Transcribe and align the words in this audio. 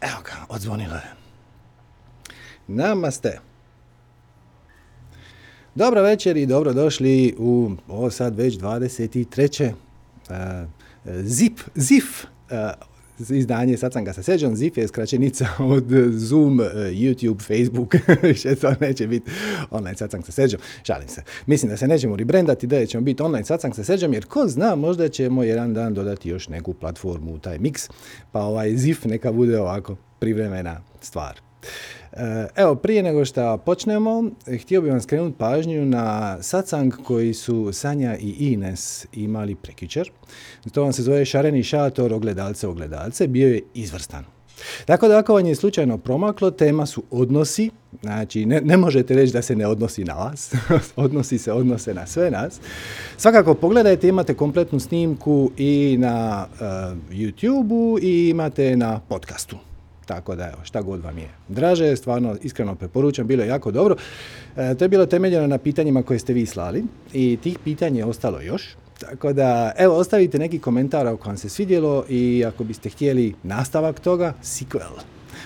Evo 0.00 0.22
ga, 0.24 0.46
odzvonilo 0.48 0.94
je. 0.94 1.14
Namaste. 2.66 3.40
Dobro 5.74 6.02
večer 6.02 6.36
i 6.36 6.46
dobrodošli 6.46 7.34
u 7.38 7.70
ovo 7.88 8.10
sad 8.10 8.36
već 8.36 8.58
23. 8.58 9.72
Uh, 10.30 10.34
zip, 11.24 11.60
ZIF 11.74 12.24
uh, 12.24 12.28
izdanje 13.20 13.76
Satsanga 13.76 14.12
sa 14.12 14.22
Seđom. 14.22 14.56
ZIF 14.56 14.76
je 14.76 14.88
skraćenica 14.88 15.46
od 15.74 15.84
Zoom, 16.10 16.60
uh, 16.60 16.66
YouTube, 16.74 17.40
Facebook, 17.40 17.94
više 18.28 18.54
to 18.54 18.74
neće 18.80 19.06
biti 19.06 19.30
online 19.70 19.96
Satsang 19.96 20.24
sa 20.24 20.32
Seđom. 20.32 20.60
Šalim 20.82 21.08
se. 21.08 21.22
Mislim 21.46 21.70
da 21.70 21.76
se 21.76 21.88
nećemo 21.88 22.16
rebrandati, 22.16 22.66
da 22.66 22.86
ćemo 22.86 23.02
biti 23.02 23.22
online 23.22 23.44
Satsang 23.44 23.74
sa 23.74 23.84
Seđom, 23.84 24.14
jer 24.14 24.24
ko 24.24 24.46
zna, 24.46 24.74
možda 24.74 25.08
ćemo 25.08 25.42
jedan 25.42 25.74
dan 25.74 25.94
dodati 25.94 26.28
još 26.28 26.48
neku 26.48 26.74
platformu 26.74 27.34
u 27.34 27.38
taj 27.38 27.58
miks, 27.58 27.88
pa 28.32 28.40
ovaj 28.40 28.76
ZIF 28.76 29.04
neka 29.04 29.32
bude 29.32 29.60
ovako 29.60 29.96
privremena 30.18 30.80
stvar. 31.00 31.47
Evo, 32.56 32.74
prije 32.74 33.02
nego 33.02 33.24
što 33.24 33.58
počnemo, 33.58 34.24
htio 34.62 34.80
bih 34.80 34.90
vam 34.90 35.00
skrenuti 35.00 35.38
pažnju 35.38 35.86
na 35.86 36.36
satsang 36.42 36.94
koji 37.04 37.34
su 37.34 37.72
Sanja 37.72 38.16
i 38.16 38.52
Ines 38.52 39.06
imali 39.12 39.54
prekjučer. 39.54 40.10
To 40.72 40.82
vam 40.82 40.92
se 40.92 41.02
zove 41.02 41.24
Šareni 41.24 41.62
šator, 41.62 42.12
ogledalce, 42.12 42.68
ogledalce. 42.68 43.26
Bio 43.26 43.48
je 43.48 43.62
izvrstan. 43.74 44.24
Tako 44.84 45.08
da 45.08 45.18
ako 45.18 45.34
vam 45.34 45.46
je 45.46 45.54
slučajno 45.54 45.98
promaklo, 45.98 46.50
tema 46.50 46.86
su 46.86 47.02
odnosi, 47.10 47.70
znači 48.02 48.46
ne, 48.46 48.60
ne 48.60 48.76
možete 48.76 49.14
reći 49.14 49.32
da 49.32 49.42
se 49.42 49.56
ne 49.56 49.66
odnosi 49.66 50.04
na 50.04 50.14
vas, 50.14 50.54
odnosi 50.96 51.38
se 51.38 51.52
odnose 51.52 51.94
na 51.94 52.06
sve 52.06 52.30
nas. 52.30 52.60
Svakako 53.16 53.54
pogledajte, 53.54 54.08
imate 54.08 54.34
kompletnu 54.34 54.80
snimku 54.80 55.50
i 55.56 55.96
na 55.98 56.46
uh, 56.52 56.58
YouTube-u 57.10 57.98
i 58.02 58.28
imate 58.28 58.76
na 58.76 59.00
podcastu. 59.00 59.67
Tako 60.08 60.34
da, 60.34 60.44
evo, 60.44 60.58
šta 60.62 60.82
god 60.82 61.00
vam 61.04 61.18
je 61.18 61.28
draže, 61.48 61.96
stvarno 61.96 62.36
iskreno 62.42 62.74
preporučam, 62.74 63.26
bilo 63.26 63.42
je 63.42 63.48
jako 63.48 63.70
dobro. 63.70 63.96
E, 64.56 64.74
to 64.74 64.84
je 64.84 64.88
bilo 64.88 65.06
temeljeno 65.06 65.46
na 65.46 65.58
pitanjima 65.58 66.02
koje 66.02 66.18
ste 66.18 66.32
vi 66.32 66.46
slali 66.46 66.84
i 67.12 67.38
tih 67.42 67.58
pitanja 67.64 67.98
je 67.98 68.04
ostalo 68.04 68.40
još. 68.40 68.76
Tako 69.00 69.32
da, 69.32 69.72
evo, 69.78 69.96
ostavite 69.96 70.38
neki 70.38 70.58
komentar 70.58 71.06
ako 71.06 71.28
vam 71.28 71.36
se 71.36 71.48
svidjelo 71.48 72.04
i 72.08 72.44
ako 72.46 72.64
biste 72.64 72.88
htjeli 72.88 73.34
nastavak 73.42 74.00
toga, 74.00 74.32
sequel. 74.42 75.00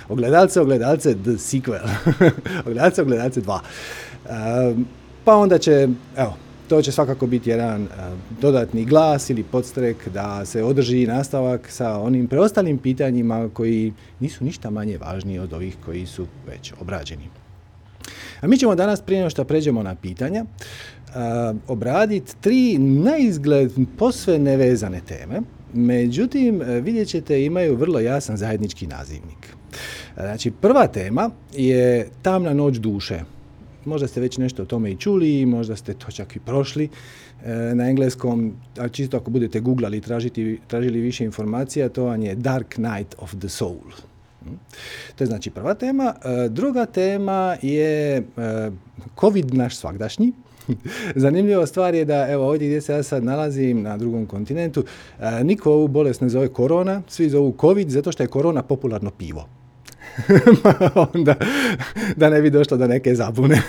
Ogledalce, 0.09 0.61
ogledalce, 0.61 1.15
the 1.15 1.31
sequel. 1.31 1.89
ogledalce, 2.67 3.03
ogledalce 3.03 3.41
2. 3.41 3.59
E, 3.59 4.75
pa 5.25 5.37
onda 5.37 5.59
će, 5.59 5.89
evo, 6.17 6.37
to 6.73 6.83
će 6.83 6.93
svakako 6.93 7.27
biti 7.27 7.51
jedan 7.51 7.83
uh, 7.83 7.89
dodatni 8.41 8.85
glas 8.85 9.31
ili 9.31 9.43
podstrek 9.43 10.09
da 10.09 10.45
se 10.45 10.63
održi 10.63 11.07
nastavak 11.07 11.71
sa 11.71 11.99
onim 11.99 12.29
preostalim 12.29 12.79
pitanjima 12.79 13.49
koji 13.53 13.93
nisu 14.21 14.45
ništa 14.45 14.71
manje 14.71 14.99
važniji 14.99 15.39
od 15.39 15.53
ovih 15.53 15.77
koji 15.85 16.07
su 16.07 16.27
već 16.47 16.73
obrađeni. 16.81 17.29
A 18.41 18.47
mi 18.47 18.59
ćemo 18.59 18.75
danas, 18.75 19.01
prije 19.03 19.31
što 19.31 19.45
pređemo 19.45 19.83
na 19.83 19.95
pitanja, 19.95 20.45
uh, 20.45 21.15
obraditi 21.69 22.33
tri 22.41 22.79
na 22.79 23.13
posve 23.99 24.39
nevezane 24.39 25.01
teme, 25.01 25.41
međutim, 25.75 26.63
vidjet 26.83 27.09
ćete 27.09 27.45
imaju 27.45 27.77
vrlo 27.77 28.01
jasan 28.01 28.37
zajednički 28.37 28.87
nazivnik. 28.87 29.57
Znači, 30.15 30.51
prva 30.51 30.87
tema 30.87 31.31
je 31.55 32.09
tamna 32.23 32.55
noć 32.55 32.77
duše, 32.77 33.21
Možda 33.85 34.09
ste 34.09 34.21
već 34.21 34.39
nešto 34.39 34.63
o 34.63 34.67
tome 34.67 34.91
i 34.91 34.97
čuli, 34.97 35.47
možda 35.47 35.77
ste 35.77 35.95
to 35.95 36.11
čak 36.11 36.37
i 36.37 36.41
prošli 36.41 36.89
e, 37.45 37.75
na 37.75 37.89
engleskom, 37.89 38.53
ali 38.79 38.91
čisto 38.91 39.17
ako 39.17 39.31
budete 39.31 39.61
googlali 39.61 39.97
i 39.97 40.01
tražiti, 40.01 40.59
tražili 40.67 41.01
više 41.01 41.25
informacija, 41.25 41.89
to 41.89 42.05
vam 42.05 42.23
je 42.23 42.35
Dark 42.35 42.79
Night 42.79 43.15
of 43.19 43.35
the 43.39 43.49
Soul. 43.49 43.91
Hm? 44.45 44.55
To 45.15 45.25
je 45.25 45.27
znači 45.29 45.51
prva 45.51 45.75
tema. 45.75 46.15
E, 46.25 46.49
druga 46.49 46.87
tema 46.87 47.57
je 47.63 48.17
e, 48.17 48.23
COVID 49.21 49.55
naš 49.55 49.77
svakdašnji. 49.77 50.33
Zanimljiva 51.15 51.67
stvar 51.67 51.95
je 51.95 52.05
da, 52.05 52.29
evo 52.31 52.49
ovdje 52.49 52.69
gdje 52.69 52.81
se 52.81 52.93
ja 52.93 53.03
sad 53.03 53.25
nalazim 53.25 53.83
na 53.83 53.97
drugom 53.97 54.27
kontinentu, 54.27 54.85
niko 55.43 55.73
ovu 55.73 55.89
bolest 55.89 56.21
ne 56.21 56.29
zove 56.29 56.49
korona, 56.49 57.03
svi 57.09 57.29
zovu 57.29 57.57
COVID 57.61 57.91
zato 57.91 58.13
što 58.13 58.23
je 58.23 58.27
korona 58.27 58.63
popularno 58.63 59.11
pivo. 59.11 59.49
onda 61.15 61.35
da 62.17 62.31
ne 62.31 62.43
bi 62.43 62.51
došlo 62.51 62.77
do 62.77 62.87
neke 62.87 63.15
zabune. 63.15 63.63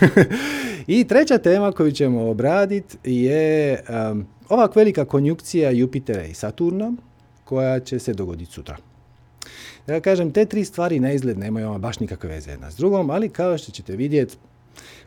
I 0.87 1.03
treća 1.03 1.37
tema 1.37 1.71
koju 1.71 1.91
ćemo 1.91 2.29
obraditi 2.29 2.97
je 3.03 3.81
um, 4.11 4.25
ova 4.49 4.69
velika 4.75 5.05
konjukcija 5.05 5.71
Jupitera 5.71 6.25
i 6.25 6.33
Saturna 6.33 6.93
koja 7.43 7.79
će 7.79 7.99
se 7.99 8.13
dogoditi 8.13 8.51
sutra. 8.51 8.77
Ja 9.87 9.99
kažem, 9.99 10.31
te 10.31 10.45
tri 10.45 10.65
stvari 10.65 10.99
na 10.99 11.11
izgled 11.11 11.37
nemaju 11.37 11.79
baš 11.79 11.99
nikakve 11.99 12.29
veze 12.29 12.51
jedna 12.51 12.71
s 12.71 12.75
drugom, 12.75 13.09
ali 13.09 13.29
kao 13.29 13.57
što 13.57 13.71
ćete 13.71 13.95
vidjeti, 13.95 14.37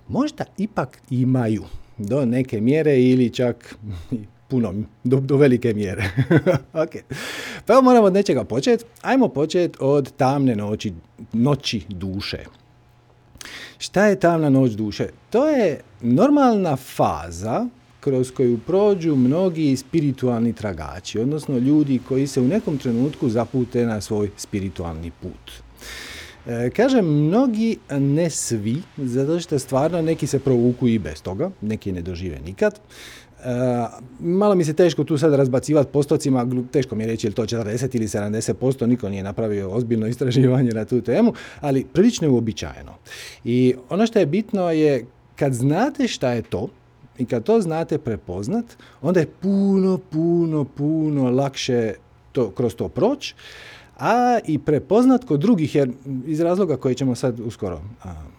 možda 0.09 0.45
ipak 0.59 0.99
imaju 1.11 1.65
do 1.99 2.25
neke 2.25 2.61
mjere 2.61 3.01
ili 3.01 3.31
čak 3.31 3.77
puno, 4.49 4.75
do, 5.05 5.21
do 5.21 5.37
velike 5.37 5.75
mjere. 5.75 6.11
ok. 6.85 6.91
Pa 7.67 7.73
evo 7.73 7.83
moramo 7.83 8.07
od 8.07 8.13
nečega 8.13 8.45
početi. 8.45 8.85
Ajmo 9.03 9.29
početi 9.29 9.79
od 9.81 10.13
tamne 10.17 10.57
noći, 10.57 10.93
noći 11.33 11.83
duše. 11.89 12.39
Šta 13.79 14.07
je 14.07 14.21
tamna 14.21 14.51
noć 14.51 14.73
duše? 14.73 15.09
To 15.31 15.49
je 15.49 15.81
normalna 16.01 16.77
faza 16.77 17.67
kroz 18.01 18.31
koju 18.31 18.59
prođu 18.59 19.17
mnogi 19.17 19.77
spiritualni 19.77 20.53
tragači, 20.53 21.19
odnosno 21.19 21.59
ljudi 21.59 22.01
koji 22.09 22.27
se 22.27 22.41
u 22.41 22.49
nekom 22.49 22.79
trenutku 22.79 23.29
zapute 23.29 23.87
na 23.87 24.01
svoj 24.01 24.31
spiritualni 24.37 25.11
put. 25.11 25.53
E, 26.47 26.71
kažem, 26.71 27.07
mnogi, 27.07 27.79
ne 27.91 28.31
svi, 28.31 28.83
zato 28.97 29.41
što 29.41 29.59
stvarno 29.59 30.03
neki 30.03 30.27
se 30.27 30.39
provuku 30.39 30.89
i 30.89 30.99
bez 30.99 31.23
toga, 31.23 31.51
neki 31.61 31.93
ne 31.93 32.03
dožive 32.03 32.39
nikad. 32.41 32.81
Malo 34.21 34.55
mi 34.55 34.65
se 34.65 34.73
teško 34.73 35.05
tu 35.05 35.19
sad 35.19 35.35
razbacivati 35.35 35.93
postocima, 35.93 36.47
teško 36.73 36.95
mi 36.95 37.03
je 37.03 37.07
reći 37.07 37.27
je 37.27 37.29
li 37.29 37.35
to 37.35 37.43
40 37.43 37.97
ili 37.97 38.07
70%, 38.07 38.87
niko 38.87 39.09
nije 39.09 39.23
napravio 39.23 39.71
ozbiljno 39.71 40.07
istraživanje 40.17 40.71
na 40.71 40.85
tu 40.85 41.01
temu, 41.01 41.33
ali 41.61 41.87
prilično 41.93 42.27
je 42.27 42.31
uobičajeno. 42.31 42.93
I 43.45 43.75
ono 43.89 44.07
što 44.07 44.19
je 44.19 44.27
bitno 44.27 44.71
je 44.71 45.07
kad 45.37 45.53
znate 45.53 46.09
šta 46.09 46.33
je 46.33 46.43
to, 46.43 46.69
i 47.19 47.25
kad 47.25 47.43
to 47.45 47.61
znate 47.61 47.99
prepoznat, 47.99 48.65
onda 49.03 49.21
je 49.21 49.27
puno, 49.41 49.99
puno, 50.11 50.65
puno 50.65 51.31
lakše 51.31 51.93
to, 52.33 52.51
kroz 52.51 52.75
to 52.75 52.89
proći, 52.89 53.35
a 53.99 54.39
i 54.47 54.59
prepoznat 54.59 55.25
kod 55.25 55.41
drugih, 55.41 55.75
jer 55.75 55.91
iz 56.27 56.41
razloga 56.41 56.77
koje 56.77 56.95
ćemo 56.95 57.15
sad 57.15 57.41
uskoro 57.41 57.81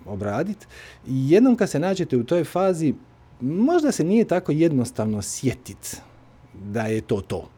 obraditi, 0.05 0.65
jednom 1.07 1.55
kad 1.55 1.69
se 1.69 1.79
nađete 1.79 2.17
u 2.17 2.23
toj 2.23 2.43
fazi, 2.43 2.93
možda 3.41 3.91
se 3.91 4.03
nije 4.03 4.25
tako 4.25 4.51
jednostavno 4.51 5.21
sjetit 5.21 6.01
da 6.53 6.81
je 6.81 7.01
to 7.01 7.21
to. 7.21 7.49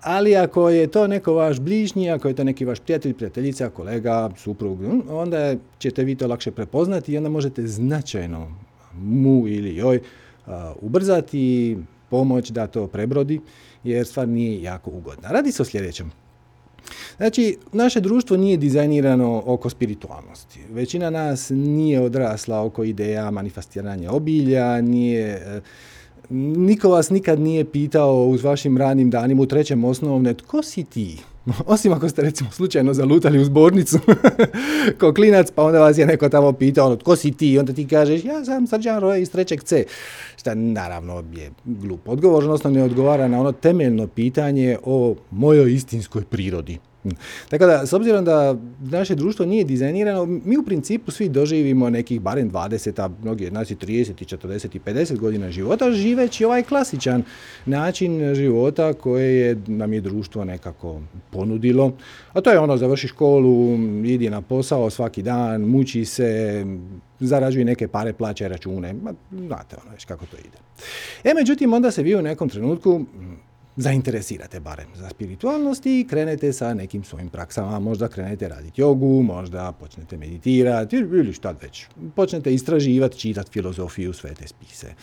Ali 0.00 0.36
ako 0.36 0.68
je 0.68 0.86
to 0.86 1.06
neko 1.06 1.34
vaš 1.34 1.60
bližnji, 1.60 2.10
ako 2.10 2.28
je 2.28 2.34
to 2.34 2.44
neki 2.44 2.64
vaš 2.64 2.80
prijatelj, 2.80 3.14
prijateljica, 3.14 3.70
kolega, 3.70 4.30
suprug, 4.36 4.78
onda 5.08 5.54
ćete 5.78 6.04
vi 6.04 6.14
to 6.14 6.26
lakše 6.26 6.50
prepoznati 6.50 7.12
i 7.12 7.16
onda 7.16 7.28
možete 7.28 7.66
značajno 7.66 8.56
mu 8.94 9.48
ili 9.48 9.76
joj 9.76 10.00
ubrzati 10.80 11.78
pomoć 12.10 12.50
da 12.50 12.66
to 12.66 12.86
prebrodi, 12.86 13.40
jer 13.84 14.06
stvar 14.06 14.28
nije 14.28 14.62
jako 14.62 14.90
ugodna. 14.90 15.28
Radi 15.28 15.52
se 15.52 15.62
o 15.62 15.64
sljedećem. 15.64 16.21
Znači, 17.16 17.56
naše 17.72 18.00
društvo 18.00 18.36
nije 18.36 18.56
dizajnirano 18.56 19.42
oko 19.46 19.70
spiritualnosti. 19.70 20.60
Većina 20.70 21.10
nas 21.10 21.50
nije 21.50 22.00
odrasla 22.00 22.64
oko 22.64 22.84
ideja 22.84 23.30
manifestiranja 23.30 24.12
obilja, 24.12 24.80
nije... 24.80 25.28
E, 25.28 25.60
niko 26.56 26.88
vas 26.88 27.10
nikad 27.10 27.40
nije 27.40 27.64
pitao 27.64 28.24
uz 28.26 28.44
vašim 28.44 28.78
ranim 28.78 29.10
danima 29.10 29.42
u 29.42 29.46
trećem 29.46 29.84
osnovne 29.84 30.34
tko 30.34 30.62
si 30.62 30.84
ti? 30.84 31.18
Osim 31.66 31.92
ako 31.92 32.08
ste 32.08 32.22
recimo 32.22 32.50
slučajno 32.50 32.94
zalutali 32.94 33.38
u 33.38 33.44
zbornicu 33.44 33.98
ko 35.00 35.12
klinac, 35.14 35.50
pa 35.54 35.62
onda 35.62 35.80
vas 35.80 35.98
je 35.98 36.06
neko 36.06 36.28
tamo 36.28 36.52
pitao 36.52 36.86
ono, 36.86 36.96
tko 36.96 37.16
si 37.16 37.32
ti? 37.32 37.52
I 37.52 37.58
onda 37.58 37.72
ti 37.72 37.88
kažeš 37.88 38.24
ja 38.24 38.44
sam 38.44 38.66
Srđan 38.66 39.00
Roje 39.00 39.22
iz 39.22 39.30
trećeg 39.30 39.62
C. 39.62 39.84
Šta 40.36 40.54
naravno 40.54 41.24
je 41.32 41.50
glup 41.64 42.08
odgovor, 42.08 42.44
odnosno 42.44 42.70
ne 42.70 42.82
odgovara 42.82 43.28
na 43.28 43.40
ono 43.40 43.52
temeljno 43.52 44.06
pitanje 44.06 44.78
o 44.84 45.14
mojoj 45.30 45.72
istinskoj 45.72 46.24
prirodi. 46.24 46.78
Tako 47.50 47.66
da, 47.66 47.86
s 47.86 47.92
obzirom 47.92 48.24
da 48.24 48.56
naše 48.80 49.14
društvo 49.14 49.46
nije 49.46 49.64
dizajnirano, 49.64 50.26
mi 50.26 50.56
u 50.58 50.62
principu 50.62 51.10
svi 51.10 51.28
doživimo 51.28 51.90
nekih 51.90 52.20
barem 52.20 52.50
20, 52.50 53.02
a 53.02 53.10
mnogi 53.22 53.46
od 53.46 53.52
nas 53.52 53.70
i 53.70 53.76
30, 53.76 54.36
40 54.36 54.76
i 54.76 54.80
50 54.80 55.18
godina 55.18 55.50
života, 55.50 55.92
živeći 55.92 56.44
ovaj 56.44 56.62
klasičan 56.62 57.22
način 57.66 58.34
života 58.34 58.92
koje 58.92 59.36
je, 59.36 59.56
nam 59.66 59.92
je 59.92 60.00
društvo 60.00 60.44
nekako 60.44 61.00
ponudilo. 61.30 61.92
A 62.32 62.40
to 62.40 62.50
je 62.50 62.58
ono, 62.58 62.76
završi 62.76 63.08
školu, 63.08 63.74
idi 64.04 64.30
na 64.30 64.40
posao 64.40 64.90
svaki 64.90 65.22
dan, 65.22 65.60
muči 65.60 66.04
se, 66.04 66.64
zarađuje 67.20 67.64
neke 67.64 67.88
pare, 67.88 68.12
plaća 68.12 68.48
račune. 68.48 68.92
Ma, 68.92 69.12
znate 69.30 69.76
ono 69.86 69.96
kako 70.08 70.26
to 70.26 70.36
ide. 70.36 70.58
E, 71.24 71.34
međutim, 71.34 71.72
onda 71.72 71.90
se 71.90 72.02
vi 72.02 72.16
u 72.16 72.22
nekom 72.22 72.48
trenutku 72.48 73.04
zainteresirate 73.76 74.60
barem 74.60 74.88
za 74.94 75.08
spiritualnost 75.08 75.86
i 75.86 76.06
krenete 76.10 76.52
sa 76.52 76.74
nekim 76.74 77.04
svojim 77.04 77.28
praksama. 77.28 77.78
Možda 77.78 78.08
krenete 78.08 78.48
raditi 78.48 78.80
jogu, 78.80 79.22
možda 79.22 79.72
počnete 79.72 80.16
meditirati 80.16 80.96
ili 80.96 81.32
šta 81.32 81.54
već. 81.62 81.86
Počnete 82.16 82.54
istraživati, 82.54 83.18
čitati 83.18 83.50
filozofiju, 83.50 84.12
sve 84.12 84.34
te 84.34 84.48
spise. 84.48 84.94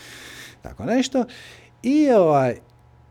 Tako 0.62 0.84
nešto. 0.84 1.24
I, 1.82 2.10
ovaj, 2.10 2.56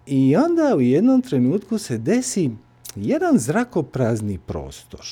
I 0.06 0.36
onda 0.36 0.76
u 0.76 0.82
jednom 0.82 1.22
trenutku 1.22 1.78
se 1.78 1.98
desi 1.98 2.52
jedan 2.96 3.38
zrakoprazni 3.38 4.38
prostor. 4.38 5.06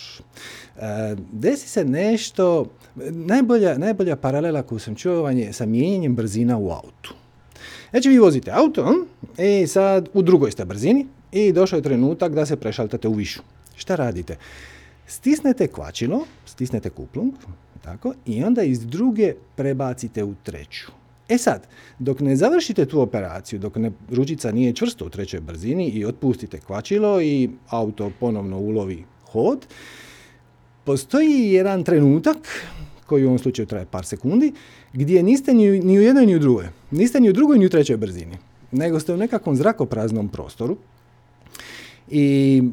E, 0.77 1.15
desi 1.31 1.69
se 1.69 1.85
nešto, 1.85 2.65
najbolja, 3.11 3.77
najbolja 3.77 4.15
paralela 4.15 4.63
koju 4.63 4.79
sam 4.79 4.95
čuo 4.95 5.21
vam 5.21 5.37
je 5.37 5.53
sa 5.53 5.65
mijenjanjem 5.65 6.15
brzina 6.15 6.57
u 6.57 6.69
autu. 6.69 7.13
Znači 7.91 8.09
vi 8.09 8.19
vozite 8.19 8.51
auto 8.51 9.05
i 9.37 9.67
sad 9.67 10.09
u 10.13 10.21
drugoj 10.21 10.51
ste 10.51 10.65
brzini 10.65 11.05
i 11.31 11.51
došao 11.51 11.77
je 11.77 11.83
trenutak 11.83 12.33
da 12.33 12.45
se 12.45 12.55
prešaltate 12.55 13.07
u 13.07 13.13
višu. 13.13 13.41
Šta 13.75 13.95
radite? 13.95 14.37
Stisnete 15.07 15.67
kvačilo, 15.67 16.25
stisnete 16.45 16.89
kuplung, 16.89 17.33
tako, 17.83 18.13
i 18.25 18.43
onda 18.43 18.63
iz 18.63 18.85
druge 18.85 19.33
prebacite 19.55 20.23
u 20.23 20.33
treću. 20.43 20.91
E 21.29 21.37
sad, 21.37 21.67
dok 21.99 22.19
ne 22.19 22.35
završite 22.35 22.85
tu 22.85 23.01
operaciju, 23.01 23.59
dok 23.59 23.75
ne, 23.75 23.91
ručica 24.09 24.51
nije 24.51 24.73
čvrsto 24.73 25.05
u 25.05 25.09
trećoj 25.09 25.39
brzini 25.39 25.89
i 25.89 26.05
otpustite 26.05 26.59
kvačilo 26.59 27.21
i 27.21 27.49
auto 27.67 28.11
ponovno 28.19 28.59
ulovi 28.59 29.03
hod, 29.31 29.67
postoji 30.83 31.51
jedan 31.51 31.83
trenutak, 31.83 32.37
koji 33.07 33.23
u 33.23 33.27
ovom 33.27 33.39
slučaju 33.39 33.65
traje 33.65 33.85
par 33.85 34.05
sekundi, 34.05 34.53
gdje 34.93 35.23
niste 35.23 35.53
ni, 35.53 35.79
ni 35.79 35.99
u 35.99 36.01
jednoj 36.01 36.25
ni 36.25 36.35
u 36.35 36.39
drugoj. 36.39 36.65
Niste 36.91 37.19
ni 37.19 37.29
u 37.29 37.33
drugoj 37.33 37.59
ni 37.59 37.65
u 37.65 37.69
trećoj 37.69 37.97
brzini, 37.97 38.37
nego 38.71 38.99
ste 38.99 39.13
u 39.13 39.17
nekakvom 39.17 39.55
zrakopraznom 39.55 40.29
prostoru. 40.29 40.77
I 42.09 42.63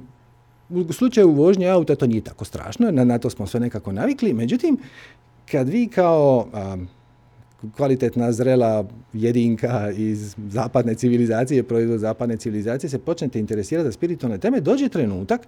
u 0.71 0.93
slučaju 0.93 1.31
vožnje 1.31 1.69
auta 1.69 1.97
to 1.97 2.07
nije 2.07 2.21
tako 2.21 2.45
strašno, 2.45 2.91
na, 2.91 3.05
na 3.05 3.19
to 3.19 3.31
smo 3.31 3.47
sve 3.47 3.61
nekako 3.61 3.93
navikli, 3.93 4.33
međutim, 4.33 4.79
kad 5.51 5.69
vi 5.69 5.87
kao 5.87 6.49
kvalitetna, 7.77 8.33
zrela 8.33 8.85
jedinka 9.13 9.91
iz 9.91 10.35
zapadne 10.51 10.95
civilizacije, 10.95 11.63
proizvod 11.63 12.01
zapadne 12.01 12.37
civilizacije, 12.37 12.91
se 12.91 12.99
počnete 12.99 13.39
interesirati 13.39 13.87
za 13.87 13.93
spiritualne 13.93 14.39
teme, 14.39 14.61
dođe 14.61 14.89
trenutak 14.89 15.41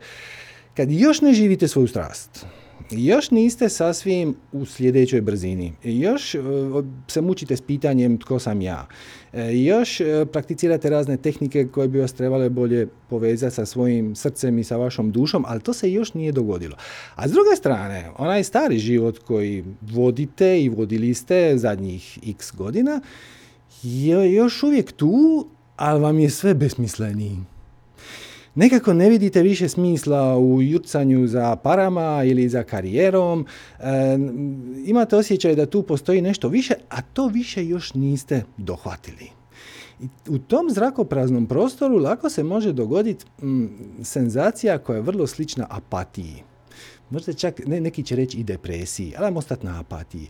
kad 0.74 0.90
još 0.90 1.20
ne 1.20 1.32
živite 1.32 1.68
svoju 1.68 1.88
strast 1.88 2.46
još 2.90 3.30
niste 3.30 3.68
sasvim 3.68 4.34
u 4.52 4.66
sljedećoj 4.66 5.20
brzini. 5.20 5.72
Još 5.84 6.34
e, 6.34 6.38
se 7.08 7.20
mučite 7.20 7.56
s 7.56 7.60
pitanjem 7.60 8.18
tko 8.18 8.38
sam 8.38 8.60
ja. 8.60 8.86
E, 9.32 9.56
još 9.56 10.00
e, 10.00 10.26
prakticirate 10.32 10.90
razne 10.90 11.16
tehnike 11.16 11.66
koje 11.66 11.88
bi 11.88 12.00
vas 12.00 12.12
trebale 12.12 12.48
bolje 12.48 12.86
povezati 13.08 13.54
sa 13.54 13.66
svojim 13.66 14.14
srcem 14.14 14.58
i 14.58 14.64
sa 14.64 14.76
vašom 14.76 15.12
dušom, 15.12 15.44
ali 15.46 15.60
to 15.60 15.72
se 15.72 15.92
još 15.92 16.14
nije 16.14 16.32
dogodilo. 16.32 16.76
A 17.14 17.28
s 17.28 17.32
druge 17.32 17.56
strane, 17.56 18.10
onaj 18.18 18.44
stari 18.44 18.78
život 18.78 19.18
koji 19.18 19.64
vodite 19.82 20.62
i 20.62 20.68
vodili 20.68 21.14
ste 21.14 21.58
zadnjih 21.58 22.18
x 22.26 22.52
godina 22.52 23.00
je 23.82 24.32
još 24.32 24.62
uvijek 24.62 24.92
tu, 24.92 25.46
ali 25.76 26.00
vam 26.00 26.18
je 26.18 26.30
sve 26.30 26.54
besmisleniji 26.54 27.36
nekako 28.56 28.92
ne 28.92 29.08
vidite 29.08 29.42
više 29.42 29.68
smisla 29.68 30.38
u 30.38 30.62
jurcanju 30.62 31.26
za 31.26 31.56
parama 31.56 32.22
ili 32.24 32.48
za 32.48 32.62
karijerom. 32.62 33.46
E, 33.78 33.84
imate 34.86 35.16
osjećaj 35.16 35.54
da 35.54 35.66
tu 35.66 35.82
postoji 35.82 36.22
nešto 36.22 36.48
više, 36.48 36.74
a 36.88 37.02
to 37.02 37.26
više 37.26 37.66
još 37.66 37.94
niste 37.94 38.44
dohvatili. 38.56 39.30
I 40.00 40.08
u 40.28 40.38
tom 40.38 40.70
zrakopraznom 40.70 41.46
prostoru 41.46 41.98
lako 41.98 42.30
se 42.30 42.42
može 42.42 42.72
dogoditi 42.72 43.24
mm, 43.42 43.66
senzacija 44.02 44.78
koja 44.78 44.96
je 44.96 45.02
vrlo 45.02 45.26
slična 45.26 45.66
apatiji. 45.70 46.42
Možda 47.10 47.32
čak, 47.32 47.66
ne, 47.66 47.80
neki 47.80 48.02
će 48.02 48.16
reći 48.16 48.38
i 48.38 48.44
depresiji, 48.44 49.14
ali 49.18 49.36
ostati 49.36 49.66
na 49.66 49.80
apatiji 49.80 50.28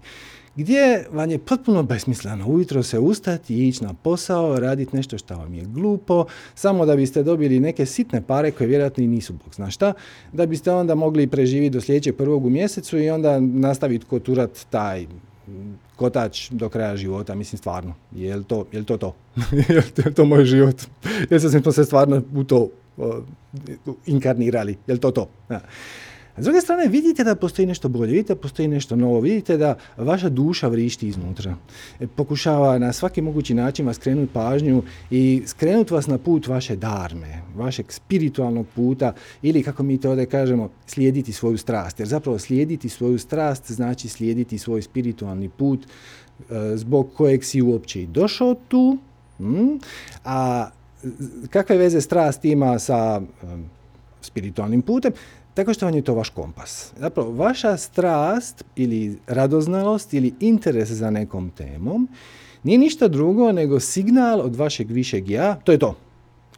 gdje 0.56 1.06
vam 1.12 1.31
je 1.31 1.38
potpuno 1.38 1.82
besmisleno 1.82 2.49
ujutro 2.49 2.82
se 2.82 2.99
ustati 2.99 3.55
i 3.55 3.69
ići 3.69 3.85
na 3.85 3.94
posao, 3.94 4.61
raditi 4.61 4.97
nešto 4.97 5.19
što 5.19 5.37
vam 5.37 5.55
je 5.55 5.64
glupo, 5.64 6.25
samo 6.55 6.87
da 6.87 6.97
biste 6.97 7.23
dobili 7.23 7.61
neke 7.61 7.87
sitne 7.87 8.23
pare 8.23 8.50
koje 8.50 8.67
vjerojatno 8.67 9.05
i 9.05 9.06
nisu 9.06 9.32
bog 9.32 9.55
zna 9.55 9.70
šta, 9.70 9.93
da 10.32 10.47
biste 10.47 10.73
onda 10.73 10.94
mogli 10.94 11.26
preživjeti 11.26 11.75
do 11.75 11.81
sljedećeg 11.81 12.17
prvog 12.17 12.44
u 12.44 12.50
mjesecu 12.50 12.99
i 12.99 13.11
onda 13.11 13.41
nastaviti 13.41 14.06
koturat 14.06 14.67
taj 14.70 15.06
kotač 15.97 16.50
do 16.50 16.69
kraja 16.69 16.97
života, 16.97 17.35
mislim 17.35 17.58
stvarno, 17.58 17.94
je 18.12 18.37
li 18.37 18.44
to 18.44 18.67
je 18.73 18.85
to? 18.85 18.97
to? 18.97 19.14
je 19.69 19.82
li 20.06 20.14
to 20.14 20.25
moj 20.25 20.44
život? 20.44 20.82
Jel 21.31 21.41
sam 21.41 21.62
to 21.62 21.73
se 21.73 21.85
stvarno 21.85 22.23
u 22.35 22.44
to 22.44 22.69
inkarnirali? 24.06 24.76
Je 24.87 24.94
li 24.94 25.00
to 25.00 25.11
to? 25.11 25.29
Ja. 25.50 25.61
S 26.38 26.44
druge 26.44 26.61
strane, 26.61 26.88
vidite 26.88 27.25
da 27.25 27.35
postoji 27.35 27.67
nešto 27.67 27.88
bolje, 27.88 28.12
vidite 28.12 28.35
da 28.35 28.41
postoji 28.41 28.69
nešto 28.69 28.97
novo, 28.97 29.21
vidite 29.21 29.56
da 29.56 29.75
vaša 29.97 30.29
duša 30.29 30.69
vrišti 30.69 31.09
iznutra. 31.09 31.56
E, 32.00 32.06
pokušava 32.06 32.79
na 32.79 32.93
svaki 32.93 33.23
mogući 33.23 33.55
način 33.55 33.87
vas 33.87 33.97
skrenuti 33.97 34.33
pažnju 34.33 34.83
i 35.11 35.43
skrenuti 35.47 35.94
vas 35.94 36.06
na 36.06 36.19
put 36.19 36.47
vaše 36.47 36.77
darme, 36.77 37.43
vašeg 37.55 37.93
spiritualnog 37.93 38.67
puta 38.75 39.12
ili, 39.43 39.62
kako 39.62 39.83
mi 39.83 40.00
to 40.00 40.11
ovdje 40.11 40.27
kažemo, 40.27 40.71
slijediti 40.87 41.33
svoju 41.33 41.59
strast. 41.59 42.00
Jer 42.00 42.09
zapravo 42.09 42.39
slijediti 42.39 42.89
svoju 42.89 43.19
strast 43.19 43.73
znači 43.73 44.09
slijediti 44.09 44.59
svoj 44.59 44.82
spiritualni 44.82 45.49
put 45.49 45.87
e, 45.87 46.77
zbog 46.77 47.09
kojeg 47.15 47.44
si 47.44 47.62
uopće 47.62 48.03
i 48.03 48.06
došao 48.06 48.55
tu, 48.69 48.99
a 50.25 50.71
kakve 51.50 51.77
veze 51.77 52.00
strast 52.00 52.44
ima 52.44 52.79
sa 52.79 53.21
spiritualnim 54.21 54.82
putem? 54.82 55.12
Tako 55.56 55.75
što 55.75 55.87
vam 55.87 55.94
je 55.94 56.03
to 56.03 56.14
vaš 56.14 56.29
kompas. 56.29 56.93
Zapravo, 56.99 57.31
vaša 57.31 57.76
strast 57.76 58.64
ili 58.76 59.19
radoznalost 59.26 60.14
ili 60.14 60.35
interes 60.41 60.88
za 60.88 61.11
nekom 61.11 61.50
temom 61.50 62.08
nije 62.62 62.79
ništa 62.79 63.08
drugo 63.08 63.53
nego 63.53 63.81
signal 63.81 64.41
od 64.41 64.56
vašeg 64.56 64.91
višeg 64.91 65.31
ja, 65.31 65.55
to 65.64 65.73
je 65.73 65.79
to. 65.79 65.94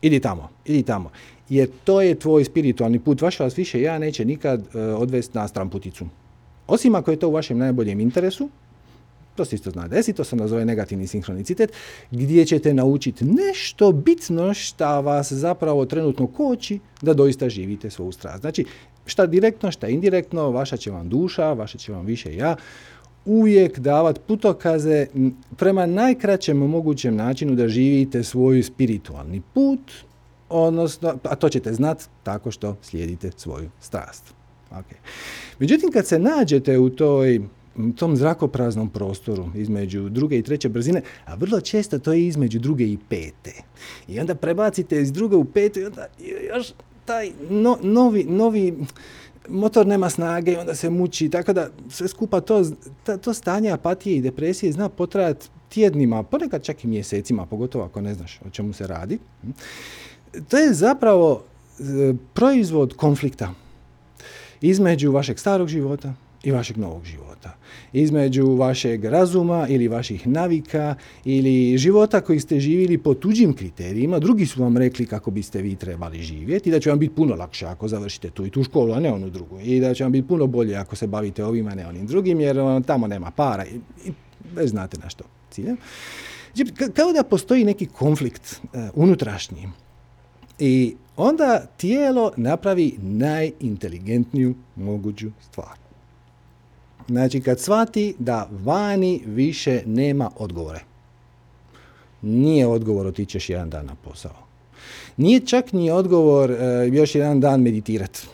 Idi 0.03 0.21
tamo, 0.21 0.49
idi 0.65 0.83
tamo. 0.83 1.11
Jer 1.49 1.69
to 1.85 2.00
je 2.00 2.15
tvoj 2.15 2.45
spiritualni 2.45 2.99
put. 2.99 3.23
Vaša 3.23 3.45
vas 3.45 3.59
više 3.59 3.81
ja 3.81 3.99
neće 3.99 4.25
nikad 4.25 4.61
uh, 4.61 5.00
odvesti 5.00 5.39
na 5.39 5.49
stramputicu. 5.49 6.06
Osim 6.67 6.95
ako 6.95 7.11
je 7.11 7.19
to 7.19 7.29
u 7.29 7.33
vašem 7.33 7.59
najboljem 7.59 8.00
interesu, 8.00 8.49
to 9.38 9.44
se 9.44 9.55
isto 9.55 9.70
zna 9.70 9.88
desiti, 9.88 10.17
to 10.17 10.25
se 10.25 10.37
nazove 10.37 10.64
negativni 10.64 11.06
sinhronicitet, 11.06 11.73
gdje 12.11 12.44
ćete 12.44 12.75
naučiti 12.75 13.25
nešto 13.25 13.93
bitno 13.93 14.55
što 14.55 15.02
vas 15.02 15.32
zapravo 15.32 15.87
trenutno 15.87 16.26
koči 16.26 16.79
da 17.02 17.14
doista 17.14 17.49
živite 17.49 17.90
svoju 17.90 18.12
strast. 18.12 18.40
Znači, 18.40 18.64
šta 19.06 19.26
direktno, 19.26 19.70
šta 19.70 19.88
indirektno, 19.88 20.50
vaša 20.50 20.76
će 20.76 20.90
vam 20.90 21.08
duša, 21.08 21.52
vaša 21.52 21.78
će 21.78 21.92
vam 21.92 22.07
više 22.07 22.37
ja, 22.37 22.57
uvijek 23.25 23.78
davati 23.78 24.21
putokaze 24.26 25.07
prema 25.57 25.87
najkraćem 25.87 26.57
mogućem 26.57 27.16
načinu 27.16 27.54
da 27.54 27.68
živite 27.68 28.25
svoj 28.25 28.62
spiritualni 28.62 29.42
put, 29.54 29.80
odnosno, 30.49 31.18
a 31.23 31.37
to 31.37 31.49
ćete 31.49 31.73
znati 31.73 32.04
tako 32.23 32.50
što 32.50 32.76
slijedite 32.83 33.30
svoju 33.37 33.71
strast. 33.80 34.35
Okay. 34.71 34.99
Međutim, 35.59 35.92
kad 35.92 36.07
se 36.07 36.18
nađete 36.18 36.78
u 36.78 36.90
toj 36.90 37.40
tom 37.97 38.16
zrakopraznom 38.16 38.88
prostoru 38.90 39.47
između 39.54 40.08
druge 40.08 40.38
i 40.38 40.42
treće 40.42 40.68
brzine, 40.68 41.02
a 41.25 41.35
vrlo 41.35 41.61
često 41.61 41.99
to 41.99 42.12
je 42.12 42.26
između 42.26 42.58
druge 42.58 42.85
i 42.85 42.99
pete. 43.08 43.52
I 44.08 44.20
onda 44.20 44.35
prebacite 44.35 45.00
iz 45.00 45.12
druge 45.12 45.37
u 45.37 45.44
petu 45.44 45.80
i 45.80 45.85
onda 45.85 46.06
još 46.54 46.73
taj 47.04 47.32
no, 47.50 47.78
novi, 47.82 48.25
novi 48.25 48.75
motor 49.49 49.87
nema 49.87 50.11
snage 50.11 50.52
i 50.52 50.56
onda 50.56 50.75
se 50.75 50.90
muči, 50.90 51.30
tako 51.30 51.52
da 51.52 51.68
sve 51.90 52.08
skupa 52.08 52.40
to, 52.40 52.64
to 53.23 53.35
stanje 53.35 53.70
apatije 53.70 54.16
i 54.16 54.23
depresije 54.23 54.73
zna 54.73 54.88
potrajati 54.88 55.49
tjednima, 55.68 56.23
ponekad 56.23 56.62
čak 56.62 56.85
i 56.85 56.88
mjesecima, 56.88 57.47
pogotovo 57.47 57.85
ako 57.85 58.00
ne 58.00 58.14
znaš 58.14 58.40
o 58.47 58.50
čemu 58.50 58.73
se 58.73 58.87
radi. 58.87 59.18
To 60.49 60.58
je 60.58 60.75
zapravo 60.75 61.42
e, 61.78 61.82
proizvod 62.35 62.94
konflikta 62.97 63.54
između 64.61 65.12
vašeg 65.12 65.38
starog 65.38 65.68
života 65.68 66.14
i 66.42 66.50
vašeg 66.50 66.76
novog 66.76 67.04
života. 67.04 67.57
Između 67.92 68.54
vašeg 68.54 69.04
razuma 69.04 69.66
ili 69.68 69.88
vaših 69.88 70.26
navika 70.26 70.95
ili 71.25 71.78
života 71.78 72.21
koji 72.21 72.40
ste 72.40 72.61
živjeli 72.61 72.99
po 72.99 73.14
tuđim 73.14 73.52
kriterijima, 73.52 74.18
drugi 74.18 74.47
su 74.47 74.62
vam 74.62 74.76
rekli 74.76 75.07
kako 75.07 75.30
biste 75.30 75.62
vi 75.62 75.76
trebali 75.76 76.23
živjeti 76.23 76.68
i 76.68 76.73
da 76.73 76.80
će 76.80 76.90
vam 76.90 76.99
biti 76.99 77.14
puno 77.14 77.35
lakše 77.35 77.66
ako 77.66 77.88
završite 77.88 78.30
tu 78.30 78.47
i 78.47 78.50
tu 78.50 78.64
školu, 78.64 78.92
a 78.92 79.00
ne 79.00 79.12
onu 79.12 79.30
drugu. 79.30 79.61
I 79.61 79.80
da 79.80 79.95
će 79.95 80.04
vam 80.04 80.12
biti 80.12 80.28
puno 80.28 80.47
bolje 80.47 80.76
ako 80.76 80.97
se 80.97 81.07
bavite 81.07 81.45
ovim, 81.45 81.68
a 81.68 81.75
ne 81.75 81.87
onim 81.87 82.07
drugim, 82.07 82.40
jer 82.40 82.57
tamo 82.87 83.07
nema 83.07 83.30
para 83.30 83.64
i, 83.64 83.75
i 84.09 84.12
već 84.54 84.71
znate 84.71 84.99
na 84.99 85.09
što 85.09 85.25
cilja. 85.50 85.76
Znači, 86.54 86.73
kao 86.95 87.12
da 87.12 87.23
postoji 87.23 87.64
neki 87.64 87.87
konflikt 87.87 88.61
uh, 88.62 88.80
unutrašnji. 88.95 89.68
I 90.59 90.97
onda 91.16 91.66
tijelo 91.76 92.33
napravi 92.37 92.95
najinteligentniju 92.99 94.54
moguću 94.76 95.30
stvar. 95.40 95.88
Znači 97.09 97.41
kad 97.41 97.61
shvati 97.61 98.15
da 98.19 98.49
vani 98.65 99.23
više 99.27 99.83
nema 99.87 100.31
odgovore. 100.37 100.81
Nije 102.23 102.67
odgovor 102.67 103.07
otićeš 103.07 103.50
jedan 103.50 103.71
dan 103.71 103.87
na 103.87 103.95
posao. 103.95 104.35
Nije 105.17 105.41
čak 105.41 105.73
ni 105.73 105.91
odgovor 105.91 106.50
e, 106.50 106.88
još 106.93 107.15
jedan 107.15 107.41
dan 107.41 107.61
meditirati. 107.61 108.27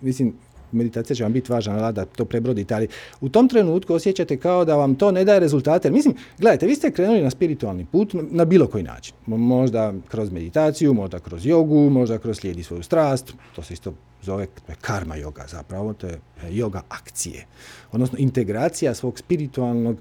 Mislim, 0.00 0.34
meditacija 0.72 1.16
će 1.16 1.22
vam 1.22 1.32
biti 1.32 1.52
važna 1.52 1.92
da 1.92 2.04
to 2.04 2.24
prebrodite, 2.24 2.74
ali 2.74 2.88
u 3.20 3.28
tom 3.28 3.48
trenutku 3.48 3.94
osjećate 3.94 4.36
kao 4.36 4.64
da 4.64 4.76
vam 4.76 4.94
to 4.94 5.10
ne 5.10 5.24
daje 5.24 5.40
rezultate. 5.40 5.90
Mislim, 5.90 6.14
gledajte, 6.38 6.66
vi 6.66 6.74
ste 6.74 6.90
krenuli 6.90 7.22
na 7.22 7.30
spiritualni 7.30 7.86
put 7.92 8.14
na 8.30 8.44
bilo 8.44 8.66
koji 8.66 8.84
način. 8.84 9.14
Možda 9.26 9.94
kroz 10.08 10.32
meditaciju, 10.32 10.94
možda 10.94 11.18
kroz 11.18 11.46
jogu, 11.46 11.90
možda 11.90 12.18
kroz 12.18 12.38
slijedi 12.38 12.62
svoju 12.62 12.82
strast, 12.82 13.32
to 13.56 13.62
se 13.62 13.74
isto 13.74 13.94
zove 14.22 14.46
karma 14.80 15.16
yoga 15.16 15.50
zapravo, 15.50 15.92
to 15.92 16.06
je 16.06 16.20
yoga 16.42 16.80
akcije. 16.88 17.46
Odnosno 17.92 18.18
integracija 18.18 18.94
svog 18.94 19.18
spiritualnog 19.18 19.96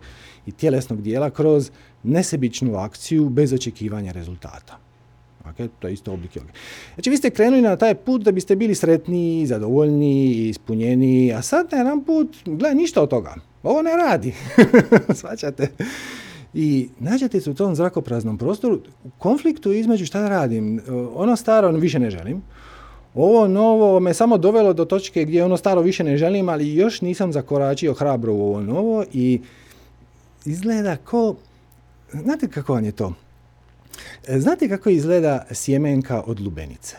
i 0.45 0.51
tjelesnog 0.51 1.01
dijela 1.01 1.29
kroz 1.29 1.71
nesebičnu 2.03 2.75
akciju 2.75 3.29
bez 3.29 3.53
očekivanja 3.53 4.11
rezultata. 4.11 4.77
Okay? 5.45 5.69
To 5.79 5.87
je 5.87 5.93
isto 5.93 6.13
oblik 6.13 6.35
joge. 6.35 6.49
Znači, 6.93 7.09
vi 7.09 7.17
ste 7.17 7.29
krenuli 7.29 7.61
na 7.61 7.75
taj 7.75 7.95
put 7.95 8.21
da 8.21 8.31
biste 8.31 8.55
bili 8.55 8.75
sretniji, 8.75 9.45
zadovoljni, 9.45 10.47
ispunjeni, 10.49 11.33
a 11.33 11.41
sad 11.41 11.67
na 11.71 11.77
jedan 11.77 12.03
put, 12.03 12.35
gledaj, 12.45 12.75
ništa 12.75 13.01
od 13.01 13.09
toga. 13.09 13.35
Ovo 13.63 13.81
ne 13.81 13.91
radi. 13.97 14.33
Svaćate? 15.19 15.71
I 16.53 16.89
nađete 16.99 17.41
se 17.41 17.51
u 17.51 17.53
tom 17.53 17.75
zrakopraznom 17.75 18.37
prostoru, 18.37 18.81
u 19.03 19.09
konfliktu 19.17 19.71
između 19.71 20.05
šta 20.05 20.29
radim. 20.29 20.81
Ono 21.15 21.35
staro 21.35 21.71
više 21.71 21.99
ne 21.99 22.09
želim. 22.09 22.41
Ovo 23.17 23.47
novo 23.47 23.99
me 23.99 24.13
samo 24.13 24.37
dovelo 24.37 24.73
do 24.73 24.85
točke 24.85 25.25
gdje 25.25 25.43
ono 25.43 25.57
staro 25.57 25.81
više 25.81 26.03
ne 26.03 26.17
želim, 26.17 26.49
ali 26.49 26.75
još 26.75 27.01
nisam 27.01 27.33
zakoračio 27.33 27.93
hrabro 27.93 28.33
u 28.33 28.41
ovo 28.41 28.61
novo 28.61 29.05
i 29.13 29.41
izgleda 30.45 30.97
ko... 30.97 31.35
Znate 32.13 32.47
kako 32.47 32.73
vam 32.73 32.85
je 32.85 32.91
to? 32.91 33.13
E, 34.27 34.39
znate 34.39 34.69
kako 34.69 34.89
izgleda 34.89 35.45
sjemenka 35.51 36.23
od 36.25 36.39
lubenice? 36.39 36.95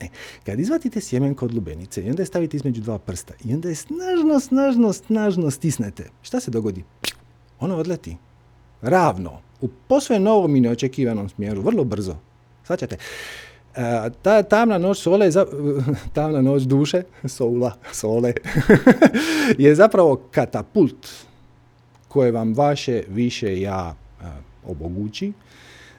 E, 0.00 0.06
kad 0.46 0.60
izvatite 0.60 1.00
sjemenko 1.00 1.44
od 1.44 1.54
lubenice 1.54 2.02
i 2.02 2.10
onda 2.10 2.22
je 2.22 2.26
stavite 2.26 2.56
između 2.56 2.80
dva 2.80 2.98
prsta 2.98 3.34
i 3.44 3.54
onda 3.54 3.68
je 3.68 3.74
snažno, 3.74 4.40
snažno, 4.40 4.92
snažno 4.92 5.50
stisnete, 5.50 6.10
šta 6.22 6.40
se 6.40 6.50
dogodi? 6.50 6.84
Ono 7.60 7.76
odleti. 7.76 8.16
Ravno. 8.82 9.40
U 9.60 9.68
posve 9.88 10.18
novom 10.18 10.56
i 10.56 10.60
neočekivanom 10.60 11.28
smjeru. 11.28 11.62
Vrlo 11.62 11.84
brzo. 11.84 12.16
Svaćate? 12.64 12.96
E, 13.76 14.10
ta 14.22 14.42
tamna 14.42 14.78
noć 14.78 14.98
sole, 14.98 15.30
za, 15.30 15.46
tamna 16.14 16.40
noć 16.40 16.62
duše, 16.62 17.02
soula, 17.24 17.72
sole, 17.92 18.32
je 19.58 19.74
zapravo 19.74 20.16
katapult 20.30 21.06
koje 22.08 22.32
vam 22.32 22.54
vaše 22.54 23.02
više 23.08 23.60
ja 23.60 23.94
e, 24.20 24.24
obogući 24.66 25.32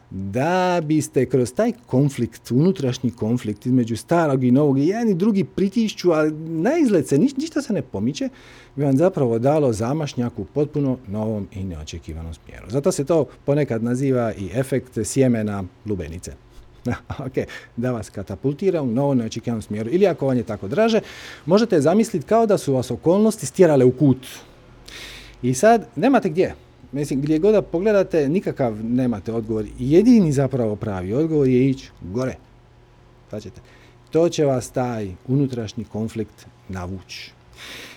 da 0.10 0.82
biste 0.84 1.26
kroz 1.26 1.54
taj 1.54 1.72
konflikt, 1.86 2.52
unutrašnji 2.52 3.12
konflikt 3.12 3.66
između 3.66 3.98
starog 3.98 4.44
i 4.44 4.52
novog, 4.52 4.80
i 4.80 4.88
jedan 4.88 5.10
i 5.10 5.16
drugi 5.16 5.44
pritišću, 5.44 6.12
a 6.12 6.30
na 6.38 6.78
izgled 6.78 7.08
se 7.08 7.18
ništa 7.18 7.62
se 7.62 7.74
ne 7.74 7.82
pomiče, 7.82 8.30
bi 8.76 8.84
vam 8.84 8.98
zapravo 8.98 9.40
dalo 9.40 9.74
zamašnjak 9.74 10.40
u 10.40 10.46
potpuno 10.46 10.98
novom 11.08 11.48
i 11.52 11.64
neočekivanom 11.64 12.34
smjeru. 12.34 12.70
Zato 12.70 12.92
se 12.92 13.06
to 13.06 13.26
ponekad 13.46 13.84
naziva 13.84 14.34
i 14.34 14.50
efekt 14.54 14.98
sjemena 15.04 15.64
lubenice. 15.86 16.47
ok, 17.28 17.34
da 17.76 17.92
vas 17.92 18.10
katapultira 18.10 18.82
u 18.82 18.88
novom 18.88 19.18
neočekivanom 19.18 19.62
smjeru. 19.62 19.90
Ili 19.92 20.08
ako 20.08 20.28
vam 20.28 20.38
je 20.38 20.44
tako 20.44 20.68
draže, 20.68 21.00
možete 21.46 21.82
zamisliti 21.82 22.26
kao 22.26 22.46
da 22.46 22.58
su 22.58 22.74
vas 22.74 22.92
okolnosti 22.92 23.46
stjerale 23.46 23.86
u 23.86 23.92
kut. 23.92 24.28
I 25.42 25.54
sad, 25.54 25.88
nemate 25.96 26.30
gdje. 26.30 26.56
Mislim, 26.92 27.22
gdje 27.22 27.40
god 27.40 27.54
da 27.54 27.62
pogledate, 27.62 28.30
nikakav 28.30 28.86
nemate 28.86 29.34
odgovor. 29.34 29.66
Jedini 29.80 30.32
zapravo 30.32 30.76
pravi 30.76 31.14
odgovor 31.14 31.48
je 31.48 31.70
ići 31.70 31.90
gore. 32.02 32.36
Značite, 33.30 33.62
to 34.12 34.30
će 34.30 34.46
vas 34.46 34.70
taj 34.70 35.12
unutrašnji 35.28 35.84
konflikt 35.84 36.48
navući. 36.70 37.32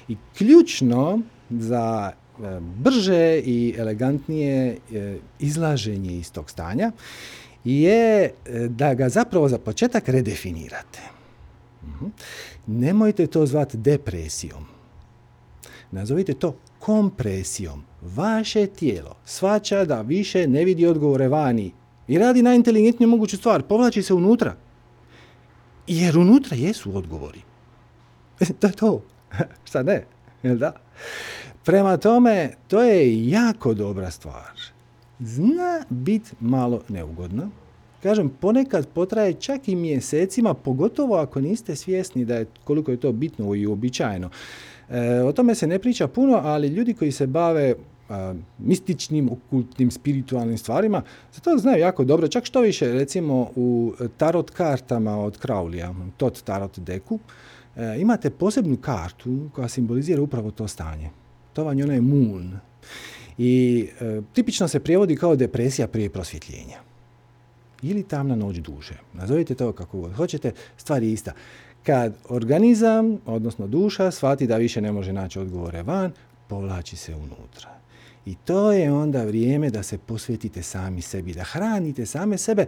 I 0.08 0.16
ključno 0.38 1.20
za 1.50 2.12
e, 2.12 2.60
brže 2.60 3.38
i 3.38 3.74
elegantnije 3.78 4.76
e, 4.92 5.18
izlaženje 5.38 6.18
iz 6.18 6.32
tog 6.32 6.50
stanja 6.50 6.92
je 7.64 8.24
e, 8.24 8.32
da 8.68 8.94
ga 8.94 9.08
zapravo 9.08 9.48
za 9.48 9.58
početak 9.58 10.08
redefinirate. 10.08 11.00
Mhm. 11.84 12.06
Nemojte 12.66 13.26
to 13.26 13.46
zvati 13.46 13.76
depresijom. 13.76 14.64
Nazovite 15.90 16.34
to 16.34 16.56
kompresijom. 16.78 17.84
Vaše 18.02 18.66
tijelo 18.66 19.16
svača 19.24 19.84
da 19.84 20.00
više 20.00 20.46
ne 20.46 20.64
vidi 20.64 20.86
odgovore 20.86 21.28
vani 21.28 21.72
i 22.08 22.18
radi 22.18 22.42
najinteligentniju 22.42 23.08
moguću 23.08 23.36
stvar, 23.36 23.62
povlači 23.62 24.02
se 24.02 24.14
unutra. 24.14 24.56
Jer 25.86 26.18
unutra 26.18 26.56
jesu 26.56 26.96
odgovori. 26.96 27.40
to 28.60 28.66
je 28.66 28.72
to. 28.72 29.02
Šta 29.68 29.82
ne? 29.82 30.04
Jel 30.42 30.56
da? 30.56 30.72
Prema 31.64 31.96
tome, 31.96 32.50
to 32.68 32.82
je 32.82 33.28
jako 33.28 33.74
dobra 33.74 34.10
stvar. 34.10 34.69
Zna 35.20 35.84
biti 35.88 36.30
malo 36.40 36.80
neugodno. 36.88 37.50
Kažem, 38.02 38.30
ponekad 38.40 38.88
potraje 38.88 39.34
čak 39.34 39.68
i 39.68 39.76
mjesecima, 39.76 40.54
pogotovo 40.54 41.16
ako 41.16 41.40
niste 41.40 41.76
svjesni 41.76 42.24
da 42.24 42.34
je 42.34 42.46
koliko 42.64 42.90
je 42.90 42.96
to 42.96 43.12
bitno 43.12 43.54
i 43.54 43.66
uobičajeno. 43.66 44.30
E, 44.90 45.22
o 45.22 45.32
tome 45.32 45.54
se 45.54 45.66
ne 45.66 45.78
priča 45.78 46.08
puno, 46.08 46.40
ali 46.44 46.68
ljudi 46.68 46.94
koji 46.94 47.12
se 47.12 47.26
bave 47.26 47.74
mističnim, 48.58 49.30
okultnim, 49.32 49.90
spiritualnim 49.90 50.58
stvarima, 50.58 51.02
za 51.32 51.40
to 51.40 51.58
znaju 51.58 51.80
jako 51.80 52.04
dobro. 52.04 52.28
Čak 52.28 52.44
što 52.44 52.60
više, 52.60 52.92
recimo 52.92 53.50
u 53.56 53.92
tarot 54.16 54.50
kartama 54.50 55.18
od 55.18 55.38
Crowleya, 55.42 56.10
tot 56.16 56.42
tarot 56.42 56.78
deku, 56.78 57.18
e, 57.76 58.00
imate 58.00 58.30
posebnu 58.30 58.76
kartu 58.76 59.50
koja 59.54 59.68
simbolizira 59.68 60.22
upravo 60.22 60.50
to 60.50 60.68
stanje. 60.68 61.10
To 61.52 61.64
vam 61.64 61.78
je 61.78 61.84
onaj 61.84 62.00
moon. 62.00 62.58
I 63.42 63.86
e, 64.00 64.20
tipično 64.32 64.68
se 64.68 64.80
prijevodi 64.80 65.16
kao 65.16 65.36
depresija 65.36 65.88
prije 65.88 66.10
prosvjetljenja. 66.10 66.78
Ili 67.82 68.02
tamna 68.02 68.36
noć 68.36 68.56
duže. 68.56 68.94
Nazovite 69.12 69.54
to 69.54 69.72
kako 69.72 69.98
god 70.00 70.12
hoćete, 70.12 70.52
stvar 70.76 71.02
je 71.02 71.12
ista. 71.12 71.32
Kad 71.82 72.14
organizam, 72.28 73.18
odnosno 73.26 73.66
duša, 73.66 74.10
shvati 74.10 74.46
da 74.46 74.56
više 74.56 74.80
ne 74.80 74.92
može 74.92 75.12
naći 75.12 75.38
odgovore 75.38 75.82
van, 75.82 76.12
povlači 76.48 76.96
se 76.96 77.14
unutra. 77.14 77.70
I 78.26 78.34
to 78.34 78.72
je 78.72 78.92
onda 78.92 79.24
vrijeme 79.24 79.70
da 79.70 79.82
se 79.82 79.98
posvetite 79.98 80.62
sami 80.62 81.02
sebi, 81.02 81.32
da 81.32 81.44
hranite 81.44 82.06
same 82.06 82.38
sebe 82.38 82.66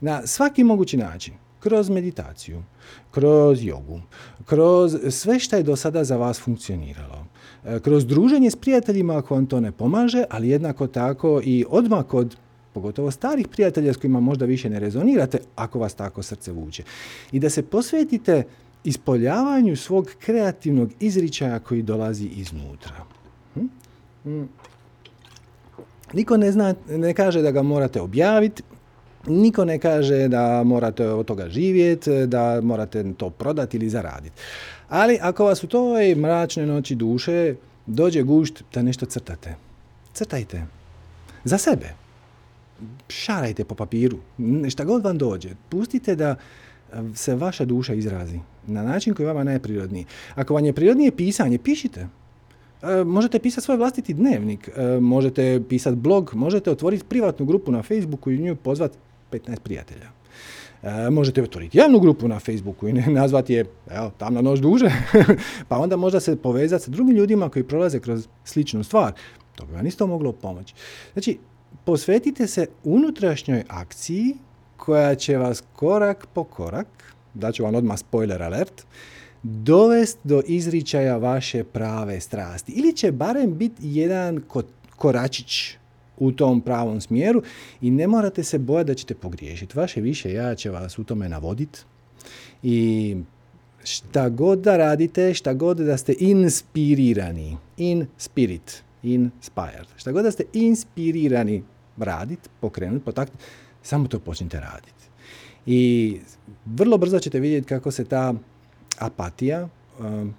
na 0.00 0.26
svaki 0.26 0.64
mogući 0.64 0.96
način. 0.96 1.34
Kroz 1.60 1.90
meditaciju, 1.90 2.62
kroz 3.10 3.64
jogu, 3.64 4.00
kroz 4.44 4.96
sve 5.10 5.38
što 5.38 5.56
je 5.56 5.62
do 5.62 5.76
sada 5.76 6.04
za 6.04 6.16
vas 6.16 6.40
funkcioniralo. 6.40 7.26
E, 7.64 7.80
kroz 7.80 8.06
druženje 8.06 8.50
s 8.50 8.56
prijateljima 8.56 9.18
ako 9.18 9.34
vam 9.34 9.46
to 9.46 9.60
ne 9.60 9.72
pomaže, 9.72 10.24
ali 10.30 10.48
jednako 10.48 10.86
tako 10.86 11.40
i 11.44 11.64
odmah 11.68 12.06
kod 12.06 12.36
pogotovo 12.72 13.10
starih 13.10 13.48
prijatelja 13.48 13.92
s 13.92 13.96
kojima 13.96 14.20
možda 14.20 14.44
više 14.44 14.70
ne 14.70 14.80
rezonirate, 14.80 15.38
ako 15.56 15.78
vas 15.78 15.94
tako 15.94 16.22
srce 16.22 16.52
vuče. 16.52 16.82
I 17.32 17.38
da 17.38 17.50
se 17.50 17.62
posvetite 17.62 18.42
ispoljavanju 18.84 19.76
svog 19.76 20.10
kreativnog 20.18 20.90
izričaja 21.00 21.58
koji 21.58 21.82
dolazi 21.82 22.26
iznutra. 22.26 23.04
Hm? 23.54 23.66
hm. 24.24 24.44
Niko 26.12 26.36
ne, 26.36 26.52
zna, 26.52 26.74
ne 26.88 27.14
kaže 27.14 27.42
da 27.42 27.50
ga 27.50 27.62
morate 27.62 28.00
objaviti, 28.00 28.62
niko 29.26 29.64
ne 29.64 29.78
kaže 29.78 30.28
da 30.28 30.62
morate 30.64 31.08
od 31.08 31.26
toga 31.26 31.48
živjeti, 31.48 32.26
da 32.26 32.60
morate 32.60 33.12
to 33.16 33.30
prodati 33.30 33.76
ili 33.76 33.88
zaraditi. 33.88 34.40
Ali 34.90 35.18
ako 35.22 35.44
vas 35.44 35.64
u 35.64 35.66
toj 35.66 36.14
mračnoj 36.14 36.66
noći 36.66 36.94
duše 36.94 37.54
dođe 37.86 38.22
gušt 38.22 38.62
da 38.74 38.82
nešto 38.82 39.06
crtate, 39.06 39.54
crtajte. 40.12 40.66
Za 41.44 41.58
sebe 41.58 41.94
šarajte 43.08 43.64
po 43.64 43.74
papiru, 43.74 44.18
šta 44.70 44.84
god 44.84 45.04
vam 45.04 45.18
dođe. 45.18 45.50
Pustite 45.68 46.16
da 46.16 46.36
se 47.14 47.34
vaša 47.34 47.64
duša 47.64 47.94
izrazi 47.94 48.40
na 48.66 48.82
način 48.82 49.14
koji 49.14 49.26
vama 49.26 49.44
najprirodniji. 49.44 50.06
Ako 50.34 50.54
vam 50.54 50.64
je 50.64 50.72
prirodnije 50.72 51.16
pisanje, 51.16 51.58
pišite. 51.58 52.08
E, 52.82 53.04
možete 53.04 53.38
pisati 53.38 53.64
svoj 53.64 53.76
vlastiti 53.76 54.14
dnevnik, 54.14 54.70
e, 54.76 55.00
možete 55.00 55.62
pisati 55.68 55.96
blog, 55.96 56.30
možete 56.34 56.70
otvoriti 56.70 57.04
privatnu 57.04 57.46
grupu 57.46 57.72
na 57.72 57.82
Facebooku 57.82 58.30
i 58.30 58.38
nju 58.38 58.56
pozvati 58.56 58.98
15 59.32 59.58
prijatelja. 59.60 60.19
E, 60.82 61.10
možete 61.10 61.42
otvoriti 61.42 61.78
javnu 61.78 62.00
grupu 62.00 62.28
na 62.28 62.38
Facebooku 62.38 62.88
i 62.88 62.92
nazvati 63.20 63.52
je 63.52 63.64
evo, 63.90 64.10
tamna 64.18 64.40
noć 64.40 64.60
duže, 64.60 64.90
pa 65.68 65.78
onda 65.78 65.96
možda 65.96 66.20
se 66.20 66.36
povezati 66.36 66.84
sa 66.84 66.90
drugim 66.90 67.16
ljudima 67.16 67.48
koji 67.48 67.62
prolaze 67.62 68.00
kroz 68.00 68.28
sličnu 68.44 68.84
stvar. 68.84 69.12
To 69.54 69.66
bi 69.66 69.72
vam 69.72 69.86
isto 69.86 70.06
moglo 70.06 70.32
pomoći. 70.32 70.74
Znači, 71.12 71.38
posvetite 71.84 72.46
se 72.46 72.66
unutrašnjoj 72.84 73.64
akciji 73.68 74.34
koja 74.76 75.14
će 75.14 75.36
vas 75.36 75.62
korak 75.72 76.26
po 76.26 76.44
korak, 76.44 77.14
daću 77.34 77.64
vam 77.64 77.74
odmah 77.74 77.98
spoiler 77.98 78.42
alert, 78.42 78.86
dovest 79.42 80.18
do 80.24 80.42
izričaja 80.46 81.16
vaše 81.16 81.64
prave 81.64 82.20
strasti. 82.20 82.72
Ili 82.72 82.96
će 82.96 83.12
barem 83.12 83.58
biti 83.58 83.76
jedan 83.80 84.42
koračić 84.96 85.79
u 86.20 86.32
tom 86.32 86.60
pravom 86.60 87.00
smjeru 87.00 87.42
i 87.80 87.90
ne 87.90 88.06
morate 88.06 88.44
se 88.44 88.58
bojati 88.58 88.86
da 88.86 88.94
ćete 88.94 89.14
pogriješiti. 89.14 89.78
Vaše 89.78 90.00
više 90.00 90.32
ja 90.32 90.54
će 90.54 90.70
vas 90.70 90.98
u 90.98 91.04
tome 91.04 91.28
navoditi 91.28 91.80
i 92.62 93.16
šta 93.84 94.28
god 94.28 94.58
da 94.58 94.76
radite, 94.76 95.34
šta 95.34 95.54
god 95.54 95.76
da 95.76 95.96
ste 95.96 96.14
inspirirani, 96.18 97.56
in 97.76 98.06
spirit, 98.18 98.82
inspired, 99.02 99.86
šta 99.96 100.12
god 100.12 100.24
da 100.24 100.30
ste 100.30 100.44
inspirirani 100.52 101.62
raditi, 101.98 102.48
pokrenuti, 102.60 103.04
potaknuti, 103.04 103.44
samo 103.82 104.08
to 104.08 104.18
počnite 104.18 104.60
raditi. 104.60 105.04
I 105.66 106.20
vrlo 106.66 106.98
brzo 106.98 107.18
ćete 107.18 107.40
vidjeti 107.40 107.66
kako 107.66 107.90
se 107.90 108.04
ta 108.04 108.34
apatija 108.98 109.68
um, 109.98 110.34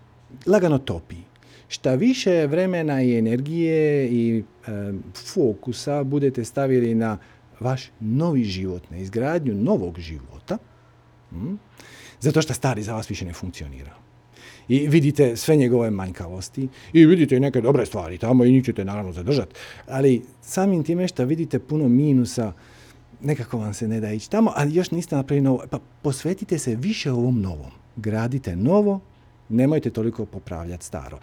lagano 0.46 0.78
topi. 0.78 1.31
Šta 1.72 1.96
više 1.96 2.48
vremena 2.48 3.02
i 3.02 3.18
energije 3.18 4.10
i 4.12 4.44
um, 4.68 5.04
fokusa 5.34 6.04
budete 6.04 6.44
stavili 6.46 6.96
na 6.96 7.18
vaš 7.60 7.92
novi 8.00 8.44
život, 8.44 8.90
na 8.90 8.98
izgradnju 8.98 9.54
novog 9.54 10.00
života, 10.00 10.58
hm, 11.30 11.56
zato 12.20 12.42
što 12.42 12.54
stari 12.54 12.84
za 12.84 12.94
vas 12.94 13.10
više 13.10 13.26
ne 13.26 13.34
funkcionira. 13.34 13.92
I 14.68 14.88
vidite 14.88 15.36
sve 15.36 15.56
njegove 15.56 15.92
manjkavosti 15.92 16.68
i 16.94 17.06
vidite 17.06 17.40
neke 17.40 17.62
dobre 17.62 17.86
stvari 17.86 18.18
tamo 18.18 18.46
i 18.46 18.52
njih 18.52 18.66
ćete 18.66 18.86
naravno 18.86 19.12
zadržati. 19.12 19.56
Ali 19.88 20.22
samim 20.42 20.84
time 20.84 21.08
što 21.08 21.26
vidite 21.26 21.60
puno 21.60 21.88
minusa, 21.88 22.54
nekako 23.22 23.58
vam 23.58 23.74
se 23.74 23.88
ne 23.88 24.00
da 24.00 24.12
ići 24.12 24.30
tamo, 24.30 24.52
ali 24.56 24.76
još 24.76 24.92
niste 24.92 25.16
napravili 25.16 25.44
novo. 25.44 25.64
Pa 25.70 25.80
posvetite 26.02 26.60
se 26.60 26.76
više 26.76 27.12
ovom 27.12 27.42
novom. 27.42 27.72
Gradite 27.96 28.56
novo, 28.56 29.00
nemojte 29.52 29.90
toliko 29.90 30.26
popravljati 30.26 30.86
staro. 30.86 31.20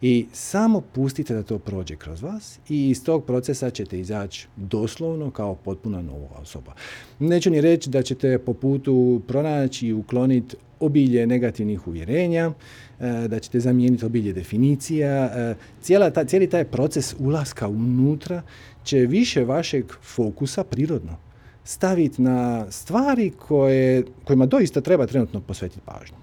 I 0.00 0.26
samo 0.32 0.80
pustite 0.80 1.34
da 1.34 1.42
to 1.42 1.58
prođe 1.58 1.96
kroz 1.96 2.22
vas 2.22 2.58
i 2.68 2.90
iz 2.90 3.04
tog 3.04 3.24
procesa 3.24 3.70
ćete 3.70 4.00
izaći 4.00 4.46
doslovno 4.56 5.30
kao 5.30 5.54
potpuno 5.54 6.02
nova 6.02 6.38
osoba. 6.42 6.74
Neću 7.18 7.50
ni 7.50 7.60
reći 7.60 7.90
da 7.90 8.02
ćete 8.02 8.38
po 8.38 8.54
putu 8.54 9.20
pronaći 9.28 9.86
i 9.86 9.92
ukloniti 9.92 10.56
obilje 10.80 11.26
negativnih 11.26 11.88
uvjerenja, 11.88 12.52
e, 13.00 13.28
da 13.28 13.38
ćete 13.38 13.60
zamijeniti 13.60 14.04
obilje 14.04 14.32
definicija. 14.32 15.24
E, 15.24 15.54
cijela 15.82 16.10
ta, 16.10 16.24
cijeli 16.24 16.50
taj 16.50 16.64
proces 16.64 17.14
ulaska 17.18 17.68
unutra 17.68 18.42
će 18.84 18.98
više 18.98 19.44
vašeg 19.44 19.84
fokusa 20.02 20.64
prirodno 20.64 21.16
staviti 21.64 22.22
na 22.22 22.70
stvari 22.70 23.30
koje, 23.30 24.04
kojima 24.24 24.46
doista 24.46 24.80
treba 24.80 25.06
trenutno 25.06 25.40
posvetiti 25.40 25.80
pažnju. 25.84 26.19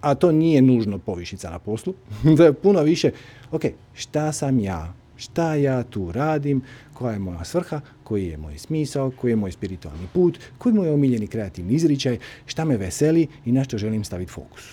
A 0.00 0.14
to 0.14 0.32
nije 0.32 0.62
nužno 0.62 0.98
povišica 0.98 1.50
na 1.50 1.58
poslu, 1.58 1.94
da 2.36 2.44
je 2.44 2.52
puno 2.52 2.82
više, 2.82 3.10
ok, 3.50 3.62
šta 3.94 4.32
sam 4.32 4.60
ja, 4.60 4.94
šta 5.16 5.54
ja 5.54 5.82
tu 5.82 6.12
radim, 6.12 6.62
koja 6.94 7.12
je 7.12 7.18
moja 7.18 7.44
svrha, 7.44 7.80
koji 8.04 8.26
je 8.26 8.36
moj 8.36 8.58
smisao, 8.58 9.10
koji 9.10 9.32
je 9.32 9.36
moj 9.36 9.52
spiritualni 9.52 10.06
put, 10.12 10.38
koji 10.58 10.72
je 10.72 10.76
moj 10.76 10.90
omiljeni 10.90 11.26
kreativni 11.26 11.74
izričaj, 11.74 12.18
šta 12.46 12.64
me 12.64 12.76
veseli 12.76 13.26
i 13.44 13.52
na 13.52 13.64
što 13.64 13.78
želim 13.78 14.04
staviti 14.04 14.32
fokus. 14.32 14.64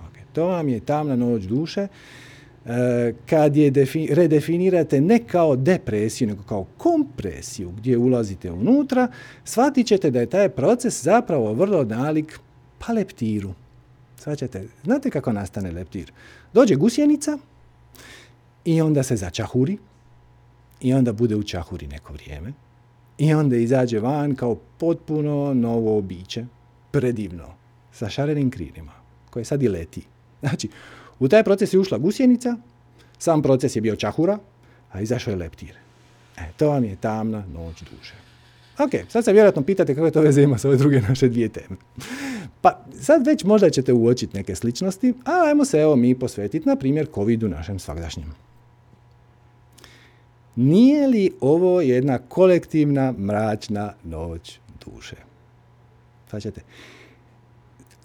Okay. 0.00 0.24
To 0.32 0.46
vam 0.46 0.68
je 0.68 0.80
tamna 0.80 1.16
noć 1.16 1.42
duše. 1.42 1.88
E, 2.66 3.14
kad 3.26 3.56
je 3.56 3.72
redefinirate 4.10 5.00
ne 5.00 5.18
kao 5.18 5.56
depresiju, 5.56 6.28
nego 6.28 6.42
kao 6.42 6.66
kompresiju 6.76 7.70
gdje 7.70 7.98
ulazite 7.98 8.52
unutra, 8.52 9.08
shvatit 9.44 9.86
ćete 9.86 10.10
da 10.10 10.20
je 10.20 10.26
taj 10.26 10.48
proces 10.48 11.02
zapravo 11.02 11.54
vrlo 11.54 11.84
nalik 11.84 12.38
pa 12.78 12.92
leptiru. 12.92 13.54
Svaćate, 14.22 14.68
znate 14.84 15.10
kako 15.10 15.32
nastane 15.32 15.70
leptir? 15.70 16.12
Dođe 16.52 16.74
gusjenica 16.76 17.38
i 18.64 18.80
onda 18.80 19.02
se 19.02 19.16
začahuri 19.16 19.78
i 20.80 20.94
onda 20.94 21.12
bude 21.12 21.36
u 21.36 21.42
čahuri 21.42 21.86
neko 21.86 22.12
vrijeme 22.12 22.52
i 23.18 23.34
onda 23.34 23.56
izađe 23.56 24.00
van 24.00 24.34
kao 24.34 24.54
potpuno 24.78 25.54
novo 25.54 26.00
biće, 26.00 26.44
predivno, 26.90 27.48
sa 27.92 28.08
šarenim 28.08 28.50
krilima, 28.50 28.92
koje 29.30 29.44
sad 29.44 29.62
i 29.62 29.68
leti. 29.68 30.02
Znači, 30.40 30.68
u 31.18 31.28
taj 31.28 31.44
proces 31.44 31.74
je 31.74 31.80
ušla 31.80 31.98
gusjenica, 31.98 32.56
sam 33.18 33.42
proces 33.42 33.76
je 33.76 33.82
bio 33.82 33.96
čahura, 33.96 34.38
a 34.92 35.00
izašao 35.00 35.30
je 35.30 35.36
leptir. 35.36 35.76
E, 36.36 36.42
to 36.56 36.68
vam 36.68 36.84
je 36.84 36.96
tamna 36.96 37.44
noć 37.54 37.82
duše. 37.82 38.21
Ok, 38.78 38.90
sad 39.08 39.24
se 39.24 39.32
vjerojatno 39.32 39.62
pitate 39.62 39.94
kako 39.94 40.10
to 40.10 40.20
veze 40.20 40.42
ima 40.42 40.58
s 40.58 40.64
ove 40.64 40.76
druge 40.76 41.00
naše 41.00 41.28
dvije 41.28 41.48
teme. 41.48 41.76
Pa 42.60 42.84
sad 43.00 43.26
već 43.26 43.44
možda 43.44 43.70
ćete 43.70 43.92
uočiti 43.92 44.36
neke 44.36 44.54
sličnosti, 44.54 45.14
a 45.24 45.32
ajmo 45.48 45.64
se 45.64 45.78
evo 45.78 45.96
mi 45.96 46.18
posvetiti 46.18 46.68
na 46.68 46.76
primjer 46.76 47.06
COVID-u 47.14 47.48
našem 47.48 47.78
svakdašnjem. 47.78 48.34
Nije 50.56 51.06
li 51.06 51.32
ovo 51.40 51.80
jedna 51.80 52.18
kolektivna 52.18 53.12
mračna 53.12 53.92
noć 54.04 54.58
duše? 54.84 55.16
Sad 56.30 56.42
ćete 56.42 56.60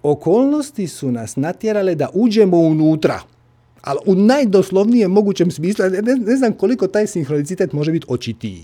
okolnosti 0.03 0.87
su 0.87 1.11
nas 1.11 1.35
natjerale 1.35 1.95
da 1.95 2.09
uđemo 2.13 2.57
unutra. 2.57 3.21
Ali 3.81 3.99
u 4.05 4.15
najdoslovnijem 4.15 5.11
mogućem 5.11 5.51
smislu, 5.51 5.85
ne, 5.85 6.15
ne 6.15 6.35
znam 6.35 6.53
koliko 6.53 6.87
taj 6.87 7.07
sinhronicitet 7.07 7.73
može 7.73 7.91
biti 7.91 8.05
očitiji. 8.09 8.63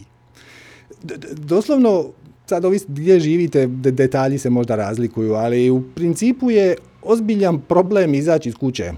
Doslovno, 1.33 2.09
sad 2.45 2.65
ovis 2.65 2.85
gdje 2.87 3.19
živite, 3.19 3.67
detalji 3.67 4.37
se 4.37 4.49
možda 4.49 4.75
razlikuju, 4.75 5.33
ali 5.33 5.69
u 5.69 5.83
principu 5.95 6.51
je 6.51 6.75
ozbiljan 7.01 7.61
problem 7.61 8.13
izaći 8.13 8.49
iz 8.49 8.55
kuće. 8.55 8.91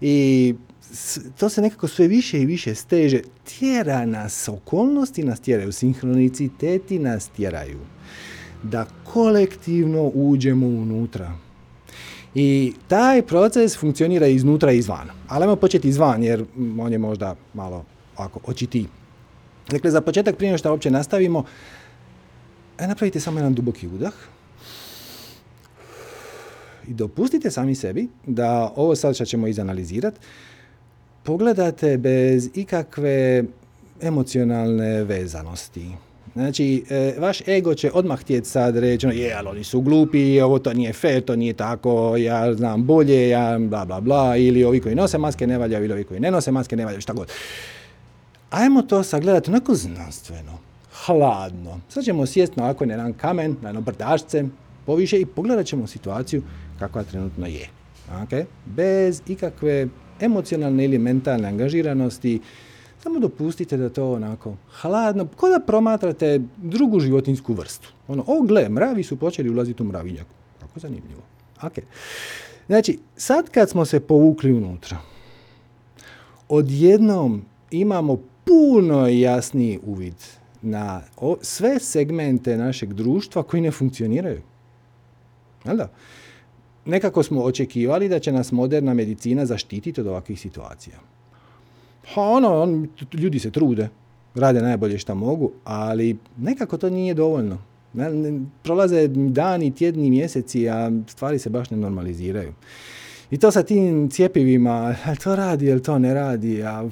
I 0.00 0.54
to 1.38 1.48
se 1.48 1.62
nekako 1.62 1.88
sve 1.88 2.08
više 2.08 2.40
i 2.40 2.46
više 2.46 2.74
steže. 2.74 3.20
Tjera 3.44 4.06
nas, 4.06 4.48
okolnosti 4.48 5.24
nas 5.24 5.40
tjeraju, 5.40 5.72
sinhroniciteti 5.72 6.98
nas 6.98 7.28
tjeraju 7.28 7.78
da 8.62 8.86
kolektivno 9.04 10.10
uđemo 10.14 10.66
unutra. 10.66 11.32
I 12.34 12.72
taj 12.88 13.22
proces 13.22 13.78
funkcionira 13.78 14.26
iznutra 14.26 14.72
i 14.72 14.78
izvana. 14.78 15.12
Ali 15.28 15.42
ajmo 15.42 15.56
početi 15.56 15.88
izvan 15.88 16.22
jer 16.22 16.44
on 16.78 16.92
je 16.92 16.98
možda 16.98 17.34
malo 17.54 17.84
ovako 18.16 18.40
očitiji. 18.44 18.86
Dakle, 19.68 19.90
za 19.90 20.00
početak 20.00 20.36
prije 20.36 20.58
što 20.58 20.70
uopće 20.70 20.90
nastavimo, 20.90 21.44
e, 22.78 22.86
napravite 22.86 23.20
samo 23.20 23.38
jedan 23.38 23.54
duboki 23.54 23.86
udah 23.86 24.12
i 26.88 26.94
dopustite 26.94 27.50
sami 27.50 27.74
sebi 27.74 28.08
da 28.26 28.72
ovo 28.76 28.96
sad 28.96 29.14
što 29.14 29.24
ćemo 29.24 29.46
izanalizirati 29.46 30.18
pogledate 31.22 31.98
bez 31.98 32.50
ikakve 32.54 33.44
emocionalne 34.00 35.04
vezanosti. 35.04 35.86
Znači, 36.34 36.84
e, 36.90 37.14
vaš 37.18 37.48
ego 37.48 37.74
će 37.74 37.90
odmah 37.94 38.20
htjeti 38.20 38.48
sad 38.48 38.76
reći, 38.76 39.06
ono, 39.06 39.14
je, 39.14 39.34
ali 39.34 39.48
oni 39.48 39.64
su 39.64 39.80
glupi, 39.80 40.40
ovo 40.40 40.58
to 40.58 40.72
nije 40.72 40.92
fair, 40.92 41.22
to 41.22 41.36
nije 41.36 41.52
tako, 41.52 42.16
ja 42.16 42.54
znam 42.54 42.84
bolje, 42.84 43.28
ja 43.28 43.58
bla 43.58 43.84
bla 43.84 44.00
bla, 44.00 44.36
ili 44.36 44.64
ovi 44.64 44.80
koji 44.80 44.94
nose 44.94 45.18
maske 45.18 45.46
ne 45.46 45.58
valjaju, 45.58 45.84
ili 45.84 45.92
ovi 45.92 46.04
koji 46.04 46.20
ne 46.20 46.30
nose 46.30 46.50
maske 46.50 46.76
ne 46.76 46.84
valjaju, 46.84 47.00
šta 47.00 47.12
god. 47.12 47.28
Ajmo 48.54 48.82
to 48.82 49.02
sagledati 49.02 49.50
onako 49.50 49.74
znanstveno, 49.74 50.58
hladno. 50.92 51.80
Sad 51.88 52.04
ćemo 52.04 52.26
sjesti 52.26 52.60
na 52.60 52.64
ovako 52.64 52.84
jedan 52.84 53.12
kamen, 53.12 53.56
na 53.62 53.68
jedno 53.68 53.80
brdašce, 53.80 54.44
poviše 54.86 55.20
i 55.20 55.26
pogledat 55.26 55.66
ćemo 55.66 55.86
situaciju 55.86 56.42
kakva 56.78 57.02
trenutno 57.02 57.46
je. 57.46 57.68
Okay? 58.10 58.44
Bez 58.66 59.22
ikakve 59.26 59.88
emocionalne 60.20 60.84
ili 60.84 60.98
mentalne 60.98 61.48
angažiranosti, 61.48 62.40
samo 63.02 63.18
dopustite 63.18 63.76
da 63.76 63.88
to 63.88 64.12
onako 64.12 64.54
hladno, 64.80 65.26
ko 65.36 65.48
da 65.48 65.60
promatrate 65.66 66.40
drugu 66.56 67.00
životinsku 67.00 67.54
vrstu. 67.54 67.92
Ono, 68.08 68.24
o 68.26 68.40
gle, 68.40 68.68
mravi 68.68 69.02
su 69.02 69.16
počeli 69.16 69.50
ulaziti 69.50 69.82
u 69.82 69.86
mravinjak. 69.86 70.26
Kako 70.60 70.80
zanimljivo. 70.80 71.22
Ok. 71.62 71.72
Znači, 72.66 72.98
sad 73.16 73.50
kad 73.50 73.70
smo 73.70 73.84
se 73.84 74.00
povukli 74.00 74.52
unutra, 74.52 74.98
odjednom 76.48 77.44
imamo 77.70 78.18
puno 78.44 79.06
jasniji 79.06 79.78
uvid 79.86 80.14
na 80.62 81.02
sve 81.40 81.78
segmente 81.80 82.56
našeg 82.56 82.92
društva 82.92 83.42
koji 83.42 83.60
ne 83.60 83.70
funkcioniraju. 83.70 84.42
Jel 85.64 85.76
da? 85.76 85.88
Nekako 86.84 87.22
smo 87.22 87.42
očekivali 87.42 88.08
da 88.08 88.18
će 88.18 88.32
nas 88.32 88.52
moderna 88.52 88.94
medicina 88.94 89.46
zaštititi 89.46 90.00
od 90.00 90.06
ovakvih 90.06 90.40
situacija. 90.40 90.96
Pa 92.14 92.20
ono, 92.20 92.62
on, 92.62 92.88
ljudi 93.12 93.38
se 93.38 93.50
trude, 93.50 93.88
rade 94.34 94.62
najbolje 94.62 94.98
što 94.98 95.14
mogu, 95.14 95.50
ali 95.64 96.16
nekako 96.36 96.78
to 96.78 96.90
nije 96.90 97.14
dovoljno. 97.14 97.58
Prolaze 98.62 99.08
dani, 99.08 99.74
tjedni, 99.74 100.10
mjeseci, 100.10 100.68
a 100.68 100.90
stvari 101.06 101.38
se 101.38 101.50
baš 101.50 101.70
ne 101.70 101.76
normaliziraju. 101.76 102.52
I 103.30 103.38
to 103.38 103.50
sa 103.50 103.62
tim 103.62 104.10
cijepivima, 104.10 104.94
to 105.24 105.36
radi, 105.36 105.66
jel 105.66 105.80
to 105.80 105.98
ne 105.98 106.14
radi, 106.14 106.62
a, 106.62 106.88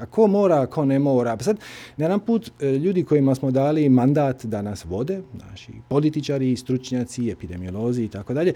a 0.00 0.06
ko 0.06 0.26
mora, 0.26 0.60
a 0.60 0.66
ko 0.66 0.84
ne 0.84 0.98
mora. 0.98 1.36
Pa 1.36 1.44
sad, 1.44 1.58
jedan 1.96 2.20
put, 2.20 2.50
e, 2.60 2.66
ljudi 2.66 3.04
kojima 3.04 3.34
smo 3.34 3.50
dali 3.50 3.88
mandat 3.88 4.44
da 4.44 4.62
nas 4.62 4.84
vode, 4.84 5.22
naši 5.32 5.72
političari, 5.88 6.56
stručnjaci, 6.56 7.30
epidemiolozi 7.30 8.04
i 8.04 8.08
tako 8.08 8.34
dalje, 8.34 8.54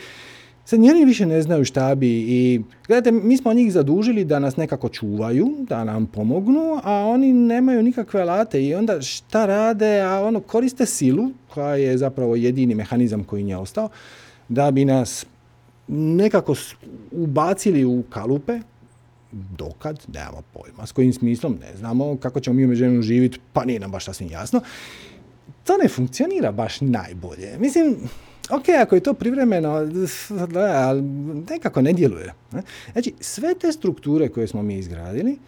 Sad 0.66 0.80
ni 0.80 1.04
više 1.04 1.26
ne 1.26 1.42
znaju 1.42 1.64
šta 1.64 1.94
bi 1.94 2.08
i 2.08 2.60
gledajte, 2.86 3.12
mi 3.12 3.36
smo 3.36 3.52
njih 3.52 3.72
zadužili 3.72 4.24
da 4.24 4.38
nas 4.38 4.56
nekako 4.56 4.88
čuvaju, 4.88 5.54
da 5.58 5.84
nam 5.84 6.06
pomognu, 6.06 6.80
a 6.84 6.92
oni 6.92 7.32
nemaju 7.32 7.82
nikakve 7.82 8.20
alate 8.20 8.64
i 8.64 8.74
onda 8.74 9.02
šta 9.02 9.46
rade, 9.46 10.00
a 10.00 10.22
ono 10.24 10.40
koriste 10.40 10.86
silu, 10.86 11.30
koja 11.54 11.74
je 11.74 11.98
zapravo 11.98 12.36
jedini 12.36 12.74
mehanizam 12.74 13.24
koji 13.24 13.44
nije 13.44 13.56
ostao, 13.56 13.88
da 14.48 14.70
bi 14.70 14.84
nas 14.84 15.26
nekako 15.88 16.54
ubacili 17.12 17.84
u 17.84 18.02
kalupe, 18.10 18.60
dokad, 19.32 20.02
nemamo 20.14 20.42
pojma, 20.52 20.86
s 20.86 20.92
kojim 20.92 21.12
smislom, 21.12 21.58
ne 21.60 21.76
znamo 21.76 22.16
kako 22.16 22.40
ćemo 22.40 22.54
mi 22.54 22.98
u 22.98 23.02
živjeti, 23.02 23.38
pa 23.52 23.64
nije 23.64 23.80
nam 23.80 23.90
baš 23.90 24.04
sasvim 24.04 24.30
jasno. 24.30 24.60
To 25.64 25.76
ne 25.82 25.88
funkcionira 25.88 26.52
baš 26.52 26.80
najbolje. 26.80 27.58
Mislim, 27.58 27.96
ok, 28.50 28.68
ako 28.82 28.94
je 28.94 29.00
to 29.00 29.14
privremeno, 29.14 29.70
ali 30.74 31.02
nekako 31.50 31.82
ne 31.82 31.92
djeluje. 31.92 32.32
Znači, 32.92 33.14
sve 33.20 33.54
te 33.54 33.72
strukture 33.72 34.28
koje 34.28 34.46
smo 34.46 34.62
mi 34.62 34.78
izgradili, 34.78 35.38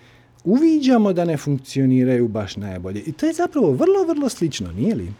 uviđamo 0.45 1.13
da 1.13 1.25
ne 1.25 1.37
funkcioniraju 1.37 2.29
baš 2.29 2.57
najbolje. 2.57 3.01
I 3.01 3.13
to 3.13 3.27
je 3.27 3.33
zapravo 3.33 3.71
vrlo, 3.71 4.05
vrlo 4.09 4.29
slično, 4.29 4.73
nije 4.73 4.95
li? 4.95 5.13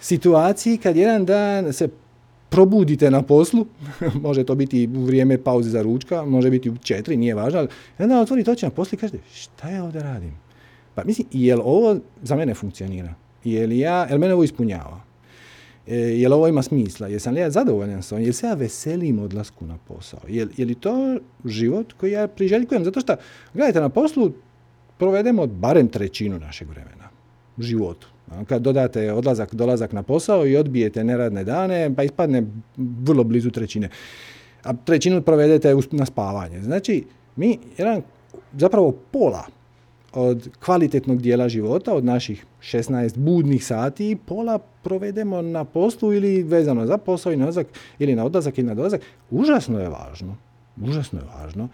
Situaciji 0.00 0.78
kad 0.78 0.96
jedan 0.96 1.26
dan 1.26 1.72
se 1.72 1.88
probudite 2.48 3.10
na 3.10 3.22
poslu, 3.22 3.66
može 4.26 4.44
to 4.44 4.54
biti 4.54 4.88
u 4.96 5.00
vrijeme 5.00 5.38
pauze 5.38 5.70
za 5.70 5.82
ručka, 5.82 6.24
može 6.24 6.50
biti 6.50 6.70
u 6.70 6.76
četiri, 6.76 7.16
nije 7.16 7.34
važno, 7.34 7.58
ali 7.58 7.68
onda 7.98 8.20
otvorite 8.20 8.50
oči 8.50 8.66
na 8.66 8.70
poslu 8.70 8.96
i 8.96 8.98
kažete, 8.98 9.18
šta 9.32 9.68
ja 9.68 9.84
ovdje 9.84 10.02
radim? 10.02 10.32
Pa 10.94 11.04
mislim, 11.04 11.26
jel 11.32 11.60
ovo 11.64 11.96
za 12.22 12.36
mene 12.36 12.54
funkcionira? 12.54 13.14
Jel 13.44 13.72
ja, 13.72 14.06
jel 14.10 14.18
mene 14.18 14.34
ovo 14.34 14.44
ispunjava? 14.44 15.00
E, 15.86 15.96
jel 15.96 16.32
ovo 16.32 16.48
ima 16.48 16.62
smisla? 16.62 17.08
Jesam 17.08 17.34
li 17.34 17.40
ja 17.40 17.50
zadovoljan 17.50 18.02
s 18.02 18.12
ovim? 18.12 18.24
Jel 18.24 18.32
se 18.32 18.46
ja 18.46 18.54
veselim 18.54 19.18
odlasku 19.18 19.66
na 19.66 19.78
posao? 19.88 20.20
Je, 20.28 20.48
je 20.56 20.66
li 20.66 20.74
to 20.74 21.18
život 21.44 21.92
koji 21.92 22.12
ja 22.12 22.28
priželjkujem? 22.28 22.84
Zato 22.84 23.00
što, 23.00 23.16
gledajte, 23.54 23.80
na 23.80 23.88
poslu 23.88 24.32
provedemo 24.98 25.46
barem 25.46 25.88
trećinu 25.88 26.38
našeg 26.38 26.68
vremena 26.68 27.08
u 27.56 27.62
životu. 27.62 28.08
Kad 28.48 28.62
dodate 28.62 29.12
odlazak, 29.12 29.54
dolazak 29.54 29.92
na 29.92 30.02
posao 30.02 30.46
i 30.46 30.56
odbijete 30.56 31.04
neradne 31.04 31.44
dane, 31.44 31.94
pa 31.96 32.02
ispadne 32.02 32.42
vrlo 32.76 33.24
blizu 33.24 33.50
trećine. 33.50 33.88
A 34.62 34.72
trećinu 34.72 35.22
provedete 35.22 35.74
na 35.90 36.06
spavanje. 36.06 36.62
Znači, 36.62 37.04
mi 37.36 37.58
jedan, 37.78 38.02
zapravo 38.58 38.92
pola 39.10 39.44
od 40.12 40.48
kvalitetnog 40.64 41.22
dijela 41.22 41.48
života, 41.48 41.94
od 41.94 42.04
naših 42.04 42.46
16 42.60 43.18
budnih 43.18 43.66
sati, 43.66 44.16
pola 44.26 44.58
provedemo 44.58 45.42
na 45.42 45.64
poslu 45.64 46.12
ili 46.12 46.42
vezano 46.42 46.86
za 46.86 46.98
posao 46.98 47.32
i 47.32 47.36
na 47.36 47.44
odlazak, 47.44 47.66
ili 47.98 48.14
na 48.14 48.24
odlazak 48.24 48.58
ili 48.58 48.66
na 48.66 48.74
dolazak. 48.74 49.00
Užasno 49.30 49.80
je 49.80 49.88
važno, 49.88 50.36
užasno 50.76 51.20
je 51.20 51.26
važno 51.38 51.68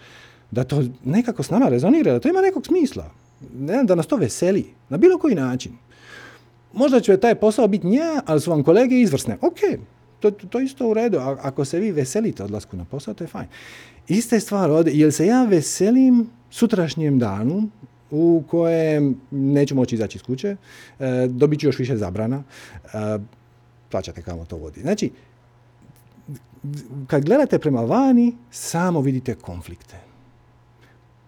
da 0.51 0.65
to 0.65 0.83
nekako 1.05 1.43
s 1.43 1.51
nama 1.51 1.69
rezonira, 1.69 2.13
da 2.13 2.21
to 2.21 2.29
ima 2.29 2.41
nekog 2.41 2.67
smisla. 2.67 3.11
Ne, 3.55 3.85
da 3.85 3.95
nas 3.95 4.07
to 4.07 4.17
veseli, 4.17 4.67
na 4.89 4.97
bilo 4.97 5.19
koji 5.19 5.35
način. 5.35 5.73
Možda 6.73 7.01
će 7.01 7.17
taj 7.17 7.35
posao 7.35 7.69
biti 7.69 7.87
nja, 7.87 8.23
ali 8.27 8.41
su 8.41 8.51
vam 8.51 8.63
kolege 8.63 9.01
izvrsne. 9.01 9.39
Ok, 9.41 9.59
to, 10.21 10.31
to 10.31 10.61
isto 10.61 10.89
u 10.89 10.95
redu. 10.95 11.19
A, 11.19 11.37
ako 11.43 11.65
se 11.65 11.79
vi 11.79 11.93
veselite 11.93 12.45
odlasku 12.45 12.77
na 12.77 12.85
posao, 12.85 13.15
to 13.15 13.25
je 13.25 13.29
fajn. 13.29 13.47
Ista 14.09 14.41
stvar 14.41 14.71
ovdje, 14.71 14.93
jel 14.99 15.11
se 15.11 15.27
ja 15.27 15.45
veselim 15.45 16.31
sutrašnjem 16.51 17.19
danu 17.19 17.69
u 18.11 18.43
kojem 18.49 19.21
neću 19.31 19.75
moći 19.75 19.95
izaći 19.95 20.19
iz 20.19 20.23
kuće, 20.23 20.57
e, 20.99 21.27
dobit 21.29 21.61
ću 21.61 21.67
još 21.67 21.79
više 21.79 21.97
zabrana, 21.97 22.43
e, 22.85 22.89
plaćate 23.91 24.23
kamo 24.23 24.45
to 24.45 24.57
vodi. 24.57 24.81
Znači, 24.81 25.11
kad 27.07 27.25
gledate 27.25 27.59
prema 27.59 27.81
vani, 27.81 28.37
samo 28.51 29.01
vidite 29.01 29.35
konflikte. 29.35 30.10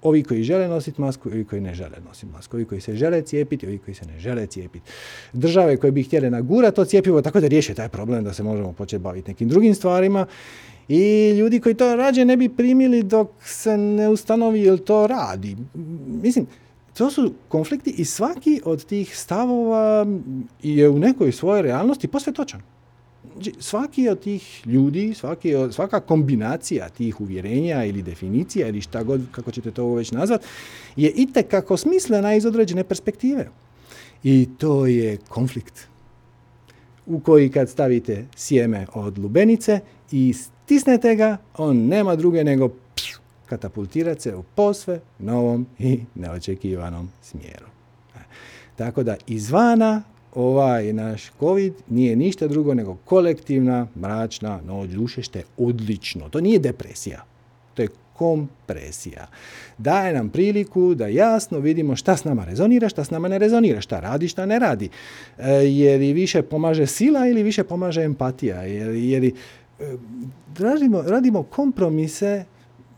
Ovi 0.03 0.23
koji 0.23 0.43
žele 0.43 0.69
nositi 0.69 1.01
masku, 1.01 1.29
ovi 1.29 1.45
koji 1.45 1.61
ne 1.61 1.75
žele 1.75 1.97
nositi 2.09 2.33
masku, 2.33 2.57
ovi 2.57 2.65
koji 2.65 2.81
se 2.81 2.97
žele 2.97 3.23
cijepiti, 3.23 3.67
ovi 3.67 3.79
koji 3.79 3.95
se 3.95 4.07
ne 4.07 4.19
žele 4.19 4.47
cijepiti. 4.47 4.91
Države 5.33 5.77
koje 5.77 5.93
bi 5.93 6.03
htjele 6.03 6.31
nagurati 6.31 6.77
to 6.77 6.85
cijepivo 6.85 7.23
tako 7.23 7.41
da 7.41 7.47
riješe 7.47 7.75
taj 7.75 7.89
problem 7.89 8.25
da 8.25 8.33
se 8.33 8.43
možemo 8.43 8.73
početi 8.73 9.03
baviti 9.03 9.31
nekim 9.31 9.49
drugim 9.49 9.75
stvarima 9.75 10.27
i 10.89 11.31
ljudi 11.31 11.61
koji 11.61 11.75
to 11.75 11.97
rađe 11.97 12.25
ne 12.25 12.37
bi 12.37 12.49
primili 12.49 13.03
dok 13.03 13.29
se 13.45 13.77
ne 13.77 14.09
ustanovi 14.09 14.61
jel 14.61 14.79
to 14.79 15.07
radi. 15.07 15.57
Mislim, 16.23 16.47
to 16.99 17.11
su 17.11 17.33
konflikti 17.49 17.91
i 17.91 18.05
svaki 18.05 18.61
od 18.65 18.85
tih 18.85 19.19
stavova 19.19 20.07
je 20.63 20.89
u 20.89 20.99
nekoj 20.99 21.33
svojoj 21.33 21.63
realnosti 21.63 22.09
posve 22.09 22.33
točan. 22.33 22.61
Znači, 23.33 23.53
svaki 23.59 24.09
od 24.09 24.21
tih 24.21 24.67
ljudi, 24.67 25.15
svaki, 25.15 25.55
svaka 25.71 26.01
kombinacija 26.01 26.89
tih 26.89 27.21
uvjerenja 27.21 27.85
ili 27.85 28.03
definicija 28.03 28.69
ili 28.69 28.81
šta 28.81 29.03
god, 29.03 29.21
kako 29.31 29.51
ćete 29.51 29.71
to 29.71 29.95
već 29.95 30.13
nazvat, 30.13 30.45
je 30.97 31.11
itekako 31.11 31.77
smislena 31.77 32.35
iz 32.35 32.47
određene 32.47 32.85
perspektive. 32.85 33.49
I 34.23 34.49
to 34.59 34.87
je 34.87 35.19
konflikt 35.29 35.89
u 37.07 37.21
koji 37.21 37.49
kad 37.51 37.71
stavite 37.71 38.25
sjeme 38.37 38.87
od 38.95 39.19
lubenice 39.19 39.81
i 40.11 40.33
stisnete 40.33 41.15
ga, 41.15 41.37
on 41.57 41.77
nema 41.77 42.17
druge 42.17 42.45
nego 42.45 42.71
katapultirati 43.47 44.21
se 44.21 44.37
u 44.37 44.43
posve 44.43 45.01
novom 45.19 45.67
i 45.79 46.01
neočekivanom 46.15 47.11
smjeru. 47.23 47.67
Tako 48.77 49.03
da 49.03 49.17
izvana 49.27 50.03
ovaj 50.35 50.93
naš 50.93 51.31
COVID 51.41 51.75
nije 51.89 52.17
ništa 52.17 52.49
drugo 52.49 52.75
nego 52.75 52.97
kolektivna 53.05 53.87
mračna 53.97 54.61
noć 54.67 54.91
duše, 54.91 55.23
što 55.23 55.39
je 55.39 55.45
odlično. 55.57 56.29
To 56.29 56.41
nije 56.41 56.59
depresija, 56.59 57.25
to 57.75 57.83
je 57.83 57.89
kompresija. 58.13 59.27
Daje 59.79 60.15
nam 60.15 60.29
priliku 60.29 60.95
da 60.95 61.07
jasno 61.07 61.59
vidimo 61.59 61.97
šta 61.97 62.17
s 62.17 62.25
nama 62.25 62.45
rezonira, 62.45 62.89
šta 62.89 63.05
s 63.05 63.11
nama 63.11 63.29
ne 63.29 63.39
rezonira, 63.39 63.81
šta 63.81 64.01
radi, 64.01 64.29
šta 64.29 64.47
ne 64.47 64.59
radi. 64.59 64.89
E, 65.39 65.51
jer 65.53 66.01
li 66.01 66.13
više 66.13 66.43
pomaže 66.43 66.87
sila 66.87 67.27
ili 67.27 67.43
više 67.43 67.65
pomaže 67.65 68.03
empatija. 68.03 68.63
Jer, 68.63 68.95
jer 68.95 69.25
e, 69.25 69.31
radimo, 70.59 71.03
radimo 71.03 71.43
kompromise 71.43 72.45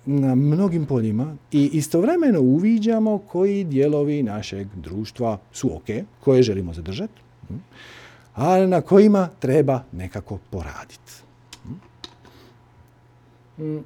na 0.07 0.35
mnogim 0.35 0.87
poljima 0.87 1.37
i 1.53 1.70
istovremeno 1.73 2.40
uviđamo 2.40 3.18
koji 3.18 3.64
dijelovi 3.64 4.23
našeg 4.23 4.66
društva 4.77 5.38
su 5.53 5.77
ok, 5.77 6.05
koje 6.20 6.42
želimo 6.42 6.73
zadržati, 6.73 7.23
ali 8.35 8.66
na 8.66 8.80
kojima 8.80 9.28
treba 9.38 9.83
nekako 9.92 10.38
poraditi. 10.50 11.12
Hm. 13.57 13.78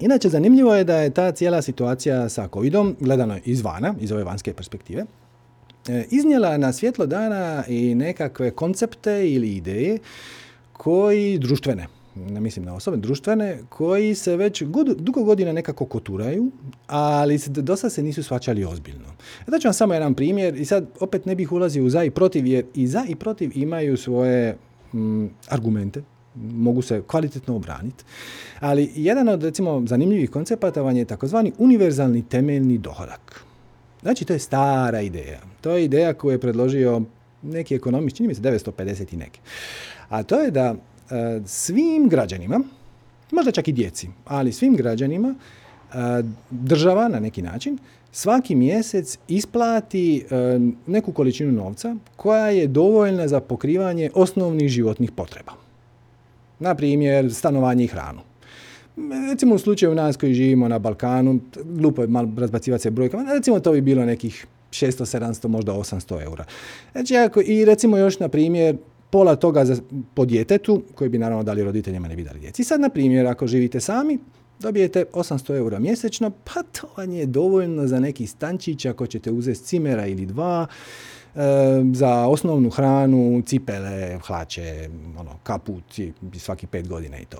Inače, 0.00 0.28
zanimljivo 0.28 0.74
je 0.74 0.84
da 0.84 0.96
je 0.96 1.10
ta 1.10 1.32
cijela 1.32 1.62
situacija 1.62 2.28
sa 2.28 2.48
covidom, 2.48 2.96
gledano 3.00 3.38
izvana, 3.44 3.94
iz 4.00 4.12
ove 4.12 4.24
vanjske 4.24 4.52
perspektive, 4.52 5.04
e, 5.88 6.04
iznijela 6.10 6.58
na 6.58 6.72
svjetlo 6.72 7.06
dana 7.06 7.64
i 7.68 7.94
nekakve 7.94 8.50
koncepte 8.50 9.30
ili 9.30 9.56
ideje 9.56 9.98
koji 10.72 11.38
društvene, 11.38 11.86
ne 12.14 12.40
mislim 12.40 12.64
na 12.64 12.74
osobe, 12.74 12.96
društvene, 12.96 13.58
koji 13.68 14.14
se 14.14 14.36
već 14.36 14.62
dugo 14.96 15.24
godina 15.24 15.52
nekako 15.52 15.86
koturaju, 15.86 16.50
ali 16.86 17.38
do 17.46 17.76
sada 17.76 17.90
se 17.90 18.02
nisu 18.02 18.22
svačali 18.22 18.64
ozbiljno. 18.64 19.06
Da 19.46 19.58
ću 19.58 19.68
vam 19.68 19.74
samo 19.74 19.94
jedan 19.94 20.14
primjer 20.14 20.56
i 20.56 20.64
sad 20.64 20.86
opet 21.00 21.26
ne 21.26 21.34
bih 21.34 21.52
ulazio 21.52 21.84
u 21.84 21.90
za 21.90 22.04
i 22.04 22.10
protiv, 22.10 22.46
jer 22.46 22.64
i 22.74 22.86
za 22.86 23.04
i 23.08 23.14
protiv 23.14 23.50
imaju 23.54 23.96
svoje 23.96 24.56
mm, 24.94 25.26
argumente, 25.48 26.02
mogu 26.34 26.82
se 26.82 27.02
kvalitetno 27.06 27.56
obraniti. 27.56 28.04
Ali 28.60 28.92
jedan 28.94 29.28
od 29.28 29.42
recimo 29.42 29.82
zanimljivih 29.86 30.30
koncepata 30.30 30.82
vam 30.82 30.96
je 30.96 31.04
takozvani 31.04 31.52
univerzalni 31.58 32.22
temeljni 32.28 32.78
dohodak. 32.78 33.44
Znači 34.02 34.24
to 34.24 34.32
je 34.32 34.38
stara 34.38 35.00
ideja. 35.00 35.40
To 35.60 35.70
je 35.70 35.84
ideja 35.84 36.14
koju 36.14 36.32
je 36.32 36.40
predložio 36.40 37.02
neki 37.42 37.74
ekonomist, 37.74 38.16
čini 38.16 38.28
mi 38.28 38.34
se 38.34 38.42
950 38.42 39.14
i 39.14 39.16
neke. 39.16 39.40
A 40.08 40.22
to 40.22 40.40
je 40.40 40.50
da 40.50 40.74
E, 40.74 40.89
svim 41.46 42.08
građanima, 42.08 42.60
možda 43.32 43.50
čak 43.50 43.68
i 43.68 43.72
djeci, 43.72 44.08
ali 44.24 44.52
svim 44.52 44.76
građanima 44.76 45.34
e, 45.34 45.94
država 46.50 47.08
na 47.08 47.20
neki 47.20 47.42
način 47.42 47.78
svaki 48.12 48.54
mjesec 48.54 49.18
isplati 49.28 50.18
e, 50.30 50.58
neku 50.86 51.12
količinu 51.12 51.52
novca 51.52 51.96
koja 52.16 52.48
je 52.48 52.66
dovoljna 52.66 53.28
za 53.28 53.40
pokrivanje 53.40 54.10
osnovnih 54.14 54.68
životnih 54.68 55.12
potreba. 55.12 55.52
Na 56.58 56.74
primjer, 56.74 57.34
stanovanje 57.34 57.84
i 57.84 57.86
hranu. 57.86 58.20
Recimo 59.30 59.54
u 59.54 59.58
slučaju 59.58 59.94
nas 59.94 60.16
koji 60.16 60.34
živimo 60.34 60.68
na 60.68 60.78
Balkanu, 60.78 61.40
glupo 61.64 62.02
je 62.02 62.08
malo 62.08 62.32
razbacivati 62.36 62.82
se 62.82 62.90
brojkama, 62.90 63.32
recimo 63.32 63.60
to 63.60 63.72
bi 63.72 63.80
bilo 63.80 64.04
nekih 64.04 64.46
600, 64.70 65.18
700, 65.18 65.48
možda 65.48 65.72
800 65.72 66.24
eura. 66.24 66.44
Znači, 66.92 67.14
i 67.46 67.64
recimo 67.64 67.96
još, 67.96 68.18
na 68.18 68.28
primjer, 68.28 68.76
pola 69.10 69.36
toga 69.36 69.64
za, 69.64 69.76
po 70.14 70.24
djetetu, 70.24 70.82
koji 70.94 71.10
bi 71.10 71.18
naravno 71.18 71.42
dali 71.42 71.64
roditeljima, 71.64 72.08
ne 72.08 72.16
bi 72.16 72.24
dali 72.24 72.40
djeci. 72.40 72.64
Sad, 72.64 72.80
na 72.80 72.88
primjer, 72.88 73.26
ako 73.26 73.46
živite 73.46 73.80
sami, 73.80 74.18
dobijete 74.60 75.04
800 75.12 75.56
eura 75.56 75.78
mjesečno, 75.78 76.30
pa 76.30 76.62
to 76.62 76.88
vam 76.96 77.12
je 77.12 77.26
dovoljno 77.26 77.86
za 77.86 78.00
neki 78.00 78.26
stančić 78.26 78.84
ako 78.84 79.06
ćete 79.06 79.30
uzeti 79.30 79.60
cimera 79.60 80.06
ili 80.06 80.26
dva, 80.26 80.66
za 81.92 82.26
osnovnu 82.26 82.70
hranu, 82.70 83.42
cipele, 83.46 84.18
hlače, 84.26 84.88
ono, 85.18 85.30
kaput, 85.42 85.84
svaki 86.38 86.66
pet 86.66 86.88
godina 86.88 87.18
i 87.18 87.24
to. 87.24 87.38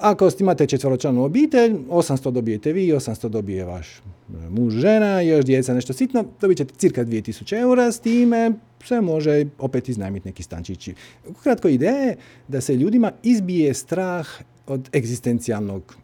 Ako 0.00 0.30
imate 0.40 0.66
četvoročlanu 0.66 1.24
obitelj, 1.24 1.76
800 1.88 2.30
dobijete 2.30 2.72
vi, 2.72 2.92
800 2.92 3.28
dobije 3.28 3.64
vaš 3.64 4.02
muž, 4.50 4.74
žena, 4.74 5.20
još 5.20 5.44
djeca 5.44 5.74
nešto 5.74 5.92
sitno, 5.92 6.24
dobit 6.40 6.58
ćete 6.58 6.74
cirka 6.74 7.04
2000 7.04 7.60
eura, 7.60 7.92
s 7.92 8.00
time 8.00 8.52
se 8.84 9.00
može 9.00 9.44
opet 9.58 9.88
iznajmiti 9.88 10.28
neki 10.28 10.42
stančići. 10.42 10.94
Kratko 11.42 11.68
ideja 11.68 11.96
je 11.96 12.16
da 12.48 12.60
se 12.60 12.76
ljudima 12.76 13.12
izbije 13.22 13.74
strah 13.74 14.28
od 14.66 14.88
egzistencijalnog 14.94 15.96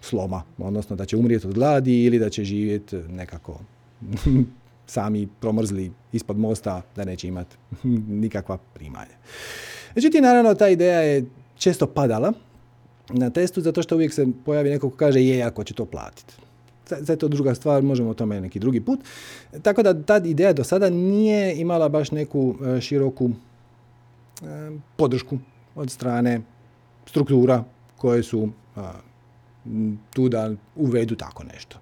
sloma, 0.00 0.42
odnosno 0.58 0.96
da 0.96 1.04
će 1.04 1.16
umrijeti 1.16 1.46
od 1.46 1.54
gladi 1.54 2.04
ili 2.04 2.18
da 2.18 2.30
će 2.30 2.44
živjeti 2.44 2.96
nekako 2.96 3.60
sami 4.86 5.28
promrzli 5.40 5.92
ispod 6.12 6.38
mosta 6.38 6.82
da 6.96 7.04
neće 7.04 7.28
imati 7.28 7.56
nikakva 8.22 8.58
primanja. 8.74 9.16
Međutim, 9.94 10.22
naravno, 10.22 10.54
ta 10.54 10.68
ideja 10.68 11.00
je 11.00 11.24
često 11.58 11.86
padala 11.86 12.32
na 13.08 13.30
testu 13.30 13.60
zato 13.60 13.82
što 13.82 13.94
uvijek 13.94 14.12
se 14.12 14.26
pojavi 14.44 14.70
neko 14.70 14.90
ko 14.90 14.96
kaže 14.96 15.22
je, 15.22 15.42
ako 15.42 15.64
će 15.64 15.74
to 15.74 15.84
platiti. 15.84 16.34
Sad 16.88 17.08
je 17.08 17.16
to 17.16 17.28
druga 17.28 17.54
stvar, 17.54 17.82
možemo 17.82 18.10
o 18.10 18.14
tome 18.14 18.40
neki 18.40 18.58
drugi 18.58 18.80
put. 18.80 19.00
Tako 19.62 19.82
da 19.82 20.02
ta 20.02 20.16
ideja 20.16 20.52
do 20.52 20.64
sada 20.64 20.90
nije 20.90 21.56
imala 21.60 21.88
baš 21.88 22.10
neku 22.10 22.54
e, 22.76 22.80
široku 22.80 23.30
e, 23.30 24.70
podršku 24.96 25.38
od 25.74 25.90
strane 25.90 26.40
struktura 27.06 27.64
koje 27.96 28.22
su 28.22 28.48
tu 30.14 30.28
da 30.28 30.50
uvedu 30.76 31.14
tako 31.14 31.44
nešto. 31.44 31.78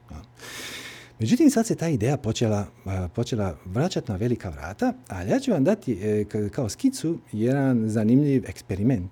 Međutim, 1.19 1.51
sad 1.51 1.67
se 1.67 1.75
ta 1.75 1.89
ideja 1.89 2.17
počela, 2.17 2.67
počela 3.15 3.57
vraćati 3.65 4.13
na 4.13 4.17
velika 4.17 4.49
vrata, 4.49 4.93
ali 5.09 5.31
ja 5.31 5.41
ću 5.41 5.51
vam 5.51 5.65
dati 5.65 5.93
e, 5.93 6.25
kao 6.51 6.69
skicu 6.69 7.19
jedan 7.33 7.89
zanimljiv 7.89 8.45
eksperiment. 8.47 9.11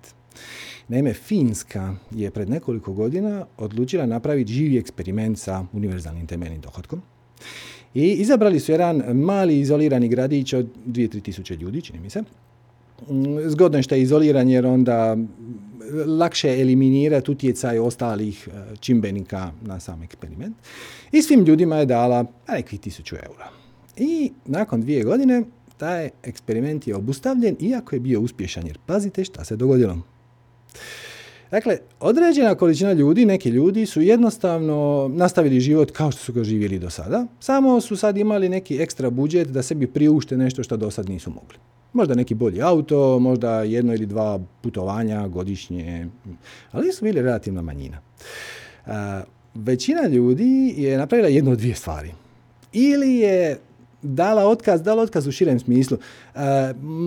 Naime, 0.87 1.13
Finska 1.13 1.95
je 2.11 2.31
pred 2.31 2.49
nekoliko 2.49 2.93
godina 2.93 3.45
odlučila 3.57 4.05
napraviti 4.05 4.53
živi 4.53 4.77
eksperiment 4.77 5.39
sa 5.39 5.65
univerzalnim 5.73 6.27
temeljnim 6.27 6.61
dohodkom. 6.61 7.01
I 7.93 8.11
izabrali 8.11 8.59
su 8.59 8.71
jedan 8.71 8.97
mali 9.13 9.59
izolirani 9.59 10.07
gradić 10.07 10.53
od 10.53 10.67
2-3 10.87 11.21
tisuće 11.21 11.55
ljudi, 11.55 11.81
čini 11.81 11.99
mi 11.99 12.09
se. 12.09 12.23
Zgodno 13.45 13.77
je 13.77 13.83
što 13.83 13.95
je 13.95 14.01
izoliran 14.01 14.49
jer 14.49 14.65
onda 14.65 15.17
lakše 16.05 16.61
eliminirati 16.61 17.31
utjecaj 17.31 17.79
ostalih 17.79 18.47
e, 18.47 18.75
čimbenika 18.79 19.51
na 19.61 19.79
sam 19.79 20.03
eksperiment. 20.03 20.55
I 21.11 21.21
svim 21.21 21.43
ljudima 21.43 21.75
je 21.75 21.85
dala 21.85 22.25
nekih 22.47 22.79
tisuću 22.79 23.15
eura. 23.15 23.49
I 23.97 24.31
nakon 24.45 24.81
dvije 24.81 25.03
godine 25.03 25.43
taj 25.77 26.09
eksperiment 26.23 26.87
je 26.87 26.95
obustavljen 26.95 27.55
iako 27.59 27.95
je 27.95 27.99
bio 27.99 28.21
uspješan 28.21 28.67
jer 28.67 28.77
pazite 28.85 29.23
šta 29.23 29.43
se 29.43 29.55
dogodilo. 29.55 30.12
Dakle, 31.51 31.77
određena 31.99 32.55
količina 32.55 32.93
ljudi, 32.93 33.25
neki 33.25 33.49
ljudi 33.49 33.85
su 33.85 34.01
jednostavno 34.01 35.11
nastavili 35.13 35.59
život 35.59 35.91
kao 35.91 36.11
što 36.11 36.21
su 36.21 36.33
ga 36.33 36.43
živjeli 36.43 36.79
do 36.79 36.89
sada, 36.89 37.25
samo 37.39 37.81
su 37.81 37.95
sad 37.95 38.17
imali 38.17 38.49
neki 38.49 38.77
ekstra 38.77 39.09
budžet 39.09 39.47
da 39.47 39.63
sebi 39.63 39.87
priušte 39.87 40.37
nešto 40.37 40.63
što 40.63 40.77
do 40.77 40.91
sad 40.91 41.09
nisu 41.09 41.29
mogli. 41.29 41.57
Možda 41.93 42.15
neki 42.15 42.33
bolji 42.33 42.61
auto, 42.61 43.19
možda 43.19 43.63
jedno 43.63 43.93
ili 43.93 44.05
dva 44.05 44.39
putovanja 44.61 45.27
godišnje, 45.27 46.07
ali 46.71 46.93
su 46.93 47.05
bili 47.05 47.21
relativna 47.21 47.61
manjina. 47.61 48.01
većina 49.53 50.07
ljudi 50.07 50.73
je 50.77 50.97
napravila 50.97 51.29
jedno 51.29 51.51
od 51.51 51.57
dvije 51.57 51.75
stvari. 51.75 52.11
Ili 52.73 53.15
je 53.15 53.59
dala 54.03 54.45
otkaz, 54.47 54.81
dala 54.81 55.03
otkaz 55.03 55.27
u 55.27 55.31
širem 55.31 55.59
smislu. 55.59 55.97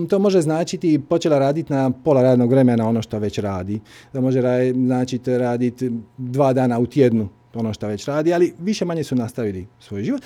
to 0.09 0.19
može 0.19 0.41
značiti 0.41 0.99
počela 1.09 1.39
raditi 1.39 1.73
na 1.73 1.91
pola 1.91 2.21
radnog 2.21 2.51
vremena 2.51 2.87
ono 2.87 3.01
što 3.01 3.19
već 3.19 3.39
radi. 3.39 3.79
To 4.11 4.21
može 4.21 4.41
značiti 4.73 5.37
raditi 5.37 5.91
dva 6.17 6.53
dana 6.53 6.79
u 6.79 6.85
tjednu 6.85 7.29
ono 7.53 7.73
što 7.73 7.87
već 7.87 8.05
radi, 8.05 8.33
ali 8.33 8.53
više 8.59 8.85
manje 8.85 9.03
su 9.03 9.15
nastavili 9.15 9.67
svoj 9.79 10.03
život. 10.03 10.21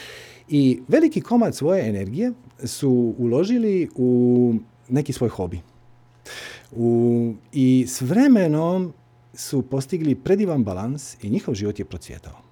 I 0.49 0.81
veliki 0.87 1.21
komad 1.21 1.55
svoje 1.55 1.89
energije 1.89 2.31
su 2.63 3.15
uložili 3.17 3.89
u 3.95 4.53
neki 4.89 5.13
svoj 5.13 5.29
hobi. 5.29 5.59
U, 6.71 7.33
I 7.53 7.85
s 7.87 8.01
vremenom 8.01 8.93
su 9.33 9.61
postigli 9.61 10.15
predivan 10.15 10.63
balans 10.63 11.17
i 11.23 11.29
njihov 11.29 11.53
život 11.53 11.79
je 11.79 11.85
procvjetao. 11.85 12.50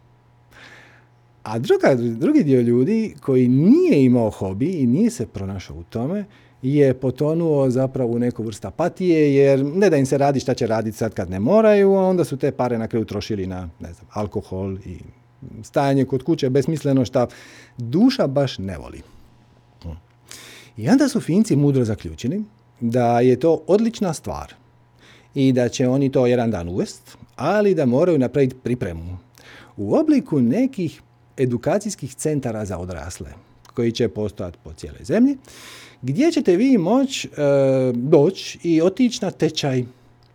A 1.50 1.60
druga, 1.60 1.96
drugi 1.96 2.44
dio 2.44 2.62
ljudi 2.62 3.16
koji 3.22 3.48
nije 3.48 4.06
imao 4.06 4.30
hobi 4.30 4.72
i 4.72 4.88
nije 4.88 5.10
se 5.10 5.28
pronašao 5.28 5.78
u 5.78 5.84
tome, 5.84 6.26
je 6.62 6.94
potonuo 6.94 7.70
zapravo 7.70 8.12
u 8.12 8.20
neku 8.20 8.44
vrstu 8.44 8.68
apatije, 8.68 9.36
jer 9.36 9.66
ne 9.66 9.90
da 9.90 9.98
im 9.98 10.06
se 10.06 10.18
radi 10.18 10.40
šta 10.40 10.54
će 10.54 10.68
raditi 10.68 10.98
sad 10.98 11.14
kad 11.14 11.30
ne 11.30 11.40
moraju, 11.40 11.94
onda 11.94 12.24
su 12.24 12.38
te 12.38 12.52
pare 12.52 12.78
na 12.78 12.88
kraju 12.88 13.06
trošili 13.06 13.48
na 13.48 13.70
ne 13.80 13.94
znam, 13.94 14.08
alkohol 14.12 14.78
i 14.86 14.98
stajanje 15.64 16.06
kod 16.06 16.24
kuće 16.24 16.50
besmisleno 16.50 17.06
šta 17.06 17.28
duša 17.78 18.28
baš 18.28 18.58
ne 18.58 18.78
voli. 18.78 19.02
I 20.78 20.90
onda 20.90 21.10
su 21.10 21.22
Finci 21.22 21.56
mudro 21.56 21.86
zaključili 21.86 22.44
da 22.80 23.20
je 23.20 23.40
to 23.40 23.64
odlična 23.68 24.14
stvar 24.14 24.54
i 25.36 25.52
da 25.52 25.70
će 25.70 25.88
oni 25.88 26.12
to 26.12 26.28
jedan 26.28 26.52
dan 26.52 26.70
uvest, 26.70 27.18
ali 27.36 27.76
da 27.76 27.86
moraju 27.86 28.20
napraviti 28.20 28.56
pripremu 28.64 29.18
u 29.78 29.96
obliku 29.96 30.42
nekih 30.42 31.02
edukacijskih 31.40 32.16
centara 32.16 32.66
za 32.66 32.78
odrasle 32.78 33.30
koji 33.74 33.92
će 33.92 34.10
postojati 34.10 34.58
po 34.64 34.74
cijeloj 34.74 35.04
zemlji, 35.04 35.38
gdje 36.02 36.32
ćete 36.32 36.56
vi 36.56 36.78
moći 36.78 37.28
e, 37.28 37.32
doći 37.94 38.60
i 38.64 38.82
otići 38.82 39.20
na 39.22 39.32
tečaj 39.32 39.84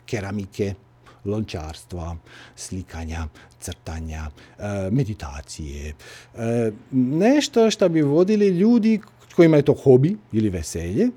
keramike, 0.07 0.75
lončarstva, 1.25 2.17
slikanja, 2.57 3.29
crtanja, 3.61 4.31
e, 4.59 4.91
meditacije. 4.91 5.95
E, 6.35 6.73
nešto 6.91 7.71
što 7.71 7.89
bi 7.89 8.03
vodili 8.03 8.49
ljudi 8.49 9.01
kojima 9.37 9.57
je 9.57 9.63
to 9.63 9.75
hobi 9.75 10.17
ili 10.33 10.49
veselje. 10.49 11.09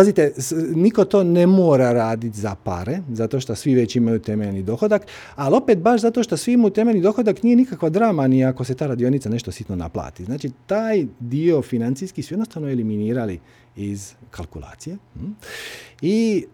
Pazite, 0.00 0.32
niko 0.74 1.04
to 1.04 1.24
ne 1.24 1.46
mora 1.46 1.92
raditi 1.92 2.40
za 2.40 2.54
pare, 2.54 3.00
zato 3.12 3.40
što 3.40 3.54
svi 3.54 3.74
već 3.74 3.96
imaju 3.96 4.18
temeljni 4.18 4.62
dohodak, 4.62 5.06
ali 5.36 5.56
opet 5.56 5.78
baš 5.78 6.00
zato 6.00 6.22
što 6.22 6.36
svi 6.36 6.52
imaju 6.52 6.70
temeljni 6.70 7.00
dohodak 7.00 7.42
nije 7.42 7.56
nikakva 7.56 7.88
drama 7.88 8.26
ni 8.26 8.44
ako 8.44 8.64
se 8.64 8.74
ta 8.74 8.86
radionica 8.86 9.28
nešto 9.28 9.52
sitno 9.52 9.76
naplati. 9.76 10.24
Znači, 10.24 10.50
taj 10.66 11.06
dio 11.18 11.62
financijski 11.62 12.22
su 12.22 12.34
jednostavno 12.34 12.68
eliminirali 12.68 13.40
iz 13.76 14.12
kalkulacije. 14.30 14.96
Hm? 15.14 15.32
I 16.02 16.44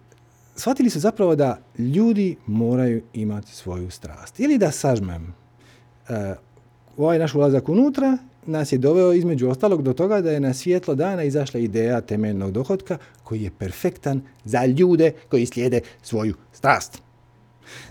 shvatili 0.56 0.90
su 0.90 1.00
zapravo 1.00 1.36
da 1.36 1.58
ljudi 1.78 2.36
moraju 2.46 3.02
imati 3.12 3.54
svoju 3.54 3.90
strast. 3.90 4.40
Ili 4.40 4.58
da 4.58 4.70
sažmem, 4.70 5.34
uh, 6.08 6.16
ovaj 6.96 7.18
naš 7.18 7.34
ulazak 7.34 7.68
unutra 7.68 8.18
nas 8.46 8.72
je 8.72 8.78
doveo 8.78 9.12
između 9.12 9.48
ostalog 9.48 9.82
do 9.82 9.92
toga 9.92 10.20
da 10.20 10.30
je 10.30 10.40
na 10.40 10.54
svjetlo 10.54 10.94
dana 10.94 11.24
izašla 11.24 11.60
ideja 11.60 12.00
temeljnog 12.00 12.52
dohotka 12.52 12.98
koji 13.24 13.42
je 13.42 13.50
perfektan 13.58 14.22
za 14.44 14.66
ljude 14.66 15.12
koji 15.28 15.46
slijede 15.46 15.80
svoju 16.02 16.34
strast. 16.52 17.06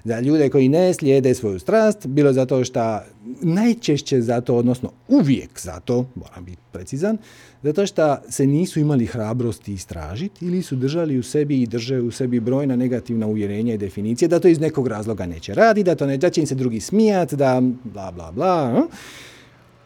Za 0.03 0.19
ljude 0.19 0.49
koji 0.49 0.69
ne 0.69 0.93
slijede 0.93 1.33
svoju 1.33 1.59
strast, 1.59 2.07
bilo 2.07 2.33
zato 2.33 2.63
što 2.63 2.99
najčešće 3.41 4.21
zato, 4.21 4.55
odnosno 4.55 4.91
uvijek 5.07 5.59
zato, 5.59 6.05
moram 6.15 6.45
biti 6.45 6.61
precizan, 6.71 7.17
zato 7.63 7.85
što 7.85 8.17
se 8.29 8.47
nisu 8.47 8.79
imali 8.79 9.05
hrabrosti 9.05 9.73
istražiti 9.73 10.45
ili 10.45 10.61
su 10.61 10.75
držali 10.75 11.17
u 11.17 11.23
sebi 11.23 11.61
i 11.61 11.67
drže 11.67 12.01
u 12.01 12.11
sebi 12.11 12.39
brojna 12.39 12.75
negativna 12.75 13.27
uvjerenja 13.27 13.73
i 13.73 13.77
definicije 13.77 14.27
da 14.27 14.39
to 14.39 14.47
iz 14.47 14.59
nekog 14.59 14.87
razloga 14.87 15.25
neće 15.25 15.53
raditi, 15.53 15.83
da, 15.83 15.95
to 15.95 16.05
ne, 16.05 16.17
da 16.17 16.29
će 16.29 16.41
im 16.41 16.47
se 16.47 16.55
drugi 16.55 16.79
smijat, 16.79 17.33
da 17.33 17.61
bla 17.83 18.11
bla 18.11 18.31
bla. 18.31 18.87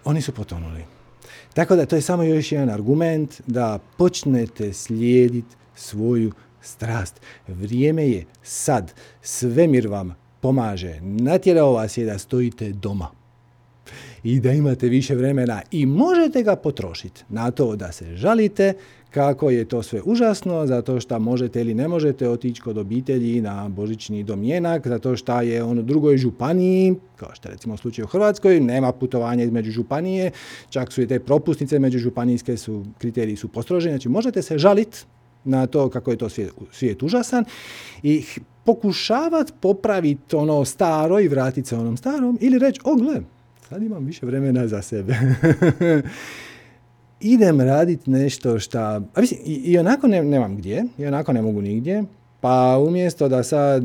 Oni 0.10 0.22
su 0.22 0.32
potonuli. 0.32 0.84
Tako 1.54 1.76
da 1.76 1.86
to 1.86 1.96
je 1.96 2.02
samo 2.02 2.24
još 2.24 2.52
jedan 2.52 2.70
argument 2.70 3.42
da 3.48 3.80
počnete 3.98 4.74
slijediti 4.74 5.56
svoju 5.76 6.32
strast. 6.62 7.22
Vrijeme 7.48 8.10
je 8.10 8.26
sad. 8.44 8.94
Svemir 9.22 9.88
vam 9.88 10.16
pomaže. 10.42 11.00
Natjerao 11.02 11.74
vas 11.74 11.98
je 11.98 12.06
da 12.06 12.18
stojite 12.18 12.72
doma 12.72 13.12
i 14.24 14.40
da 14.40 14.52
imate 14.52 14.88
više 14.88 15.16
vremena 15.16 15.62
i 15.72 15.86
možete 15.86 16.44
ga 16.44 16.56
potrošiti 16.56 17.24
na 17.30 17.52
to 17.52 17.76
da 17.76 17.92
se 17.92 18.16
žalite 18.16 18.74
kako 19.10 19.50
je 19.50 19.66
to 19.66 19.84
sve 19.84 20.02
užasno, 20.06 20.68
zato 20.68 21.00
što 21.00 21.20
možete 21.20 21.62
ili 21.62 21.74
ne 21.74 21.88
možete 21.88 22.30
otići 22.30 22.62
kod 22.62 22.78
obitelji 22.78 23.42
na 23.42 23.70
božićni 23.70 24.24
domjenak, 24.24 24.88
zato 24.88 25.16
što 25.16 25.42
je 25.42 25.64
on 25.64 25.80
u 25.80 25.82
drugoj 25.82 26.18
županiji, 26.18 26.96
kao 27.16 27.30
što 27.34 27.50
recimo 27.50 27.74
u 27.74 27.78
slučaju 27.78 28.06
u 28.06 28.10
Hrvatskoj, 28.10 28.60
nema 28.60 28.92
putovanja 28.92 29.44
između 29.44 29.72
županije, 29.72 30.32
čak 30.70 30.92
su 30.92 31.02
i 31.02 31.08
te 31.08 31.20
propusnice 31.20 31.80
među 31.80 32.00
županijske 32.00 32.58
su, 32.58 32.86
kriteriji 32.98 33.36
su 33.36 33.48
postroženi, 33.48 33.94
znači 33.94 34.10
možete 34.10 34.42
se 34.42 34.58
žaliti 34.58 34.98
na 35.44 35.68
to 35.68 35.90
kako 35.90 36.12
je 36.12 36.18
to 36.18 36.30
svijet, 36.30 36.54
svijet 36.72 37.04
užasan 37.04 37.46
i 38.04 38.24
pokušavati 38.66 39.54
popraviti 39.60 40.36
ono 40.36 40.66
staro 40.66 41.20
i 41.20 41.28
vratiti 41.28 41.70
se 41.70 41.76
onom 41.76 41.98
starom 41.98 42.38
ili 42.42 42.60
reći, 42.60 42.80
o 42.84 42.96
gle, 42.96 43.22
sad 43.70 43.84
imam 43.84 44.06
više 44.06 44.26
vremena 44.26 44.68
za 44.68 44.82
sebe. 44.82 45.16
idem 47.22 47.62
raditi 47.62 48.10
nešto 48.10 48.60
što, 48.60 48.80
a 48.80 49.02
mislim, 49.18 49.40
i, 49.46 49.54
i 49.54 49.78
onako 49.78 50.08
ne, 50.08 50.24
nemam 50.24 50.58
gdje, 50.58 50.86
i 50.98 51.06
onako 51.06 51.34
ne 51.34 51.42
mogu 51.42 51.62
nigdje, 51.62 52.04
pa 52.42 52.78
umjesto 52.88 53.28
da 53.30 53.44
sad 53.44 53.84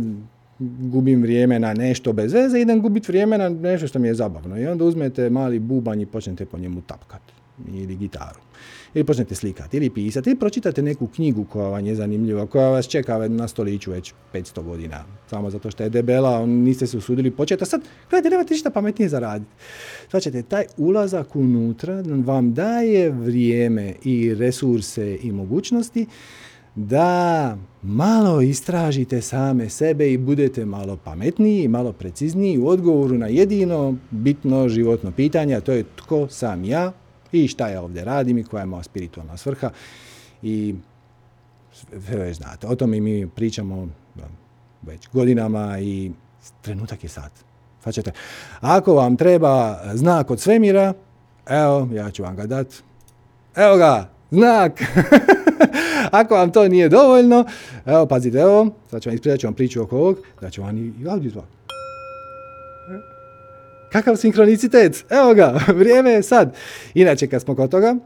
gubim 0.58 1.22
vrijeme 1.22 1.58
na 1.58 1.74
nešto 1.74 2.12
bez 2.12 2.32
veze, 2.32 2.60
idem 2.60 2.80
gubiti 2.80 3.12
vrijeme 3.12 3.38
na 3.38 3.48
nešto 3.48 3.86
što 3.86 3.98
mi 3.98 4.08
je 4.08 4.14
zabavno. 4.14 4.60
I 4.60 4.66
onda 4.66 4.84
uzmete 4.84 5.30
mali 5.30 5.58
bubanj 5.58 6.00
i 6.00 6.06
počnete 6.06 6.46
po 6.46 6.58
njemu 6.58 6.80
tapkati. 6.80 7.32
Ili 7.68 7.96
gitaru. 7.96 8.40
Ili 8.94 9.04
počnete 9.04 9.34
slikati, 9.34 9.76
ili 9.76 9.90
pisati, 9.90 10.30
ili 10.30 10.38
pročitate 10.38 10.82
neku 10.82 11.06
knjigu 11.06 11.44
koja 11.44 11.68
vam 11.68 11.86
je 11.86 11.94
zanimljiva, 11.94 12.46
koja 12.46 12.68
vas 12.68 12.88
čeka 12.88 13.28
na 13.28 13.48
stoliću 13.48 13.90
već 13.90 14.12
500 14.32 14.62
godina. 14.62 15.04
Samo 15.30 15.50
zato 15.50 15.70
što 15.70 15.82
je 15.82 15.90
debela, 15.90 16.46
niste 16.46 16.86
se 16.86 16.98
usudili 16.98 17.30
početi. 17.30 17.62
A 17.62 17.66
sad, 17.66 17.80
gledajte, 18.10 18.30
nemate 18.30 18.54
ništa 18.54 18.70
pametnije 18.70 19.08
zaraditi. 19.08 19.50
Znači, 20.10 20.42
taj 20.42 20.64
ulazak 20.76 21.36
unutra 21.36 22.02
vam 22.24 22.54
daje 22.54 23.10
vrijeme 23.10 23.94
i 24.04 24.34
resurse 24.34 25.18
i 25.22 25.32
mogućnosti 25.32 26.06
da 26.74 27.56
malo 27.82 28.40
istražite 28.40 29.20
same 29.20 29.68
sebe 29.68 30.12
i 30.12 30.18
budete 30.18 30.64
malo 30.64 30.96
pametniji 30.96 31.68
malo 31.68 31.92
precizniji 31.92 32.58
u 32.58 32.68
odgovoru 32.68 33.18
na 33.18 33.26
jedino 33.26 33.96
bitno 34.10 34.68
životno 34.68 35.12
pitanje, 35.12 35.54
a 35.54 35.60
to 35.60 35.72
je 35.72 35.84
tko 35.96 36.28
sam 36.28 36.64
ja 36.64 36.92
i 37.34 37.48
šta 37.48 37.68
ja 37.68 37.82
ovdje 37.82 38.04
radim 38.04 38.38
i 38.38 38.44
koja 38.44 38.60
je 38.60 38.66
moja 38.66 38.82
spiritualna 38.82 39.36
svrha. 39.36 39.70
I 40.42 40.74
sve 41.72 42.16
već 42.16 42.36
znate, 42.36 42.66
o 42.66 42.76
tome 42.76 43.00
mi 43.00 43.28
pričamo 43.28 43.88
već 44.82 45.08
godinama 45.12 45.78
i 45.80 46.12
trenutak 46.62 47.02
je 47.02 47.08
sad. 47.08 47.30
Faćete, 47.82 48.12
ako 48.60 48.94
vam 48.94 49.16
treba 49.16 49.80
znak 49.94 50.30
od 50.30 50.40
svemira, 50.40 50.92
evo, 51.46 51.88
ja 51.92 52.10
ću 52.10 52.22
vam 52.22 52.36
ga 52.36 52.46
dati. 52.46 52.76
Evo 53.56 53.76
ga, 53.76 54.08
znak! 54.30 54.72
Ako 56.10 56.34
vam 56.34 56.52
to 56.52 56.68
nije 56.68 56.88
dovoljno, 56.88 57.44
evo, 57.86 58.06
pazite, 58.06 58.38
evo, 58.38 58.70
sad 58.90 59.02
ću 59.02 59.08
vam 59.08 59.14
ispričat 59.14 59.40
ću 59.40 59.46
vam 59.46 59.54
priču 59.54 59.82
oko 59.82 59.96
ovog, 59.96 60.16
da 60.40 60.50
ću 60.50 60.62
vam 60.62 60.78
i 60.78 61.08
audio 61.08 61.30
zvuk. 61.30 61.53
Kakav 63.94 64.16
sinkronicitet? 64.16 65.04
Evo 65.10 65.34
ga, 65.34 65.60
vrijeme 65.80 66.10
je 66.10 66.22
sad. 66.22 66.56
Inače, 66.94 67.26
kad 67.26 67.42
smo 67.42 67.54
kod 67.54 67.70
toga, 67.70 67.96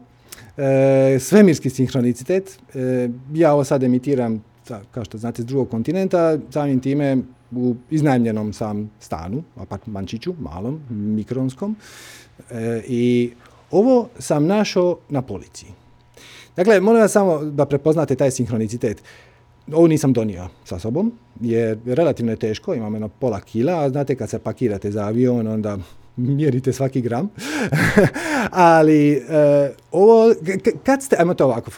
e, 0.57 1.17
svemirski 1.19 1.69
sinkronicitet, 1.69 2.59
e, 2.73 3.09
ja 3.33 3.53
ovo 3.53 3.63
sad 3.63 3.83
emitiram, 3.83 4.43
kao 4.91 5.05
što 5.05 5.17
znate, 5.17 5.41
s 5.41 5.45
drugog 5.45 5.69
kontinenta, 5.69 6.37
samim 6.49 6.79
time 6.79 7.17
u 7.51 7.75
iznajmljenom 7.89 8.53
sam 8.53 8.91
stanu, 8.99 9.43
apartmančiću, 9.55 10.33
malom, 10.39 10.81
mikronskom, 10.89 11.75
e, 12.51 12.81
i 12.87 13.31
ovo 13.71 14.09
sam 14.19 14.45
našao 14.45 14.97
na 15.09 15.21
policiji. 15.21 15.69
Dakle, 16.55 16.81
molim 16.81 17.01
vas 17.01 17.11
samo 17.11 17.43
da 17.43 17.65
prepoznate 17.65 18.15
taj 18.15 18.31
sinhronicitet. 18.31 19.01
Ovo 19.73 19.87
nisam 19.87 20.13
donio 20.13 20.47
sa 20.63 20.79
sobom, 20.79 21.11
jer 21.41 21.77
relativno 21.85 22.31
je 22.31 22.35
teško, 22.35 22.73
imam 22.73 22.93
jedno 22.93 23.07
pola 23.07 23.41
kila, 23.41 23.83
a 23.83 23.89
znate 23.89 24.15
kad 24.15 24.29
se 24.29 24.39
pakirate 24.39 24.91
za 24.91 25.05
avion, 25.05 25.47
onda 25.47 25.77
mjerite 26.17 26.73
svaki 26.73 27.01
gram. 27.01 27.29
Ali 28.51 29.11
e, 29.13 29.21
ovo, 29.91 30.33
kad 30.83 31.03
ste, 31.03 31.15
ajmo 31.19 31.33
to 31.33 31.45
ovako, 31.45 31.71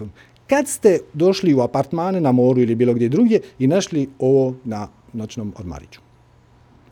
kad 0.47 0.67
ste 0.67 0.99
došli 1.13 1.53
u 1.53 1.61
apartmane 1.61 2.21
na 2.21 2.31
moru 2.31 2.61
ili 2.61 2.75
bilo 2.75 2.93
gdje 2.93 3.09
drugdje 3.09 3.41
i 3.59 3.67
našli 3.67 4.09
ovo 4.19 4.55
na 4.63 4.87
noćnom 5.13 5.53
odmariću. 5.57 6.01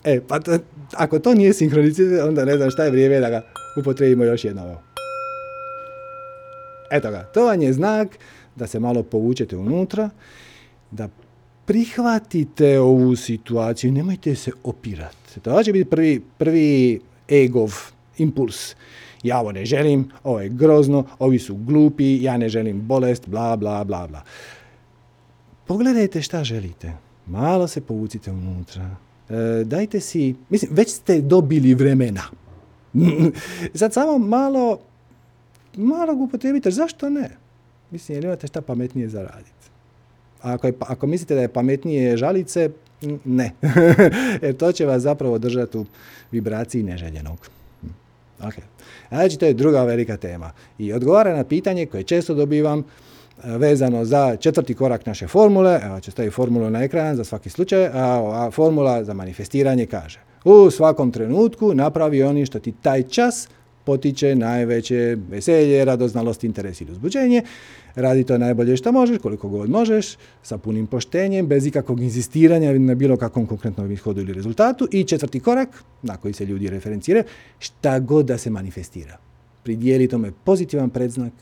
E, 0.04 0.20
pa 0.28 0.40
ako 0.96 1.18
to 1.18 1.34
nije 1.34 1.52
sinhronicitet, 1.52 2.22
onda 2.22 2.44
ne 2.44 2.56
znam 2.56 2.70
šta 2.70 2.84
je 2.84 2.90
vrijeme 2.90 3.20
da 3.20 3.30
ga 3.30 3.42
upotrebimo 3.80 4.24
još 4.24 4.44
jedno. 4.44 4.76
Eto 6.90 7.10
ga, 7.10 7.22
to 7.34 7.44
vam 7.44 7.62
je 7.62 7.72
znak 7.72 8.08
da 8.56 8.66
se 8.66 8.80
malo 8.80 9.02
povučete 9.02 9.56
unutra, 9.56 10.10
da 10.90 11.08
prihvatite 11.64 12.80
ovu 12.80 13.16
situaciju, 13.16 13.92
nemojte 13.92 14.34
se 14.34 14.50
opirati. 14.64 15.40
To 15.42 15.62
će 15.62 15.72
biti 15.72 15.90
prvi, 15.90 16.22
prvi 16.38 17.00
egov 17.30 17.74
impuls. 18.18 18.74
Ja 19.22 19.40
ovo 19.40 19.52
ne 19.52 19.64
želim, 19.64 20.10
ovo 20.24 20.40
je 20.40 20.48
grozno, 20.48 21.04
ovi 21.18 21.38
su 21.38 21.54
glupi, 21.54 22.22
ja 22.22 22.36
ne 22.36 22.48
želim 22.48 22.80
bolest, 22.80 23.28
bla, 23.28 23.56
bla, 23.56 23.84
bla, 23.84 24.06
bla. 24.06 24.22
Pogledajte 25.66 26.22
šta 26.22 26.44
želite. 26.44 26.92
Malo 27.26 27.68
se 27.68 27.80
povucite 27.80 28.30
unutra. 28.30 28.96
E, 29.30 29.64
dajte 29.64 30.00
si, 30.00 30.34
mislim, 30.48 30.70
već 30.74 30.88
ste 30.88 31.20
dobili 31.20 31.74
vremena. 31.74 32.22
Sad 33.74 33.92
samo 33.92 34.18
malo 34.18 34.78
malo 35.76 36.14
ga 36.14 36.22
upotrijebite, 36.22 36.70
zašto 36.70 37.10
ne? 37.10 37.30
Mislim, 37.90 38.16
jer 38.16 38.24
imate 38.24 38.46
šta 38.46 38.60
pametnije 38.60 39.08
zaraditi. 39.08 39.59
Ako, 40.42 40.66
je, 40.66 40.72
ako 40.80 41.06
mislite 41.06 41.34
da 41.34 41.40
je 41.40 41.48
pametnije 41.48 42.16
žalice, 42.16 42.70
ne. 43.24 43.52
jer 44.42 44.56
to 44.56 44.72
će 44.72 44.86
vas 44.86 45.02
zapravo 45.02 45.38
držati 45.38 45.78
u 45.78 45.86
vibraciji 46.30 46.82
neželjenog. 46.82 47.38
Hm. 47.80 47.86
Ok. 48.46 48.54
Znači, 49.08 49.38
to 49.38 49.46
je 49.46 49.54
druga 49.54 49.82
velika 49.84 50.16
tema. 50.16 50.50
I 50.78 50.92
odgovara 50.92 51.36
na 51.36 51.44
pitanje 51.44 51.86
koje 51.86 52.02
često 52.02 52.34
dobivam 52.34 52.78
e, 52.78 52.84
vezano 53.58 54.04
za 54.04 54.36
četvrti 54.36 54.74
korak 54.74 55.06
naše 55.06 55.26
formule. 55.26 55.80
Evo 55.84 56.00
ću 56.00 56.10
staviti 56.10 56.34
formulu 56.34 56.70
na 56.70 56.82
ekran 56.82 57.16
za 57.16 57.24
svaki 57.24 57.50
slučaj. 57.50 57.86
A, 57.86 58.50
formula 58.52 59.04
za 59.04 59.14
manifestiranje 59.14 59.86
kaže 59.86 60.20
u 60.44 60.70
svakom 60.70 61.12
trenutku 61.12 61.74
napravi 61.74 62.22
oni 62.22 62.46
što 62.46 62.58
ti 62.58 62.72
taj 62.72 63.02
čas 63.02 63.48
potiče 63.84 64.34
najveće 64.34 65.16
veselje, 65.30 65.84
radoznalost, 65.84 66.44
interes 66.44 66.80
ili 66.80 66.92
uzbuđenje. 66.92 67.42
Radi 67.94 68.24
to 68.24 68.38
najbolje 68.38 68.76
što 68.76 68.92
možeš, 68.92 69.18
koliko 69.18 69.48
god 69.48 69.70
možeš, 69.70 70.16
sa 70.42 70.58
punim 70.58 70.86
poštenjem, 70.86 71.46
bez 71.46 71.66
ikakvog 71.66 72.00
inzistiranja 72.00 72.72
na 72.72 72.94
bilo 72.94 73.16
kakvom 73.16 73.46
konkretnom 73.46 73.92
ishodu 73.92 74.20
ili 74.20 74.32
rezultatu. 74.32 74.88
I 74.92 75.04
četvrti 75.04 75.40
korak, 75.40 75.84
na 76.02 76.16
koji 76.16 76.34
se 76.34 76.46
ljudi 76.46 76.70
referenciraju, 76.70 77.24
šta 77.58 77.98
god 77.98 78.26
da 78.26 78.38
se 78.38 78.50
manifestira. 78.50 79.18
Pridijeli 79.62 80.08
tome 80.08 80.32
pozitivan 80.44 80.90
predznak, 80.90 81.32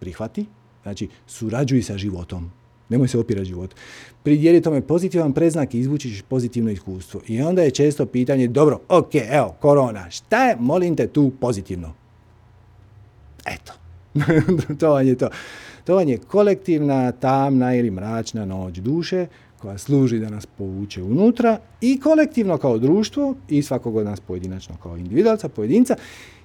prihvati, 0.00 0.46
znači 0.82 1.08
surađuj 1.26 1.82
sa 1.82 1.98
životom, 1.98 2.50
Nemoj 2.90 3.08
se 3.08 3.18
opirati 3.18 3.48
život. 3.48 3.74
Pridjeli 4.22 4.62
tome 4.62 4.80
pozitivan 4.80 5.32
preznak 5.32 5.74
i 5.74 5.78
izvučiš 5.78 6.22
pozitivno 6.22 6.70
iskustvo. 6.70 7.20
I 7.26 7.42
onda 7.42 7.62
je 7.62 7.70
često 7.70 8.06
pitanje, 8.06 8.48
dobro, 8.48 8.80
ok, 8.88 9.14
evo, 9.30 9.54
korona, 9.60 10.10
šta 10.10 10.48
je, 10.48 10.56
molim 10.58 10.96
te, 10.96 11.06
tu 11.06 11.32
pozitivno? 11.40 11.92
Eto, 13.46 13.72
to 14.80 14.90
vam 14.90 15.06
je 15.06 15.18
to. 15.18 15.28
To 15.84 15.94
vam 15.94 16.08
je 16.08 16.18
kolektivna, 16.18 17.12
tamna 17.12 17.74
ili 17.74 17.90
mračna 17.90 18.44
noć 18.44 18.78
duše 18.78 19.26
koja 19.58 19.78
služi 19.78 20.18
da 20.18 20.30
nas 20.30 20.46
povuče 20.46 21.02
unutra 21.02 21.58
i 21.80 22.00
kolektivno 22.00 22.58
kao 22.58 22.78
društvo 22.78 23.34
i 23.48 23.62
svakog 23.62 23.96
od 23.96 24.04
nas 24.04 24.20
pojedinačno 24.20 24.76
kao 24.82 24.96
individualca, 24.96 25.48
pojedinca 25.48 25.96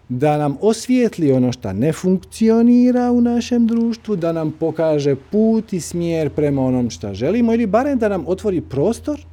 da 0.10 0.38
nam 0.38 0.58
osvijetli 0.62 1.32
ono 1.32 1.52
što 1.52 1.74
ne 1.74 1.94
funkcionira 1.94 3.12
u 3.12 3.22
našem 3.22 3.68
društvu, 3.68 4.16
da 4.16 4.32
nam 4.32 4.52
pokaže 4.52 5.16
put 5.32 5.74
i 5.74 5.80
smjer 5.80 6.30
prema 6.30 6.62
onom 6.62 6.90
što 6.90 7.14
želimo 7.14 7.54
ili 7.54 7.66
barem 7.66 8.00
da 8.00 8.10
nam 8.10 8.24
otvori 8.28 8.62
prostor 8.62 9.26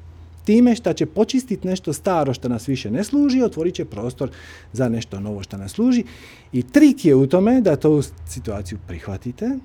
time 0.45 0.75
što 0.75 0.93
će 0.93 1.07
počistiti 1.07 1.69
nešto 1.69 1.93
staro 1.93 2.35
što 2.35 2.49
nas 2.49 2.69
više 2.69 2.91
ne 2.91 3.05
služi, 3.05 3.43
otvorit 3.43 3.75
će 3.75 3.85
prostor 3.85 4.31
za 4.73 4.89
nešto 4.89 5.21
novo 5.21 5.43
što 5.43 5.57
nas 5.57 5.73
služi. 5.73 6.05
I 6.53 6.63
trik 6.63 7.05
je 7.05 7.15
u 7.15 7.27
tome 7.27 7.61
da 7.61 7.77
tu 7.77 8.03
situaciju 8.29 8.79
prihvatite, 8.87 9.59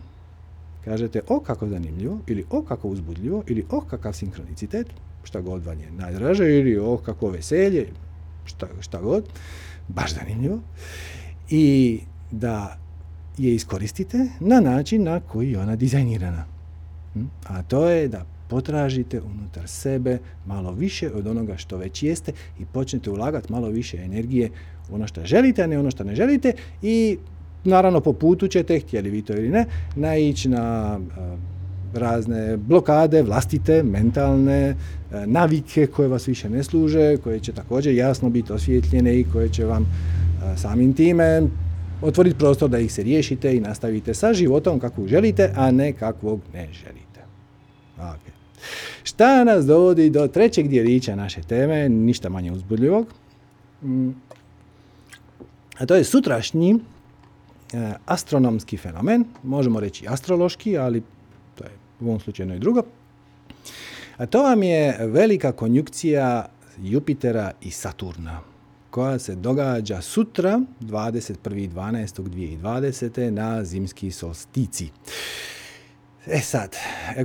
kažete 0.86 1.22
o 1.28 1.40
kako 1.40 1.68
zanimljivo, 1.68 2.20
ili 2.28 2.46
o 2.50 2.62
kako 2.62 2.88
uzbudljivo, 2.88 3.44
ili 3.48 3.66
o 3.70 3.82
kakav 3.82 4.14
sinkronicitet, 4.14 4.88
šta 5.24 5.42
god 5.42 5.66
vam 5.66 5.80
je 5.80 5.92
najdraže, 5.92 6.60
ili 6.60 6.78
o 6.78 6.98
kako 6.98 7.30
veselje, 7.30 7.88
šta, 8.46 8.68
šta 8.80 9.02
god 9.02 9.24
baš 9.88 10.14
zanimljivo, 10.14 10.60
i 11.50 12.00
da 12.32 12.78
je 13.38 13.56
iskoristite 13.56 14.28
na 14.40 14.60
način 14.60 15.04
na 15.04 15.20
koji 15.20 15.52
je 15.52 15.60
ona 15.60 15.76
dizajnirana. 15.76 16.46
Hm? 17.14 17.26
A 17.48 17.64
to 17.64 17.90
je 17.90 18.08
da 18.08 18.26
potražite 18.50 19.22
unutar 19.22 19.68
sebe 19.68 20.20
malo 20.46 20.72
više 20.72 21.12
od 21.14 21.28
onoga 21.28 21.58
što 21.58 21.78
već 21.78 22.04
jeste 22.04 22.32
i 22.60 22.66
počnete 22.66 23.10
ulagati 23.10 23.52
malo 23.52 23.70
više 23.70 23.98
energije 23.98 24.50
u 24.90 24.96
ono 24.96 25.08
što 25.08 25.26
želite, 25.26 25.64
a 25.64 25.68
ne 25.68 25.80
ono 25.80 25.92
što 25.92 26.04
ne 26.04 26.16
želite 26.16 26.54
i 26.82 27.18
naravno 27.64 28.02
po 28.02 28.14
putu 28.14 28.48
ćete, 28.48 28.80
htjeli 28.80 29.10
vi 29.10 29.22
to 29.22 29.34
ili 29.34 29.50
ne, 29.50 29.66
naići 29.96 30.50
na 30.50 31.00
razne 31.94 32.58
blokade, 32.58 33.24
vlastite, 33.24 33.84
mentalne, 33.84 34.60
e, 34.68 34.76
navike 35.26 35.88
koje 35.88 36.08
vas 36.08 36.28
više 36.28 36.50
ne 36.50 36.64
služe, 36.64 37.18
koje 37.18 37.40
će 37.40 37.52
također 37.52 37.96
jasno 37.96 38.30
biti 38.30 38.54
osvjetljene 38.54 39.20
i 39.20 39.26
koje 39.34 39.50
će 39.50 39.66
vam 39.66 39.84
e, 39.84 40.58
samim 40.58 40.94
time 40.94 41.42
otvoriti 42.02 42.38
prostor 42.38 42.70
da 42.70 42.80
ih 42.80 42.94
se 42.94 43.04
riješite 43.04 43.56
i 43.56 43.60
nastavite 43.60 44.14
sa 44.14 44.34
životom 44.34 44.80
kakvog 44.80 45.08
želite, 45.08 45.54
a 45.56 45.72
ne 45.72 45.94
kakvog 45.94 46.42
ne 46.54 46.68
želite. 46.74 47.22
Okay. 48.00 48.32
Šta 49.04 49.44
nas 49.44 49.66
dovodi 49.66 50.10
do 50.10 50.28
trećeg 50.28 50.68
dijelića 50.68 51.16
naše 51.16 51.42
teme, 51.42 51.90
ništa 51.90 52.30
manje 52.30 52.52
uzbudljivog, 52.52 53.08
mm. 53.84 54.10
a 55.78 55.86
to 55.86 55.96
je 55.96 56.04
sutrašnji 56.04 56.80
astronomski 58.06 58.78
fenomen, 58.78 59.26
možemo 59.44 59.80
reći 59.80 60.06
astrološki, 60.08 60.78
ali 60.78 61.02
u 62.00 62.06
ovom 62.06 62.20
slučaju 62.20 62.56
i 62.56 62.60
drugo. 62.60 62.84
A 64.18 64.26
to 64.26 64.44
vam 64.44 64.64
je 64.64 64.98
velika 65.00 65.52
konjukcija 65.52 66.50
Jupitera 66.78 67.52
i 67.62 67.72
Saturna 67.72 68.40
koja 68.90 69.20
se 69.20 69.36
događa 69.36 70.02
sutra 70.02 70.62
21.12.2020. 70.82 73.30
na 73.30 73.64
zimski 73.64 74.12
solstici. 74.12 74.90
E 76.28 76.40
sad, 76.40 76.76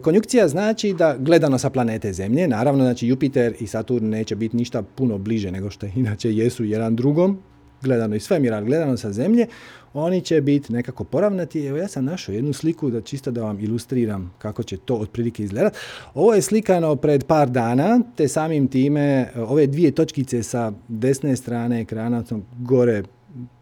konjukcija 0.02 0.48
znači 0.48 0.92
da 0.92 1.16
gledano 1.18 1.58
sa 1.58 1.70
planete 1.70 2.12
Zemlje, 2.12 2.48
naravno 2.48 2.84
znači 2.84 3.06
Jupiter 3.06 3.54
i 3.60 3.66
Saturn 3.66 4.08
neće 4.08 4.36
biti 4.36 4.56
ništa 4.56 4.82
puno 4.82 5.18
bliže 5.18 5.50
nego 5.50 5.70
što 5.70 5.86
inače 5.86 6.34
jesu 6.34 6.64
jedan 6.64 6.96
drugom, 6.96 7.38
gledano 7.82 8.16
iz 8.16 8.22
svemira, 8.22 8.60
gledano 8.60 8.96
sa 8.96 9.12
Zemlje, 9.12 9.46
oni 9.94 10.20
će 10.20 10.40
biti 10.40 10.72
nekako 10.72 11.04
poravnati. 11.04 11.66
Evo 11.66 11.78
ja 11.78 11.88
sam 11.88 12.04
našao 12.04 12.32
jednu 12.32 12.52
sliku 12.52 12.90
da 12.90 13.00
čisto 13.00 13.30
da 13.30 13.42
vam 13.42 13.60
ilustriram 13.60 14.34
kako 14.38 14.62
će 14.62 14.76
to 14.76 14.94
otprilike 14.94 15.42
izgledati. 15.44 15.78
Ovo 16.14 16.34
je 16.34 16.42
slikano 16.42 16.96
pred 16.96 17.24
par 17.24 17.50
dana, 17.50 18.00
te 18.16 18.28
samim 18.28 18.68
time 18.68 19.30
ove 19.36 19.66
dvije 19.66 19.90
točkice 19.90 20.42
sa 20.42 20.72
desne 20.88 21.36
strane 21.36 21.80
ekrana, 21.80 22.24
gore 22.58 23.02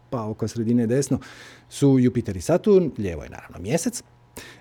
pa 0.09 0.25
oko 0.29 0.47
sredine 0.47 0.87
desno, 0.87 1.19
su 1.69 1.99
Jupiter 1.99 2.37
i 2.37 2.41
Saturn, 2.41 2.91
lijevo 2.97 3.23
je 3.23 3.29
naravno 3.29 3.59
mjesec. 3.59 4.03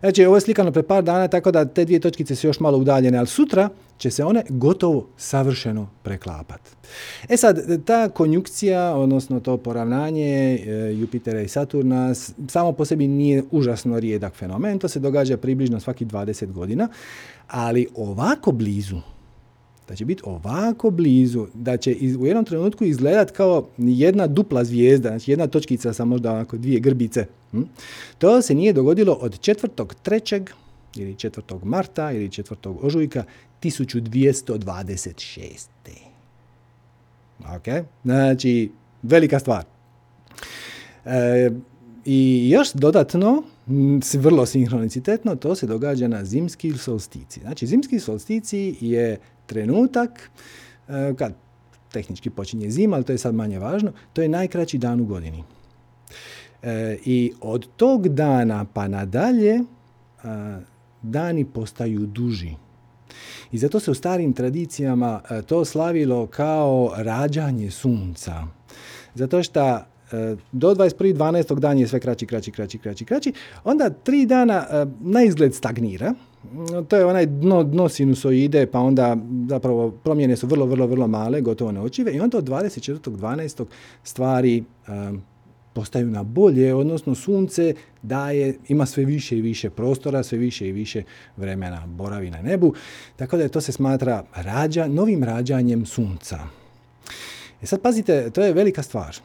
Znači, 0.01 0.25
ovo 0.25 0.37
je 0.37 0.41
slikano 0.41 0.73
pre 0.73 0.83
par 0.83 1.05
dana, 1.05 1.29
tako 1.29 1.51
da 1.51 1.65
te 1.65 1.85
dvije 1.85 2.01
točkice 2.01 2.37
su 2.37 2.47
još 2.47 2.61
malo 2.61 2.79
udaljene, 2.79 3.19
ali 3.19 3.27
sutra 3.27 3.69
će 3.99 4.11
se 4.11 4.25
one 4.25 4.43
gotovo 4.49 5.09
savršeno 5.17 5.89
preklapati. 6.03 6.71
E 7.29 7.37
sad, 7.37 7.85
ta 7.85 8.09
konjukcija, 8.09 8.95
odnosno 8.97 9.41
to 9.41 9.57
poravnanje 9.57 10.55
e, 10.55 10.93
Jupitera 10.95 11.41
i 11.41 11.49
Saturna, 11.49 12.15
samo 12.49 12.73
po 12.73 12.85
sebi 12.85 13.07
nije 13.07 13.43
užasno 13.51 14.01
rijedak 14.01 14.35
fenomen, 14.35 14.79
to 14.79 14.89
se 14.89 15.01
događa 15.01 15.37
približno 15.37 15.81
svaki 15.81 16.05
20 16.05 16.53
godina, 16.53 16.89
ali 17.49 17.87
ovako 17.95 18.53
blizu, 18.53 19.01
da 19.91 19.97
će 19.97 20.05
biti 20.05 20.23
ovako 20.27 20.91
blizu, 20.91 21.47
da 21.55 21.77
će 21.77 21.97
u 22.21 22.27
jednom 22.27 22.45
trenutku 22.45 22.85
izgledat 22.85 23.31
kao 23.31 23.69
jedna 23.79 24.27
dupla 24.27 24.65
zvijezda, 24.65 25.09
znači 25.09 25.31
jedna 25.31 25.47
točkica 25.47 25.93
sa 25.93 26.05
možda 26.05 26.33
onako 26.33 26.57
dvije 26.57 26.81
grbice. 26.81 27.27
Hm? 27.51 27.63
To 28.19 28.43
se 28.43 28.55
nije 28.55 28.73
dogodilo 28.73 29.13
od 29.13 29.41
4.3. 29.41 30.51
ili 30.97 31.15
4. 31.15 31.65
marta 31.65 32.13
ili 32.13 32.29
4. 32.29 32.77
ožujka 32.83 33.25
1226. 33.63 35.69
Ok, 37.57 37.65
znači 38.05 38.71
velika 39.03 39.39
stvar. 39.39 39.65
E, 41.05 41.51
I 42.05 42.51
još 42.51 42.73
dodatno, 42.73 43.43
vrlo 44.19 44.47
sinhronicitetno, 44.47 45.37
to 45.37 45.55
se 45.55 45.67
događa 45.67 46.09
na 46.09 46.25
zimski 46.25 46.79
solstici. 46.79 47.41
Znači, 47.41 47.67
zimski 47.67 48.01
solstici 48.01 48.77
je 48.81 49.19
trenutak 49.51 50.31
e, 50.89 51.15
kad 51.19 51.35
tehnički 51.93 52.31
počinje 52.31 52.71
zima, 52.71 52.97
ali 52.97 53.05
to 53.05 53.13
je 53.13 53.19
sad 53.19 53.35
manje 53.35 53.59
važno, 53.59 53.93
to 54.13 54.23
je 54.23 54.29
najkraći 54.29 54.79
dan 54.79 55.01
u 55.01 55.05
godini. 55.05 55.45
E, 56.63 56.97
I 57.05 57.33
od 57.41 57.67
tog 57.77 58.09
dana 58.09 58.65
pa 58.75 58.89
nadalje 58.89 59.55
e, 59.55 59.63
dani 61.03 61.45
postaju 61.45 62.07
duži. 62.07 62.55
I 63.53 63.59
zato 63.59 63.81
se 63.81 63.91
u 63.91 63.95
starim 63.95 64.33
tradicijama 64.33 65.21
to 65.47 65.65
slavilo 65.65 66.27
kao 66.27 66.93
rađanje 66.97 67.71
sunca. 67.71 68.47
Zato 69.15 69.43
što 69.43 69.81
do 70.53 70.75
21.12. 70.75 71.59
dan 71.59 71.79
je 71.79 71.89
sve 71.89 72.01
kraći, 72.01 72.27
kraći, 72.27 72.51
kraći, 72.53 72.79
kraći, 72.79 73.05
kraći. 73.05 73.33
Onda 73.65 73.91
tri 73.91 74.27
dana 74.27 74.87
na 75.01 75.23
izgled 75.23 75.55
stagnira, 75.55 76.15
to 76.89 76.97
je 76.97 77.05
onaj 77.05 77.27
dno, 77.27 77.63
dno 77.63 77.89
sinusoide, 77.89 78.67
pa 78.67 78.81
onda 78.81 79.17
zapravo 79.49 79.91
promjene 79.91 80.37
su 80.37 80.47
vrlo, 80.47 80.67
vrlo, 80.67 80.87
vrlo 80.87 81.07
male, 81.07 81.41
gotovo 81.41 81.73
neočive 81.73 82.13
i 82.13 82.21
onda 82.21 82.39
od 82.39 82.49
24.12. 82.49 83.65
stvari 84.03 84.65
um, 84.89 85.23
postaju 85.73 86.07
na 86.07 86.23
bolje, 86.23 86.75
odnosno 86.75 87.15
sunce 87.15 87.75
daje, 88.03 88.55
ima 88.69 88.87
sve 88.87 89.05
više 89.05 89.39
i 89.39 89.41
više 89.41 89.71
prostora, 89.71 90.23
sve 90.23 90.39
više 90.39 90.69
i 90.69 90.73
više 90.73 91.03
vremena 91.37 91.87
boravi 91.87 92.31
na 92.31 92.43
nebu, 92.43 92.75
tako 93.17 93.37
da 93.37 93.43
je 93.43 93.49
to 93.49 93.61
se 93.61 93.73
smatra 93.73 94.25
rađa, 94.35 94.87
novim 94.87 95.25
rađanjem 95.25 95.87
sunca. 95.87 96.39
E 97.63 97.67
sad 97.67 97.81
pazite, 97.81 98.31
to 98.31 98.43
je 98.43 98.53
velika 98.53 98.83
stvar. 98.83 99.17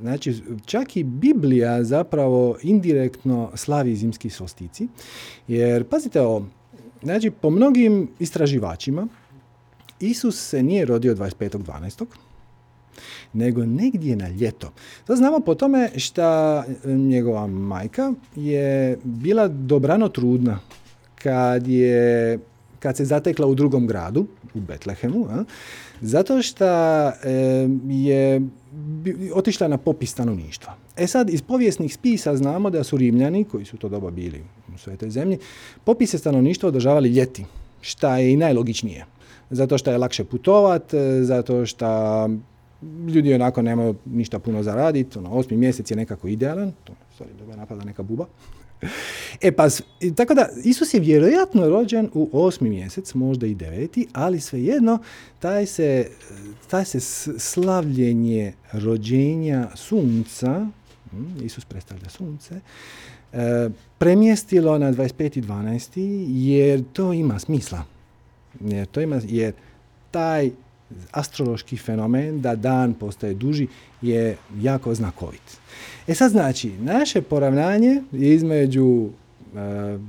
Znači, 0.00 0.34
čak 0.66 0.96
i 0.96 1.04
Biblija 1.04 1.84
zapravo 1.84 2.56
indirektno 2.62 3.50
slavi 3.54 3.96
zimski 3.96 4.30
solstici, 4.30 4.88
jer 5.48 5.84
pazite 5.84 6.20
ovo, 6.20 6.46
znači 7.02 7.30
po 7.30 7.50
mnogim 7.50 8.08
istraživačima 8.18 9.08
Isus 10.00 10.48
se 10.48 10.62
nije 10.62 10.84
rodio 10.84 11.14
25.12., 11.14 12.04
nego 13.32 13.66
negdje 13.66 14.16
na 14.16 14.28
ljeto. 14.28 14.72
To 15.06 15.16
znamo 15.16 15.40
po 15.40 15.54
tome 15.54 15.90
što 15.96 16.62
njegova 16.84 17.46
majka 17.46 18.12
je 18.36 18.98
bila 19.04 19.48
dobrano 19.48 20.08
trudna 20.08 20.58
kad 21.14 21.66
je 21.66 22.38
kad 22.78 22.96
se 22.96 23.04
zatekla 23.04 23.46
u 23.46 23.54
drugom 23.54 23.86
gradu, 23.86 24.26
u 24.54 24.60
Betlehemu, 24.60 25.26
a, 25.30 25.44
zato 26.00 26.42
što 26.42 26.66
je 27.88 28.42
otišla 29.34 29.68
na 29.68 29.78
popis 29.78 30.10
stanovništva. 30.10 30.74
E 30.96 31.06
sad, 31.06 31.30
iz 31.30 31.42
povijesnih 31.42 31.94
spisa 31.94 32.36
znamo 32.36 32.70
da 32.70 32.84
su 32.84 32.96
Rimljani, 32.96 33.44
koji 33.44 33.64
su 33.64 33.76
to 33.76 33.88
doba 33.88 34.10
bili 34.10 34.42
u 34.74 34.78
svetoj 34.78 35.10
zemlji, 35.10 35.38
popise 35.84 36.18
stanovništva 36.18 36.68
održavali 36.68 37.08
ljeti, 37.08 37.44
šta 37.80 38.18
je 38.18 38.32
i 38.32 38.36
najlogičnije. 38.36 39.06
Zato 39.50 39.78
što 39.78 39.90
je 39.90 39.98
lakše 39.98 40.24
putovat, 40.24 40.94
zato 41.22 41.66
što 41.66 41.86
ljudi 43.14 43.34
onako 43.34 43.62
nemaju 43.62 43.94
ništa 44.04 44.38
puno 44.38 44.62
zaraditi, 44.62 45.18
ono, 45.18 45.30
osmi 45.30 45.56
mjesec 45.56 45.90
je 45.90 45.96
nekako 45.96 46.28
idealan, 46.28 46.72
to, 46.84 46.92
sorry, 47.18 47.38
dobro 47.38 47.56
napada 47.56 47.84
neka 47.84 48.02
buba. 48.02 48.26
E 49.40 49.52
pa, 49.52 49.68
tako 50.16 50.34
da, 50.34 50.48
Isus 50.64 50.94
je 50.94 51.00
vjerojatno 51.00 51.68
rođen 51.68 52.10
u 52.14 52.30
osmi 52.32 52.70
mjesec, 52.70 53.14
možda 53.14 53.46
i 53.46 53.54
deveti, 53.54 54.06
ali 54.12 54.40
svejedno, 54.40 54.98
taj 55.38 55.66
se, 55.66 56.10
taj 56.70 56.84
se 56.84 57.00
slavljenje 57.38 58.52
rođenja 58.72 59.68
sunca, 59.74 60.66
hm, 61.10 61.44
Isus 61.44 61.64
predstavlja 61.64 62.08
sunce, 62.08 62.60
e, 63.32 63.68
premjestilo 63.98 64.78
na 64.78 64.92
25.12. 64.92 66.26
jer 66.28 66.84
to 66.92 67.12
ima 67.12 67.38
smisla. 67.38 67.84
Jer 68.60 68.86
to 68.86 69.00
ima, 69.00 69.20
jer 69.24 69.52
taj 70.10 70.50
astrološki 71.10 71.76
fenomen 71.76 72.40
da 72.40 72.54
dan 72.56 72.94
postaje 72.94 73.34
duži 73.34 73.66
je 74.02 74.36
jako 74.60 74.94
znakovit. 74.94 75.58
E 76.08 76.14
sad 76.14 76.30
znači, 76.30 76.72
naše 76.80 77.22
poravnanje 77.22 78.02
između 78.12 78.84
uh, 78.84 79.10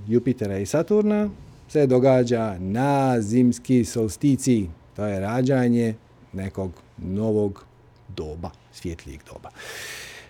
Jupitera 0.08 0.58
i 0.58 0.66
Saturna 0.66 1.30
se 1.70 1.88
događa 1.88 2.58
na 2.60 3.22
zimski 3.22 3.86
solstici. 3.86 4.68
To 4.96 5.06
je 5.06 5.20
rađanje 5.20 5.96
nekog 6.34 6.72
novog 6.98 7.66
doba, 8.08 8.50
svjetlijeg 8.74 9.20
doba. 9.34 9.50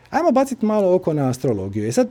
Ajmo 0.10 0.32
baciti 0.32 0.66
malo 0.66 0.96
oko 0.96 1.14
na 1.14 1.30
astrologiju. 1.30 1.88
E 1.88 1.92
sad 1.92 2.10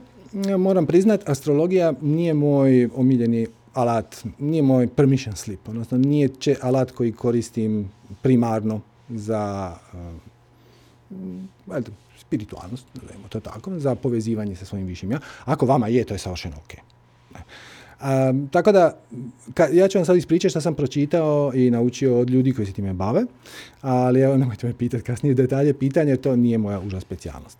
moram 0.57 0.85
priznat, 0.85 1.29
astrologija 1.29 1.93
nije 2.01 2.33
moj 2.33 2.89
omiljeni 2.95 3.47
alat, 3.73 4.25
nije 4.39 4.61
moj 4.61 4.87
permission 4.87 5.35
slip, 5.35 5.69
odnosno 5.69 5.97
nije 5.97 6.27
će 6.27 6.55
alat 6.61 6.91
koji 6.91 7.11
koristim 7.11 7.91
primarno 8.21 8.81
za 9.09 9.73
uh, 9.93 9.99
spiritualnost, 12.29 12.85
to 13.29 13.39
tako, 13.39 13.79
za 13.79 13.95
povezivanje 13.95 14.55
sa 14.55 14.65
svojim 14.65 14.87
višim 14.87 15.11
ja. 15.11 15.19
Ako 15.45 15.65
vama 15.65 15.87
je, 15.87 16.03
to 16.03 16.13
je 16.13 16.17
savršeno 16.17 16.55
ok. 16.57 16.73
tako 18.51 18.71
da, 18.71 18.99
ka, 19.53 19.67
ja 19.73 19.87
ću 19.87 19.97
vam 19.97 20.05
sad 20.05 20.17
ispričati 20.17 20.49
što 20.49 20.61
sam 20.61 20.75
pročitao 20.75 21.51
i 21.55 21.71
naučio 21.71 22.19
od 22.19 22.29
ljudi 22.29 22.53
koji 22.53 22.65
se 22.65 22.73
time 22.73 22.93
bave, 22.93 23.25
ali 23.81 24.21
evo, 24.21 24.37
nemojte 24.37 24.67
me 24.67 24.73
pitati 24.73 25.03
kasnije 25.03 25.33
detalje 25.33 25.73
pitanja, 25.73 26.17
to 26.17 26.35
nije 26.35 26.57
moja 26.57 26.79
uža 26.79 26.99
specijalnost. 26.99 27.57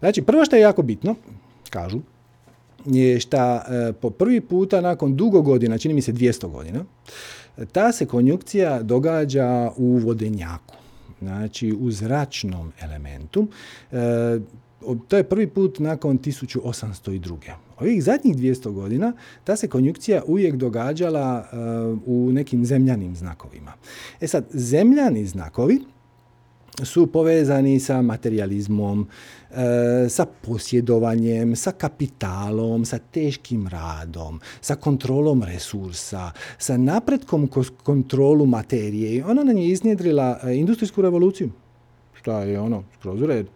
Znači, 0.00 0.22
prvo 0.22 0.44
što 0.44 0.56
je 0.56 0.62
jako 0.62 0.82
bitno, 0.82 1.14
kažu, 1.70 2.00
je 2.84 3.20
što 3.20 3.56
e, 3.56 3.92
po 4.00 4.10
prvi 4.10 4.40
puta 4.40 4.80
nakon 4.80 5.16
dugo 5.16 5.42
godina, 5.42 5.78
čini 5.78 5.94
mi 5.94 6.02
se 6.02 6.12
200 6.12 6.50
godina, 6.50 6.84
ta 7.72 7.92
se 7.92 8.06
konjukcija 8.06 8.82
događa 8.82 9.70
u 9.76 9.96
vodenjaku 9.96 10.79
znači 11.20 11.72
u 11.80 11.90
zračnom 11.90 12.72
elementu. 12.80 13.46
E, 13.92 14.40
to 15.08 15.16
je 15.16 15.24
prvi 15.24 15.46
put 15.46 15.78
nakon 15.78 16.18
1802. 16.18 17.36
Ovih 17.80 18.04
zadnjih 18.04 18.36
200 18.36 18.70
godina 18.70 19.12
ta 19.44 19.56
se 19.56 19.68
konjukcija 19.68 20.22
uvijek 20.26 20.56
događala 20.56 21.44
e, 21.52 21.56
u 22.06 22.32
nekim 22.32 22.64
zemljanim 22.64 23.16
znakovima. 23.16 23.72
E 24.20 24.26
sad, 24.26 24.44
zemljani 24.50 25.26
znakovi 25.26 25.80
su 26.84 27.06
povezani 27.06 27.80
sa 27.80 28.02
materializmom, 28.02 29.06
e, 29.50 30.08
sa 30.08 30.26
posjedovanjem, 30.26 31.56
sa 31.56 31.72
kapitalom, 31.72 32.84
sa 32.84 32.98
teškim 32.98 33.68
radom, 33.68 34.40
sa 34.60 34.76
kontrolom 34.76 35.42
resursa, 35.42 36.30
sa 36.58 36.76
napretkom 36.76 37.48
kroz 37.48 37.70
kontrolu 37.82 38.46
materije. 38.46 39.24
Ona 39.24 39.44
nam 39.44 39.56
je 39.56 39.68
iznjedrila 39.68 40.38
e, 40.42 40.54
industrijsku 40.54 41.02
revoluciju. 41.02 41.50
Šta 42.20 42.42
je 42.42 42.60
ono, 42.60 42.84
skroz 42.98 43.22
u 43.22 43.26
redu. 43.26 43.48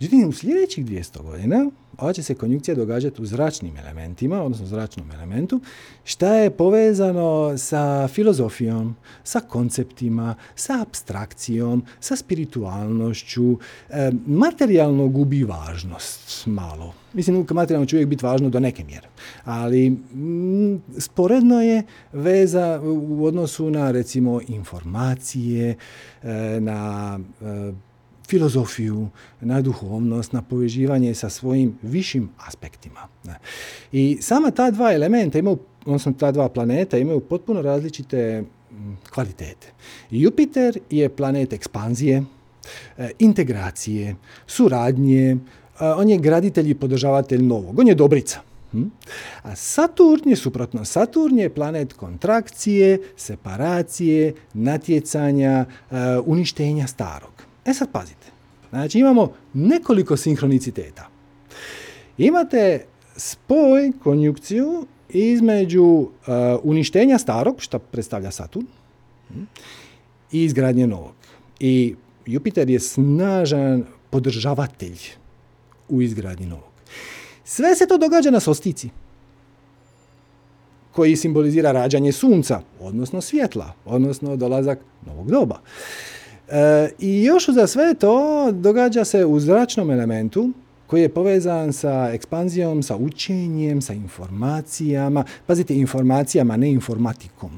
Međutim, 0.00 0.28
u 0.28 0.32
sljedećih 0.32 0.86
200 0.86 1.22
godina 1.22 1.70
ova 1.98 2.12
će 2.12 2.22
se 2.22 2.34
konjukcija 2.34 2.74
događati 2.74 3.22
u 3.22 3.26
zračnim 3.26 3.76
elementima, 3.76 4.42
odnosno 4.42 4.66
zračnom 4.66 5.10
elementu, 5.10 5.60
šta 6.04 6.34
je 6.34 6.50
povezano 6.50 7.58
sa 7.58 8.08
filozofijom, 8.08 8.96
sa 9.24 9.40
konceptima, 9.40 10.34
sa 10.54 10.82
abstrakcijom, 10.82 11.84
sa 12.00 12.16
spiritualnošću. 12.16 13.58
E, 13.90 14.12
materijalno 14.26 15.08
gubi 15.08 15.44
važnost 15.44 16.46
malo. 16.46 16.94
Mislim, 17.12 17.46
materijalno 17.50 17.86
će 17.86 17.96
uvijek 17.96 18.08
biti 18.08 18.24
važno 18.24 18.50
do 18.50 18.60
neke 18.60 18.84
mjere. 18.84 19.08
Ali 19.44 19.86
m, 19.86 20.82
sporedno 20.98 21.62
je 21.62 21.82
veza 22.12 22.80
u 22.82 23.24
odnosu 23.24 23.70
na, 23.70 23.90
recimo, 23.90 24.40
informacije, 24.48 25.76
e, 26.22 26.60
na 26.60 27.18
e, 27.42 27.72
filozofiju, 28.28 29.08
na 29.40 29.60
duhovnost, 29.60 30.32
na 30.32 30.42
poveživanje 30.42 31.14
sa 31.14 31.28
svojim 31.30 31.78
višim 31.82 32.30
aspektima. 32.46 33.08
I 33.92 34.18
sama 34.20 34.50
ta 34.50 34.70
dva 34.70 34.92
elementa 34.92 35.38
imaju, 35.38 35.58
odnosno 35.84 36.12
ta 36.12 36.32
dva 36.32 36.48
planeta 36.48 36.98
imaju 36.98 37.20
potpuno 37.20 37.62
različite 37.62 38.44
kvalitete. 39.10 39.72
Jupiter 40.10 40.78
je 40.90 41.08
planet 41.08 41.52
ekspanzije, 41.52 42.22
e, 42.98 43.10
integracije, 43.18 44.16
suradnje, 44.46 45.36
on 45.80 46.08
je 46.08 46.18
graditelj 46.18 46.70
i 46.70 46.74
podržavatelj 46.74 47.42
novog, 47.42 47.78
on 47.78 47.88
je 47.88 47.94
dobrica. 47.94 48.40
Hm? 48.72 48.90
A 49.42 49.56
Saturn 49.56 50.30
je 50.30 50.36
suprotno. 50.36 50.84
Saturn 50.84 51.38
je 51.38 51.54
planet 51.54 51.92
kontrakcije, 51.92 52.98
separacije, 53.16 54.34
natjecanja, 54.54 55.64
e, 55.90 55.96
uništenja 56.26 56.86
starog. 56.86 57.33
E 57.64 57.74
sad 57.74 57.92
pazite. 57.92 58.26
Znači 58.70 58.98
imamo 58.98 59.32
nekoliko 59.52 60.16
sinhroniciteta. 60.16 61.08
Imate 62.18 62.84
spoj, 63.16 63.92
konjukciju 64.02 64.86
između 65.08 65.84
uh, 65.84 66.08
uništenja 66.62 67.18
starog, 67.18 67.56
što 67.58 67.78
predstavlja 67.78 68.30
Saturn, 68.30 68.66
hm, 69.28 69.42
i 70.32 70.44
izgradnje 70.44 70.86
novog. 70.86 71.14
I 71.60 71.94
Jupiter 72.26 72.70
je 72.70 72.80
snažan 72.80 73.84
podržavatelj 74.10 74.98
u 75.88 76.02
izgradnji 76.02 76.46
novog. 76.46 76.72
Sve 77.44 77.74
se 77.74 77.86
to 77.86 77.98
događa 77.98 78.30
na 78.30 78.40
sostici 78.40 78.90
koji 80.92 81.16
simbolizira 81.16 81.72
rađanje 81.72 82.12
sunca, 82.12 82.60
odnosno 82.80 83.20
svjetla, 83.20 83.72
odnosno 83.84 84.36
dolazak 84.36 84.78
novog 85.06 85.30
doba. 85.30 85.60
E, 86.48 86.88
I 86.98 87.24
još 87.24 87.48
za 87.48 87.66
sve 87.66 87.94
to 87.94 88.48
događa 88.52 89.04
se 89.04 89.24
u 89.24 89.40
zračnom 89.40 89.90
elementu 89.90 90.50
koji 90.86 91.02
je 91.02 91.08
povezan 91.08 91.72
sa 91.72 92.10
ekspanzijom, 92.12 92.82
sa 92.82 92.96
učenjem, 92.96 93.82
sa 93.82 93.92
informacijama. 93.92 95.24
Pazite, 95.46 95.74
informacijama, 95.74 96.56
ne 96.56 96.70
informatikom. 96.70 97.50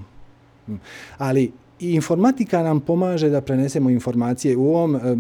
Hm. 0.66 0.74
Ali 1.18 1.52
informatika 1.80 2.62
nam 2.62 2.80
pomaže 2.80 3.28
da 3.28 3.40
prenesemo 3.40 3.90
informacije 3.90 4.56
u 4.56 4.68
ovom 4.68 4.96
e, 4.96 5.16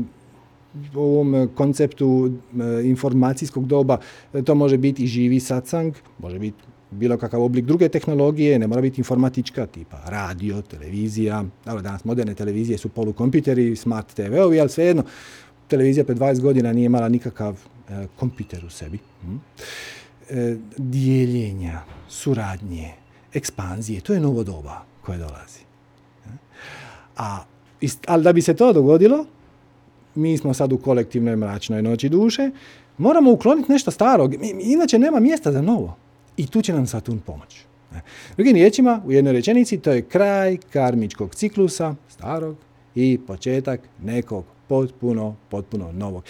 u 0.94 1.00
ovom 1.00 1.48
konceptu 1.54 2.30
e, 2.30 2.88
informacijskog 2.88 3.66
doba 3.66 3.98
to 4.44 4.54
može 4.54 4.78
biti 4.78 5.04
i 5.04 5.06
živi 5.06 5.40
satsang, 5.40 5.94
može 6.18 6.38
biti 6.38 6.58
bilo 6.90 7.18
kakav 7.18 7.42
oblik 7.42 7.64
druge 7.64 7.88
tehnologije, 7.88 8.58
ne 8.58 8.66
mora 8.66 8.80
biti 8.80 9.00
informatička, 9.00 9.66
tipa 9.66 10.02
radio, 10.06 10.62
televizija, 10.62 11.44
dobro, 11.64 11.82
danas 11.82 12.04
moderne 12.04 12.34
televizije 12.34 12.78
su 12.78 12.88
polukompiteri, 12.88 13.76
smart 13.76 14.14
TV-ovi, 14.14 14.60
ali 14.60 14.68
svejedno, 14.68 15.04
televizija 15.68 16.04
pred 16.04 16.18
20 16.18 16.40
godina 16.40 16.72
nije 16.72 16.86
imala 16.86 17.08
nikakav 17.08 17.58
e, 17.88 18.06
kompjuter 18.16 18.64
u 18.64 18.70
sebi. 18.70 18.98
Hm? 19.22 19.36
E, 20.30 20.56
dijeljenja, 20.76 21.80
suradnje, 22.08 22.92
ekspanzije, 23.34 24.00
to 24.00 24.12
je 24.12 24.20
novo 24.20 24.44
doba 24.44 24.84
koje 25.02 25.18
dolazi. 25.18 25.60
E? 26.26 26.30
A, 27.16 27.44
ali 28.06 28.24
da 28.24 28.32
bi 28.32 28.42
se 28.42 28.54
to 28.54 28.72
dogodilo, 28.72 29.26
mi 30.14 30.38
smo 30.38 30.54
sad 30.54 30.72
u 30.72 30.78
kolektivnoj 30.78 31.36
mračnoj 31.36 31.82
noći 31.82 32.08
duše, 32.08 32.50
moramo 32.98 33.32
ukloniti 33.32 33.72
nešto 33.72 33.90
starog, 33.90 34.34
inače 34.60 34.98
nema 34.98 35.20
mjesta 35.20 35.52
za 35.52 35.62
novo. 35.62 35.96
I 36.36 36.46
tu 36.46 36.62
će 36.62 36.72
nam 36.72 36.86
Saturn 36.86 37.18
pomoći. 37.18 37.64
Drugim 38.36 38.54
riječima, 38.54 39.02
u 39.06 39.12
jednoj 39.12 39.32
rečenici, 39.32 39.78
to 39.78 39.92
je 39.92 40.02
kraj 40.02 40.56
karmičkog 40.72 41.34
ciklusa, 41.34 41.94
starog, 42.08 42.56
i 42.96 43.18
početak 43.26 43.80
nekog 44.02 44.44
potpuno, 44.68 45.36
potpuno 45.48 45.92
novog. 45.92 46.24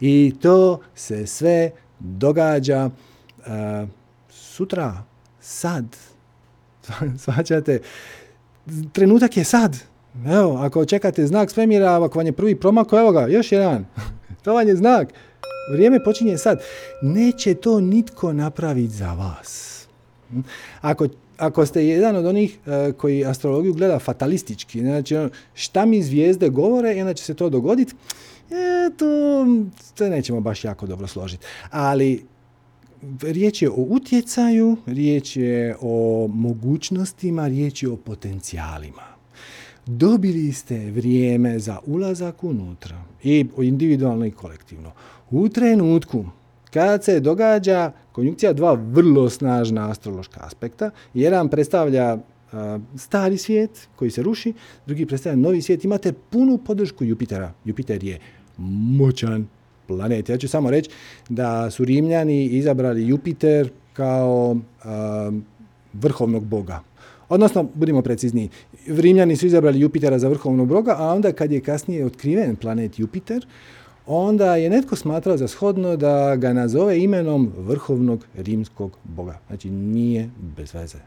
I 0.00 0.34
to 0.42 0.80
se 0.94 1.26
sve 1.26 1.70
događa 1.98 2.90
uh, 3.38 3.88
sutra, 4.30 5.02
sad. 5.40 5.84
Svaćate, 7.24 7.80
trenutak 8.92 9.36
je 9.36 9.44
sad. 9.44 9.76
Evo, 10.26 10.56
ako 10.56 10.84
čekate 10.84 11.26
znak 11.26 11.50
svemira, 11.50 12.04
ako 12.04 12.18
vam 12.18 12.26
je 12.26 12.32
prvi 12.32 12.54
promako, 12.54 12.98
evo 12.98 13.12
ga, 13.12 13.26
još 13.26 13.52
jedan. 13.52 13.86
to 14.44 14.54
vam 14.54 14.68
je 14.68 14.76
znak. 14.76 15.08
Vrijeme 15.72 16.04
počinje 16.04 16.38
sad. 16.38 16.60
Neće 17.02 17.54
to 17.54 17.80
nitko 17.80 18.32
napraviti 18.32 18.94
za 18.94 19.12
vas. 19.12 19.80
Hm? 20.30 20.40
Ako, 20.80 21.08
ako 21.38 21.66
ste 21.66 21.86
jedan 21.86 22.16
od 22.16 22.26
onih 22.26 22.58
uh, 22.66 22.94
koji 22.96 23.24
astrologiju 23.24 23.74
gleda 23.74 23.98
fatalistički, 23.98 24.80
znači 24.80 25.16
ono, 25.16 25.30
šta 25.54 25.86
mi 25.86 26.02
zvijezde 26.02 26.48
govore 26.48 26.96
i 26.96 27.14
će 27.14 27.24
se 27.24 27.34
to 27.34 27.50
dogoditi, 27.50 27.94
e, 28.50 28.90
to, 28.96 29.46
to 29.94 30.08
nećemo 30.08 30.40
baš 30.40 30.64
jako 30.64 30.86
dobro 30.86 31.06
složiti. 31.06 31.46
Ali 31.70 32.24
riječ 33.22 33.62
je 33.62 33.70
o 33.70 33.74
utjecaju, 33.76 34.76
riječ 34.86 35.36
je 35.36 35.76
o 35.80 36.28
mogućnostima, 36.32 37.48
riječ 37.48 37.82
je 37.82 37.88
o 37.88 37.96
potencijalima. 37.96 39.02
Dobili 39.86 40.52
ste 40.52 40.90
vrijeme 40.90 41.58
za 41.58 41.78
ulazak 41.86 42.44
unutra 42.44 43.02
i 43.22 43.46
individualno 43.58 44.26
i 44.26 44.30
kolektivno. 44.30 44.92
U 45.30 45.48
trenutku 45.48 46.24
kad 46.72 47.04
se 47.04 47.20
događa 47.20 47.92
konjunkcija 48.12 48.52
dva 48.52 48.72
vrlo 48.72 49.30
snažna 49.30 49.90
astrološka 49.90 50.40
aspekta, 50.44 50.90
jedan 51.14 51.48
predstavlja 51.48 52.18
stari 52.96 53.38
svijet 53.38 53.88
koji 53.96 54.10
se 54.10 54.22
ruši, 54.22 54.52
drugi 54.86 55.06
predstavlja 55.06 55.36
novi 55.36 55.62
svijet, 55.62 55.84
imate 55.84 56.12
punu 56.12 56.58
podršku 56.58 57.04
Jupitera. 57.04 57.52
Jupiter 57.64 58.04
je 58.04 58.18
moćan 58.98 59.48
planet. 59.86 60.28
Ja 60.28 60.38
ću 60.38 60.48
samo 60.48 60.70
reći 60.70 60.90
da 61.28 61.70
su 61.70 61.84
Rimljani 61.84 62.44
izabrali 62.44 63.08
Jupiter 63.08 63.70
kao 63.92 64.56
vrhovnog 65.92 66.44
boga. 66.44 66.80
Odnosno, 67.28 67.68
budimo 67.74 68.02
precizniji, 68.02 68.48
Rimljani 68.86 69.36
su 69.36 69.46
izabrali 69.46 69.80
Jupitera 69.80 70.18
za 70.18 70.28
vrhovnog 70.28 70.68
boga, 70.68 70.94
a 70.98 71.14
onda 71.14 71.32
kad 71.32 71.52
je 71.52 71.60
kasnije 71.60 72.06
otkriven 72.06 72.56
planet 72.56 72.98
Jupiter, 72.98 73.46
onda 74.12 74.56
je 74.56 74.70
netko 74.70 74.96
smatrao 74.96 75.36
za 75.36 75.48
shodno 75.48 75.96
da 75.96 76.36
ga 76.36 76.52
nazove 76.52 76.98
imenom 77.00 77.52
vrhovnog 77.56 78.26
rimskog 78.34 78.96
boga. 79.04 79.38
Znači 79.48 79.70
nije 79.70 80.30
bez 80.56 80.74
veze. 80.74 80.98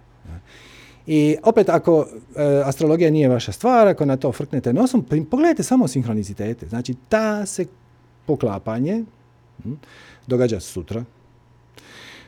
I 1.07 1.35
opet, 1.43 1.69
ako 1.69 2.07
e, 2.35 2.61
astrologija 2.65 3.11
nije 3.11 3.29
vaša 3.29 3.51
stvar, 3.51 3.87
ako 3.87 4.05
na 4.05 4.17
to 4.17 4.31
frknete 4.31 4.73
nosom, 4.73 5.05
pogledajte 5.31 5.63
samo 5.63 5.87
sinhronicitete. 5.87 6.67
Znači, 6.67 6.95
ta 7.09 7.45
se 7.45 7.65
poklapanje 8.25 9.03
hm, 9.63 9.73
događa 10.27 10.59
sutra. 10.59 11.03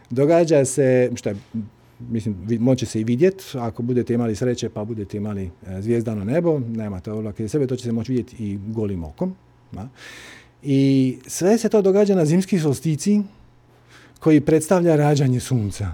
Događa 0.09 0.65
se, 0.65 1.11
što 1.15 1.29
je, 1.29 1.35
mislim, 1.99 2.35
moće 2.59 2.85
se 2.85 3.01
i 3.01 3.03
vidjeti, 3.03 3.43
ako 3.53 3.83
budete 3.83 4.13
imali 4.13 4.35
sreće 4.35 4.69
pa 4.69 4.83
budete 4.83 5.17
imali 5.17 5.51
e, 5.67 5.81
zvijezdano 5.81 6.23
nebo, 6.23 6.59
nemate 6.59 7.11
ovlake 7.11 7.47
sebe, 7.47 7.67
to 7.67 7.75
će 7.75 7.83
se 7.83 7.91
moći 7.91 8.11
vidjeti 8.11 8.35
i 8.39 8.59
golim 8.67 9.03
okom. 9.03 9.35
I 10.67 11.17
sve 11.27 11.57
se 11.57 11.69
to 11.69 11.81
događa 11.81 12.15
na 12.15 12.25
zimski 12.25 12.59
solstici 12.59 13.21
koji 14.19 14.41
predstavlja 14.41 14.95
rađanje 14.95 15.39
sunca. 15.39 15.91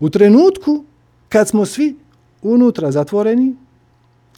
U 0.00 0.10
trenutku 0.10 0.84
kad 1.28 1.48
smo 1.48 1.66
svi 1.66 1.96
unutra 2.42 2.90
zatvoreni 2.90 3.54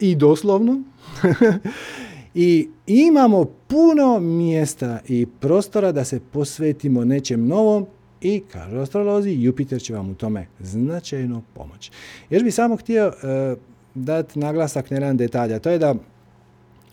i 0.00 0.14
doslovno 0.14 0.82
i 2.34 2.68
imamo 2.86 3.44
puno 3.44 4.20
mjesta 4.20 4.98
i 5.08 5.26
prostora 5.40 5.92
da 5.92 6.04
se 6.04 6.20
posvetimo 6.32 7.04
nečem 7.04 7.46
novom 7.46 7.86
i, 8.20 8.42
kažu 8.52 8.78
astrolozi, 8.78 9.30
Jupiter 9.30 9.82
će 9.82 9.94
vam 9.94 10.10
u 10.10 10.14
tome 10.14 10.46
značajno 10.60 11.42
pomoći. 11.54 11.90
Još 12.30 12.42
bih 12.42 12.54
samo 12.54 12.76
htio 12.76 13.06
uh, 13.08 13.58
dati 13.94 14.38
naglasak 14.38 14.90
na 14.90 14.96
jedan 14.96 15.16
detalj, 15.16 15.54
a 15.54 15.58
to 15.58 15.70
je 15.70 15.78
da 15.78 15.94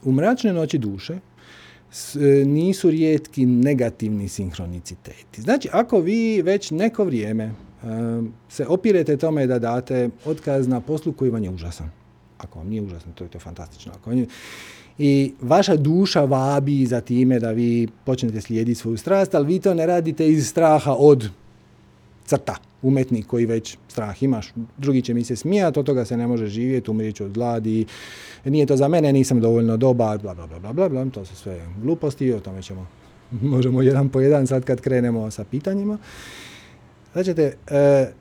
u 0.04 0.12
mračne 0.12 0.54
noći 0.54 0.78
duše 0.78 1.20
nisu 2.46 2.90
rijetki 2.90 3.46
negativni 3.46 4.30
sinhroniciteti. 4.30 5.42
Znači, 5.42 5.70
ako 5.72 6.00
vi 6.00 6.42
već 6.42 6.72
neko 6.72 7.04
vrijeme 7.04 7.52
se 8.50 8.68
opirete 8.68 9.18
tome 9.18 9.48
da 9.48 9.60
date 9.60 10.10
otkaz 10.26 10.68
na 10.68 10.82
poslu 10.82 11.14
koji 11.14 11.32
vam 11.32 11.44
je 11.44 11.50
užasan. 11.50 11.90
Ako 12.38 12.60
vam 12.60 12.68
nije 12.68 12.82
užasan, 12.82 13.14
to 13.14 13.24
je 13.24 13.30
to 13.30 13.40
fantastično. 13.40 13.92
Ako 14.02 14.12
I 14.98 15.34
vaša 15.42 15.76
duša 15.76 16.22
vabi 16.26 16.86
za 16.86 17.02
time 17.02 17.40
da 17.40 17.52
vi 17.52 17.88
počnete 18.06 18.42
slijediti 18.42 18.80
svoju 18.80 18.98
strast, 18.98 19.36
ali 19.36 19.48
vi 19.48 19.60
to 19.60 19.74
ne 19.74 19.86
radite 19.86 20.30
iz 20.30 20.48
straha 20.48 20.94
od 20.94 21.30
crta. 22.26 22.56
Umetnik 22.82 23.28
koji 23.28 23.46
već 23.46 23.78
strah 23.88 24.24
imaš, 24.24 24.54
drugi 24.78 25.02
će 25.02 25.14
mi 25.14 25.24
se 25.24 25.36
smijati, 25.36 25.80
od 25.80 25.86
toga 25.86 26.06
se 26.06 26.18
ne 26.18 26.28
može 26.28 26.48
živjeti, 26.48 26.92
umrijet 26.92 27.22
od 27.22 27.32
gladi, 27.32 27.86
nije 28.46 28.66
to 28.66 28.78
za 28.78 28.88
mene, 28.88 29.14
nisam 29.14 29.42
dovoljno 29.42 29.78
dobar, 29.78 30.20
bla, 30.20 30.34
bla, 30.34 30.48
bla, 30.48 30.74
bla, 30.74 30.90
bla, 30.90 31.06
to 31.06 31.26
su 31.26 31.36
sve 31.36 31.62
gluposti, 31.82 32.34
o 32.34 32.40
tome 32.40 32.62
ćemo, 32.62 32.88
možemo 33.54 33.82
jedan 33.82 34.10
po 34.10 34.22
jedan 34.22 34.48
sad 34.48 34.64
kad 34.64 34.82
krenemo 34.82 35.32
sa 35.32 35.44
pitanjima. 35.44 35.98
Znači, 37.14 37.32
e, 37.32 38.12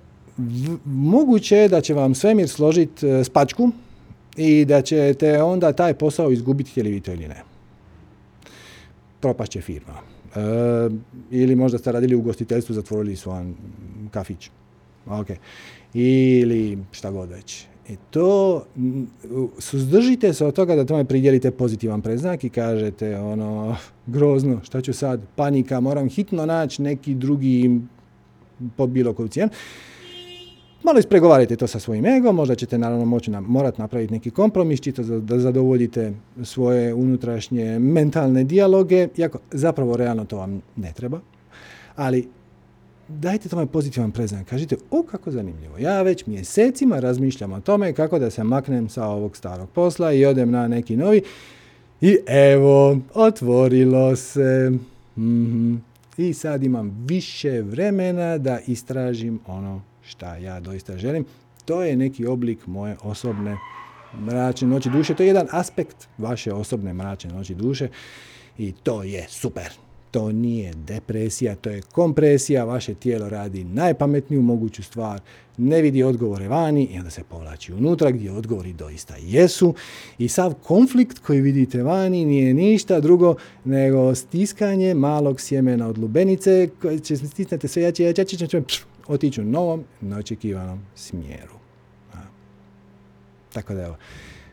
moguće 0.84 1.56
je 1.56 1.68
da 1.68 1.80
će 1.80 1.94
vam 1.94 2.14
svemir 2.14 2.48
složiti 2.48 3.08
e, 3.08 3.24
spačku 3.24 3.70
i 4.36 4.64
da 4.64 4.82
ćete 4.82 5.42
onda 5.42 5.72
taj 5.72 5.94
posao 5.94 6.30
izgubiti 6.30 6.70
htjeli 6.70 6.90
vi 6.90 7.00
to 7.00 7.12
ili 7.12 7.28
ne. 7.28 7.42
Propašće 9.20 9.60
firma. 9.60 10.19
E, 10.36 10.40
ili 11.30 11.56
možda 11.56 11.78
ste 11.78 11.92
radili 11.92 12.14
u 12.14 12.22
gostiteljstvu, 12.22 12.74
zatvorili 12.74 13.16
su 13.16 13.30
vam 13.30 13.56
kafić. 14.10 14.50
Ok. 15.06 15.26
Ili 15.94 16.78
šta 16.92 17.10
god 17.10 17.30
već. 17.30 17.66
I 17.88 17.96
to, 18.10 18.64
suzdržite 19.58 20.32
se 20.34 20.46
od 20.46 20.54
toga 20.54 20.76
da 20.76 20.84
tome 20.84 21.04
pridjelite 21.04 21.50
pozitivan 21.50 22.02
preznak 22.02 22.44
i 22.44 22.48
kažete 22.48 23.18
ono, 23.18 23.76
grozno, 24.06 24.60
šta 24.64 24.80
ću 24.80 24.92
sad, 24.92 25.20
panika, 25.36 25.80
moram 25.80 26.08
hitno 26.08 26.46
naći 26.46 26.82
neki 26.82 27.14
drugi 27.14 27.80
po 28.76 28.86
bilo 28.86 29.12
koju 29.12 29.28
cijenu. 29.28 29.50
Malo 30.82 30.98
ispregovarajte 30.98 31.56
to 31.56 31.66
sa 31.66 31.78
svojim 31.78 32.06
egom, 32.06 32.36
možda 32.36 32.54
ćete 32.54 32.78
naravno 32.78 33.04
moći 33.04 33.30
na, 33.30 33.40
morati 33.40 33.80
napraviti 33.80 34.12
neki 34.12 34.30
kompromis, 34.30 34.80
čito 34.80 35.02
da 35.02 35.38
zadovoljite 35.38 36.12
svoje 36.44 36.94
unutrašnje 36.94 37.78
mentalne 37.78 38.44
dijaloge, 38.44 39.08
iako 39.16 39.38
zapravo 39.50 39.96
realno 39.96 40.24
to 40.24 40.36
vam 40.36 40.62
ne 40.76 40.92
treba. 40.92 41.20
Ali 41.96 42.28
dajte 43.08 43.48
tome 43.48 43.66
pozitivan 43.66 44.12
preznak. 44.12 44.46
Kažite, 44.46 44.76
o 44.90 45.02
kako 45.02 45.30
zanimljivo. 45.30 45.78
Ja 45.78 46.02
već 46.02 46.26
mjesecima 46.26 47.00
razmišljam 47.00 47.52
o 47.52 47.60
tome 47.60 47.92
kako 47.92 48.18
da 48.18 48.30
se 48.30 48.44
maknem 48.44 48.88
sa 48.88 49.06
ovog 49.06 49.36
starog 49.36 49.70
posla 49.70 50.12
i 50.12 50.24
odem 50.24 50.50
na 50.50 50.68
neki 50.68 50.96
novi. 50.96 51.22
I 52.00 52.16
evo, 52.26 52.98
otvorilo 53.14 54.16
se. 54.16 54.72
mm 55.16 55.74
I 56.16 56.34
sad 56.34 56.62
imam 56.62 57.04
više 57.08 57.62
vremena 57.62 58.38
da 58.38 58.58
istražim 58.66 59.40
ono 59.46 59.89
šta 60.10 60.36
ja 60.36 60.60
doista 60.60 60.98
želim. 60.98 61.24
To 61.64 61.82
je 61.82 61.96
neki 61.96 62.26
oblik 62.26 62.66
moje 62.66 62.96
osobne 63.02 63.56
mračne 64.18 64.68
noći 64.68 64.90
duše. 64.90 65.14
To 65.14 65.22
je 65.22 65.26
jedan 65.26 65.46
aspekt 65.50 66.08
vaše 66.18 66.52
osobne 66.52 66.94
mračne 66.94 67.30
noći 67.32 67.54
duše 67.54 67.88
i 68.58 68.72
to 68.72 69.02
je 69.02 69.26
super. 69.28 69.70
To 70.10 70.32
nije 70.32 70.74
depresija, 70.74 71.54
to 71.54 71.70
je 71.70 71.82
kompresija, 71.82 72.64
vaše 72.64 72.94
tijelo 72.94 73.28
radi 73.28 73.64
najpametniju 73.64 74.42
moguću 74.42 74.82
stvar, 74.82 75.20
ne 75.56 75.82
vidi 75.82 76.02
odgovore 76.02 76.48
vani 76.48 76.84
i 76.84 76.98
onda 76.98 77.10
se 77.10 77.22
povlači 77.28 77.72
unutra 77.72 78.10
gdje 78.10 78.32
odgovori 78.32 78.72
doista 78.72 79.14
jesu 79.20 79.74
i 80.18 80.28
sav 80.28 80.54
konflikt 80.54 81.18
koji 81.18 81.40
vidite 81.40 81.82
vani 81.82 82.24
nije 82.24 82.54
ništa 82.54 83.00
drugo 83.00 83.34
nego 83.64 84.14
stiskanje 84.14 84.94
malog 84.94 85.40
sjemena 85.40 85.88
od 85.88 85.98
lubenice 85.98 86.68
koje 86.82 86.98
će 86.98 87.16
stisnete 87.16 87.68
sve 87.68 87.82
jače, 87.82 88.04
jače, 88.04 88.22
jače, 88.22 88.36
jače, 88.44 88.62
otići 89.10 89.40
u 89.40 89.44
novom, 89.44 89.84
neočekivanom 90.00 90.80
smjeru. 90.94 91.54
Tako 93.52 93.74
da 93.74 93.82
evo, 93.82 93.96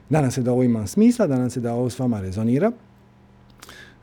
nadam 0.09 0.31
se 0.31 0.41
da 0.41 0.51
ovo 0.51 0.63
ima 0.63 0.87
smisla, 0.87 1.27
nadam 1.27 1.49
se 1.49 1.59
da 1.59 1.73
ovo 1.73 1.89
s 1.89 1.99
vama 1.99 2.21
rezonira. 2.21 2.71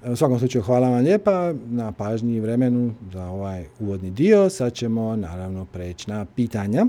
U 0.07 0.16
svakom 0.16 0.38
slučaju 0.38 0.62
hvala 0.62 0.88
vam 0.88 1.05
lijepa 1.05 1.55
na 1.66 1.92
pažnji 1.92 2.34
i 2.34 2.40
vremenu 2.40 2.94
za 3.12 3.26
ovaj 3.26 3.66
uvodni 3.80 4.11
dio. 4.11 4.50
Sad 4.50 4.72
ćemo 4.72 5.16
naravno 5.16 5.64
preći 5.64 6.11
na 6.11 6.24
pitanja. 6.24 6.86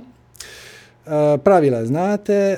E, 1.05 1.37
pravila 1.37 1.85
znate, 1.85 2.33
e, 2.33 2.57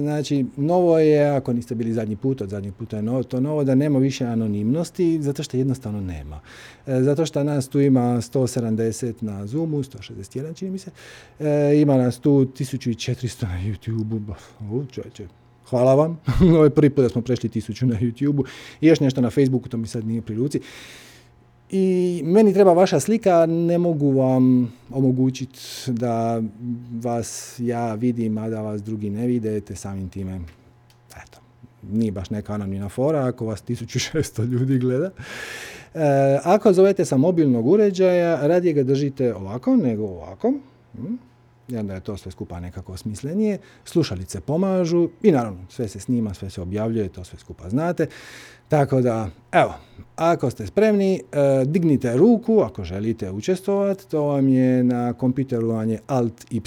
znači 0.00 0.46
novo 0.56 0.98
je, 0.98 1.30
ako 1.30 1.52
niste 1.52 1.74
bili 1.74 1.92
zadnji 1.92 2.16
put, 2.16 2.40
od 2.40 2.48
zadnjeg 2.48 2.74
puta 2.74 2.96
je 2.96 3.02
novo, 3.02 3.22
to 3.22 3.40
novo 3.40 3.64
da 3.64 3.74
nema 3.74 3.98
više 3.98 4.24
anonimnosti, 4.24 5.22
zato 5.22 5.42
što 5.42 5.56
jednostavno 5.56 6.00
nema. 6.00 6.40
E, 6.86 7.02
zato 7.02 7.26
što 7.26 7.44
nas 7.44 7.68
tu 7.68 7.80
ima 7.80 8.00
170 8.00 9.14
na 9.20 9.46
Zoomu, 9.46 9.82
161 9.82 10.56
čini 10.56 10.70
mi 10.70 10.78
se, 10.78 10.90
ima 11.80 11.96
nas 11.96 12.18
tu 12.18 12.30
1400 12.30 13.42
na 13.42 13.58
YouTubeu, 13.60 14.90
čovječe, 14.92 15.26
hvala 15.70 15.94
vam, 15.94 16.20
ovo 16.54 16.64
je 16.64 16.70
prvi 16.70 16.90
put 16.90 17.02
da 17.02 17.08
smo 17.08 17.22
prešli 17.22 17.48
1000 17.48 17.84
na 17.84 18.00
YouTubeu. 18.00 18.44
I 18.80 18.86
još 18.86 19.00
nešto 19.00 19.20
na 19.20 19.30
Facebooku, 19.30 19.68
to 19.68 19.76
mi 19.76 19.86
sad 19.86 20.06
nije 20.06 20.22
pri 20.22 20.38
i 21.70 22.22
meni 22.24 22.54
treba 22.54 22.72
vaša 22.72 23.00
slika, 23.00 23.46
ne 23.46 23.78
mogu 23.78 24.10
vam 24.10 24.72
omogućiti 24.90 25.58
da 25.86 26.42
vas 27.02 27.56
ja 27.58 27.94
vidim, 27.94 28.38
a 28.38 28.48
da 28.48 28.60
vas 28.62 28.82
drugi 28.82 29.10
ne 29.10 29.26
vide, 29.26 29.60
te 29.60 29.76
samim 29.76 30.08
time, 30.08 30.40
eto, 31.10 31.38
nije 31.82 32.12
baš 32.12 32.30
neka 32.30 32.52
anonimna 32.52 32.88
fora 32.88 33.26
ako 33.26 33.46
vas 33.46 33.64
1600 33.64 34.44
ljudi 34.44 34.78
gleda. 34.78 35.10
E, 35.94 36.38
ako 36.44 36.72
zovete 36.72 37.04
sa 37.04 37.16
mobilnog 37.16 37.66
uređaja, 37.66 38.46
radije 38.46 38.72
ga 38.72 38.82
držite 38.82 39.34
ovako 39.34 39.76
nego 39.76 40.04
ovako. 40.04 40.52
Hm? 40.96 41.14
I 41.68 41.76
onda 41.76 41.94
je 41.94 42.00
to 42.00 42.16
sve 42.16 42.32
skupa 42.32 42.60
nekako 42.60 42.92
osmislenije. 42.92 43.58
Slušalice 43.84 44.40
pomažu 44.40 45.08
i 45.22 45.32
naravno 45.32 45.66
sve 45.68 45.88
se 45.88 46.00
snima, 46.00 46.34
sve 46.34 46.50
se 46.50 46.60
objavljuje, 46.60 47.08
to 47.08 47.24
sve 47.24 47.38
skupa 47.38 47.68
znate. 47.68 48.06
Tako 48.68 49.00
da, 49.00 49.28
evo, 49.52 49.74
ako 50.16 50.50
ste 50.50 50.66
spremni, 50.66 51.14
e, 51.14 51.20
dignite 51.64 52.16
ruku 52.16 52.60
ako 52.60 52.84
želite 52.84 53.30
učestvovati. 53.30 54.10
To 54.10 54.22
vam 54.22 54.48
je 54.48 54.84
na 54.84 55.12
kompjuteru 55.12 55.68
vam 55.68 55.88
je 55.88 56.00
Alt 56.06 56.44
Y. 56.50 56.60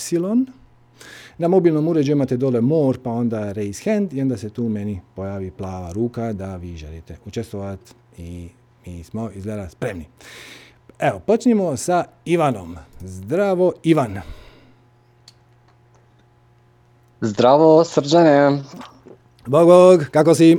Na 1.37 1.47
mobilnom 1.47 1.87
uređaju 1.87 2.15
imate 2.15 2.37
dole 2.37 2.61
more, 2.61 2.99
pa 3.03 3.11
onda 3.11 3.51
raise 3.51 3.91
hand 3.91 4.13
i 4.13 4.21
onda 4.21 4.37
se 4.37 4.49
tu 4.49 4.69
meni 4.69 4.99
pojavi 5.15 5.51
plava 5.51 5.91
ruka 5.91 6.33
da 6.33 6.55
vi 6.55 6.77
želite 6.77 7.17
učestvovati 7.25 7.93
i 8.17 8.49
mi 8.85 9.03
smo 9.03 9.29
izgleda 9.35 9.69
spremni. 9.69 10.05
Evo, 10.99 11.19
počnimo 11.19 11.77
sa 11.77 12.03
Ivanom. 12.25 12.75
Zdravo, 12.99 13.73
Ivan. 13.83 14.19
Zdravo, 17.21 17.83
srđane. 17.83 18.63
Bog, 19.45 19.67
bog, 19.67 20.05
kako 20.11 20.35
si? 20.35 20.57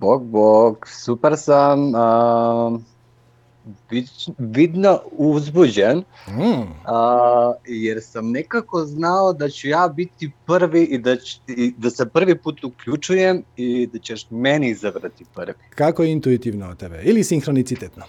Bog, 0.00 0.24
bog, 0.24 0.86
super 0.86 1.36
sam. 1.36 1.94
Uh, 1.94 2.80
vidno 4.38 5.00
uzbuđen, 5.12 5.98
mm. 6.28 6.62
jer 7.66 8.02
sam 8.02 8.30
nekako 8.30 8.84
znao 8.84 9.32
da 9.32 9.48
ću 9.48 9.68
ja 9.68 9.88
biti 9.96 10.30
prvi 10.46 10.82
i 10.82 10.98
da, 10.98 11.16
ću, 11.16 11.40
i 11.48 11.74
da 11.76 11.90
se 11.90 12.08
prvi 12.08 12.38
put 12.38 12.64
uključujem 12.64 13.42
i 13.56 13.86
da 13.86 13.98
ćeš 13.98 14.26
meni 14.30 14.70
izabrati 14.70 15.24
prvi. 15.34 15.54
Kako 15.74 16.02
je 16.02 16.12
intuitivno 16.12 16.70
od 16.70 16.76
tebe? 16.76 17.00
Ili 17.04 17.24
sinhronicitetno? 17.24 18.04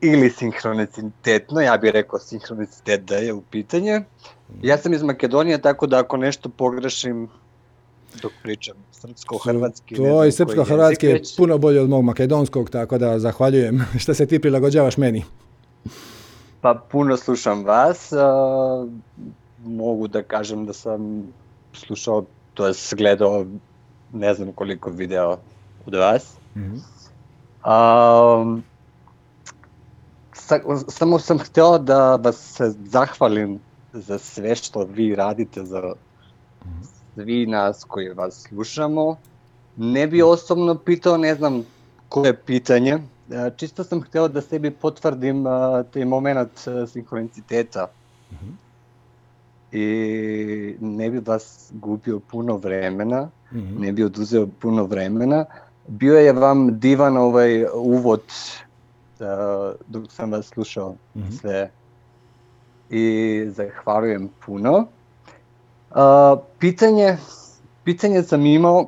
Ili 0.00 0.30
sinhronicitetno, 0.30 1.60
ja 1.60 1.76
bih 1.76 1.90
rekao 1.90 2.18
sinhronicitet 2.18 3.00
da 3.04 3.16
je 3.16 3.32
u 3.32 3.42
pitanje. 3.42 4.00
Ja 4.62 4.78
sam 4.78 4.92
iz 4.92 5.02
Makedonije, 5.02 5.62
tako 5.62 5.86
da 5.86 5.98
ako 5.98 6.16
nešto 6.16 6.48
pogrešim 6.48 7.28
dok 8.22 8.32
pričam 8.42 8.76
srpsko-hrvatski. 8.92 9.94
Tvoj 9.94 10.32
srpsko-hrvatski 10.32 11.06
je 11.06 11.22
puno 11.36 11.58
bolje 11.58 11.80
od 11.80 11.88
mog 11.88 12.04
makedonskog, 12.04 12.70
tako 12.70 12.98
da 12.98 13.18
zahvaljujem 13.18 13.84
što 14.02 14.14
se 14.14 14.26
ti 14.26 14.38
prilagođavaš 14.38 14.96
meni. 14.96 15.24
Pa 16.60 16.74
puno 16.90 17.16
slušam 17.16 17.64
vas. 17.64 18.12
mogu 19.64 20.08
da 20.08 20.22
kažem 20.22 20.66
da 20.66 20.72
sam 20.72 21.22
slušao, 21.72 22.24
to 22.54 22.66
je 22.66 22.74
gledao 22.96 23.46
ne 24.12 24.34
znam 24.34 24.52
koliko 24.52 24.90
video 24.90 25.38
od 25.86 25.94
vas. 25.94 26.34
Mm 26.56 26.78
samo 30.88 31.18
sam 31.18 31.38
htio 31.38 31.78
da 31.78 32.16
vas 32.16 32.60
zahvalim 32.84 33.60
za 33.92 34.18
sve 34.18 34.56
što 34.56 34.84
vi 34.84 35.14
radite 35.14 35.64
za 35.64 35.92
svi 37.14 37.46
nas 37.46 37.84
koji 37.84 38.08
vas 38.08 38.42
slušamo. 38.48 39.16
Ne 39.76 40.06
bi 40.06 40.22
osobno 40.22 40.74
pitao, 40.74 41.16
ne 41.16 41.34
znam 41.34 41.62
koje 42.08 42.36
pitanje. 42.36 42.98
E, 43.30 43.50
čisto 43.56 43.84
sam 43.84 44.02
htio 44.02 44.28
da 44.28 44.40
sebi 44.40 44.70
potvrdim 44.70 45.46
e, 45.46 45.50
taj 45.92 46.04
moment 46.04 46.50
e, 46.66 46.86
sinhroniciteta. 46.86 47.86
I 49.72 49.86
ne 50.80 51.10
bi 51.10 51.18
vas 51.18 51.70
gubio 51.72 52.20
puno 52.30 52.56
vremena, 52.56 53.28
ne 53.78 53.92
bi 53.92 54.04
oduzeo 54.04 54.46
puno 54.60 54.84
vremena. 54.84 55.44
bio 55.88 56.18
je 56.18 56.32
vam 56.32 56.78
divan 56.80 57.16
ovaj 57.16 57.64
uvod 57.74 58.22
dok 59.88 60.12
sam 60.12 60.32
vas 60.32 60.46
slušao 60.46 60.94
Mhm. 61.14 61.30
sve 61.30 61.70
i 62.90 63.44
zahvaljujem 63.50 64.28
puno. 64.46 64.86
Uh, 65.94 65.98
pitanje, 66.58 67.16
pitanje 67.84 68.22
sam 68.22 68.46
imao, 68.46 68.86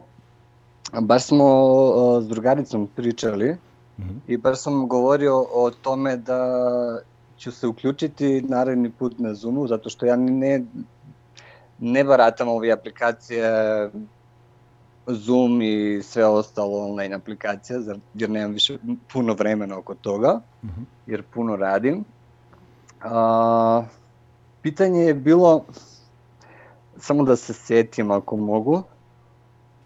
baš 1.00 1.24
smo 1.24 1.44
uh, 1.44 2.22
s 2.22 2.28
drugaricom 2.28 2.86
pričali 2.86 3.57
Mhm. 3.98 4.16
i 4.26 4.36
baš 4.36 4.59
sam 4.59 4.88
govorio 4.88 5.46
o 5.52 5.70
tome 5.72 6.16
da 6.16 6.40
ću 7.38 7.52
se 7.52 7.66
uključiti 7.66 8.42
naredni 8.42 8.90
put 8.90 9.18
na 9.18 9.34
Zoomu, 9.34 9.66
zato 9.66 9.88
što 9.90 10.07
ja 10.07 10.16
ne, 10.16 10.64
ne 11.78 12.05
baratam 12.05 12.48
ove 12.48 12.72
aplikacije 12.72 13.50
Zoom 15.07 15.62
i 15.62 16.02
sve 16.02 16.26
ostalo 16.26 16.78
online 16.78 17.14
aplikacija, 17.14 17.78
jer 18.14 18.30
nemam 18.30 18.52
više 18.52 18.78
puno 19.12 19.34
vremena 19.34 19.78
oko 19.78 19.94
toga, 19.94 20.40
Mhm. 20.64 20.82
jer 21.07 21.22
puno 21.24 21.57
radim. 21.57 22.05
A, 23.02 23.84
pitanje 24.62 25.00
je 25.00 25.14
bilo, 25.14 25.64
samo 27.05 27.24
da 27.24 27.36
se 27.36 27.52
sjetim 27.52 28.11
ako 28.11 28.36
mogu, 28.36 28.82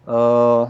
a, 0.07 0.69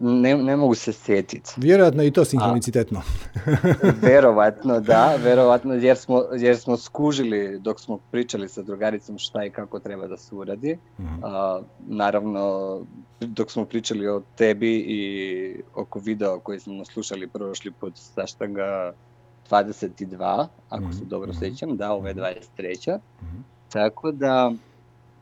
ne, 0.00 0.36
ne 0.36 0.56
mogu 0.56 0.74
se 0.74 0.92
sjetiti. 0.92 1.52
Vjerojatno 1.56 2.02
i 2.02 2.10
to 2.10 2.24
sinhronicitetno. 2.24 3.02
Verovatno 4.02 4.80
da, 4.80 5.16
verovatno 5.24 5.74
jer 5.74 5.96
smo, 5.96 6.22
jer 6.38 6.58
smo 6.58 6.76
skužili 6.76 7.58
dok 7.58 7.80
smo 7.80 7.98
pričali 8.10 8.48
sa 8.48 8.62
drugaricom 8.62 9.18
šta 9.18 9.44
i 9.44 9.50
kako 9.50 9.78
treba 9.78 10.06
da 10.06 10.16
se 10.16 10.34
uradi. 10.34 10.78
A, 11.22 11.60
naravno, 11.88 12.80
dok 13.20 13.50
smo 13.50 13.64
pričali 13.64 14.08
o 14.08 14.22
tebi 14.36 14.76
i 14.76 15.62
oko 15.74 15.98
videa 15.98 16.38
koji 16.38 16.60
smo 16.60 16.84
slušali 16.84 17.28
prošli 17.28 17.70
put 17.70 17.92
sa 17.96 18.26
Štanga 18.26 18.92
22, 19.50 20.46
ako 20.68 20.92
se 20.92 20.98
Mhm, 21.00 21.08
dobro 21.08 21.30
mhm. 21.30 21.38
sećam, 21.38 21.76
da, 21.76 21.92
ovo 21.92 22.08
je 22.08 22.14
23. 22.14 22.98
Mhm. 23.22 23.36
Tako 23.72 24.12
da, 24.12 24.52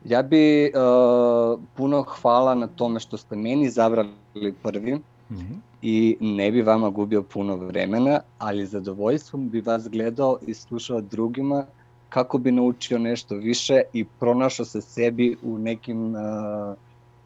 ja 0.05 0.23
bi 0.23 0.65
uh, 0.75 1.61
puno 1.75 2.03
hvala 2.03 2.55
na 2.55 2.67
tome 2.67 3.01
što 3.01 3.17
ste 3.17 3.37
meni 3.37 3.71
zabrali 3.71 4.55
prvi 4.63 5.01
Mhm. 5.31 5.53
i 5.83 6.17
ne 6.21 6.51
bi 6.51 6.63
vama 6.63 6.91
gubio 6.91 7.23
puno 7.23 7.57
vremena, 7.57 8.21
ali 8.39 8.67
zadovoljstvom 8.67 9.51
bi 9.51 9.61
vas 9.61 9.89
gledao 9.89 10.39
i 10.47 10.55
slušao 10.55 11.01
drugima 11.01 11.67
kako 12.09 12.39
bi 12.39 12.53
naučio 12.53 12.99
nešto 12.99 13.35
više 13.35 13.83
i 13.93 14.05
pronašao 14.05 14.67
se 14.67 14.81
sebi 14.81 15.37
u 15.43 15.59
nekim 15.59 16.15
uh, 16.15 16.21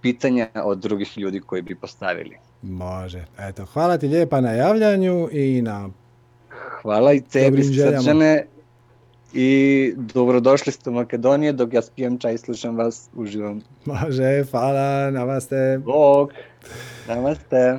pitanja 0.01 0.49
od 0.65 0.79
drugih 0.79 1.19
ljudi 1.19 1.41
koji 1.41 1.63
bi 1.63 1.75
postavili. 1.75 2.37
Može. 2.63 3.25
Eto, 3.39 3.65
hvala 3.65 3.99
ti 3.99 4.09
lijepa 4.09 4.41
na 4.41 4.53
javljanju 4.53 5.29
i 5.33 5.63
na... 5.63 5.89
Hvala 6.83 7.13
i 7.13 7.21
tebi 7.21 7.65
srčane 7.65 8.47
i 9.33 9.93
dobrodošli 9.97 10.73
ste 10.73 10.91
u 10.91 10.93
Makedonije 10.93 11.53
dok 11.53 11.73
ja 11.73 11.83
spijem 11.83 12.19
čaj 12.19 12.35
i 12.35 12.39
slušam 12.39 12.77
vas, 12.77 13.09
uživam. 13.15 13.63
Može, 13.85 14.45
hvala, 14.51 15.11
namaste. 15.11 15.81
Bog, 15.85 16.33
namaste. 17.09 17.79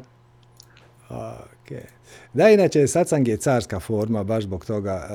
Ok. 1.09 1.77
Da, 2.33 2.49
inače, 2.49 2.87
satsang 2.87 3.27
je 3.27 3.37
carska 3.37 3.79
forma, 3.79 4.23
baš 4.23 4.43
zbog 4.43 4.65
toga. 4.65 5.07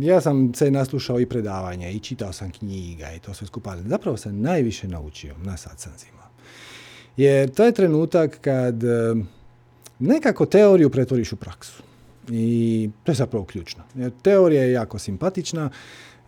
ja 0.00 0.20
sam 0.20 0.54
se 0.54 0.70
naslušao 0.70 1.20
i 1.20 1.26
predavanja 1.26 1.88
i 1.88 1.98
čitao 1.98 2.32
sam 2.32 2.50
knjiga 2.50 3.12
i 3.12 3.18
to 3.18 3.34
sve 3.34 3.46
skupa, 3.46 3.76
zapravo 3.76 4.16
sam 4.16 4.40
najviše 4.40 4.88
naučio 4.88 5.34
na 5.44 5.56
satsanzima. 5.56 6.22
Jer 7.16 7.50
to 7.50 7.64
je 7.64 7.72
trenutak 7.72 8.38
kad 8.40 8.74
nekako 9.98 10.46
teoriju 10.46 10.90
pretvoriš 10.90 11.32
u 11.32 11.36
praksu. 11.36 11.85
I 12.30 12.90
to 13.04 13.12
je 13.12 13.16
zapravo 13.16 13.44
ključno. 13.44 13.82
Teorija 14.22 14.62
je 14.62 14.72
jako 14.72 14.98
simpatična. 14.98 15.70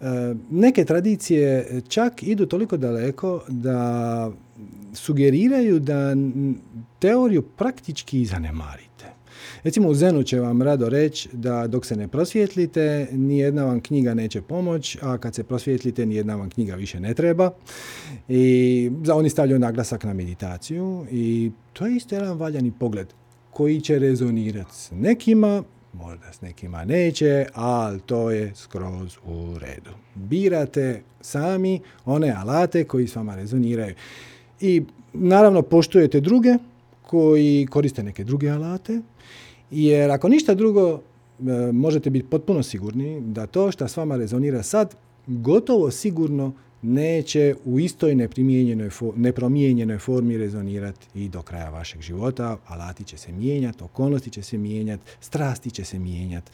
E, 0.01 0.05
Neke 0.51 0.85
tradicije 0.85 1.81
čak 1.89 2.23
idu 2.23 2.47
toliko 2.47 2.77
daleko 2.77 3.45
da 3.49 4.31
sugeriraju 4.95 5.79
da 5.79 6.15
teoriju 6.99 7.43
praktički 7.43 8.25
zanemarite. 8.25 8.89
Recimo 9.63 9.89
u 9.89 9.95
Zenu 9.95 10.23
će 10.23 10.41
vam 10.41 10.63
rado 10.63 10.89
reći 10.89 11.29
da 11.33 11.67
dok 11.67 11.87
se 11.87 11.97
ne 11.97 12.09
prosvjetlite, 12.09 13.09
nijedna 13.13 13.65
vam 13.65 13.81
knjiga 13.81 14.15
neće 14.15 14.43
pomoć, 14.43 14.99
a 15.03 15.19
kad 15.19 15.35
se 15.35 15.45
prosvjetlite, 15.45 16.07
nijedna 16.07 16.37
vam 16.37 16.51
knjiga 16.51 16.75
više 16.75 17.01
ne 17.01 17.15
treba. 17.15 17.51
I 18.29 18.91
oni 19.13 19.31
stavljaju 19.31 19.59
naglasak 19.59 20.05
na 20.05 20.13
meditaciju 20.13 21.07
i 21.11 21.51
to 21.73 21.87
je 21.87 21.97
isto 21.97 22.15
jedan 22.15 22.39
valjani 22.39 22.73
pogled 22.79 23.07
koji 23.51 23.81
će 23.81 23.99
rezonirati 23.99 24.75
s 24.75 24.91
nekima, 24.91 25.63
možda 25.93 26.33
s 26.33 26.41
nekima 26.41 26.85
neće, 26.85 27.47
ali 27.55 28.01
to 28.01 28.31
je 28.31 28.55
skroz 28.55 29.17
u 29.27 29.59
redu. 29.59 29.91
Birate 30.15 31.03
sami 31.21 31.81
one 32.05 32.31
alate 32.31 32.85
koji 32.85 33.09
s 33.09 33.17
vama 33.17 33.35
rezoniraju. 33.35 33.95
I 34.61 34.83
naravno 35.13 35.63
poštujete 35.63 36.21
druge 36.21 36.55
koji 37.03 37.67
koriste 37.71 38.03
neke 38.03 38.25
druge 38.25 38.51
alate, 38.51 39.01
jer 39.71 40.11
ako 40.11 40.29
ništa 40.29 40.55
drugo, 40.55 41.01
e, 41.41 41.73
možete 41.73 42.11
biti 42.11 42.27
potpuno 42.27 42.63
sigurni 42.63 43.21
da 43.21 43.47
to 43.47 43.73
što 43.73 43.89
s 43.89 43.97
vama 43.97 44.17
rezonira 44.17 44.63
sad, 44.63 44.95
gotovo 45.27 45.91
sigurno 45.91 46.53
neće 46.83 47.55
u 47.65 47.79
istoj 47.79 48.15
nepromijenjenoj 49.17 49.99
formi 49.99 50.37
rezonirati 50.37 51.07
i 51.15 51.29
do 51.29 51.43
kraja 51.43 51.71
vašeg 51.71 52.01
života. 52.01 52.57
Alati 52.67 53.05
će 53.05 53.17
se 53.17 53.33
mijenjati, 53.33 53.85
okolnosti 53.85 54.31
će 54.31 54.43
se 54.43 54.59
mijenjati, 54.59 55.03
strasti 55.21 55.71
će 55.71 55.85
se 55.85 55.99
mijenjati. 55.99 56.51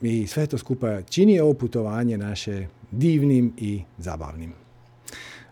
I 0.00 0.26
sve 0.26 0.46
to 0.46 0.58
skupa 0.58 1.02
čini 1.02 1.40
ovo 1.40 1.54
putovanje 1.54 2.18
naše 2.18 2.66
divnim 2.90 3.52
i 3.56 3.82
zabavnim. 3.98 4.52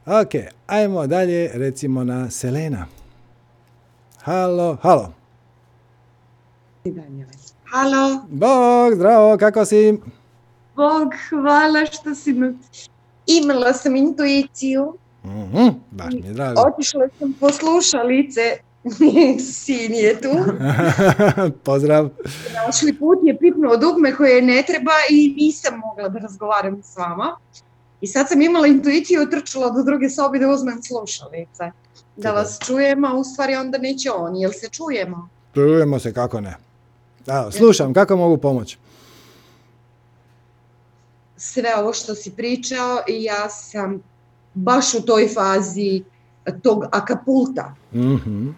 Ok, 0.07 0.35
ajmo 0.67 1.07
dalje, 1.07 1.51
recimo 1.55 2.05
na 2.05 2.31
Selena. 2.31 2.87
Halo, 4.23 4.77
halo. 4.83 5.13
Halo, 7.65 8.27
Bog, 8.29 8.95
zdravo, 8.95 9.37
kako 9.39 9.65
si? 9.65 9.99
Bog, 10.77 11.13
hvala 11.29 11.87
što 11.87 12.15
si 12.15 12.33
me... 12.33 12.55
Imala 13.29 13.73
sam 13.75 13.97
intuiciju, 13.97 14.95
Mhm, 15.25 15.69
baš 15.91 16.15
mi 16.15 16.21
je 16.21 16.33
drago. 16.33 16.61
otišla 16.63 17.09
sam 17.11 17.33
po 17.33 17.51
slušalice, 17.51 18.41
sin 19.55 19.95
je 19.95 20.21
tu, 20.21 20.29
Pozdrav. 21.65 22.09
prošli 22.57 22.93
put 22.95 23.19
je 23.23 23.39
pipnuo 23.39 23.77
dugme 23.77 24.15
koje 24.15 24.43
ne 24.43 24.63
treba 24.63 24.91
i 25.11 25.35
nisam 25.37 25.75
mogla 25.79 26.09
da 26.09 26.19
razgovaram 26.19 26.83
s 26.85 26.97
vama. 26.97 27.37
I 28.01 28.07
sad 28.07 28.29
sam 28.29 28.43
imala 28.43 28.67
intuiciju, 28.67 29.23
otrčala 29.23 29.71
do 29.71 29.83
druge 29.83 30.11
sobe 30.11 30.39
da 30.39 30.49
uzmem 30.49 30.83
slušalice. 30.83 31.71
Da 32.17 32.33
vas 32.33 32.59
čujem, 32.61 33.05
a 33.05 33.15
u 33.15 33.25
stvari 33.25 33.57
onda 33.57 33.79
neće 33.79 34.11
on. 34.13 34.37
Jel 34.37 34.51
se 34.53 34.69
čujemo? 34.69 35.29
Čujemo 35.55 35.99
se, 35.99 36.13
kako 36.13 36.41
ne. 36.41 36.57
Evo, 37.29 37.51
slušam, 37.51 37.95
kako 37.95 38.17
mogu 38.17 38.37
pomoći? 38.39 38.79
Sve 41.39 41.77
ovo 41.77 41.93
što 41.93 42.15
si 42.15 42.31
pričao, 42.31 43.03
ja 43.09 43.49
sam 43.49 44.03
baš 44.55 44.95
u 44.95 45.03
toj 45.03 45.29
fazi 45.29 46.03
tog 46.63 46.85
akapulta. 46.93 47.75
Mhm, 47.95 48.49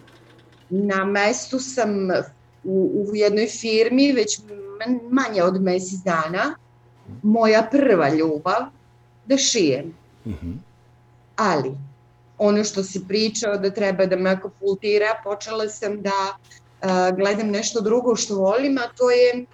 Na 0.69 1.05
mestu 1.05 1.59
sam 1.59 1.89
u, 2.63 3.05
u 3.11 3.15
jednoj 3.15 3.47
firmi 3.47 4.11
već 4.11 4.39
man- 4.79 4.99
manje 5.11 5.43
od 5.43 5.61
mjesec 5.61 5.99
dana. 5.99 6.55
Moja 7.23 7.67
prva 7.71 8.09
ljubav 8.09 8.61
da 9.25 9.37
šijem. 9.37 9.93
mhm, 10.27 10.51
Ali, 11.35 11.71
ono 12.37 12.63
što 12.63 12.83
si 12.83 13.05
pričao 13.07 13.57
da 13.57 13.69
treba 13.69 14.05
da 14.05 14.15
me 14.15 14.29
akapultira, 14.29 15.21
počela 15.23 15.69
sam 15.69 16.01
da 16.01 16.37
gledam 17.15 17.47
nešto 17.49 17.81
drugo 17.81 18.15
što 18.15 18.35
volim, 18.35 18.77
a 18.77 18.87
to 18.97 19.11
je 19.11 19.45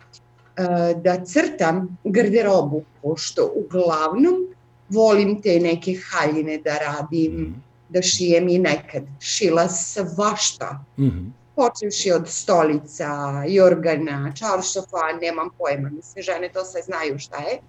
da 1.03 1.25
crtam 1.25 1.97
garderobu, 2.03 2.83
pošto 3.01 3.51
uglavnom 3.55 4.47
volim 4.89 5.41
te 5.41 5.59
neke 5.59 5.95
haljine 6.09 6.57
da 6.57 6.77
radim, 6.77 7.33
mhm, 7.33 7.53
da 7.89 8.01
šijem 8.01 8.49
i 8.49 8.59
nekad. 8.59 9.03
Šila 9.19 9.69
svašta, 9.69 10.85
mhm. 10.99 11.25
počevši 11.55 12.11
od 12.11 12.27
stolica, 12.27 13.43
jorgana, 13.47 14.33
čaršafa, 14.35 15.13
nemam 15.21 15.49
pojma, 15.57 15.89
mislim, 15.89 16.23
žene 16.23 16.49
to 16.53 16.65
sve 16.65 16.81
znaju 16.81 17.19
šta 17.19 17.37
je. 17.37 17.59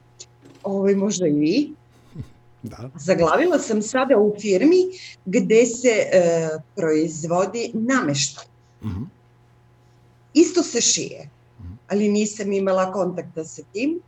Ovo 0.63 0.97
možda 0.97 1.27
i 1.27 1.33
vi. 1.33 1.73
Da. 2.63 2.91
Zaglavila 2.99 3.59
sam 3.59 3.83
sada 3.83 4.19
u 4.19 4.35
firmi 4.41 4.77
gde 5.25 5.67
se 5.67 5.89
e, 5.89 6.49
proizvodi 6.77 7.71
nameštaj. 7.75 8.45
mhm, 8.83 9.03
Isto 10.35 10.63
se 10.63 10.81
šije. 10.81 11.29
Ali 11.89 12.09
nisam 12.09 12.53
imala 12.53 12.93
kontakta 12.93 13.45
sa 13.45 13.63
tim. 13.73 14.01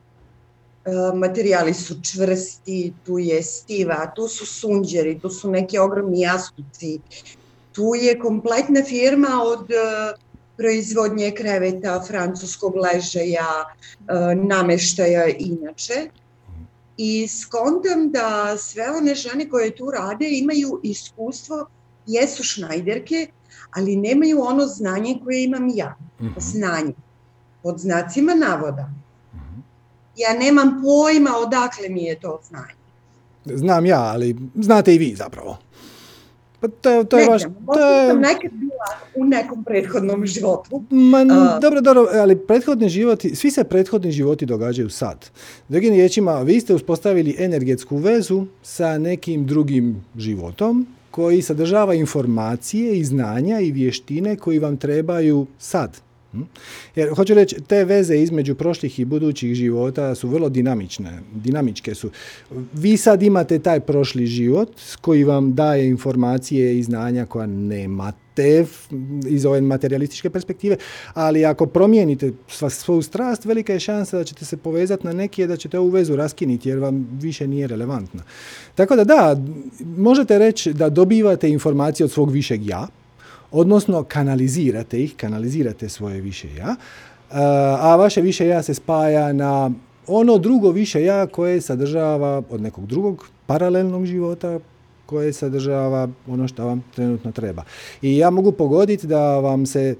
materijali 1.14 1.74
su 1.74 1.95
čvrsti, 2.03 2.93
tu 3.07 3.18
je 3.18 3.43
stiva, 3.43 4.12
tu 4.16 4.28
su 4.28 4.47
sunđeri, 4.47 5.18
tu 5.20 5.31
su 5.31 5.51
neki 5.51 5.78
ogromni 5.78 6.20
jastuci, 6.20 7.01
tu 7.72 7.95
je 7.95 8.18
kompletna 8.18 8.83
firma 8.85 9.28
od 9.45 9.68
proizvodnje 10.57 11.31
kreveta, 11.37 12.05
francuskog 12.09 12.74
ležaja, 12.76 13.64
nameštaja 14.35 15.26
inače. 15.39 16.11
I 16.97 17.28
skontam 17.28 18.11
da 18.11 18.57
sve 18.59 18.91
one 18.91 19.14
žene 19.14 19.49
koje 19.49 19.76
tu 19.76 19.91
rade 19.91 20.28
imaju 20.31 20.81
iskustvo, 20.83 21.66
jesu 22.07 22.43
šnajderke, 22.43 23.26
ali 23.70 23.97
nemaju 23.97 24.43
ono 24.43 24.66
znanje 24.66 25.18
koje 25.24 25.45
imam 25.45 25.68
ja. 25.74 25.97
Mm-hmm. 26.20 26.35
Znanje. 26.39 26.93
Pod 27.63 27.79
znacima 27.79 28.35
navoda. 28.35 28.91
Mm-hmm. 29.35 29.63
Ja 30.17 30.39
nemam 30.39 30.83
pojma 30.83 31.31
odakle 31.47 31.89
mi 31.89 32.05
je 32.05 32.21
to 32.21 32.41
znanje. 32.49 32.81
Znam 33.45 33.87
ja, 33.87 34.01
ali 34.01 34.37
znate 34.55 34.95
i 34.95 34.99
vi 34.99 35.15
zapravo. 35.15 35.59
Pa 36.61 36.69
to, 36.69 37.05
to 37.05 37.19
je 37.19 37.29
vaš... 37.29 37.43
To 37.75 37.81
je... 37.81 38.09
sam 38.09 38.21
nekad 38.21 38.53
bila 38.53 38.87
u 39.15 39.25
nekom 39.25 39.65
prethodnom 39.65 40.27
životu. 40.27 40.83
Ma, 40.91 41.19
uh, 41.23 41.61
dobro, 41.61 41.81
dobro, 41.81 42.07
ali 42.15 42.39
prethodni 42.39 42.89
životi, 42.89 43.35
svi 43.37 43.51
se 43.51 43.65
prethodni 43.65 44.13
životi 44.13 44.47
događaju 44.47 44.91
sad. 44.91 45.31
Drugim 45.69 45.95
riječima, 45.95 46.43
vi 46.43 46.61
ste 46.61 46.75
uspostavili 46.75 47.37
energetsku 47.39 47.97
vezu 47.97 48.47
sa 48.63 48.99
nekim 48.99 49.47
drugim 49.47 50.05
životom 50.17 50.87
koji 51.11 51.43
sadržava 51.43 51.95
informacije 51.95 52.99
i 52.99 53.05
znanja 53.05 53.61
i 53.61 53.73
vještine 53.73 54.37
koji 54.37 54.59
vam 54.59 54.77
trebaju 54.77 55.47
sad. 55.59 55.97
Hm? 56.33 56.43
Jer 56.97 57.14
hoću 57.14 57.35
reći, 57.35 57.57
te 57.66 57.85
veze 57.85 58.18
između 58.18 58.55
prošlih 58.55 59.01
i 59.01 59.05
budućih 59.05 59.55
života 59.55 60.14
su 60.14 60.28
vrlo 60.28 60.49
dinamične, 60.49 61.18
dinamičke 61.35 61.95
su. 61.95 62.11
Vi 62.72 62.97
sad 62.97 63.22
imate 63.22 63.59
taj 63.59 63.81
prošli 63.81 64.26
život 64.26 64.68
koji 65.01 65.24
vam 65.24 65.55
daje 65.55 65.89
informacije 65.89 66.78
i 66.78 66.83
znanja 66.83 67.26
koja 67.26 67.47
nemate 67.47 68.64
iz 69.28 69.47
ove 69.47 69.61
materialističke 69.61 70.31
perspektive, 70.31 70.76
ali 71.14 71.45
ako 71.45 71.66
promijenite 71.66 72.33
svoju 72.68 73.03
strast, 73.03 73.45
velika 73.45 73.72
je 73.72 73.81
šansa 73.81 74.18
da 74.18 74.24
ćete 74.24 74.45
se 74.45 74.57
povezati 74.57 75.07
na 75.07 75.12
neki 75.12 75.47
da 75.47 75.57
ćete 75.57 75.78
ovu 75.78 75.89
vezu 75.89 76.16
raskiniti 76.16 76.68
jer 76.68 76.78
vam 76.78 77.18
više 77.20 77.47
nije 77.47 77.66
relevantna. 77.66 78.22
Tako 78.74 78.97
da 78.97 79.05
da, 79.05 79.37
možete 79.97 80.39
reći 80.39 80.72
da 80.72 80.89
dobivate 80.89 81.51
informacije 81.51 82.05
od 82.05 82.11
svog 82.11 82.31
višeg 82.31 82.66
ja, 82.66 82.89
odnosno 83.53 84.03
kanalizirate 84.03 85.03
ih, 85.03 85.16
kanalizirate 85.16 85.88
svoje 85.88 86.20
više 86.20 86.55
ja, 86.55 86.76
a 87.80 87.96
vaše 87.96 88.20
više 88.20 88.46
ja 88.46 88.62
se 88.62 88.74
spaja 88.74 89.32
na 89.32 89.70
ono 90.07 90.38
drugo 90.38 90.70
više 90.70 91.03
ja 91.03 91.26
koje 91.26 91.61
sadržava 91.61 92.42
od 92.51 92.61
nekog 92.61 92.86
drugog 92.86 93.28
paralelnog 93.46 94.07
života 94.07 94.59
koje 95.07 95.32
sadržava 95.32 96.09
ono 96.28 96.48
što 96.48 96.66
vam 96.66 96.84
trenutno 96.94 97.32
treba. 97.32 97.64
I 98.03 98.16
ja 98.16 98.30
mogu 98.30 98.53
pogoditi 98.53 99.07
da 99.07 99.38
vam 99.38 99.66
se 99.66 99.94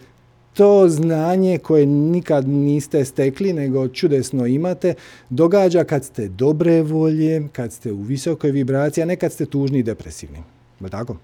to 0.55 0.89
znanje 0.89 1.59
koje 1.59 1.87
nikad 1.87 2.49
niste 2.49 3.05
stekli, 3.05 3.53
nego 3.53 3.89
čudesno 3.89 4.47
imate, 4.47 4.95
događa 5.31 5.85
kad 5.85 6.05
ste 6.05 6.29
dobre 6.29 6.83
volje, 6.83 7.49
kad 7.53 7.73
ste 7.73 7.93
u 7.93 8.03
visokoj 8.03 8.51
vibraciji, 8.51 9.03
a 9.03 9.07
ne 9.07 9.17
kad 9.17 9.33
ste 9.33 9.47
tužni 9.47 9.79
i 9.79 9.83
depresivni. 9.83 10.39
Je 10.81 10.89
tako? 10.91 11.17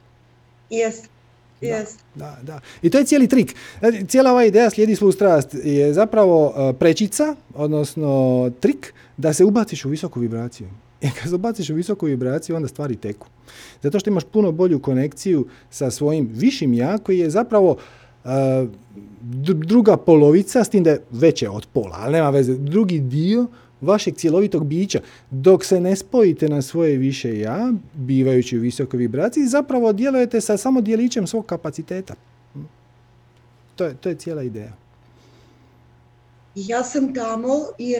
Jest. 0.70 1.15
Yes. 1.60 1.86
Da, 2.14 2.38
da, 2.42 2.60
I 2.82 2.90
to 2.90 2.98
je 2.98 3.04
cijeli 3.04 3.28
trik. 3.28 3.54
Cijela 4.08 4.30
ova 4.30 4.44
ideja 4.44 4.70
slijedi 4.70 4.96
svu 4.96 5.12
strast 5.12 5.54
je 5.64 5.92
zapravo 5.92 6.54
e, 6.56 6.72
prečica, 6.72 7.36
odnosno 7.54 8.50
trik 8.60 8.94
da 9.16 9.32
se 9.32 9.44
ubaciš 9.44 9.84
u 9.84 9.88
visoku 9.88 10.20
vibraciju. 10.20 10.68
I 11.02 11.10
kad 11.10 11.28
se 11.28 11.34
ubaciš 11.34 11.70
u 11.70 11.74
visoku 11.74 12.06
vibraciju, 12.06 12.56
onda 12.56 12.68
stvari 12.68 12.96
teku. 12.96 13.26
Zato 13.82 14.00
što 14.00 14.10
imaš 14.10 14.24
puno 14.24 14.52
bolju 14.52 14.78
konekciju 14.78 15.46
sa 15.70 15.90
svojim 15.90 16.28
višim 16.32 16.74
ja, 16.74 16.98
koji 16.98 17.18
je 17.18 17.30
zapravo 17.30 17.70
uh, 18.24 18.30
druga 19.46 19.96
polovica, 19.96 20.64
s 20.64 20.68
tim 20.68 20.84
da 20.84 20.90
je 20.90 21.02
veće 21.10 21.48
od 21.48 21.66
pola, 21.72 21.96
ali 21.98 22.12
nema 22.12 22.30
veze, 22.30 22.54
drugi 22.54 23.00
dio 23.00 23.46
vašeg 23.80 24.16
cjelovitog 24.16 24.66
bića. 24.66 25.00
Dok 25.30 25.64
se 25.64 25.80
ne 25.80 25.96
spojite 25.96 26.48
na 26.48 26.62
svoje 26.62 26.96
više 26.96 27.38
ja, 27.38 27.72
bivajući 27.94 28.58
u 28.58 28.60
visokoj 28.60 28.98
vibraciji, 28.98 29.46
zapravo 29.46 29.92
djelujete 29.92 30.40
sa 30.40 30.56
samo 30.56 30.80
dijelićem 30.80 31.26
svog 31.26 31.46
kapaciteta. 31.46 32.14
To 33.76 33.84
je, 33.84 33.94
to 33.94 34.08
je 34.08 34.14
cijela 34.14 34.42
ideja. 34.42 34.72
Ja 36.54 36.84
sam 36.84 37.14
tamo 37.14 37.54
i 37.78 37.94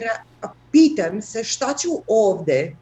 pitam 0.71 1.21
se 1.21 1.43
šta 1.43 1.73
ću 1.73 1.89
ovde. 2.07 2.75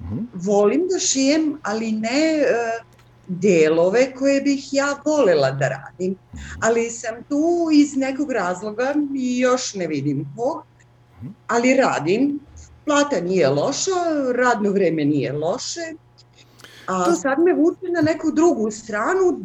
uh 0.00 0.06
Volim 0.34 0.88
da 0.92 0.98
šijem, 0.98 1.58
ali 1.62 1.92
ne 1.92 2.40
uh, 2.40 2.86
delove 3.28 4.14
koje 4.14 4.40
bih 4.40 4.68
ja 4.72 4.96
volela 5.04 5.50
da 5.50 5.68
radim. 5.68 6.10
Mhm. 6.12 6.42
Ali 6.60 6.90
sam 6.90 7.22
tu 7.28 7.68
iz 7.72 7.96
nekog 7.96 8.32
razloga 8.32 8.94
i 9.16 9.38
još 9.38 9.74
ne 9.74 9.86
vidim 9.86 10.26
kog 10.36 10.62
ali 11.46 11.74
radim. 11.74 12.40
Plata 12.84 13.20
nije 13.20 13.48
loša, 13.48 14.00
radno 14.34 14.70
vreme 14.70 15.04
nije 15.04 15.32
loše, 15.32 15.92
a 16.86 17.14
sad 17.14 17.38
me 17.38 17.54
vuče 17.54 17.92
na 17.94 18.00
neku 18.00 18.30
drugu 18.32 18.70
stranu 18.70 19.40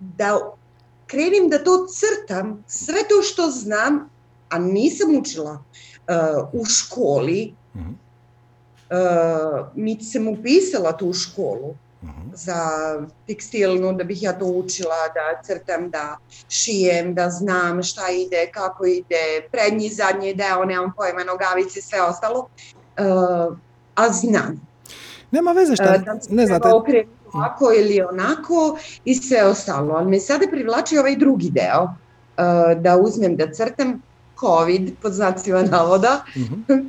da 0.00 0.38
krenim 1.06 1.48
da 1.48 1.64
to 1.64 1.86
crtam, 1.86 2.64
sve 2.66 2.98
to 3.08 3.22
što 3.22 3.50
znam, 3.50 4.10
a 4.48 4.58
nisam 4.58 5.16
učila 5.16 5.52
uh, 5.52 6.48
u 6.60 6.64
školi, 6.64 7.54
uh, 7.74 9.66
niti 9.74 10.04
sam 10.04 10.28
upisala 10.28 10.96
tu 10.96 11.12
školu, 11.12 11.74
Za 12.34 12.60
tekstilnu, 13.26 13.92
da 13.92 14.04
bih 14.04 14.22
ja 14.22 14.32
to 14.38 14.44
učila, 14.44 14.96
da 15.14 15.42
crtam, 15.42 15.90
da 15.90 16.16
šijem, 16.48 17.14
da 17.14 17.30
znam 17.30 17.82
šta 17.82 18.10
ide, 18.10 18.50
kako 18.52 18.86
ide, 18.86 19.48
prednji, 19.52 19.88
zadnji 19.88 20.34
deo, 20.34 20.64
nemam 20.64 20.92
pojma, 20.96 21.24
nogavice, 21.24 21.82
sve 21.82 22.02
ostalo, 22.02 22.38
uh, 22.38 23.56
a 23.94 24.12
znam. 24.12 24.66
Nema 25.30 25.52
veze 25.52 25.74
šta, 25.74 26.02
uh, 26.06 26.18
ne 26.30 26.46
znate. 26.46 26.68
ovako 27.32 27.72
ili 27.78 28.02
onako 28.02 28.78
i 29.04 29.14
sve 29.14 29.44
ostalo, 29.44 29.94
ali 29.94 30.10
me 30.10 30.20
sada 30.20 30.46
privlači 30.50 30.98
ovaj 30.98 31.16
drugi 31.16 31.50
deo, 31.50 31.82
uh, 31.82 32.82
da 32.82 32.96
uzmem 32.96 33.36
da 33.36 33.52
crtam 33.52 34.02
COVID, 34.40 34.92
pod 35.02 35.12
znacima 35.12 35.62
navoda, 35.62 36.24
uh-huh. 36.34 36.88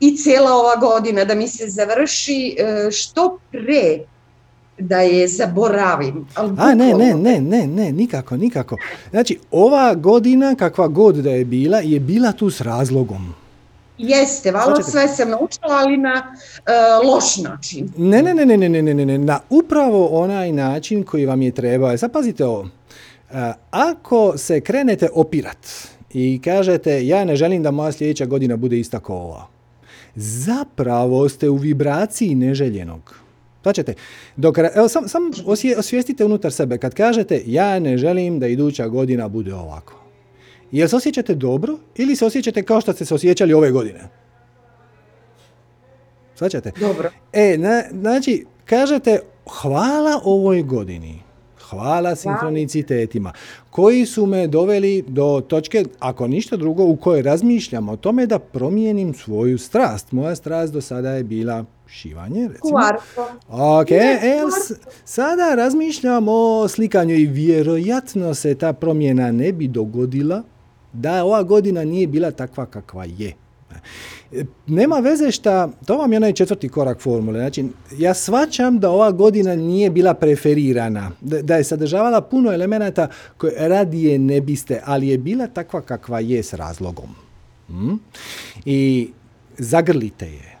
i 0.00 0.16
cijela 0.16 0.52
ova 0.52 0.76
godina 0.76 1.24
da 1.24 1.34
mi 1.34 1.48
se 1.48 1.66
završi 1.68 2.56
što 2.90 3.38
pre 3.52 3.98
da 4.80 5.00
je 5.00 5.28
zaboravim. 5.28 6.26
Ali 6.34 6.54
A 6.58 6.74
ne, 6.74 6.94
ne, 6.94 7.14
ne, 7.14 7.40
ne, 7.40 7.66
ne, 7.66 7.92
nikako, 7.92 8.36
nikako. 8.36 8.76
Znači, 9.10 9.38
ova 9.50 9.94
godina, 9.94 10.54
kakva 10.54 10.88
god 10.88 11.16
da 11.16 11.30
je 11.30 11.44
bila, 11.44 11.78
je 11.78 12.00
bila 12.00 12.32
tu 12.32 12.50
s 12.50 12.60
razlogom. 12.60 13.34
Jeste, 13.98 14.50
valo 14.50 14.82
sve 14.82 15.08
sam 15.08 15.30
naučila, 15.30 15.76
ali 15.80 15.96
na 15.96 16.34
uh, 16.34 17.08
loš 17.08 17.36
način. 17.36 17.92
Ne, 17.96 18.22
ne, 18.22 18.34
ne, 18.34 18.46
ne, 18.46 18.56
ne, 18.56 18.68
ne, 18.68 18.94
ne, 18.94 19.06
ne, 19.06 19.18
na 19.18 19.40
upravo 19.50 20.06
onaj 20.06 20.52
način 20.52 21.02
koji 21.02 21.26
vam 21.26 21.42
je 21.42 21.50
trebao. 21.50 21.98
Sad 21.98 22.12
pazite 22.12 22.44
ovo. 22.44 22.60
Uh, 22.60 22.68
ako 23.70 24.38
se 24.38 24.60
krenete 24.60 25.08
opirat 25.14 25.66
i 26.12 26.40
kažete 26.44 27.06
ja 27.06 27.24
ne 27.24 27.36
želim 27.36 27.62
da 27.62 27.70
moja 27.70 27.92
sljedeća 27.92 28.26
godina 28.26 28.56
bude 28.56 28.78
ista 28.78 29.00
kao 29.00 29.16
ova, 29.16 29.46
zapravo 30.14 31.28
ste 31.28 31.48
u 31.48 31.56
vibraciji 31.56 32.34
neželjenog. 32.34 33.14
Plaćate. 33.62 33.94
Dok, 34.36 34.58
evo, 34.58 34.88
sam, 34.88 35.08
sam 35.08 35.30
osvijestite 35.76 36.24
unutar 36.24 36.52
sebe. 36.52 36.78
Kad 36.78 36.94
kažete 36.94 37.42
ja 37.46 37.78
ne 37.78 37.98
želim 37.98 38.38
da 38.38 38.46
iduća 38.46 38.88
godina 38.88 39.28
bude 39.28 39.54
ovako. 39.54 39.94
Jel 40.72 40.88
se 40.88 40.96
osjećate 40.96 41.34
dobro 41.34 41.78
ili 41.96 42.16
se 42.16 42.26
osjećate 42.26 42.62
kao 42.62 42.80
što 42.80 42.92
ste 42.92 43.04
se 43.04 43.14
osjećali 43.14 43.52
ove 43.52 43.70
godine? 43.70 44.08
Svaćate? 46.34 46.72
Dobro. 46.80 47.10
E, 47.32 47.58
na, 47.58 47.82
znači, 48.00 48.44
kažete 48.64 49.18
hvala 49.46 50.20
ovoj 50.24 50.62
godini. 50.62 51.29
Hvala 51.70 52.16
sinhronicitetima 52.16 53.32
koji 53.70 54.06
su 54.06 54.26
me 54.26 54.46
doveli 54.46 55.04
do 55.08 55.42
točke, 55.48 55.84
ako 55.98 56.26
ništa 56.26 56.56
drugo, 56.56 56.84
u 56.84 56.96
kojoj 56.96 57.22
razmišljam 57.22 57.88
o 57.88 57.96
tome 57.96 58.26
da 58.26 58.38
promijenim 58.38 59.14
svoju 59.14 59.58
strast. 59.58 60.12
Moja 60.12 60.36
strast 60.36 60.72
do 60.72 60.80
sada 60.80 61.10
je 61.10 61.24
bila 61.24 61.64
šivanje, 61.86 62.48
recimo. 62.48 62.78
Ok, 63.48 63.90
e, 63.90 64.40
sada 65.04 65.54
razmišljam 65.54 66.26
o 66.28 66.68
slikanju 66.68 67.14
i 67.14 67.26
vjerojatno 67.26 68.34
se 68.34 68.54
ta 68.54 68.72
promjena 68.72 69.32
ne 69.32 69.52
bi 69.52 69.68
dogodila 69.68 70.42
da 70.92 71.24
ova 71.24 71.42
godina 71.42 71.84
nije 71.84 72.06
bila 72.06 72.30
takva 72.30 72.66
kakva 72.66 73.04
je. 73.04 73.34
Nema 74.66 74.98
veze 74.98 75.30
šta, 75.30 75.68
to 75.86 75.96
vam 75.96 76.12
je 76.12 76.16
onaj 76.16 76.32
četvrti 76.32 76.68
korak 76.68 77.00
formule. 77.00 77.38
Znači, 77.38 77.64
ja 77.98 78.14
svačam 78.14 78.78
da 78.78 78.90
ova 78.90 79.10
godina 79.10 79.56
nije 79.56 79.90
bila 79.90 80.14
preferirana, 80.14 81.10
da, 81.20 81.56
je 81.56 81.64
sadržavala 81.64 82.20
puno 82.20 82.52
elemenata 82.52 83.08
koje 83.36 83.68
radije 83.68 84.18
ne 84.18 84.40
biste, 84.40 84.82
ali 84.84 85.08
je 85.08 85.18
bila 85.18 85.46
takva 85.46 85.80
kakva 85.80 86.20
je 86.20 86.42
s 86.42 86.52
razlogom. 86.52 87.08
Hmm? 87.68 88.00
I 88.64 89.08
zagrlite 89.58 90.26
je 90.26 90.60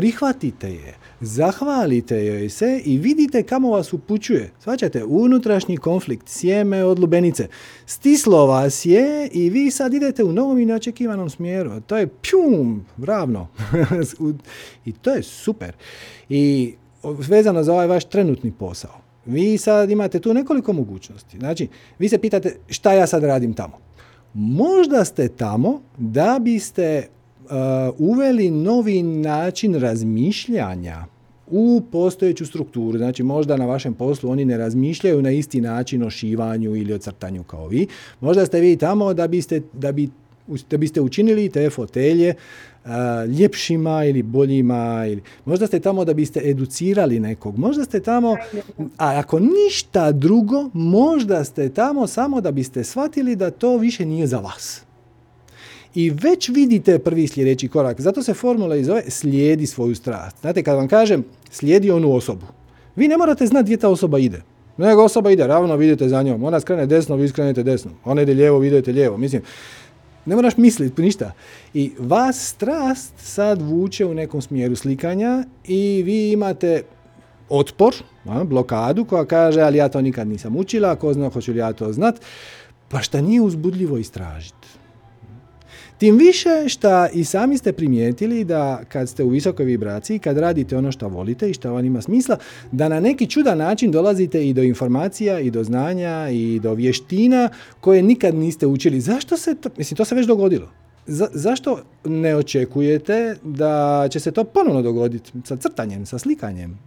prihvatite 0.00 0.72
je, 0.72 0.94
zahvalite 1.20 2.26
joj 2.26 2.48
se 2.48 2.82
i 2.84 2.98
vidite 2.98 3.42
kamo 3.42 3.70
vas 3.70 3.92
upućuje. 3.92 4.50
Svaćate, 4.58 5.04
unutrašnji 5.04 5.76
konflikt, 5.76 6.28
sjeme 6.28 6.84
od 6.84 6.98
lubenice. 6.98 7.48
Stislo 7.86 8.46
vas 8.46 8.86
je 8.86 9.28
i 9.32 9.50
vi 9.50 9.70
sad 9.70 9.94
idete 9.94 10.24
u 10.24 10.32
novom 10.32 10.58
i 10.58 10.66
neočekivanom 10.66 11.30
smjeru. 11.30 11.80
To 11.80 11.96
je 11.96 12.06
pjum, 12.06 12.84
ravno. 13.02 13.48
I 14.84 14.92
to 14.92 15.10
je 15.10 15.22
super. 15.22 15.72
I 16.28 16.74
vezano 17.28 17.62
za 17.62 17.72
ovaj 17.72 17.86
vaš 17.86 18.04
trenutni 18.04 18.52
posao. 18.52 19.00
Vi 19.26 19.58
sad 19.58 19.90
imate 19.90 20.20
tu 20.20 20.34
nekoliko 20.34 20.72
mogućnosti. 20.72 21.38
Znači, 21.38 21.68
vi 21.98 22.08
se 22.08 22.18
pitate 22.18 22.56
šta 22.68 22.92
ja 22.92 23.06
sad 23.06 23.24
radim 23.24 23.54
tamo. 23.54 23.78
Možda 24.34 25.04
ste 25.04 25.28
tamo 25.28 25.82
da 25.98 26.38
biste 26.40 27.08
uveli 27.98 28.50
novi 28.50 29.02
način 29.02 29.74
razmišljanja 29.74 31.04
u 31.50 31.82
postojeću 31.92 32.46
strukturu. 32.46 32.98
Znači 32.98 33.22
možda 33.22 33.56
na 33.56 33.66
vašem 33.66 33.94
poslu 33.94 34.30
oni 34.30 34.44
ne 34.44 34.58
razmišljaju 34.58 35.22
na 35.22 35.30
isti 35.30 35.60
način 35.60 36.02
o 36.02 36.10
šivanju 36.10 36.76
ili 36.76 36.92
o 36.92 36.98
crtanju 36.98 37.42
kao 37.42 37.68
vi. 37.68 37.86
Možda 38.20 38.46
ste 38.46 38.60
vi 38.60 38.76
tamo 38.76 39.14
da 39.14 39.28
biste, 39.28 39.62
da 39.72 39.92
bi, 39.92 40.08
da 40.70 40.76
biste 40.76 41.00
učinili 41.00 41.48
te 41.48 41.70
fotelje 41.70 42.34
uh, 42.84 42.90
ljepšima 43.38 44.04
ili 44.04 44.22
boljima. 44.22 45.06
Ili, 45.06 45.22
možda 45.44 45.66
ste 45.66 45.80
tamo 45.80 46.04
da 46.04 46.14
biste 46.14 46.40
educirali 46.44 47.20
nekog. 47.20 47.58
Možda 47.58 47.84
ste 47.84 48.00
tamo, 48.00 48.36
a 48.78 49.18
ako 49.18 49.38
ništa 49.40 50.12
drugo, 50.12 50.70
možda 50.72 51.44
ste 51.44 51.68
tamo 51.68 52.06
samo 52.06 52.40
da 52.40 52.50
biste 52.50 52.84
shvatili 52.84 53.36
da 53.36 53.50
to 53.50 53.76
više 53.76 54.04
nije 54.06 54.26
za 54.26 54.38
vas 54.38 54.89
i 55.94 56.10
već 56.10 56.48
vidite 56.48 56.98
prvi 56.98 57.28
sljedeći 57.28 57.68
korak. 57.68 58.00
Zato 58.00 58.22
se 58.22 58.34
formula 58.34 58.76
i 58.76 58.84
zove 58.84 59.02
slijedi 59.08 59.66
svoju 59.66 59.94
strast. 59.94 60.36
Znate, 60.40 60.62
kad 60.62 60.76
vam 60.76 60.88
kažem 60.88 61.24
slijedi 61.50 61.90
onu 61.90 62.12
osobu, 62.12 62.46
vi 62.96 63.08
ne 63.08 63.16
morate 63.16 63.46
znati 63.46 63.64
gdje 63.64 63.76
ta 63.76 63.88
osoba 63.88 64.18
ide. 64.18 64.42
Nego 64.76 65.04
osoba 65.04 65.30
ide 65.30 65.46
ravno, 65.46 65.76
vidite 65.76 66.08
za 66.08 66.22
njom. 66.22 66.44
Ona 66.44 66.60
skrene 66.60 66.86
desno, 66.86 67.16
vi 67.16 67.28
skrenete 67.28 67.62
desno. 67.62 67.90
Ona 68.04 68.22
ide 68.22 68.34
lijevo, 68.34 68.58
vidite 68.58 68.92
lijevo. 68.92 69.16
Mislim, 69.16 69.42
ne 70.26 70.36
moraš 70.36 70.56
misliti 70.56 71.02
ništa. 71.02 71.32
I 71.74 71.92
vas 71.98 72.48
strast 72.48 73.12
sad 73.16 73.62
vuče 73.62 74.06
u 74.06 74.14
nekom 74.14 74.42
smjeru 74.42 74.76
slikanja 74.76 75.44
i 75.64 76.02
vi 76.02 76.32
imate 76.32 76.82
otpor, 77.48 77.94
blokadu 78.44 79.04
koja 79.04 79.24
kaže 79.24 79.60
ali 79.60 79.78
ja 79.78 79.88
to 79.88 80.00
nikad 80.00 80.28
nisam 80.28 80.56
učila, 80.56 80.96
ko 80.96 81.12
zna 81.12 81.28
hoću 81.28 81.52
li 81.52 81.58
ja 81.58 81.72
to 81.72 81.92
znat, 81.92 82.20
pa 82.88 83.00
šta 83.00 83.20
nije 83.20 83.40
uzbudljivo 83.40 83.96
istražiti. 83.96 84.59
Tim 86.00 86.16
više 86.16 86.68
što 86.68 87.06
i 87.12 87.24
sami 87.24 87.58
ste 87.58 87.72
primijetili 87.72 88.44
da 88.44 88.80
kad 88.88 89.08
ste 89.08 89.24
u 89.24 89.28
visokoj 89.28 89.64
vibraciji, 89.64 90.18
kad 90.18 90.38
radite 90.38 90.76
ono 90.76 90.92
što 90.92 91.08
volite 91.08 91.50
i 91.50 91.54
što 91.54 91.72
vam 91.72 91.84
ima 91.84 92.00
smisla, 92.00 92.36
da 92.72 92.88
na 92.88 93.00
neki 93.00 93.26
čudan 93.26 93.58
način 93.58 93.90
dolazite 93.90 94.48
i 94.48 94.54
do 94.54 94.62
informacija 94.62 95.40
i 95.40 95.50
do 95.50 95.64
znanja 95.64 96.28
i 96.30 96.60
do 96.62 96.74
vještina 96.74 97.48
koje 97.80 98.02
nikad 98.02 98.34
niste 98.34 98.66
učili. 98.66 99.00
Zašto 99.00 99.36
se 99.36 99.54
to, 99.54 99.68
mislim 99.76 99.96
to 99.96 100.04
se 100.04 100.14
već 100.14 100.26
dogodilo. 100.26 100.68
zašto 101.32 101.82
ne 102.04 102.36
očekujete 102.36 103.36
da 103.42 104.08
će 104.10 104.20
se 104.20 104.30
to 104.30 104.44
ponovno 104.44 104.82
dogoditi 104.82 105.32
sa 105.44 105.56
crtanjem, 105.56 106.06
sa 106.06 106.18
slikanjem? 106.18 106.78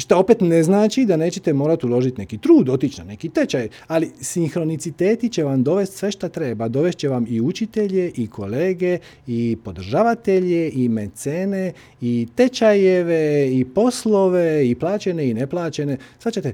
Što 0.00 0.18
opet 0.18 0.40
ne 0.40 0.62
znači 0.62 1.04
da 1.04 1.16
nećete 1.16 1.52
morati 1.52 1.86
uložiti 1.86 2.20
neki 2.20 2.38
trud, 2.38 2.68
otići 2.68 3.00
na 3.00 3.04
neki 3.04 3.28
tečaj, 3.28 3.68
ali 3.86 4.10
sinhroniciteti 4.20 5.28
će 5.28 5.44
vam 5.44 5.62
dovesti 5.62 5.96
sve 5.96 6.10
što 6.12 6.28
treba. 6.28 6.68
Dovest 6.68 6.98
će 6.98 7.08
vam 7.08 7.26
i 7.28 7.40
učitelje, 7.40 8.12
i 8.16 8.26
kolege, 8.26 8.98
i 9.26 9.56
podržavatelje, 9.64 10.70
i 10.74 10.88
mecene, 10.88 11.72
i 12.00 12.28
tečajeve, 12.36 13.48
i 13.52 13.64
poslove, 13.64 14.68
i 14.68 14.74
plaćene, 14.74 15.28
i 15.28 15.34
neplaćene. 15.34 15.96
Sad 16.18 16.52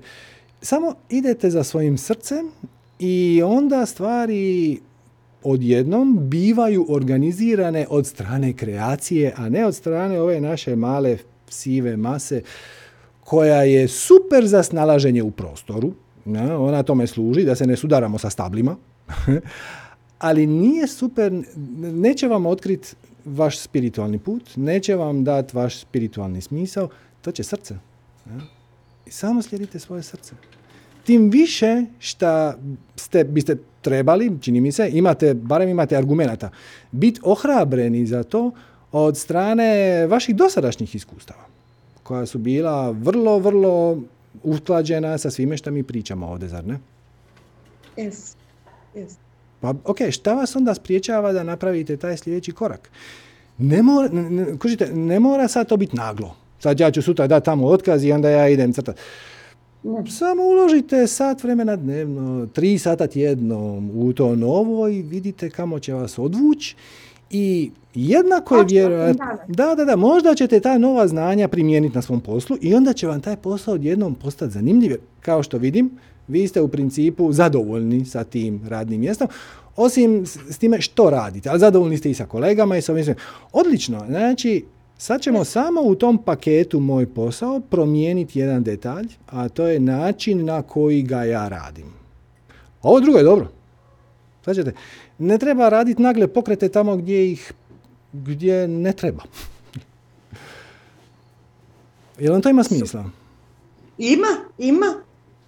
samo 0.63 0.95
idete 1.11 1.51
za 1.51 1.65
svojim 1.65 1.99
srcem 1.99 2.51
i 2.99 3.43
onda 3.45 3.87
stvari 3.87 4.79
odjednom 5.43 6.19
bivaju 6.29 6.87
organizirane 6.89 7.87
od 7.91 8.07
strane 8.07 8.53
kreacije, 8.53 9.33
a 9.37 9.49
ne 9.49 9.67
od 9.67 9.75
strane 9.75 10.21
ove 10.21 10.41
naše 10.41 10.77
male 10.77 11.19
sive 11.49 11.97
mase 11.97 12.43
koja 13.27 13.63
je 13.63 13.89
super 13.89 14.47
za 14.47 14.63
snalaženje 14.63 15.23
u 15.23 15.31
prostoru, 15.31 15.93
ona 16.59 16.83
tome 16.83 17.07
služi, 17.07 17.45
da 17.45 17.55
se 17.55 17.67
ne 17.67 17.77
sudaramo 17.77 18.19
sa 18.19 18.31
stablima, 18.31 18.77
ali 20.29 20.47
nije 20.47 20.87
super, 20.87 21.33
neće 21.77 22.29
vam 22.29 22.47
otkriti 22.47 22.95
vaš 23.25 23.59
spiritualni 23.59 24.19
put, 24.19 24.57
neće 24.57 24.95
vam 24.95 25.25
dati 25.25 25.57
vaš 25.57 25.81
spiritualni 25.81 26.41
smisao, 26.41 26.89
to 27.21 27.33
će 27.33 27.43
srce. 27.43 27.75
I 29.07 29.11
samo 29.11 29.43
slijedite 29.43 29.79
svoje 29.79 30.03
srce. 30.03 30.35
Tim 31.05 31.31
više 31.31 31.85
što 31.99 32.53
ste, 32.97 33.25
biste 33.25 33.57
trebali, 33.83 34.39
čini 34.41 34.61
mi 34.61 34.73
se, 34.73 34.91
imate, 34.93 35.35
barem 35.35 35.69
imate 35.69 35.97
argumenata, 35.97 36.51
biti 36.93 37.21
ohrabreni 37.25 38.07
za 38.07 38.23
to 38.23 38.51
od 38.93 39.17
strane 39.19 40.07
vaših 40.07 40.37
dosadašnjih 40.37 40.95
iskustava 40.95 41.56
koja 42.07 42.27
su 42.27 42.39
bila 42.39 42.91
vrlo, 42.91 43.39
vrlo 43.39 44.03
usklađena 44.43 45.19
sa 45.19 45.31
svime 45.31 45.57
što 45.57 45.71
mi 45.71 45.83
pričamo 45.83 46.27
ovdje, 46.27 46.49
zar 46.49 46.67
ne? 46.67 46.79
Yes. 47.97 48.37
Yes. 48.95 49.15
Pa, 49.61 49.75
ok, 49.85 49.99
šta 50.11 50.35
vas 50.35 50.57
onda 50.57 50.75
spriječava 50.75 51.33
da 51.33 51.43
napravite 51.43 51.97
taj 51.97 52.17
sljedeći 52.17 52.53
korak? 52.53 52.91
Ne 53.59 53.83
mora, 53.83 54.09
ne, 54.13 54.57
ne 54.95 55.21
mora 55.21 55.49
sad 55.49 55.69
to 55.69 55.77
biti 55.77 55.97
naglo. 55.97 56.37
Sad 56.59 56.81
ja 56.81 56.91
ću 56.91 57.03
sutra 57.03 57.27
dati 57.27 57.45
tamo 57.45 57.67
otkaz 57.67 58.05
i 58.05 58.13
onda 58.13 58.31
ja 58.31 58.49
idem 58.49 58.73
crtati. 58.73 59.01
Samo 60.19 60.43
uložite 60.43 61.07
sat 61.07 61.43
vremena 61.43 61.77
dnevno, 61.77 62.47
tri 62.47 62.79
sata 62.79 63.07
tjedno 63.07 63.83
u 63.95 64.13
to 64.13 64.37
novo 64.37 64.89
i 64.89 65.03
vidite 65.03 65.51
kamo 65.51 65.79
će 65.79 65.95
vas 65.95 66.19
odvući 66.19 66.77
i 67.31 67.71
jednako 67.95 68.57
je 68.57 68.65
vjerojatno... 68.69 69.25
Da, 69.49 69.75
da, 69.75 69.85
da, 69.85 69.97
možda 69.97 70.35
ćete 70.35 70.61
ta 70.61 70.79
nova 70.79 71.09
znanja 71.09 71.49
primijeniti 71.49 71.95
na 71.95 72.03
svom 72.03 72.21
poslu 72.21 72.57
i 72.61 72.75
onda 72.75 72.93
će 72.93 73.07
vam 73.07 73.21
taj 73.21 73.37
posao 73.37 73.75
odjednom 73.75 74.15
postati 74.15 74.53
zanimljiv. 74.53 74.97
Kao 75.21 75.43
što 75.43 75.59
vidim, 75.59 75.91
vi 76.29 76.49
ste 76.49 76.61
u 76.61 76.69
principu 76.69 77.33
zadovoljni 77.33 78.05
sa 78.05 78.25
tim 78.25 78.61
radnim 78.69 79.01
mjestom, 79.01 79.29
osim 79.77 80.27
s 80.27 80.59
time 80.59 80.81
što 80.81 81.11
radite, 81.11 81.49
ali 81.49 81.61
zadovoljni 81.61 81.99
ste 81.99 82.11
i 82.11 82.15
sa 82.15 82.27
kolegama 82.27 82.77
i 82.77 82.83
sa 82.83 82.93
ovim 82.93 83.15
Odlično, 83.53 84.05
znači 84.09 84.65
sad 84.99 85.21
ćemo 85.21 85.45
samo 85.45 85.81
u 85.81 85.95
tom 85.95 86.19
paketu 86.19 86.81
moj 86.81 87.15
posao 87.15 87.61
promijeniti 87.61 88.39
jedan 88.39 88.63
detalj, 88.63 89.09
a 89.27 89.49
to 89.49 89.67
je 89.67 89.81
način 89.81 90.45
na 90.45 90.63
koji 90.63 91.03
ga 91.03 91.25
ja 91.25 91.49
radim. 91.49 91.87
Ovo 92.83 93.01
drugo 93.01 93.19
je 93.19 93.25
dobro. 93.25 93.49
Sad 94.45 94.55
ćete, 94.55 94.73
ne 95.19 95.39
treba 95.39 95.69
raditi 95.69 96.03
nagle 96.03 96.29
pokrete 96.29 96.69
tamo 96.69 96.97
gdje 96.97 97.33
ih 97.33 97.53
gdje 98.13 98.69
ne 98.69 98.93
treba. 98.93 99.23
Jel 102.19 102.33
vam 102.33 102.43
to 102.43 102.49
ima 102.49 102.65
smisla? 102.65 103.05
Ima, 103.99 104.29
ima. 104.59 104.87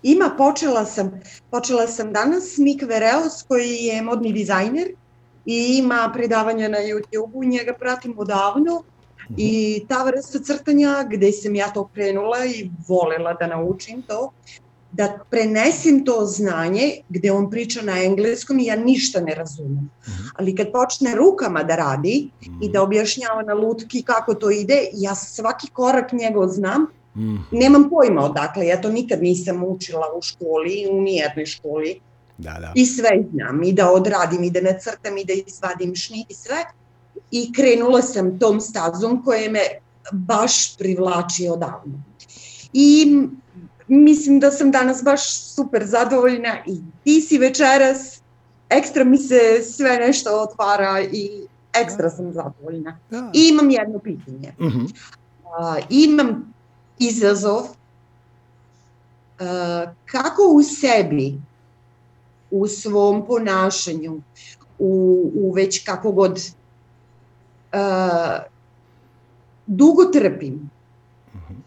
Ima, 0.03 0.31
počela 0.39 0.85
sam. 0.85 1.21
Počela 1.51 1.87
sam 1.87 2.13
danas 2.13 2.59
Mik 2.59 2.83
Vereos 2.83 3.43
koji 3.49 3.75
je 3.75 4.03
modni 4.03 4.33
dizajner 4.33 4.89
i 5.47 5.79
ima 5.79 6.11
predavanja 6.15 6.69
na 6.69 6.79
YouTube-u, 6.79 7.45
njega 7.45 7.75
pratim 7.79 8.15
odavno 8.19 8.83
i 9.37 9.85
ta 9.89 10.05
vrsta 10.05 10.39
crtanja 10.39 11.05
gdje 11.11 11.33
sam 11.33 11.55
ja 11.55 11.73
to 11.73 11.89
krenula 11.95 12.45
i 12.45 12.71
volela 12.89 13.33
da 13.35 13.47
naučim 13.47 14.03
to, 14.03 14.33
da 14.99 15.19
prenesem 15.31 16.05
to 16.05 16.27
znanje 16.27 16.93
gdje 17.09 17.33
on 17.33 17.51
priča 17.51 17.83
na 17.83 18.03
engleskom 18.03 18.59
i 18.59 18.65
ja 18.65 18.77
ništa 18.77 19.21
ne 19.21 19.35
razumijem. 19.35 19.91
Mhm. 20.09 20.29
Ali 20.37 20.57
kad 20.57 20.73
počne 20.73 21.15
rukama 21.15 21.63
da 21.63 21.77
radi 21.77 22.31
i 22.63 22.69
da 22.69 22.79
mhm. 22.79 22.87
objašnjava 22.87 23.43
na 23.43 23.55
lutki 23.55 24.03
kako 24.03 24.35
to 24.35 24.51
ide, 24.51 24.89
ja 24.93 25.15
svaki 25.15 25.71
korak 25.71 26.13
njegov 26.13 26.49
znam, 26.49 26.87
mhm. 27.17 27.37
nemam 27.51 27.91
pojma 27.91 28.25
odakle, 28.25 28.67
ja 28.67 28.81
to 28.81 28.91
nikad 28.91 29.23
nisam 29.23 29.65
učila 29.65 30.07
u 30.17 30.23
školi, 30.23 30.87
u 30.91 31.01
nijednoj 31.01 31.47
školi. 31.47 32.01
Da, 32.39 32.57
da. 32.61 32.73
I 32.75 32.87
sve 32.87 33.11
znam, 33.33 33.63
i 33.63 33.73
da 33.73 33.91
odradim, 33.91 34.45
i 34.45 34.51
da 34.51 34.61
nacrtam, 34.61 35.19
i 35.19 35.25
da 35.25 35.33
izvadim 35.33 35.95
šnit 35.95 36.31
i 36.31 36.35
sve. 36.35 36.65
I 37.31 37.53
krenula 37.53 38.03
sam 38.03 38.39
tom 38.39 38.61
stazom 38.61 39.23
koje 39.25 39.49
me 39.51 39.61
baš 40.13 40.77
privlači 40.77 41.49
odavno. 41.49 42.03
I 42.73 43.19
mislim 43.89 44.41
da 44.41 44.51
sam 44.51 44.71
danas 44.71 45.05
baš 45.05 45.41
super 45.55 45.87
zadovoljna 45.87 46.59
i 46.67 46.81
ti 47.05 47.21
si 47.21 47.39
večeras, 47.39 48.21
ekstra 48.69 49.05
mi 49.05 49.19
se 49.19 49.63
sve 49.63 49.97
nešto 49.97 50.43
otvara 50.43 51.01
i 51.13 51.31
ekstra 51.73 52.11
sam 52.11 52.33
zadovoljna. 52.33 52.99
I 53.35 53.49
imam 53.49 53.71
jedno 53.71 53.99
pitanje. 53.99 54.55
Mhm. 54.61 54.85
imam 55.91 56.55
izazov 56.99 57.63
kako 60.05 60.43
u 60.53 60.63
sebi, 60.63 61.35
u 62.51 62.67
svom 62.67 63.27
ponašanju, 63.27 64.21
u, 64.79 65.31
u 65.35 65.53
već 65.53 65.85
kako 65.85 66.13
god 66.13 66.41
dugo 69.67 70.05
trpim. 70.05 70.68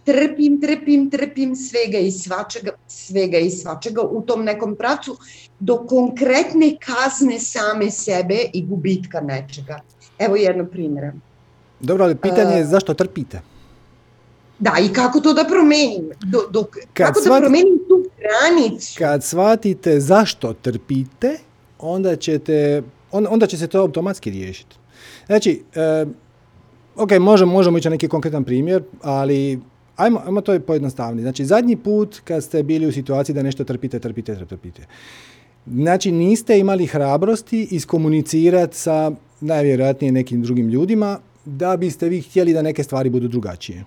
Trpim, 0.03 0.61
trpim, 0.61 1.09
trpim 1.09 1.55
svega 1.55 1.97
i 1.97 2.11
svačega, 2.11 2.71
svega 2.87 3.37
i 3.37 3.49
svačega 3.49 4.01
u 4.01 4.21
tom 4.21 4.43
nekom 4.43 4.75
pracu 4.75 5.17
do 5.59 5.77
konkretne 5.77 6.77
kazne 6.79 7.39
same 7.39 7.91
sebe 7.91 8.35
i 8.53 8.65
gubitka 8.65 9.21
nečega. 9.21 9.79
Evo 10.19 10.35
jedno 10.35 10.65
primjera. 10.65 11.13
Dobro, 11.79 12.03
ali 12.03 12.15
pitanje 12.15 12.55
je 12.55 12.65
zašto 12.65 12.93
trpite? 12.93 13.41
Da, 14.59 14.71
i 14.81 14.93
kako 14.93 15.19
to 15.19 15.33
da 15.33 15.43
promenim? 15.45 16.09
Do, 16.25 16.39
do, 16.49 16.63
Kad 16.63 16.83
kako 17.07 17.21
da 17.21 17.39
promenim 17.39 17.79
tu 17.87 18.03
granicu? 18.19 18.95
Kad 18.97 19.23
shvatite 19.23 19.99
zašto 19.99 20.53
trpite, 20.53 21.37
onda 21.79 22.15
ćete, 22.15 22.83
on- 23.11 23.27
onda 23.29 23.47
će 23.47 23.57
se 23.57 23.67
to 23.67 23.79
automatski 23.79 24.31
riješiti. 24.31 24.75
Znači, 25.25 25.63
e, 25.75 26.05
ok, 26.95 27.11
možemo, 27.11 27.51
možemo 27.53 27.77
ići 27.77 27.87
na 27.87 27.91
neki 27.91 28.07
konkretan 28.07 28.43
primjer, 28.43 28.83
ali 29.01 29.59
ajmo, 30.03 30.21
ajmo 30.25 30.41
to 30.41 30.59
pojednostavniti. 30.59 31.21
Znači, 31.21 31.45
zadnji 31.45 31.75
put 31.75 32.19
kad 32.23 32.43
ste 32.43 32.63
bili 32.63 32.87
u 32.87 32.91
situaciji 32.91 33.35
da 33.35 33.43
nešto 33.43 33.63
trpite, 33.63 33.99
trpite, 33.99 34.45
trpite. 34.45 34.85
Znači, 35.65 36.11
niste 36.11 36.59
imali 36.59 36.85
hrabrosti 36.85 37.67
iskomunicirati 37.71 38.77
sa 38.77 39.11
najvjerojatnije 39.41 40.11
nekim 40.11 40.41
drugim 40.41 40.69
ljudima 40.69 41.19
da 41.45 41.77
biste 41.77 42.09
vi 42.09 42.21
htjeli 42.21 42.53
da 42.53 42.61
neke 42.61 42.83
stvari 42.83 43.09
budu 43.09 43.27
drugačije. 43.27 43.83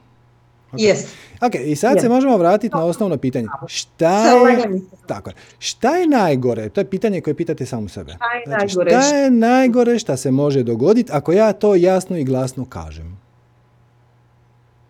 Yes. 0.72 1.06
Ok, 1.40 1.54
i 1.54 1.76
sad 1.76 2.00
se 2.00 2.06
Je. 2.06 2.10
možemo 2.10 2.36
vratiti 2.36 2.76
na 2.76 2.84
osnovno 2.84 3.16
pitanje. 3.16 3.48
Šta 3.66 4.48
je, 4.48 4.80
tako 5.06 5.30
je, 5.30 5.34
šta 5.58 5.96
je 5.96 6.06
najgore? 6.06 6.68
To 6.68 6.80
je 6.80 6.90
pitanje 6.90 7.20
koje 7.20 7.34
pitate 7.34 7.66
samu 7.66 7.88
sebe. 7.88 8.12
Šta 8.12 8.24
je 8.34 8.42
Znači, 8.46 8.72
šta 8.72 9.16
je 9.16 9.30
najgore 9.30 9.98
šta 9.98 10.16
se 10.16 10.30
može 10.30 10.62
dogoditi 10.62 11.12
ako 11.12 11.32
ja 11.32 11.52
to 11.52 11.74
jasno 11.74 12.16
i 12.16 12.24
glasno 12.24 12.64
kažem? 12.64 13.18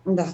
Da. 0.05 0.27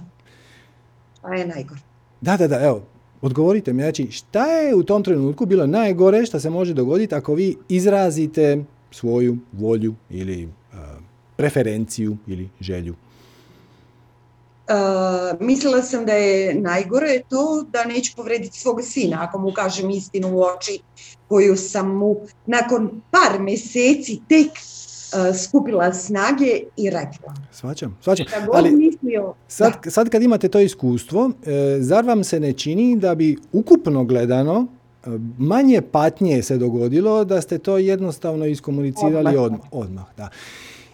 A 1.22 1.36
je 1.36 1.48
najgore. 1.48 1.82
Da, 2.22 2.38
da, 2.38 2.48
da, 2.48 2.62
evo, 2.62 2.82
odgovorite 3.22 3.74
mi. 3.74 3.82
Znači, 3.82 4.12
šta 4.12 4.46
je 4.46 4.76
u 4.76 4.84
tom 4.84 5.04
trenutku 5.04 5.46
bilo 5.46 5.68
najgore 5.68 6.26
šta 6.26 6.40
se 6.40 6.50
može 6.50 6.74
dogoditi 6.74 7.16
ako 7.16 7.34
vi 7.34 7.56
izrazite 7.70 8.64
svoju 8.92 9.38
volju 9.52 9.96
ili 10.10 10.46
uh, 10.46 10.80
preferenciju 11.38 12.18
ili 12.28 12.50
želju? 12.60 12.96
Uh, 14.70 15.40
mislila 15.40 15.82
sam 15.82 16.06
da 16.06 16.14
je 16.14 16.54
najgore 16.54 17.22
to 17.30 17.66
da 17.70 17.86
neću 17.86 18.14
povrediti 18.16 18.60
svog 18.60 18.82
sina 18.84 19.18
ako 19.22 19.40
mu 19.40 19.52
kažem 19.54 19.90
istinu 19.90 20.38
u 20.38 20.42
oči 20.42 20.80
koju 21.28 21.58
sam 21.58 21.98
mu 21.98 22.16
nakon 22.46 23.02
par 23.12 23.40
mjeseci 23.40 24.22
tek 24.30 24.48
skupila 25.46 25.94
snage 25.94 26.60
i 26.78 26.90
rekla. 26.90 27.34
Šta 28.24 28.46
god 28.46 28.56
Ali, 28.56 28.72
mislio, 28.72 29.34
Sad, 29.48 29.74
sad 29.88 30.10
kad 30.10 30.24
imate 30.24 30.50
to 30.50 30.60
iskustvo, 30.60 31.32
e, 31.46 31.78
zar 31.80 32.06
vam 32.06 32.24
se 32.24 32.40
ne 32.40 32.54
čini 32.54 32.98
da 33.00 33.16
bi 33.16 33.38
ukupno 33.54 34.04
gledano 34.04 34.68
e, 35.06 35.08
manje 35.38 35.82
patnje 35.82 36.44
se 36.44 36.58
dogodilo 36.58 37.26
da 37.26 37.42
ste 37.42 37.58
to 37.58 37.78
jednostavno 37.78 38.46
iskomunicirali 38.46 39.38
Odmah. 39.38 39.60
odmah? 39.72 40.06
da. 40.18 40.30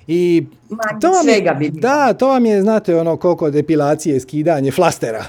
I 0.08 0.46
Manje 0.70 1.00
to 1.02 1.08
vam 1.12 1.28
je, 1.28 1.34
svega 1.34 1.54
bi 1.54 1.70
bilo. 1.70 1.82
da, 1.82 2.14
to 2.14 2.28
vam 2.28 2.46
je, 2.46 2.62
znate, 2.62 2.96
ono 2.96 3.18
koliko 3.18 3.50
depilacije, 3.50 4.20
skidanje, 4.20 4.72
flastera. 4.72 5.26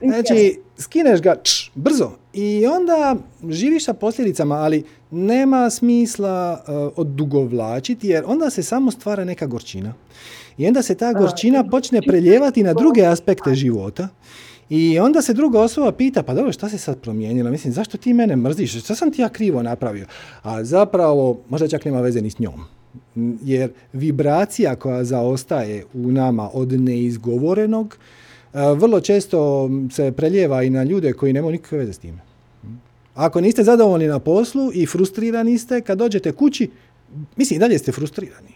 Znači, 0.00 0.58
skineš 0.82 1.20
ga 1.20 1.36
č, 1.42 1.70
brzo 1.74 2.10
i 2.32 2.66
onda 2.66 3.16
živiš 3.48 3.84
sa 3.84 3.92
posljedicama, 3.92 4.54
ali 4.54 4.84
nema 5.10 5.70
smisla 5.70 6.64
uh, 6.68 6.92
odugovlačiti 6.96 8.08
jer 8.08 8.24
onda 8.26 8.50
se 8.50 8.62
samo 8.62 8.90
stvara 8.90 9.24
neka 9.24 9.46
gorčina. 9.46 9.94
I 10.58 10.66
onda 10.66 10.82
se 10.82 10.94
ta 10.94 11.12
gorčina 11.12 11.64
počne 11.70 12.02
preljevati 12.02 12.62
na 12.62 12.74
druge 12.74 13.06
aspekte 13.06 13.54
života. 13.54 14.08
I 14.70 14.98
onda 14.98 15.22
se 15.22 15.34
druga 15.34 15.60
osoba 15.60 15.92
pita, 15.92 16.22
pa 16.22 16.34
dobro, 16.34 16.52
šta 16.52 16.68
se 16.68 16.78
sad 16.78 17.00
promijenilo? 17.00 17.50
Mislim, 17.50 17.72
zašto 17.72 17.98
ti 17.98 18.12
mene 18.12 18.36
mrziš? 18.36 18.80
Šta 18.84 18.94
sam 18.94 19.12
ti 19.12 19.22
ja 19.22 19.28
krivo 19.28 19.62
napravio? 19.62 20.06
A 20.42 20.64
zapravo, 20.64 21.40
možda 21.48 21.68
čak 21.68 21.84
nema 21.84 22.00
veze 22.00 22.20
ni 22.20 22.30
s 22.30 22.38
njom. 22.38 22.64
Jer 23.42 23.70
vibracija 23.92 24.76
koja 24.76 25.04
zaostaje 25.04 25.84
u 25.94 26.12
nama 26.12 26.50
od 26.52 26.72
neizgovorenog, 26.72 27.96
vrlo 28.52 29.00
često 29.00 29.70
se 29.92 30.12
preljeva 30.12 30.62
i 30.62 30.70
na 30.70 30.84
ljude 30.84 31.12
koji 31.12 31.32
nemaju 31.32 31.52
nikakve 31.52 31.78
veze 31.78 31.92
s 31.92 31.98
time. 31.98 32.18
Ako 33.14 33.40
niste 33.40 33.64
zadovoljni 33.64 34.06
na 34.06 34.18
poslu 34.18 34.70
i 34.74 34.86
frustrirani 34.86 35.58
ste, 35.58 35.80
kad 35.80 35.98
dođete 35.98 36.32
kući, 36.32 36.70
mislim, 37.36 37.56
i 37.56 37.60
dalje 37.60 37.78
ste 37.78 37.92
frustrirani. 37.92 38.52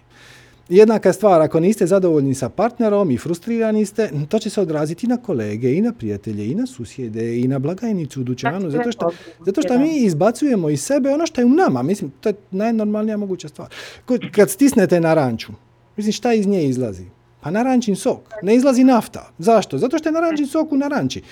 Jednaka 0.68 1.12
stvar, 1.12 1.42
ako 1.42 1.60
niste 1.60 1.86
zadovoljni 1.86 2.34
sa 2.34 2.48
partnerom 2.48 3.10
i 3.10 3.18
frustrirani 3.18 3.86
ste, 3.86 4.10
to 4.28 4.38
će 4.38 4.50
se 4.50 4.60
odraziti 4.60 5.06
i 5.06 5.08
na 5.08 5.16
kolege, 5.16 5.72
i 5.72 5.80
na 5.80 5.92
prijatelje, 5.92 6.50
i 6.50 6.54
na 6.54 6.66
susjede, 6.66 7.38
i 7.38 7.48
na 7.48 7.58
blagajnicu 7.58 8.20
u 8.20 8.24
dućanu, 8.24 8.70
zato 8.70 8.92
što, 8.92 9.10
zato 9.46 9.62
što 9.62 9.78
mi 9.78 9.96
izbacujemo 9.96 10.70
iz 10.70 10.82
sebe 10.82 11.10
ono 11.10 11.26
što 11.26 11.40
je 11.40 11.44
u 11.44 11.48
nama. 11.48 11.82
Mislim, 11.82 12.12
to 12.20 12.28
je 12.28 12.34
najnormalnija 12.50 13.16
moguća 13.16 13.48
stvar. 13.48 13.68
Kad 14.32 14.50
stisnete 14.50 15.00
naranču, 15.00 15.52
mislim, 15.96 16.12
šta 16.12 16.32
iz 16.34 16.46
nje 16.46 16.64
izlazi? 16.68 17.04
Pa 17.46 17.50
narančin 17.50 17.96
sok. 17.96 18.34
Ne 18.42 18.54
izlazi 18.56 18.84
nafta. 18.84 19.30
Zašto? 19.38 19.78
Zato 19.78 19.98
što 19.98 20.08
je 20.08 20.12
narančin 20.12 20.46
sok 20.46 20.72
u 20.72 20.76
naranči. 20.76 21.22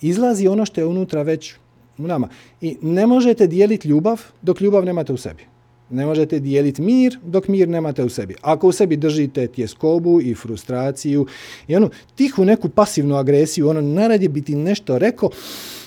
Izlazi 0.00 0.48
ono 0.48 0.66
što 0.66 0.80
je 0.80 0.86
unutra 0.86 1.22
već 1.22 1.54
u 1.98 2.06
nama. 2.06 2.28
I 2.60 2.76
ne 2.82 3.06
možete 3.06 3.46
dijeliti 3.46 3.88
ljubav 3.88 4.22
dok 4.42 4.60
ljubav 4.60 4.84
nemate 4.84 5.12
u 5.12 5.16
sebi. 5.16 5.42
Ne 5.90 6.06
možete 6.06 6.38
dijeliti 6.38 6.82
mir 6.82 7.18
dok 7.22 7.48
mir 7.48 7.68
nemate 7.68 8.04
u 8.04 8.08
sebi. 8.08 8.34
Ako 8.42 8.68
u 8.68 8.72
sebi 8.72 8.96
držite 8.96 9.46
tjeskobu 9.46 10.20
i 10.20 10.34
frustraciju 10.34 11.26
i 11.68 11.76
onu 11.76 11.90
tihu 12.14 12.44
neku 12.44 12.68
pasivnu 12.68 13.16
agresiju, 13.16 13.68
ono 13.68 13.80
naradje 13.80 14.28
bi 14.28 14.42
ti 14.42 14.54
nešto 14.54 14.98
rekao, 14.98 15.30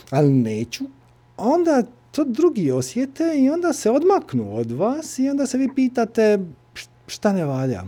ali 0.09 0.29
neću, 0.29 0.83
onda 1.37 1.83
to 2.11 2.23
drugi 2.23 2.71
osjete 2.71 3.23
i 3.37 3.49
onda 3.49 3.73
se 3.73 3.91
odmaknu 3.91 4.55
od 4.55 4.71
vas 4.71 5.19
i 5.19 5.29
onda 5.29 5.47
se 5.47 5.57
vi 5.57 5.69
pitate 5.75 6.39
"Š- 6.75 6.87
šta 7.07 7.33
ne 7.33 7.45
valja. 7.45 7.83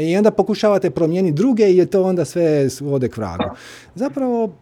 I 0.00 0.16
onda 0.16 0.30
pokušavate 0.30 0.90
promijeniti 0.90 1.36
druge 1.36 1.70
i 1.70 1.86
to 1.86 2.02
onda 2.02 2.24
sve 2.24 2.68
vode 2.80 3.08
k 3.08 3.16
vragu. 3.16 3.44
Zapravo 3.94 4.52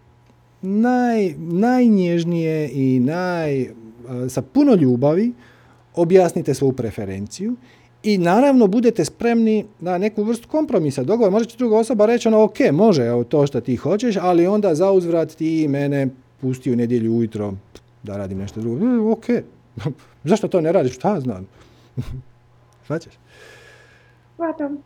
naj, 0.63 1.35
najnježnije 1.39 2.71
i 2.73 3.01
naj, 3.01 3.61
e, 3.63 3.71
sa 4.29 4.43
puno 4.43 4.75
ljubavi 4.75 5.33
objasnite 5.95 6.55
svoju 6.55 6.73
preferenciju 6.73 7.57
i 8.03 8.19
naravno 8.19 8.67
budete 8.67 9.05
spremni 9.05 9.65
na 9.81 9.99
neku 9.99 10.23
vrstu 10.23 10.49
kompromisa, 10.49 11.03
dogovor. 11.03 11.33
Možda 11.33 11.51
će 11.51 11.57
druga 11.57 11.77
osoba 11.77 12.07
reći 12.07 12.29
ono, 12.29 12.43
ok, 12.43 12.57
može 12.73 13.25
to 13.29 13.47
što 13.47 13.61
ti 13.61 13.77
hoćeš, 13.77 14.17
ali 14.21 14.47
onda 14.47 14.75
za 14.75 14.91
uzvrat 14.93 15.35
ti 15.35 15.69
mene 15.69 16.09
pusti 16.41 16.73
u 16.73 16.77
nedjelju 16.77 17.13
ujutro 17.13 17.55
da 18.03 18.17
radim 18.17 18.39
nešto 18.39 18.61
drugo. 18.61 18.87
E, 18.87 18.99
ok, 18.99 19.25
zašto 20.25 20.49
to 20.49 20.61
ne 20.61 20.73
radiš? 20.73 20.95
Šta 20.95 21.21
znam? 21.21 21.47
Shvaćaš? 22.85 23.13
Hvatam. 24.37 24.79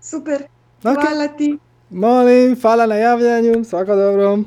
Super. 0.00 0.42
Ok. 0.84 0.94
Hvala 0.94 1.28
ti. 1.28 1.58
Molim, 1.90 2.60
hvala 2.60 2.86
na 2.86 2.94
javljanju, 2.94 3.64
svako 3.64 3.96
dobro. 3.96 4.38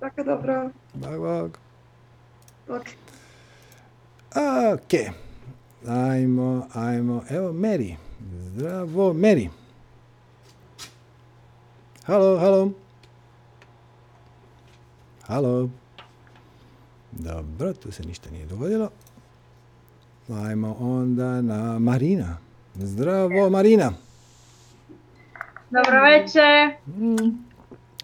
Tako 0.00 0.22
dobro. 0.22 0.70
Bog, 0.94 1.20
bog. 1.20 1.58
Ok. 2.68 2.86
Ok. 4.74 5.14
Ajmo, 5.88 6.66
ajmo. 6.74 7.22
Evo, 7.30 7.52
Mary. 7.52 7.94
Zdravo, 8.46 9.12
Mary. 9.12 9.48
Halo, 12.04 12.38
halo. 12.38 12.70
Halo. 15.22 15.68
Dobro, 17.12 17.72
tu 17.72 17.92
se 17.92 18.02
ništa 18.02 18.30
nije 18.30 18.46
dogodilo. 18.46 18.90
Ajmo 20.28 20.76
onda 20.80 21.40
na 21.40 21.78
Marina. 21.78 22.36
Zdravo, 22.80 23.50
Marina. 23.50 23.92
Dobro 25.70 26.02
večer, 26.02 26.76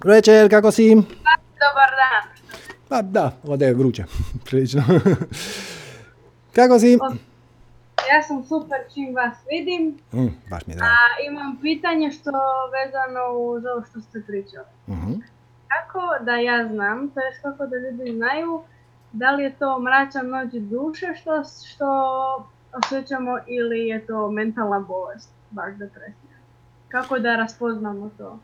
Večer, 0.05 0.51
kako 0.51 0.71
si? 0.71 0.95
dobar 0.95 1.91
dan. 1.95 2.37
Pa 2.89 3.03
da, 3.03 3.33
ovdje 3.45 3.67
je 3.67 3.75
vruće. 3.75 4.05
Prilično. 4.47 4.83
kako 6.53 6.79
si? 6.79 6.99
Ja 8.07 8.23
sam 8.23 8.45
super 8.45 8.79
čim 8.95 9.15
vas 9.15 9.35
vidim, 9.51 9.99
Mm, 10.13 10.27
baš 10.51 10.67
mi 10.67 10.73
je 10.73 10.77
drago. 10.77 10.93
a 10.93 10.97
imam 11.27 11.59
pitanje 11.59 12.11
što 12.11 12.31
vezano 12.77 13.21
uz 13.31 13.63
ovo 13.67 13.85
što 13.85 14.01
ste 14.01 14.23
pričali. 14.23 14.67
Mhm. 14.89 15.13
Kako 15.69 16.25
da 16.25 16.33
ja 16.33 16.69
znam, 16.69 17.11
to 17.11 17.21
jest 17.21 17.43
kako 17.43 17.67
da 17.67 17.77
ljudi 17.77 18.13
znaju, 18.13 18.63
da 19.13 19.31
li 19.31 19.43
je 19.43 19.53
to 19.53 19.79
mračan 19.79 20.29
noć 20.29 20.49
duše 20.53 21.07
što, 21.17 21.43
što 21.67 21.87
osjećamo 22.79 23.39
ili 23.47 23.89
je 23.89 24.07
to 24.07 24.31
mentalna 24.31 24.81
bolest, 24.81 25.29
baš 25.51 25.75
depresija. 25.79 26.37
Kako 26.89 27.19
da 27.19 27.37
raspoznamo 27.37 28.11
to? 28.19 28.39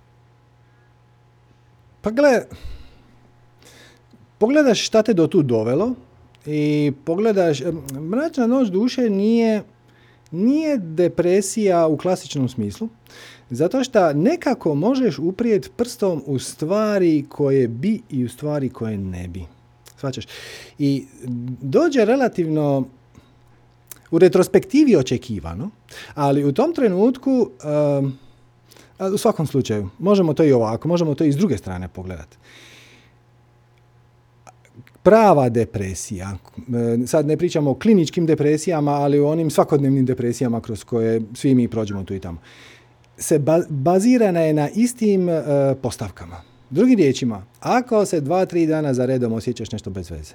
Pa 2.01 2.11
gle, 2.11 2.43
pogledaš 4.39 4.87
šta 4.87 5.03
te 5.03 5.15
do 5.15 5.27
tu 5.27 5.43
dovelo 5.43 5.95
i 6.47 6.93
pogledaš, 7.05 7.63
mračna 8.11 8.47
noć 8.47 8.69
duše 8.69 9.11
nije 9.11 9.63
nije 10.33 10.79
depresija 10.79 11.87
u 11.87 11.97
klasičnom 11.97 12.49
smislu, 12.49 12.89
zato 13.51 13.85
što 13.85 14.13
nekako 14.13 14.75
možeš 14.75 15.19
uprijeti 15.19 15.71
prstom 15.77 16.23
u 16.27 16.39
stvari 16.39 17.25
koje 17.29 17.69
bi 17.69 18.01
i 18.11 18.25
u 18.25 18.29
stvari 18.29 18.69
koje 18.69 18.99
ne 18.99 19.29
bi. 19.29 19.45
Svačaš? 19.97 20.27
I 20.79 21.07
dođe 21.61 22.05
relativno 22.05 22.85
u 24.13 24.19
retrospektivi 24.19 24.97
očekivano, 24.97 25.71
ali 26.15 26.45
u 26.45 26.53
tom 26.53 26.75
trenutku, 26.75 27.51
u 29.15 29.19
svakom 29.19 29.47
slučaju, 29.47 29.89
možemo 29.99 30.35
to 30.35 30.45
i 30.45 30.53
ovako, 30.53 30.89
možemo 30.89 31.15
to 31.15 31.25
i 31.25 31.33
s 31.33 31.37
druge 31.37 31.59
strane 31.59 31.89
pogledati. 31.89 32.37
Prava 35.03 35.49
depresija, 35.49 36.37
sad 37.07 37.27
ne 37.27 37.37
pričamo 37.37 37.71
o 37.71 37.75
kliničkim 37.75 38.27
depresijama, 38.27 38.93
ali 38.93 39.19
o 39.19 39.29
onim 39.29 39.51
svakodnevnim 39.51 40.07
depresijama 40.07 40.61
kroz 40.61 40.85
koje 40.85 41.23
svi 41.35 41.55
mi 41.55 41.69
prođemo 41.69 42.05
tu 42.05 42.15
i 42.15 42.21
tamo, 42.21 42.39
se 43.17 43.41
bazirana 43.69 44.41
je 44.41 44.55
na 44.55 44.69
istim 44.69 45.29
e, 45.29 45.43
postavkama. 45.83 46.43
Drugim 46.71 46.97
riječima, 46.97 47.45
ako 47.61 48.07
se 48.07 48.21
dva, 48.21 48.47
tri 48.47 48.67
dana 48.67 48.95
za 48.95 49.07
redom 49.07 49.33
osjećaš 49.33 49.73
nešto 49.73 49.91
bez 49.91 50.11
veze, 50.11 50.35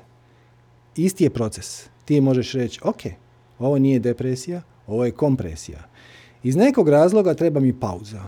isti 0.95 1.23
je 1.23 1.29
proces. 1.29 1.85
Ti 2.05 2.21
možeš 2.21 2.53
reći, 2.53 2.79
ok, 2.83 3.01
ovo 3.59 3.79
nije 3.79 3.99
depresija, 3.99 4.61
ovo 4.87 5.05
je 5.05 5.11
kompresija. 5.11 5.79
Iz 6.43 6.55
nekog 6.55 6.89
razloga 6.89 7.33
treba 7.33 7.59
mi 7.59 7.79
pauza. 7.79 8.23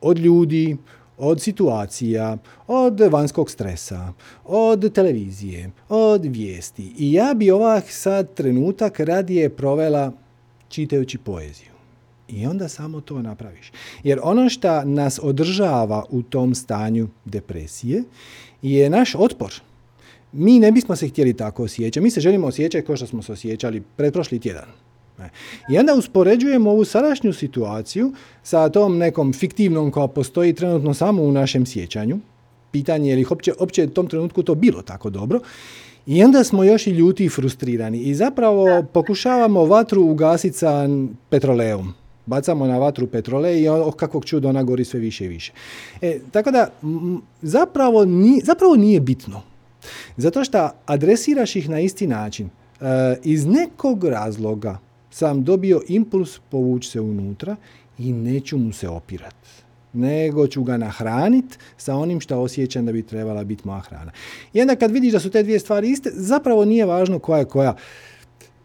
Od 0.00 0.18
ljudi, 0.18 0.76
od 1.18 1.40
situacija, 1.40 2.38
od 2.66 3.00
vanjskog 3.00 3.50
stresa, 3.50 4.12
od 4.44 4.92
televizije, 4.92 5.70
od 5.88 6.24
vijesti. 6.24 6.92
I 6.98 7.12
ja 7.12 7.34
bi 7.34 7.50
ovak 7.50 7.84
sad 7.88 8.34
trenutak 8.34 9.00
radije 9.00 9.48
provela 9.50 10.12
čitajući 10.68 11.18
poeziju. 11.18 11.70
I 12.28 12.46
onda 12.46 12.68
samo 12.68 13.00
to 13.00 13.22
napraviš. 13.22 13.72
Jer 14.02 14.20
ono 14.22 14.48
što 14.48 14.84
nas 14.84 15.20
održava 15.22 16.04
u 16.10 16.22
tom 16.22 16.54
stanju 16.54 17.08
depresije 17.24 18.04
je 18.62 18.90
naš 18.90 19.14
otpor. 19.14 19.52
Mi 20.36 20.58
ne 20.58 20.72
bismo 20.72 20.96
se 20.96 21.08
htjeli 21.08 21.34
tako 21.34 21.64
osjećati. 21.64 22.00
Mi 22.00 22.10
se 22.10 22.20
želimo 22.20 22.46
osjećati 22.46 22.86
kao 22.86 22.96
što 22.96 23.06
smo 23.06 23.22
se 23.22 23.32
osjećali 23.32 23.82
pretprošli 23.96 24.38
tjedan. 24.38 24.64
I 25.70 25.78
onda 25.78 25.94
uspoređujemo 25.94 26.70
ovu 26.70 26.84
sadašnju 26.84 27.32
situaciju 27.32 28.12
sa 28.42 28.68
tom 28.68 28.98
nekom 28.98 29.32
fiktivnom 29.32 29.90
koja 29.90 30.06
postoji 30.06 30.52
trenutno 30.52 30.94
samo 30.94 31.22
u 31.22 31.32
našem 31.32 31.66
sjećanju. 31.66 32.18
Pitanje 32.70 33.10
je 33.10 33.16
li 33.16 33.24
uopće, 33.30 33.52
uopće 33.60 33.84
u 33.84 33.90
tom 33.90 34.06
trenutku 34.06 34.42
to 34.42 34.54
bilo 34.54 34.82
tako 34.82 35.10
dobro. 35.10 35.40
I 36.06 36.24
onda 36.24 36.44
smo 36.44 36.64
još 36.64 36.86
i 36.86 36.90
ljuti 36.90 37.24
i 37.24 37.28
frustrirani. 37.28 37.98
I 37.98 38.14
zapravo 38.14 38.82
pokušavamo 38.92 39.64
vatru 39.64 40.02
ugasiti 40.02 40.58
sa 40.58 40.88
petroleom 41.30 41.94
bacamo 42.26 42.66
na 42.66 42.78
vatru 42.78 43.06
petrole 43.06 43.60
i 43.60 43.68
oh, 43.68 43.94
kakvog 43.94 44.24
čuda 44.24 44.48
ona 44.48 44.62
gori 44.62 44.84
sve 44.84 45.00
više 45.00 45.24
i 45.24 45.28
više. 45.28 45.52
E, 46.02 46.18
tako 46.32 46.50
da 46.50 46.68
zapravo, 47.42 48.04
nije, 48.04 48.44
zapravo 48.44 48.76
nije 48.76 49.00
bitno. 49.00 49.42
Zato 50.16 50.44
što 50.44 50.70
adresiraš 50.86 51.56
ih 51.56 51.68
na 51.68 51.80
isti 51.80 52.06
način. 52.06 52.46
E, 52.80 53.16
iz 53.24 53.46
nekog 53.46 54.04
razloga 54.04 54.78
sam 55.10 55.44
dobio 55.44 55.80
impuls 55.88 56.38
povući 56.50 56.90
se 56.90 57.00
unutra 57.00 57.56
i 57.98 58.12
neću 58.12 58.58
mu 58.58 58.72
se 58.72 58.88
opirat. 58.88 59.34
Nego 59.92 60.46
ću 60.46 60.62
ga 60.62 60.76
nahranit 60.76 61.58
sa 61.76 61.94
onim 61.94 62.20
što 62.20 62.40
osjećam 62.40 62.86
da 62.86 62.92
bi 62.92 63.02
trebala 63.02 63.44
biti 63.44 63.68
moja 63.68 63.80
hrana. 63.80 64.12
I 64.52 64.60
onda 64.60 64.76
kad 64.76 64.90
vidiš 64.90 65.12
da 65.12 65.20
su 65.20 65.30
te 65.30 65.42
dvije 65.42 65.58
stvari 65.58 65.90
iste, 65.90 66.10
zapravo 66.14 66.64
nije 66.64 66.84
važno 66.84 67.18
koja 67.18 67.38
je 67.38 67.44
koja. 67.44 67.76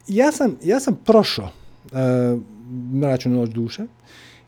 Ja 0.08 0.32
sam, 0.32 0.58
ja 0.64 0.80
sam 0.80 1.00
prošao 1.06 1.50
e, 1.92 1.98
mračnu 2.94 3.32
noć 3.32 3.50
duše. 3.50 3.86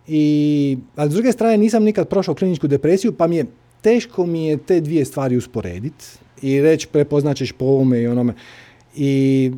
I, 0.08 0.78
a 0.96 1.08
s 1.08 1.12
druge 1.12 1.32
strane 1.32 1.58
nisam 1.58 1.84
nikad 1.84 2.08
prošao 2.08 2.36
kliničku 2.36 2.68
depresiju, 2.68 3.14
pa 3.14 3.28
mi 3.28 3.36
je 3.36 3.46
teško 3.82 4.26
mi 4.26 4.46
je 4.46 4.58
te 4.58 4.82
dvije 4.82 5.06
stvari 5.06 5.38
usporediti 5.38 6.06
i 6.44 6.62
reći 6.62 6.88
prepoznaćeš 6.88 7.52
po 7.52 7.66
ovome 7.66 8.02
i 8.02 8.08
onome. 8.08 8.34
I 8.96 9.52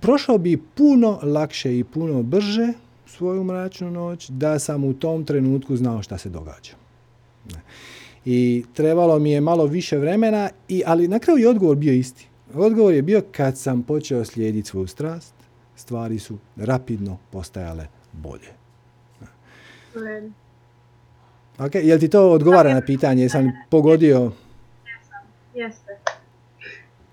prošao 0.00 0.38
bi 0.38 0.62
puno 0.74 1.18
lakše 1.22 1.78
i 1.78 1.84
puno 1.84 2.22
brže 2.22 2.72
svoju 3.06 3.44
mračnu 3.44 3.90
noć 3.90 4.28
da 4.28 4.58
sam 4.58 4.84
u 4.84 4.94
tom 4.94 5.24
trenutku 5.24 5.76
znao 5.76 6.02
šta 6.02 6.18
se 6.18 6.28
događa. 6.28 6.72
I 8.24 8.64
trebalo 8.74 9.18
mi 9.18 9.30
je 9.30 9.40
malo 9.40 9.66
više 9.66 9.98
vremena, 9.98 10.50
i, 10.68 10.82
ali 10.86 11.08
na 11.08 11.18
kraju 11.18 11.38
je 11.38 11.48
odgovor 11.48 11.76
bio 11.76 11.92
isti. 11.92 12.26
Odgovor 12.54 12.94
je 12.94 13.02
bio 13.02 13.22
kad 13.32 13.58
sam 13.58 13.82
počeo 13.82 14.24
slijediti 14.24 14.68
svoju 14.68 14.86
strast, 14.86 15.34
stvari 15.76 16.18
su 16.18 16.38
rapidno 16.56 17.18
postajale 17.30 17.86
bolje. 18.12 18.48
Ok, 21.58 21.74
jel 21.74 21.98
ti 21.98 22.08
to 22.08 22.30
odgovara 22.30 22.74
na 22.74 22.80
pitanje? 22.80 23.22
Jesam 23.22 23.52
pogodio? 23.70 24.32
Jeste. 25.54 25.98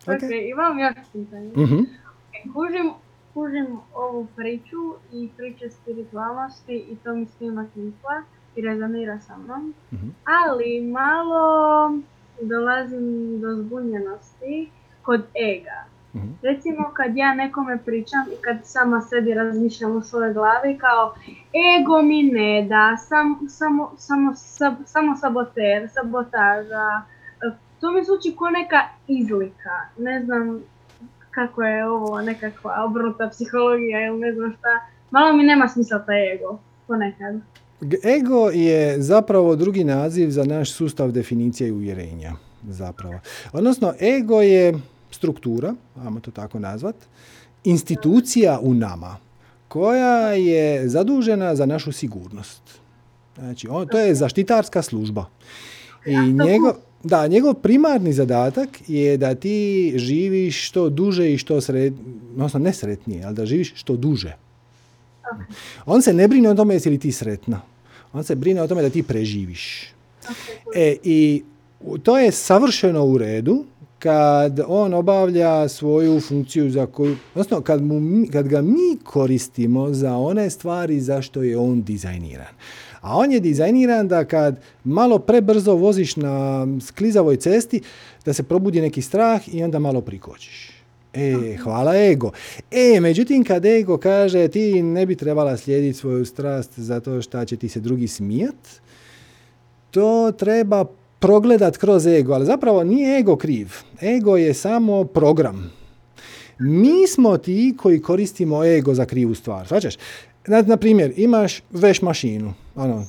Ok, 0.08 0.32
imam 0.52 0.80
još 0.80 0.96
pitanje. 1.14 1.52
Uh-huh. 1.52 1.86
Kužim, 2.54 2.92
kužim 3.34 3.80
ovu 3.94 4.28
priču 4.36 4.96
i 5.12 5.30
priče 5.38 5.70
spiritualnosti 5.70 6.76
i 6.76 6.96
to 6.96 7.14
mi 7.16 7.26
snima 7.26 7.66
smisla 7.74 8.24
i 8.56 8.62
rezonira 8.62 9.20
sa 9.20 9.38
mnom. 9.38 9.74
Uh-huh. 9.92 10.10
Ali 10.44 10.82
malo 10.82 11.92
dolazim 12.42 13.40
do 13.42 13.56
zbunjenosti 13.56 14.70
kod 15.02 15.22
ega. 15.36 15.92
Mhm. 16.16 16.28
Recimo 16.42 16.92
kad 16.94 17.18
ja 17.18 17.34
nekome 17.34 17.78
pričam 17.78 18.26
i 18.34 18.42
kad 18.42 18.58
sama 18.64 19.02
sebi 19.02 19.34
razmišljam 19.34 19.96
u 19.96 20.02
svojoj 20.02 20.34
glavi 20.34 20.78
kao 20.78 21.16
ego 21.80 22.02
mi 22.02 22.24
ne 22.24 22.66
da, 22.70 22.98
sam, 22.98 23.40
samo, 23.50 23.92
samo, 23.98 24.34
sab, 24.36 24.74
samo 24.86 25.16
saboter, 25.16 25.90
sabotaža, 25.94 27.02
to 27.82 27.92
mi 27.92 28.04
zvuči 28.06 28.36
kao 28.38 28.50
neka 28.50 28.80
izlika, 29.08 29.76
ne 29.98 30.26
znam 30.26 30.62
kako 31.32 31.64
je 31.64 31.88
ovo 31.88 32.22
nekakva 32.22 32.84
obrnuta 32.86 33.30
psihologija 33.30 34.08
ili 34.08 34.20
ne 34.20 34.34
znam 34.34 34.56
šta, 34.60 34.70
malo 35.12 35.34
mi 35.34 35.44
nema 35.44 35.68
smisla 35.68 36.06
taj 36.06 36.34
ego, 36.34 36.60
ponekad. 36.88 37.36
Ego 38.18 38.50
je 38.50 39.02
zapravo 39.02 39.56
drugi 39.56 39.84
naziv 39.84 40.30
za 40.30 40.44
naš 40.44 40.74
sustav 40.74 41.12
definicije 41.12 41.68
i 41.68 41.72
uvjerenja. 41.72 42.32
Zapravo. 42.70 43.20
Odnosno, 43.54 43.94
ego 44.02 44.42
je 44.42 44.80
struktura, 45.12 45.74
ajmo 46.06 46.20
to 46.20 46.32
tako 46.32 46.60
nazvat, 46.60 46.96
institucija 47.64 48.60
u 48.62 48.74
nama 48.74 49.18
koja 49.68 50.32
je 50.32 50.90
zadužena 50.90 51.56
za 51.56 51.66
našu 51.66 51.92
sigurnost. 51.92 52.62
Znači, 53.36 53.68
on, 53.68 53.88
to 53.88 54.00
je 54.00 54.16
zaštitarska 54.16 54.82
služba. 54.82 55.26
I 56.06 56.18
njegov, 56.18 56.74
da, 57.04 57.28
njegov 57.28 57.54
primarni 57.54 58.14
zadatak 58.14 58.70
je 58.88 59.18
da 59.18 59.36
ti 59.36 59.94
živiš 59.96 60.68
što 60.68 60.90
duže 60.90 61.34
i 61.34 61.38
što 61.38 61.62
sretnije, 61.62 62.04
odnosno 62.34 62.60
ne 62.60 62.74
sretnije, 62.74 63.26
ali 63.26 63.36
da 63.36 63.46
živiš 63.46 63.74
što 63.76 63.96
duže. 63.96 64.36
On 65.86 66.02
se 66.02 66.14
ne 66.14 66.28
brine 66.28 66.50
o 66.50 66.56
tome 66.56 66.74
jesi 66.74 66.90
li 66.90 67.00
ti 67.00 67.12
sretna. 67.12 67.62
On 68.14 68.24
se 68.24 68.36
brine 68.36 68.62
o 68.62 68.68
tome 68.68 68.82
da 68.82 68.90
ti 68.90 69.04
preživiš. 69.04 69.94
E, 70.76 70.96
I 71.04 71.44
to 72.04 72.20
je 72.20 72.32
savršeno 72.32 73.06
u 73.06 73.18
redu 73.18 73.66
kad 74.00 74.60
on 74.68 74.94
obavlja 74.94 75.70
svoju 75.70 76.20
funkciju 76.20 76.70
za 76.70 76.86
koju, 76.86 77.16
odnosno 77.34 77.62
kad, 77.62 77.82
mu, 77.82 78.26
kad 78.32 78.48
ga 78.48 78.62
mi 78.62 78.98
koristimo 79.04 79.94
za 79.94 80.16
one 80.18 80.50
stvari 80.50 81.00
za 81.00 81.22
što 81.22 81.44
je 81.44 81.58
on 81.58 81.82
dizajniran. 81.82 82.54
A 83.02 83.18
on 83.18 83.32
je 83.32 83.40
dizajniran 83.40 84.08
da 84.08 84.26
kad 84.26 84.60
malo 84.84 85.20
prebrzo 85.20 85.76
voziš 85.76 86.16
na 86.16 86.68
sklizavoj 86.82 87.38
cesti, 87.38 87.82
da 88.26 88.34
se 88.34 88.44
probudi 88.44 88.82
neki 88.82 89.02
strah 89.02 89.54
i 89.54 89.64
onda 89.64 89.80
malo 89.80 90.02
prikočiš. 90.02 90.72
E, 91.14 91.58
hvala 91.64 91.96
ego. 91.96 92.32
E, 92.72 93.00
međutim, 93.00 93.44
kad 93.44 93.66
ego 93.66 93.98
kaže 93.98 94.48
ti 94.48 94.82
ne 94.82 95.06
bi 95.06 95.16
trebala 95.16 95.58
slijediti 95.58 96.00
svoju 96.00 96.26
strast 96.26 96.80
zato 96.80 97.22
što 97.22 97.46
će 97.46 97.58
ti 97.58 97.70
se 97.70 97.80
drugi 97.80 98.08
smijat, 98.08 98.56
to 99.92 100.32
treba 100.38 100.86
progledat 101.20 101.78
kroz 101.78 102.08
ego, 102.08 102.34
ali 102.34 102.46
zapravo 102.46 102.84
nije 102.84 103.20
ego 103.20 103.36
kriv. 103.36 103.70
Ego 104.02 104.38
je 104.38 104.54
samo 104.54 105.04
program. 105.04 105.72
Mi 106.60 107.08
smo 107.08 107.38
ti 107.38 107.76
koji 107.78 108.02
koristimo 108.02 108.66
ego 108.66 108.94
za 108.94 109.06
krivu 109.06 109.36
stvar. 109.36 109.68
Svačaš? 109.68 109.96
Na, 110.48 110.62
na 110.62 110.78
primjer, 110.78 111.14
imaš 111.18 111.62
veš 111.72 112.02
mašinu, 112.02 112.54
ono, 112.76 113.06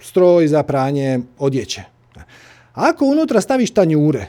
stroj 0.00 0.48
za 0.48 0.62
pranje 0.62 1.20
odjeće. 1.38 1.82
Ako 2.74 3.04
unutra 3.04 3.40
staviš 3.40 3.70
tanjure, 3.70 4.26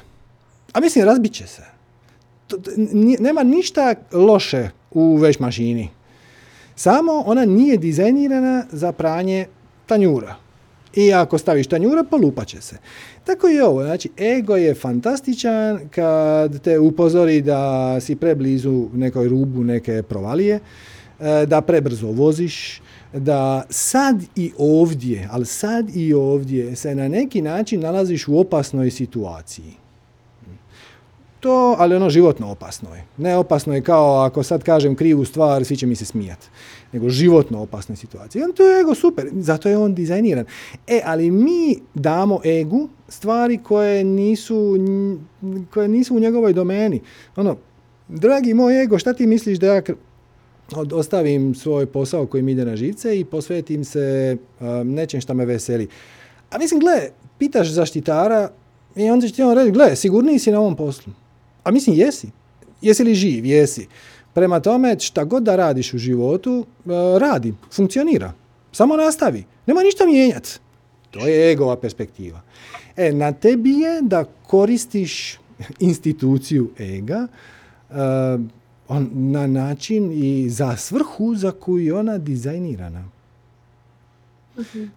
a 0.74 0.80
mislim 0.80 1.06
razbit 1.06 1.34
će 1.34 1.48
se. 1.48 1.62
Nema 3.20 3.44
ništa 3.44 3.96
loše 4.12 4.70
u 4.92 5.16
veš 5.16 5.40
mašini. 5.40 5.90
Samo 6.76 7.24
ona 7.26 7.46
nije 7.46 7.78
dizajnirana 7.78 8.66
za 8.72 8.92
pranje 8.92 9.46
tanjura. 9.86 10.36
I 10.96 11.14
ako 11.14 11.38
staviš 11.38 11.68
tanjura, 11.68 12.04
polupat 12.04 12.48
će 12.48 12.62
se. 12.62 12.78
Tako 13.24 13.50
i 13.50 13.60
ovo. 13.60 13.84
Znači, 13.84 14.10
ego 14.20 14.56
je 14.56 14.76
fantastičan 14.76 15.80
kad 15.90 16.62
te 16.62 16.80
upozori 16.80 17.42
da 17.42 17.98
si 18.02 18.16
preblizu 18.16 18.90
nekoj 18.94 19.28
rubu 19.28 19.64
neke 19.64 20.04
provalije. 20.04 20.60
E, 21.22 21.46
da 21.46 21.62
prebrzo 21.62 22.08
voziš, 22.08 22.82
da 23.14 23.64
sad 23.70 24.24
i 24.36 24.52
ovdje, 24.58 25.30
ali 25.32 25.46
sad 25.46 25.96
i 25.96 26.14
ovdje 26.14 26.76
se 26.76 26.96
na 26.96 27.08
neki 27.08 27.42
način 27.42 27.82
nalaziš 27.82 28.28
u 28.28 28.40
opasnoj 28.40 28.92
situaciji. 28.92 29.82
To, 31.42 31.76
ali 31.78 31.96
ono 31.96 32.10
životno 32.10 32.52
opasno 32.52 32.96
je. 32.96 33.04
Ne 33.18 33.38
opasno 33.38 33.74
je 33.74 33.82
kao 33.82 34.22
ako 34.22 34.44
sad 34.44 34.64
kažem 34.64 34.96
krivu 34.96 35.26
stvar, 35.26 35.66
svi 35.66 35.78
će 35.78 35.86
mi 35.86 35.96
se 35.96 36.06
smijati. 36.06 36.48
Nego 36.92 37.10
životno 37.10 37.62
opasne 37.62 37.96
situacije. 37.96 38.46
On 38.46 38.54
to 38.54 38.64
je 38.64 38.82
ego 38.82 38.96
super, 38.96 39.30
zato 39.34 39.70
je 39.70 39.78
on 39.78 39.96
dizajniran. 39.96 40.46
E, 40.88 41.02
ali 41.06 41.32
mi 41.32 41.76
damo 41.94 42.40
egu 42.46 42.90
stvari 43.08 43.58
koje 43.58 44.04
nisu, 44.04 44.76
koje 45.74 45.88
nisu 45.88 46.16
u 46.16 46.20
njegovoj 46.20 46.54
domeni. 46.54 47.02
Ono, 47.36 47.58
dragi 48.08 48.54
moj 48.54 48.84
ego, 48.84 49.00
šta 49.00 49.14
ti 49.14 49.28
misliš 49.28 49.60
da 49.60 49.68
ja 49.68 49.82
ostavim 50.94 51.56
svoj 51.56 51.86
posao 51.86 52.26
koji 52.26 52.44
mi 52.44 52.52
ide 52.52 52.66
na 52.66 52.76
živce 52.76 53.20
i 53.20 53.26
posvetim 53.26 53.84
se 53.84 54.38
nečem 54.84 55.22
što 55.22 55.34
me 55.34 55.46
veseli. 55.46 55.88
A 56.50 56.58
mislim, 56.58 56.80
gle, 56.80 57.10
pitaš 57.38 57.68
zaštitara 57.68 58.50
i 58.96 59.10
onda 59.10 59.28
će 59.28 59.34
ti 59.34 59.44
on 59.44 59.56
reći, 59.56 59.72
gle, 59.72 59.96
sigurniji 59.96 60.40
si 60.40 60.52
na 60.52 60.60
ovom 60.60 60.76
poslu. 60.76 61.14
A 61.64 61.72
mislim, 61.72 61.96
jesi. 61.96 62.28
Jesi 62.82 63.04
li 63.04 63.16
živ? 63.16 63.46
Jesi. 63.46 63.88
Prema 64.34 64.60
tome, 64.60 65.00
šta 65.00 65.24
god 65.24 65.44
da 65.44 65.56
radiš 65.56 65.94
u 65.94 65.98
životu, 65.98 66.66
uh, 66.86 66.92
radi, 67.18 67.54
funkcionira. 67.72 68.34
Samo 68.72 68.96
nastavi. 68.96 69.44
Nema 69.66 69.82
ništa 69.84 70.06
mijenjati. 70.06 70.60
To 71.12 71.28
je 71.28 71.52
egova 71.52 71.76
perspektiva. 71.76 72.42
E, 72.98 73.12
na 73.12 73.32
tebi 73.32 73.70
je 73.70 74.02
da 74.02 74.24
koristiš 74.48 75.40
instituciju 75.80 76.70
ega 76.80 77.28
uh, 77.90 77.96
on, 78.92 79.10
na 79.14 79.48
način 79.48 80.12
i 80.14 80.50
za 80.50 80.76
svrhu 80.76 81.36
za 81.36 81.52
koju 81.52 81.86
je 81.86 81.94
ona 81.94 82.18
dizajnirana. 82.18 83.10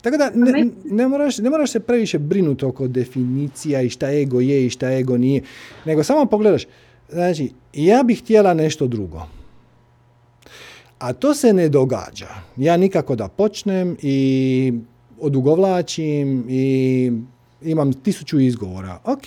Tako 0.02 0.16
da 0.16 0.30
ne, 0.34 0.66
ne, 0.84 1.08
moraš, 1.08 1.38
ne 1.38 1.50
moraš 1.50 1.70
se 1.70 1.80
previše 1.80 2.18
brinuti 2.18 2.64
oko 2.64 2.88
definicija 2.88 3.82
i 3.82 3.90
šta 3.90 4.10
ego 4.10 4.40
je 4.40 4.66
i 4.66 4.70
šta 4.70 4.92
ego 4.92 5.16
nije, 5.16 5.42
nego 5.84 6.04
samo 6.04 6.26
pogledaš, 6.26 6.66
znači, 7.08 7.50
ja 7.72 8.02
bih 8.02 8.22
htjela 8.22 8.54
nešto 8.54 8.86
drugo. 8.86 9.26
A 10.98 11.12
to 11.12 11.34
se 11.34 11.52
ne 11.52 11.68
događa. 11.68 12.28
Ja 12.56 12.76
nikako 12.76 13.16
da 13.16 13.28
počnem 13.28 13.96
i 14.02 14.72
odugovlačim 15.20 16.44
i 16.48 17.12
imam 17.62 17.92
tisuću 17.92 18.40
izgovora. 18.40 18.98
Ok, 19.04 19.22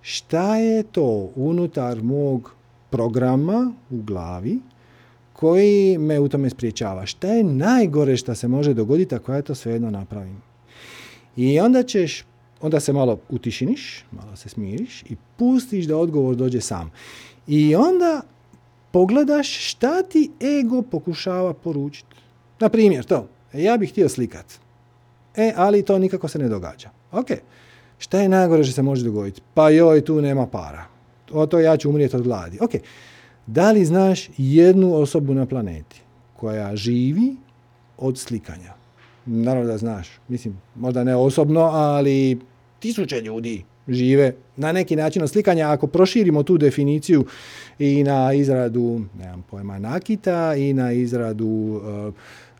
šta 0.00 0.56
je 0.56 0.82
to 0.82 1.30
unutar 1.36 2.02
mog 2.02 2.55
programa 2.96 3.72
u 3.90 4.02
glavi 4.02 4.58
koji 5.32 5.98
me 5.98 6.20
u 6.20 6.28
tome 6.28 6.50
spriječava. 6.50 7.06
Šta 7.06 7.28
je 7.28 7.44
najgore 7.44 8.16
što 8.16 8.34
se 8.34 8.48
može 8.48 8.74
dogoditi 8.74 9.14
ako 9.14 9.32
ja 9.32 9.42
to 9.42 9.54
svejedno 9.54 9.90
napravim? 9.90 10.42
I 11.36 11.60
onda 11.60 11.82
ćeš, 11.82 12.24
onda 12.60 12.80
se 12.80 12.92
malo 12.92 13.18
utišiniš, 13.28 14.04
malo 14.12 14.36
se 14.36 14.48
smiriš 14.48 15.02
i 15.02 15.16
pustiš 15.36 15.86
da 15.86 15.96
odgovor 15.96 16.36
dođe 16.36 16.60
sam. 16.60 16.90
I 17.46 17.74
onda 17.74 18.22
pogledaš 18.90 19.70
šta 19.70 20.02
ti 20.02 20.30
ego 20.60 20.82
pokušava 20.82 21.52
poručiti. 21.54 22.16
Na 22.60 22.68
primjer, 22.68 23.04
to, 23.04 23.28
ja 23.52 23.76
bih 23.76 23.90
htio 23.90 24.08
slikat. 24.08 24.46
E, 25.36 25.52
ali 25.56 25.82
to 25.82 25.98
nikako 25.98 26.28
se 26.28 26.38
ne 26.38 26.48
događa. 26.48 26.90
Ok, 27.12 27.26
šta 27.98 28.20
je 28.20 28.28
najgore 28.28 28.64
što 28.64 28.72
se 28.72 28.82
može 28.82 29.04
dogoditi? 29.04 29.40
Pa 29.54 29.70
joj, 29.70 30.00
tu 30.00 30.22
nema 30.22 30.46
para 30.46 30.95
o 31.32 31.46
to 31.46 31.60
ja 31.60 31.76
ću 31.76 31.88
umrijeti 31.88 32.16
od 32.16 32.22
gladi. 32.22 32.58
Ok, 32.60 32.70
da 33.46 33.72
li 33.72 33.84
znaš 33.84 34.28
jednu 34.36 34.94
osobu 34.94 35.34
na 35.34 35.46
planeti 35.46 36.00
koja 36.36 36.76
živi 36.76 37.36
od 37.98 38.18
slikanja? 38.18 38.72
Naravno 39.26 39.66
da 39.72 39.78
znaš. 39.78 40.08
Mislim, 40.28 40.60
možda 40.74 41.04
ne 41.04 41.16
osobno, 41.16 41.60
ali 41.60 42.38
tisuće 42.78 43.20
ljudi 43.20 43.64
žive 43.88 44.34
na 44.56 44.72
neki 44.72 44.96
način 44.96 45.22
od 45.22 45.30
slikanja. 45.30 45.70
Ako 45.70 45.86
proširimo 45.86 46.42
tu 46.42 46.58
definiciju 46.58 47.24
i 47.78 48.04
na 48.04 48.32
izradu, 48.32 49.00
nemam 49.18 49.44
pojma, 49.50 49.78
nakita 49.78 50.54
i 50.54 50.72
na 50.72 50.92
izradu 50.92 51.46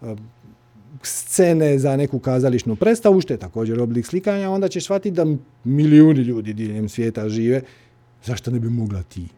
uh, 0.02 0.10
uh, 0.10 0.18
scene 1.02 1.78
za 1.78 1.96
neku 1.96 2.18
kazališnu 2.18 2.76
predstavu, 2.76 3.20
što 3.20 3.34
je 3.34 3.38
također 3.38 3.80
oblik 3.80 4.06
slikanja, 4.06 4.50
onda 4.50 4.68
ćeš 4.68 4.84
shvatiti 4.84 5.10
da 5.10 5.26
milijuni 5.64 6.20
ljudi 6.20 6.52
diljem 6.52 6.88
svijeta 6.88 7.28
žive 7.28 7.62
Zašto 8.24 8.50
ne 8.50 8.60
bi 8.60 8.70
mogla 8.70 9.02
ti? 9.02 9.28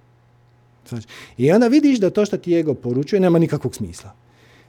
I 1.38 1.52
onda 1.52 1.68
vidiš 1.68 1.98
da 1.98 2.10
to 2.10 2.24
što 2.24 2.36
ti 2.36 2.54
ego 2.54 2.74
poručuje 2.74 3.20
nema 3.20 3.38
nikakvog 3.38 3.74
smisla. 3.74 4.12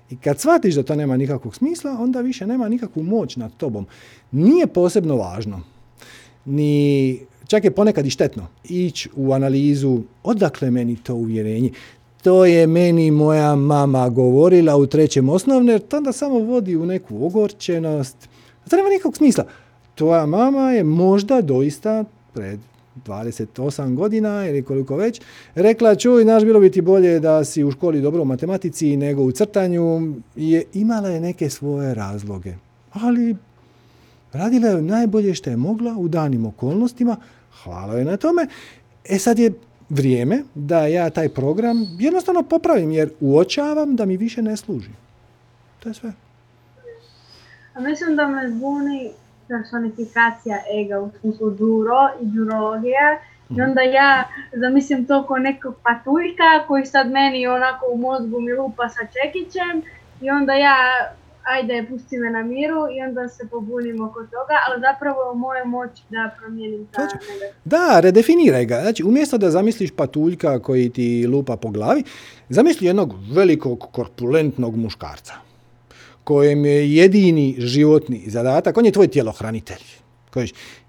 I 0.10 0.18
kad 0.18 0.40
shvatiš 0.40 0.76
da 0.76 0.84
to 0.84 0.96
nema 0.96 1.18
nikakvog 1.18 1.56
smisla, 1.56 1.98
onda 2.00 2.22
više 2.22 2.48
nema 2.48 2.70
nikakvu 2.70 3.04
moć 3.04 3.36
nad 3.36 3.52
tobom. 3.58 3.86
Nije 4.32 4.68
posebno 4.68 5.16
važno, 5.16 5.62
ni 6.46 7.20
čak 7.48 7.64
je 7.64 7.72
ponekad 7.72 8.06
i 8.06 8.10
štetno 8.10 8.48
ići 8.64 9.10
u 9.16 9.34
analizu 9.34 10.02
odakle 10.24 10.72
meni 10.72 10.96
to 10.96 11.16
uvjerenje. 11.16 11.72
To 12.24 12.46
je 12.46 12.68
meni 12.68 13.12
moja 13.12 13.56
mama 13.56 14.10
govorila 14.10 14.76
u 14.76 14.88
trećem 14.88 15.30
osnovne, 15.30 15.72
jer 15.72 15.82
to 15.82 15.98
onda 15.98 16.12
samo 16.12 16.40
vodi 16.40 16.76
u 16.76 16.86
neku 16.86 17.26
ogorčenost. 17.26 18.30
To 18.70 18.76
nema 18.76 18.90
nikakvog 18.90 19.18
smisla. 19.18 19.46
Tvoja 19.96 20.26
mama 20.26 20.72
je 20.72 20.84
možda 20.84 21.42
doista 21.42 22.04
pred 22.34 22.60
28 23.06 23.96
godina 23.96 24.48
ili 24.48 24.64
koliko 24.64 24.96
već, 24.96 25.22
rekla 25.56 25.96
čuj, 25.96 26.26
naš 26.26 26.44
bilo 26.44 26.60
bi 26.60 26.72
ti 26.72 26.82
bolje 26.82 27.20
da 27.20 27.46
si 27.46 27.64
u 27.64 27.72
školi 27.72 28.02
dobro 28.02 28.22
u 28.22 28.26
matematici 28.26 28.98
nego 28.98 29.24
u 29.24 29.32
crtanju, 29.32 30.14
je, 30.36 30.64
imala 30.74 31.10
je 31.10 31.20
neke 31.20 31.50
svoje 31.50 31.94
razloge. 31.94 32.54
Ali 32.94 33.36
radila 34.34 34.68
je 34.68 34.82
najbolje 34.82 35.34
što 35.34 35.50
je 35.50 35.58
mogla 35.58 35.96
u 35.98 36.08
danim 36.08 36.46
okolnostima, 36.46 37.18
hvala 37.64 37.94
je 37.94 38.06
na 38.06 38.18
tome. 38.18 38.48
E 39.10 39.20
sad 39.20 39.40
je 39.40 39.54
vrijeme 39.90 40.44
da 40.56 40.88
ja 40.88 41.10
taj 41.10 41.30
program 41.30 41.78
jednostavno 42.00 42.44
popravim 42.44 42.92
jer 42.92 43.10
uočavam 43.20 43.96
da 43.96 44.06
mi 44.06 44.18
više 44.18 44.42
ne 44.42 44.58
služi. 44.58 44.90
To 45.80 45.90
je 45.90 45.94
sve. 45.94 46.12
Mislim 47.80 48.16
da 48.16 48.28
me 48.28 48.50
zbuni 48.52 49.12
personifikacija 49.50 50.58
ega 50.82 51.00
u 51.00 51.12
smislu 51.20 51.50
duro 51.50 52.10
i 52.22 52.26
durologija. 52.26 53.20
I 53.50 53.54
mhm. 53.54 53.62
onda 53.62 53.82
ja 53.82 54.24
zamislim 54.54 55.06
to 55.06 55.28
kao 55.28 55.38
nekog 55.38 55.76
patuljka 55.84 56.68
koji 56.68 56.86
sad 56.86 57.12
meni 57.12 57.48
onako 57.48 57.86
u 57.92 57.98
mozgu 57.98 58.42
mi 58.42 58.54
lupa 58.54 58.90
sa 58.90 59.02
čekićem 59.14 59.82
i 60.22 60.30
onda 60.30 60.54
ja 60.54 60.76
ajde 61.44 61.86
pusti 61.90 62.18
me 62.18 62.30
na 62.30 62.44
miru 62.44 62.88
i 62.98 63.02
onda 63.02 63.30
se 63.30 63.48
pobunimo 63.52 64.06
oko 64.06 64.20
toga, 64.20 64.56
ali 64.68 64.82
zapravo 64.82 65.22
je 65.22 65.30
u 65.32 65.36
moje 65.36 65.66
moći 65.66 66.04
da 66.10 66.32
promijenim 66.40 66.88
ta 66.92 67.08
Da, 67.66 68.00
redefiniraj 68.00 68.66
ga. 68.66 68.82
Znači, 68.82 69.04
umjesto 69.04 69.38
da 69.38 69.52
zamisliš 69.52 69.92
patuljka 69.92 70.60
koji 70.60 70.90
ti 70.90 71.28
lupa 71.28 71.58
po 71.58 71.70
glavi, 71.70 72.04
zamisli 72.50 72.88
jednog 72.88 73.14
velikog 73.36 73.80
korpulentnog 73.92 74.76
muškarca 74.76 75.49
kojem 76.30 76.66
je 76.66 76.96
jedini 76.96 77.56
životni 77.58 78.24
zadatak, 78.28 78.78
on 78.78 78.86
je 78.86 78.92
tvoj 78.92 79.08
tjelohranitelj. 79.08 79.82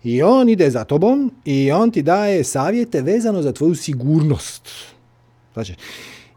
I 0.04 0.22
on 0.22 0.48
ide 0.48 0.70
za 0.70 0.84
tobom 0.84 1.32
i 1.44 1.72
on 1.72 1.90
ti 1.90 2.02
daje 2.02 2.44
savjete 2.44 3.00
vezano 3.00 3.42
za 3.42 3.52
tvoju 3.52 3.74
sigurnost. 3.74 4.68
Znači, 5.52 5.74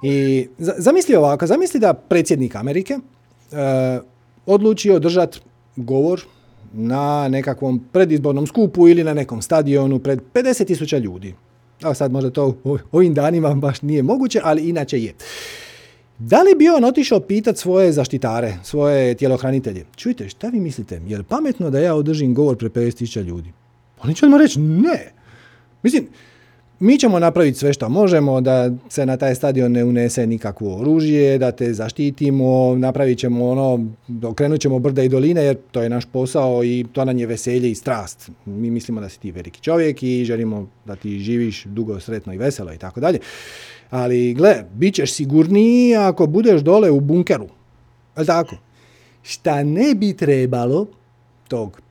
I 0.04 0.48
zamisli 0.58 1.16
ovako, 1.16 1.48
zamisli 1.48 1.80
da 1.80 1.94
predsjednik 1.94 2.56
Amerike 2.56 2.96
uh, 2.96 3.60
odluči 4.46 4.92
održati 4.92 5.40
govor 5.76 6.24
na 6.74 7.28
nekakvom 7.28 7.84
predizbornom 7.92 8.48
skupu 8.48 8.88
ili 8.88 9.04
na 9.04 9.14
nekom 9.14 9.42
stadionu 9.42 10.00
pred 10.00 10.20
50.000 10.34 11.00
ljudi. 11.00 11.34
A 11.82 11.94
sad 11.94 12.12
možda 12.12 12.30
to 12.30 12.56
ovim 12.92 13.14
danima 13.14 13.54
baš 13.54 13.82
nije 13.82 14.04
moguće, 14.04 14.42
ali 14.44 14.70
inače 14.70 15.00
je. 15.00 15.14
Da 16.26 16.42
li 16.42 16.56
bi 16.56 16.70
on 16.70 16.84
otišao 16.84 17.20
pitati 17.20 17.60
svoje 17.60 17.92
zaštitare, 17.92 18.54
svoje 18.64 19.16
tjelohranitelje? 19.16 19.86
Čujte, 19.96 20.30
šta 20.30 20.48
vi 20.48 20.60
mislite? 20.60 21.02
Je 21.08 21.18
li 21.18 21.24
pametno 21.24 21.70
da 21.70 21.80
ja 21.80 21.96
održim 21.96 22.34
govor 22.34 22.58
pre 22.58 22.70
50.000 22.70 23.24
ljudi? 23.24 23.52
Oni 24.04 24.16
će 24.16 24.26
odmah 24.26 24.42
reći 24.42 24.60
ne. 24.60 25.12
Mislim, 25.84 26.08
mi 26.80 26.98
ćemo 26.98 27.20
napraviti 27.20 27.58
sve 27.58 27.74
što 27.74 27.90
možemo 27.90 28.42
da 28.42 28.72
se 28.90 29.06
na 29.06 29.18
taj 29.18 29.36
stadion 29.36 29.72
ne 29.72 29.84
unese 29.84 30.28
nikakvo 30.28 30.80
oružje, 30.80 31.38
da 31.38 31.52
te 31.52 31.74
zaštitimo, 31.74 32.76
napravit 32.76 33.20
ćemo 33.20 33.50
ono, 33.50 33.86
okrenut 34.24 34.62
ćemo 34.62 34.80
brda 34.80 35.04
i 35.04 35.10
doline 35.10 35.44
jer 35.44 35.58
to 35.72 35.82
je 35.82 35.90
naš 35.90 36.06
posao 36.06 36.64
i 36.64 36.86
to 36.92 37.06
nam 37.06 37.18
je 37.18 37.28
veselje 37.28 37.72
i 37.72 37.76
strast. 37.76 38.30
Mi 38.46 38.70
mislimo 38.70 39.02
da 39.02 39.10
si 39.10 39.20
ti 39.20 39.32
veliki 39.32 39.62
čovjek 39.62 40.04
i 40.04 40.26
želimo 40.26 40.68
da 40.86 40.96
ti 40.96 41.20
živiš 41.20 41.64
dugo, 41.64 42.00
sretno 42.00 42.34
i 42.34 42.38
veselo 42.38 42.74
i 42.74 42.78
tako 42.78 43.00
dalje. 43.00 43.20
Ali 43.94 44.34
gle, 44.34 44.66
bit 44.74 44.96
ćeš 44.96 45.14
sigurniji 45.14 45.96
ako 45.96 46.28
budeš 46.28 46.62
dole 46.62 46.92
u 46.92 47.00
bunkeru. 47.00 47.48
Ali 48.16 48.26
tako? 48.26 48.56
Šta 49.24 49.64
ne 49.64 49.96
bi 49.96 50.18
trebalo 50.18 50.88
tog 51.48 51.82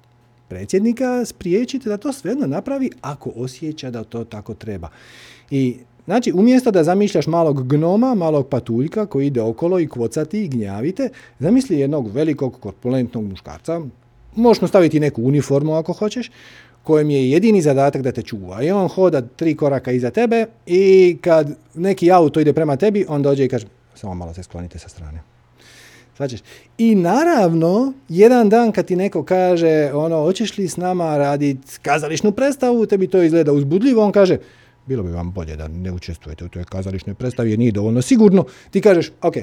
predsjednika 0.48 1.24
spriječiti 1.24 1.88
da 1.88 1.96
to 1.96 2.12
svejedno 2.12 2.46
napravi 2.46 2.90
ako 3.00 3.30
osjeća 3.36 3.90
da 3.90 4.04
to 4.04 4.24
tako 4.24 4.54
treba. 4.54 4.88
I 5.50 5.76
Znači, 6.04 6.32
umjesto 6.32 6.70
da 6.70 6.84
zamišljaš 6.84 7.26
malog 7.26 7.68
gnoma, 7.68 8.14
malog 8.14 8.48
patuljka 8.48 9.06
koji 9.06 9.26
ide 9.26 9.40
okolo 9.40 9.80
i 9.80 9.88
kvocati 9.88 10.44
i 10.44 10.48
gnjavite, 10.48 11.08
zamisli 11.38 11.78
jednog 11.78 12.10
velikog 12.10 12.60
korpulentnog 12.60 13.24
muškarca, 13.24 13.80
možeš 14.36 14.68
staviti 14.68 15.00
neku 15.00 15.22
uniformu 15.22 15.74
ako 15.74 15.92
hoćeš, 15.92 16.30
kojem 16.82 17.10
je 17.10 17.30
jedini 17.30 17.62
zadatak 17.62 18.02
da 18.02 18.12
te 18.12 18.22
čuva. 18.22 18.62
I 18.62 18.70
on 18.70 18.88
hoda 18.88 19.22
tri 19.22 19.56
koraka 19.56 19.92
iza 19.92 20.10
tebe 20.10 20.46
i 20.66 21.16
kad 21.20 21.56
neki 21.74 22.12
auto 22.12 22.40
ide 22.40 22.52
prema 22.52 22.76
tebi, 22.76 23.04
on 23.08 23.22
dođe 23.22 23.44
i 23.44 23.48
kaže, 23.48 23.66
samo 23.94 24.14
malo 24.14 24.34
se 24.34 24.42
sklonite 24.42 24.78
sa 24.78 24.88
strane. 24.88 25.20
Svačeš? 26.16 26.40
I 26.78 26.94
naravno, 26.94 27.92
jedan 28.08 28.48
dan 28.48 28.72
kad 28.72 28.86
ti 28.86 28.96
neko 28.96 29.24
kaže, 29.24 29.90
ono, 29.94 30.22
hoćeš 30.22 30.58
li 30.58 30.68
s 30.68 30.76
nama 30.76 31.16
raditi 31.16 31.78
kazališnu 31.82 32.32
predstavu, 32.32 32.86
tebi 32.86 33.06
to 33.06 33.22
izgleda 33.22 33.52
uzbudljivo, 33.52 34.04
on 34.04 34.12
kaže, 34.12 34.38
bilo 34.86 35.02
bi 35.02 35.10
vam 35.10 35.32
bolje 35.32 35.56
da 35.56 35.68
ne 35.68 35.92
učestvujete 35.92 36.44
u 36.44 36.48
toj 36.48 36.64
kazališnoj 36.64 37.14
predstavi 37.14 37.50
jer 37.50 37.58
nije 37.58 37.72
dovoljno 37.72 38.02
sigurno. 38.02 38.44
Ti 38.70 38.80
kažeš, 38.80 39.12
ok, 39.22 39.34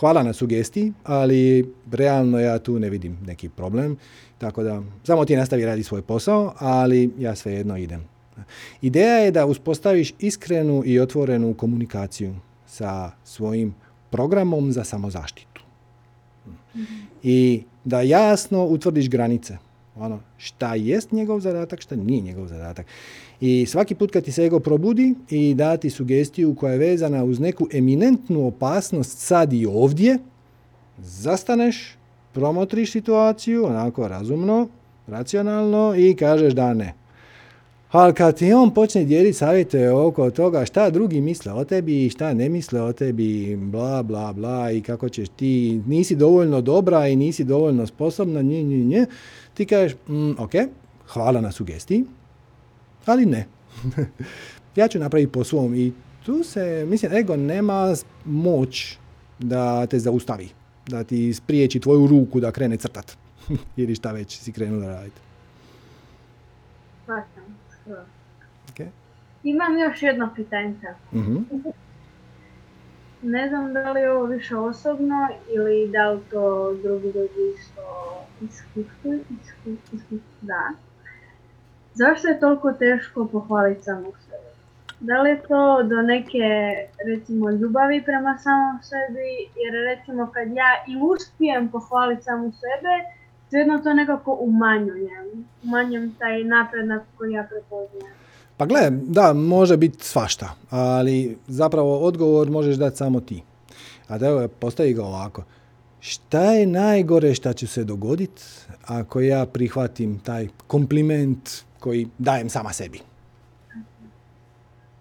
hvala 0.00 0.22
na 0.22 0.32
sugestiji, 0.32 0.92
ali 1.04 1.72
realno 1.92 2.38
ja 2.38 2.58
tu 2.58 2.78
ne 2.78 2.90
vidim 2.90 3.18
neki 3.26 3.48
problem. 3.48 3.96
Tako 4.38 4.62
da, 4.62 4.82
samo 5.04 5.24
ti 5.24 5.36
nastavi 5.36 5.64
radi 5.64 5.82
svoj 5.82 6.02
posao, 6.02 6.54
ali 6.58 7.10
ja 7.18 7.34
svejedno 7.34 7.76
idem. 7.76 8.04
Ideja 8.82 9.16
je 9.18 9.30
da 9.30 9.46
uspostaviš 9.46 10.14
iskrenu 10.18 10.82
i 10.86 11.00
otvorenu 11.00 11.54
komunikaciju 11.54 12.34
sa 12.66 13.10
svojim 13.24 13.74
programom 14.10 14.72
za 14.72 14.84
samozaštitu. 14.84 15.62
I 17.22 17.62
da 17.84 18.00
jasno 18.00 18.64
utvrdiš 18.64 19.08
granice. 19.08 19.56
Ono, 19.96 20.20
šta 20.36 20.74
jest 20.74 21.12
njegov 21.12 21.40
zadatak, 21.40 21.80
šta 21.80 21.96
nije 21.96 22.20
njegov 22.20 22.46
zadatak. 22.46 22.86
I 23.40 23.66
svaki 23.66 23.94
put 23.94 24.10
kad 24.10 24.24
ti 24.24 24.32
se 24.32 24.44
ego 24.44 24.60
probudi 24.60 25.14
i 25.30 25.54
dati 25.54 25.90
sugestiju 25.90 26.54
koja 26.54 26.72
je 26.72 26.78
vezana 26.78 27.24
uz 27.24 27.40
neku 27.40 27.68
eminentnu 27.72 28.46
opasnost 28.46 29.18
sad 29.18 29.52
i 29.52 29.66
ovdje, 29.66 30.18
zastaneš, 30.98 31.96
promotriš 32.32 32.92
situaciju, 32.92 33.66
onako 33.66 34.08
razumno, 34.08 34.68
racionalno 35.06 35.94
i 35.96 36.16
kažeš 36.16 36.52
da 36.52 36.74
ne. 36.74 36.94
Ali 37.90 38.14
kad 38.14 38.36
ti 38.36 38.52
on 38.52 38.74
počne 38.74 39.04
dijeliti 39.04 39.38
savjete 39.38 39.90
oko 39.90 40.30
toga 40.30 40.64
šta 40.64 40.90
drugi 40.90 41.20
misle 41.20 41.52
o 41.52 41.64
tebi, 41.64 42.10
šta 42.10 42.34
ne 42.34 42.48
misle 42.48 42.82
o 42.82 42.92
tebi, 42.92 43.56
bla, 43.56 44.02
bla, 44.02 44.32
bla, 44.32 44.70
i 44.70 44.80
kako 44.80 45.08
ćeš 45.08 45.28
ti, 45.28 45.82
nisi 45.86 46.16
dovoljno 46.16 46.60
dobra 46.60 47.08
i 47.08 47.16
nisi 47.16 47.44
dovoljno 47.44 47.86
sposobna, 47.86 48.42
nje, 48.42 48.62
nje, 48.62 48.76
nje, 48.76 49.06
ti 49.54 49.66
kažeš, 49.66 49.96
mm, 50.08 50.30
ok, 50.38 50.52
hvala 51.06 51.40
na 51.40 51.52
sugestiji, 51.52 52.04
ali 53.08 53.26
ne. 53.26 53.46
ja 54.76 54.88
ću 54.88 54.98
napraviti 54.98 55.32
po 55.32 55.44
svom 55.44 55.74
i 55.74 55.92
tu 56.26 56.44
se, 56.44 56.86
mislim, 56.88 57.12
ego 57.12 57.36
nema 57.36 57.94
moć 58.24 58.98
da 59.38 59.86
te 59.86 59.98
zaustavi, 59.98 60.48
da 60.88 61.04
ti 61.04 61.34
spriječi 61.34 61.80
tvoju 61.80 62.06
ruku 62.06 62.40
da 62.40 62.52
krene 62.52 62.76
crtat 62.76 63.16
ili 63.76 63.94
šta 63.94 64.12
već 64.12 64.38
si 64.38 64.52
krenula 64.52 64.86
raditi. 64.86 65.20
Okay. 68.74 68.88
Imam 69.42 69.78
još 69.78 70.02
jedno 70.02 70.30
pitanje. 70.36 70.74
uh 71.12 71.72
Ne 73.22 73.48
znam 73.48 73.72
da 73.72 73.92
li 73.92 74.00
je 74.00 74.12
ovo 74.12 74.26
više 74.26 74.56
osobno 74.56 75.28
ili 75.54 75.88
da 75.92 76.10
li 76.10 76.20
to 76.30 76.74
drugi 76.82 77.06
ljudi 77.06 77.54
isto 77.58 77.82
iskustuju, 78.40 79.20
da. 80.40 80.72
Zašto 81.98 82.28
je 82.28 82.40
toliko 82.40 82.72
teško 82.72 83.28
pohvaliti 83.32 83.82
samog 83.82 84.14
sebe? 84.24 84.48
Da 85.00 85.22
li 85.22 85.30
je 85.30 85.42
to 85.48 85.82
do 85.82 86.02
neke, 86.02 86.48
recimo, 87.06 87.50
ljubavi 87.50 88.02
prema 88.04 88.38
samom 88.38 88.78
sebi, 88.82 89.30
jer 89.62 89.72
recimo 89.90 90.30
kad 90.34 90.48
ja 90.48 90.70
i 90.88 90.92
uspijem 91.12 91.68
pohvaliti 91.68 92.22
samu 92.22 92.52
sebe, 92.52 92.94
svejedno 93.50 93.78
to 93.78 93.94
nekako 93.94 94.38
umanjujem. 94.40 95.46
Umanjujem 95.64 96.14
taj 96.18 96.44
napredak 96.44 97.02
koji 97.16 97.32
ja 97.32 97.46
prepoznajem. 97.50 98.14
Pa 98.56 98.66
gle, 98.66 98.90
da, 98.90 99.32
može 99.32 99.76
biti 99.76 100.04
svašta, 100.04 100.54
ali 100.70 101.38
zapravo 101.46 101.98
odgovor 101.98 102.50
možeš 102.50 102.76
dati 102.76 102.96
samo 102.96 103.20
ti. 103.20 103.42
A 104.08 104.18
da 104.18 104.26
evo, 104.26 104.48
postavi 104.48 104.92
ga 104.92 105.04
ovako. 105.04 105.42
Šta 106.00 106.42
je 106.42 106.66
najgore 106.66 107.34
šta 107.34 107.52
će 107.52 107.66
se 107.66 107.84
dogoditi 107.84 108.42
ako 108.86 109.20
ja 109.20 109.46
prihvatim 109.46 110.18
taj 110.18 110.48
kompliment 110.66 111.67
koji 111.80 112.08
dajem 112.18 112.48
sama 112.48 112.72
sebi? 112.72 113.00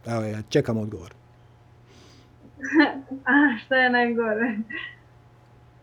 Evo, 0.05 0.21
ja 0.21 0.41
čekam 0.49 0.77
odgovor. 0.77 1.13
A, 3.25 3.57
šta 3.65 3.75
je 3.75 3.89
najgore? 3.89 4.57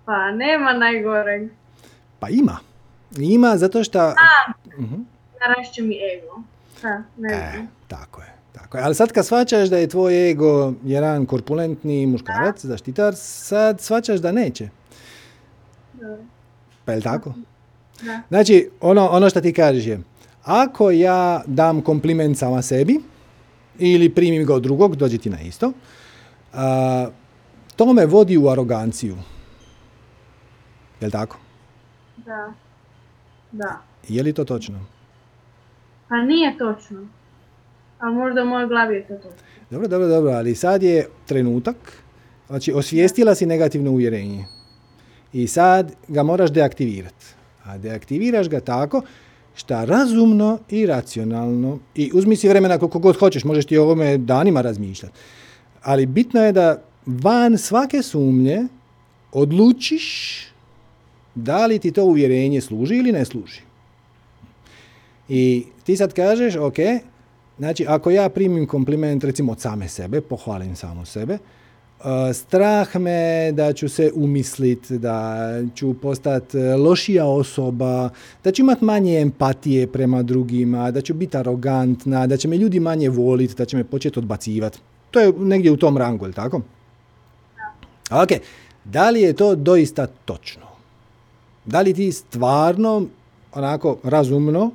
Pa, 0.05 0.31
nema 0.31 0.73
najgoreg. 0.73 1.51
Pa 2.19 2.29
ima. 2.29 2.59
Ima 3.19 3.57
zato 3.57 3.85
što... 3.85 3.99
Uh-huh. 3.99 5.05
mi 5.81 5.97
ego. 6.15 6.43
Ha, 6.83 7.03
ne 7.19 7.35
e, 7.35 7.67
tako 7.89 8.21
je. 8.21 8.35
Tako 8.53 8.79
je. 8.79 8.85
Ali 8.85 8.95
sad 8.95 9.13
kad 9.13 9.27
svačaš 9.27 9.69
da 9.69 9.79
je 9.79 9.89
tvoj 9.89 10.31
ego 10.31 10.73
jedan 10.85 11.27
korpulentni 11.27 12.07
muškarac, 12.07 12.65
da. 12.65 12.69
zaštitar, 12.69 13.15
sad 13.17 13.81
svačaš 13.81 14.21
da 14.21 14.33
neće. 14.33 14.69
Da. 15.93 16.17
Pa 16.85 16.93
je 16.93 16.97
li 16.97 17.03
tako? 17.03 17.35
Da. 18.03 18.21
Znači, 18.29 18.71
ono, 18.81 19.09
ono 19.09 19.31
što 19.31 19.41
ti 19.41 19.53
kažeš 19.53 19.87
je, 19.87 20.01
ako 20.45 20.91
ja 20.91 21.43
dam 21.47 21.81
kompliment 21.83 22.39
sama 22.39 22.63
sebi 22.63 23.01
ili 23.79 24.15
primim 24.15 24.47
ga 24.47 24.55
od 24.55 24.63
drugog, 24.63 24.97
dođe 24.97 25.19
ti 25.19 25.31
na 25.31 25.41
isto, 25.41 25.73
a, 26.53 27.09
to 27.77 27.93
me 27.93 28.07
vodi 28.07 28.39
u 28.39 28.49
aroganciju. 28.49 29.17
Je 31.01 31.07
li 31.07 31.13
tako? 31.13 31.39
Da. 32.17 32.53
Da. 33.53 33.83
Je 34.09 34.23
li 34.23 34.33
to 34.33 34.45
točno? 34.45 34.81
Pa 36.09 36.17
nije 36.17 36.59
točno. 36.59 37.07
A 37.99 38.11
možda 38.11 38.43
u 38.43 38.47
mojoj 38.47 38.69
glavi 38.69 38.95
je 38.95 39.07
to 39.07 39.15
točno. 39.15 39.47
Dobro, 39.71 39.89
dobro, 39.89 40.09
dobro, 40.09 40.33
ali 40.33 40.55
sad 40.55 40.83
je 40.83 41.09
trenutak, 41.27 41.77
znači 42.47 42.73
osvijestila 42.73 43.35
si 43.35 43.47
negativno 43.47 43.91
uvjerenje. 43.91 44.45
I 45.33 45.47
sad 45.47 45.93
ga 46.09 46.23
moraš 46.23 46.51
deaktivirati. 46.51 47.27
A 47.65 47.79
deaktiviraš 47.79 48.49
ga 48.49 48.61
tako 48.61 49.03
šta 49.55 49.85
razumno 49.85 50.59
i 50.71 50.87
racionalno 50.87 51.79
i 51.95 52.11
uzmi 52.15 52.37
si 52.37 52.49
vremena 52.49 52.79
koliko 52.79 52.99
god 52.99 53.17
hoćeš, 53.17 53.45
možeš 53.45 53.67
ti 53.67 53.79
o 53.79 53.83
ovome 53.83 54.19
danima 54.19 54.61
razmišljati. 54.61 55.15
Ali 55.83 56.07
bitno 56.07 56.41
je 56.41 56.53
da 56.53 56.83
van 57.07 57.59
svake 57.59 58.03
sumnje 58.03 58.67
odlučiš 59.33 60.39
da 61.35 61.67
li 61.67 61.79
ti 61.79 61.93
to 61.93 62.05
uvjerenje 62.05 62.61
služi 62.61 62.97
ili 62.97 63.13
ne 63.13 63.25
služi. 63.25 63.61
I 65.29 65.65
ti 65.85 65.97
sad 65.97 66.13
kažeš, 66.13 66.57
ok, 66.57 66.77
znači 67.59 67.87
ako 67.89 68.11
ja 68.11 68.29
primim 68.29 68.67
kompliment 68.67 69.25
recimo 69.25 69.53
od 69.53 69.61
same 69.61 69.89
sebe, 69.89 70.21
pohvalim 70.21 70.77
samo 70.77 71.05
sebe, 71.05 71.39
strah 72.35 72.97
me 72.97 73.53
da 73.53 73.73
ću 73.73 73.89
se 73.89 74.13
umislit, 74.15 74.93
da 74.93 75.47
ću 75.75 75.95
postati 75.95 76.59
lošija 76.59 77.27
osoba, 77.27 78.11
da 78.45 78.53
ću 78.53 78.63
imat 78.63 78.81
manje 78.81 79.21
empatije 79.21 79.87
prema 79.87 80.23
drugima, 80.23 80.91
da 80.91 81.01
ću 81.01 81.15
biti 81.15 81.37
arogantna, 81.37 82.27
da 82.27 82.37
će 82.37 82.49
me 82.49 82.57
ljudi 82.57 82.81
manje 82.81 83.09
voliti, 83.09 83.55
da 83.55 83.65
će 83.65 83.77
me 83.77 83.85
početi 83.85 84.19
odbacivati. 84.19 84.79
To 85.11 85.21
je 85.21 85.33
negdje 85.39 85.73
u 85.73 85.77
tom 85.77 85.99
rangu, 85.99 86.25
ili 86.25 86.35
tako? 86.35 86.61
Ok, 88.11 88.29
da 88.85 89.11
li 89.11 89.21
je 89.21 89.33
to 89.33 89.55
doista 89.55 90.07
točno? 90.07 90.63
Da 91.65 91.81
li 91.81 91.95
ti 91.95 92.13
stvarno, 92.13 93.07
onako 93.55 93.99
razumno, 94.03 94.71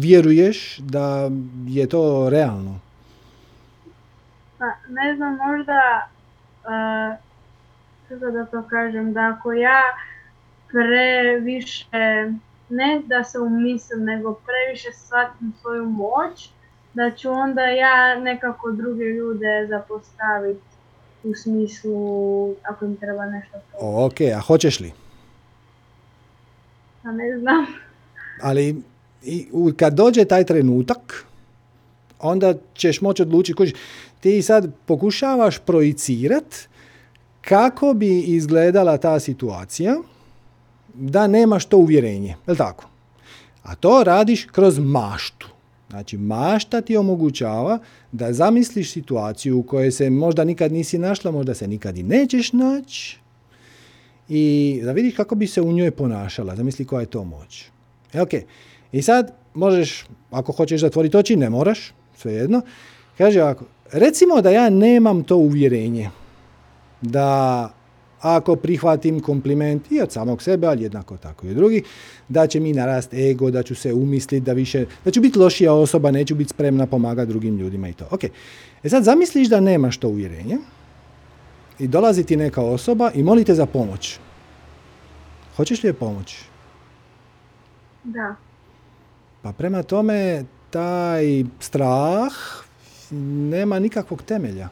vjeruješ 0.00 0.78
da 0.78 1.30
je 1.66 1.86
to 1.86 2.30
realno? 2.30 2.80
Pa, 4.58 4.66
ne 4.88 5.16
znam, 5.16 5.36
možda, 5.46 6.08
uh, 6.64 7.16
kako 8.08 8.30
da 8.30 8.44
to 8.44 8.62
kažem, 8.62 9.12
da 9.12 9.34
ako 9.38 9.52
ja 9.52 9.82
previše, 10.70 12.32
ne 12.68 13.02
da 13.06 13.24
se 13.24 13.38
umislim, 13.38 14.04
nego 14.04 14.34
previše 14.34 14.92
shvatim 14.92 15.52
svoju 15.60 15.84
moć, 15.84 16.50
da 16.94 17.10
ću 17.10 17.30
onda 17.30 17.62
ja 17.62 18.20
nekako 18.20 18.72
druge 18.72 19.04
ljude 19.04 19.66
zapostaviti 19.68 20.60
u 21.24 21.34
smislu 21.34 22.54
ako 22.62 22.84
im 22.84 22.96
treba 22.96 23.26
nešto 23.26 23.58
Ok, 23.80 24.20
a 24.36 24.40
hoćeš 24.40 24.80
li? 24.80 24.92
Pa 27.02 27.12
ne 27.12 27.38
znam. 27.38 27.66
Ali 28.42 28.82
i, 29.22 29.48
kad 29.76 29.94
dođe 29.94 30.24
taj 30.24 30.44
trenutak, 30.44 31.24
onda 32.18 32.54
ćeš 32.74 33.00
moći 33.00 33.22
odlučiti 33.22 33.74
ti 34.20 34.42
sad 34.42 34.72
pokušavaš 34.86 35.58
projicirat 35.58 36.68
kako 37.40 37.94
bi 37.94 38.20
izgledala 38.20 38.96
ta 38.96 39.20
situacija 39.20 39.96
da 40.94 41.26
nemaš 41.26 41.64
to 41.64 41.76
uvjerenje, 41.76 42.36
je 42.46 42.54
tako? 42.54 42.88
A 43.62 43.74
to 43.74 44.04
radiš 44.04 44.44
kroz 44.44 44.78
maštu. 44.78 45.48
Znači, 45.90 46.16
mašta 46.16 46.80
ti 46.80 46.96
omogućava 46.96 47.78
da 48.12 48.32
zamisliš 48.32 48.92
situaciju 48.92 49.58
u 49.58 49.62
kojoj 49.62 49.90
se 49.90 50.10
možda 50.10 50.44
nikad 50.44 50.72
nisi 50.72 50.98
našla, 50.98 51.30
možda 51.30 51.54
se 51.54 51.68
nikad 51.68 51.98
i 51.98 52.02
nećeš 52.02 52.52
naći 52.52 53.18
i 54.28 54.80
da 54.84 54.92
vidiš 54.92 55.16
kako 55.16 55.34
bi 55.34 55.46
se 55.46 55.62
u 55.62 55.72
njoj 55.72 55.90
ponašala. 55.90 56.56
Zamisli 56.56 56.84
koja 56.84 57.00
je 57.00 57.06
to 57.06 57.24
moć. 57.24 57.64
E, 58.12 58.20
ok. 58.20 58.30
I 58.92 59.02
sad 59.02 59.32
možeš, 59.54 60.06
ako 60.30 60.52
hoćeš 60.52 60.80
zatvoriti 60.80 61.16
oči, 61.16 61.36
ne 61.36 61.50
moraš, 61.50 61.92
svejedno. 62.16 62.60
Kaže 63.18 63.42
ovako, 63.42 63.64
recimo 63.92 64.40
da 64.40 64.50
ja 64.50 64.70
nemam 64.70 65.22
to 65.22 65.36
uvjerenje 65.36 66.10
da 67.00 67.70
ako 68.20 68.56
prihvatim 68.56 69.20
kompliment 69.20 69.92
i 69.92 70.00
od 70.00 70.12
samog 70.12 70.42
sebe, 70.42 70.66
ali 70.66 70.82
jednako 70.82 71.16
tako 71.16 71.46
i 71.46 71.50
od 71.50 71.56
drugih, 71.56 71.84
da 72.28 72.46
će 72.46 72.60
mi 72.60 72.72
narast 72.72 73.14
ego, 73.14 73.50
da 73.50 73.62
ću 73.62 73.74
se 73.74 73.94
umisliti, 73.94 74.44
da 74.44 74.52
više, 74.52 74.86
da 75.04 75.10
ću 75.10 75.20
biti 75.20 75.38
lošija 75.38 75.72
osoba, 75.72 76.10
neću 76.10 76.34
biti 76.34 76.50
spremna 76.50 76.86
pomagati 76.86 77.28
drugim 77.28 77.58
ljudima 77.58 77.88
i 77.88 77.92
to. 77.92 78.08
Ok, 78.10 78.24
e 78.82 78.88
sad 78.88 79.04
zamisliš 79.04 79.48
da 79.48 79.60
nemaš 79.60 79.96
to 79.98 80.08
uvjerenje 80.08 80.58
i 81.78 81.88
dolazi 81.88 82.24
ti 82.24 82.36
neka 82.36 82.62
osoba 82.62 83.10
i 83.14 83.22
molite 83.22 83.54
za 83.54 83.66
pomoć. 83.66 84.18
Hoćeš 85.56 85.82
li 85.82 85.88
je 85.88 85.92
pomoći? 85.92 86.44
Da. 88.04 88.36
Pa 89.42 89.52
prema 89.52 89.82
tome, 89.82 90.44
taj 90.70 91.44
strah 91.60 92.32
nema 93.10 93.78
nikakvog 93.78 94.22
temelja. 94.22 94.68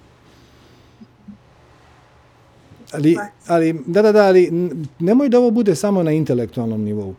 Ali, 2.93 3.17
ali, 3.47 3.81
da, 3.87 4.03
da, 4.03 4.13
da, 4.13 4.27
ali 4.27 4.51
nemoj 4.99 5.29
da 5.29 5.39
ovo 5.39 5.51
bude 5.51 5.75
samo 5.75 6.03
na 6.03 6.13
intelektualnom 6.13 6.83
nivou. 6.83 7.15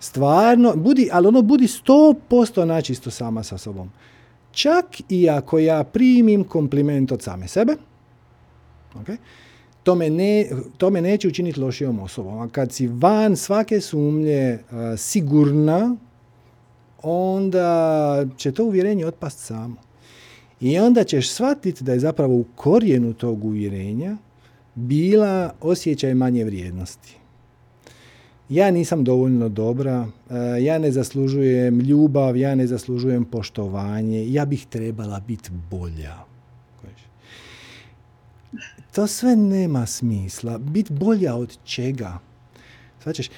Stvarno, 0.00 0.72
budi, 0.76 1.08
ali 1.12 1.26
ono 1.26 1.42
budi 1.42 1.68
sto 1.68 2.14
posto 2.28 2.64
načisto 2.64 3.10
sama 3.10 3.42
sa 3.42 3.58
sobom. 3.58 3.90
Čak 4.50 4.86
i 5.08 5.30
ako 5.30 5.58
ja 5.58 5.84
primim 5.84 6.44
kompliment 6.44 7.12
od 7.12 7.22
same 7.22 7.48
sebe, 7.48 7.76
okay, 8.94 9.16
to, 9.82 9.94
me 9.94 10.10
ne, 10.10 10.50
to 10.78 10.90
me 10.90 11.00
neće 11.00 11.28
učiniti 11.28 11.60
lošijom 11.60 12.00
osobom. 12.00 12.38
A 12.38 12.48
kad 12.48 12.72
si 12.72 12.86
van 12.86 13.36
svake 13.36 13.80
sumnje 13.80 14.58
sigurna, 14.96 15.96
onda 17.02 18.26
će 18.36 18.52
to 18.52 18.64
uvjerenje 18.64 19.06
otpast 19.06 19.38
samo. 19.38 19.76
I 20.62 20.78
onda 20.78 21.04
ćeš 21.04 21.30
shvatiti 21.30 21.84
da 21.84 21.92
je 21.92 22.00
zapravo 22.00 22.34
u 22.34 22.44
korijenu 22.54 23.12
tog 23.12 23.44
uvjerenja 23.44 24.16
bila 24.74 25.54
osjećaj 25.60 26.14
manje 26.14 26.44
vrijednosti. 26.44 27.16
Ja 28.48 28.70
nisam 28.70 29.04
dovoljno 29.04 29.48
dobra, 29.48 30.06
e, 30.30 30.62
ja 30.62 30.78
ne 30.78 30.92
zaslužujem 30.92 31.80
ljubav, 31.80 32.36
ja 32.36 32.54
ne 32.54 32.66
zaslužujem 32.66 33.24
poštovanje, 33.24 34.32
ja 34.32 34.44
bih 34.44 34.66
trebala 34.66 35.20
biti 35.20 35.50
bolja. 35.70 36.32
To 38.92 39.06
sve 39.06 39.36
nema 39.36 39.86
smisla. 39.86 40.58
Biti 40.58 40.92
bolja 40.92 41.34
od 41.34 41.58
čega? 41.64 42.18
Svačeš, 43.02 43.30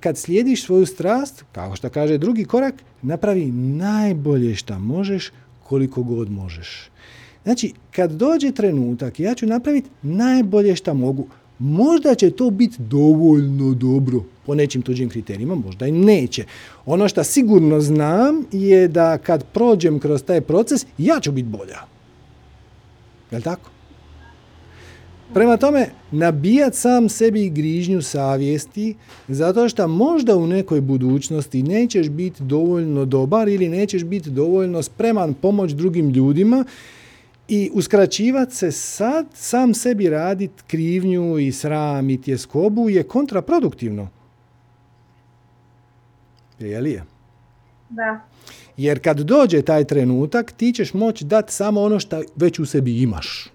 kad 0.00 0.18
slijediš 0.18 0.64
svoju 0.64 0.86
strast, 0.86 1.44
kao 1.52 1.76
što 1.76 1.90
kaže 1.90 2.18
drugi 2.18 2.44
korak, 2.44 2.74
napravi 3.02 3.52
najbolje 3.52 4.54
što 4.54 4.78
možeš 4.78 5.32
koliko 5.70 6.02
god 6.02 6.30
možeš. 6.30 6.90
Znači, 7.44 7.72
kad 7.90 8.12
dođe 8.12 8.52
trenutak, 8.52 9.20
ja 9.20 9.34
ću 9.34 9.46
napraviti 9.46 9.90
najbolje 10.02 10.76
što 10.76 10.94
mogu. 10.94 11.26
Možda 11.58 12.14
će 12.14 12.30
to 12.30 12.50
biti 12.50 12.76
dovoljno 12.78 13.74
dobro 13.74 14.24
po 14.46 14.54
nekim 14.54 14.82
tuđim 14.82 15.08
kriterijima, 15.08 15.54
možda 15.54 15.86
i 15.86 15.92
neće. 15.92 16.44
Ono 16.86 17.08
što 17.08 17.24
sigurno 17.24 17.80
znam 17.80 18.44
je 18.52 18.88
da 18.88 19.18
kad 19.18 19.44
prođem 19.52 19.98
kroz 19.98 20.22
taj 20.22 20.40
proces, 20.40 20.86
ja 20.98 21.20
ću 21.20 21.32
biti 21.32 21.48
bolja. 21.48 21.78
Jel 23.30 23.42
tako? 23.42 23.70
Prema 25.34 25.56
tome, 25.56 25.86
nabijat 26.10 26.74
sam 26.74 27.08
sebi 27.08 27.50
grižnju 27.50 28.02
savjesti 28.02 28.96
zato 29.28 29.68
što 29.68 29.88
možda 29.88 30.36
u 30.36 30.46
nekoj 30.46 30.80
budućnosti 30.80 31.62
nećeš 31.62 32.08
biti 32.08 32.42
dovoljno 32.42 33.04
dobar 33.04 33.48
ili 33.48 33.68
nećeš 33.68 34.04
biti 34.04 34.30
dovoljno 34.30 34.82
spreman 34.82 35.34
pomoć 35.34 35.72
drugim 35.72 36.10
ljudima 36.10 36.64
i 37.48 37.70
uskraćivati 37.74 38.56
se 38.56 38.72
sad, 38.72 39.26
sam 39.34 39.74
sebi 39.74 40.08
radit 40.08 40.50
krivnju 40.66 41.38
i 41.38 41.52
sram 41.52 42.10
i 42.10 42.22
tjeskobu 42.22 42.88
je 42.88 43.02
kontraproduktivno. 43.02 44.08
Je 46.58 46.80
li 46.80 46.90
je? 46.90 47.04
Da. 47.90 48.20
Jer 48.76 49.02
kad 49.02 49.20
dođe 49.20 49.62
taj 49.62 49.84
trenutak, 49.84 50.52
ti 50.52 50.72
ćeš 50.72 50.94
moći 50.94 51.24
dati 51.24 51.52
samo 51.52 51.82
ono 51.82 52.00
što 52.00 52.22
već 52.36 52.58
u 52.58 52.66
sebi 52.66 53.02
imaš. 53.02 53.50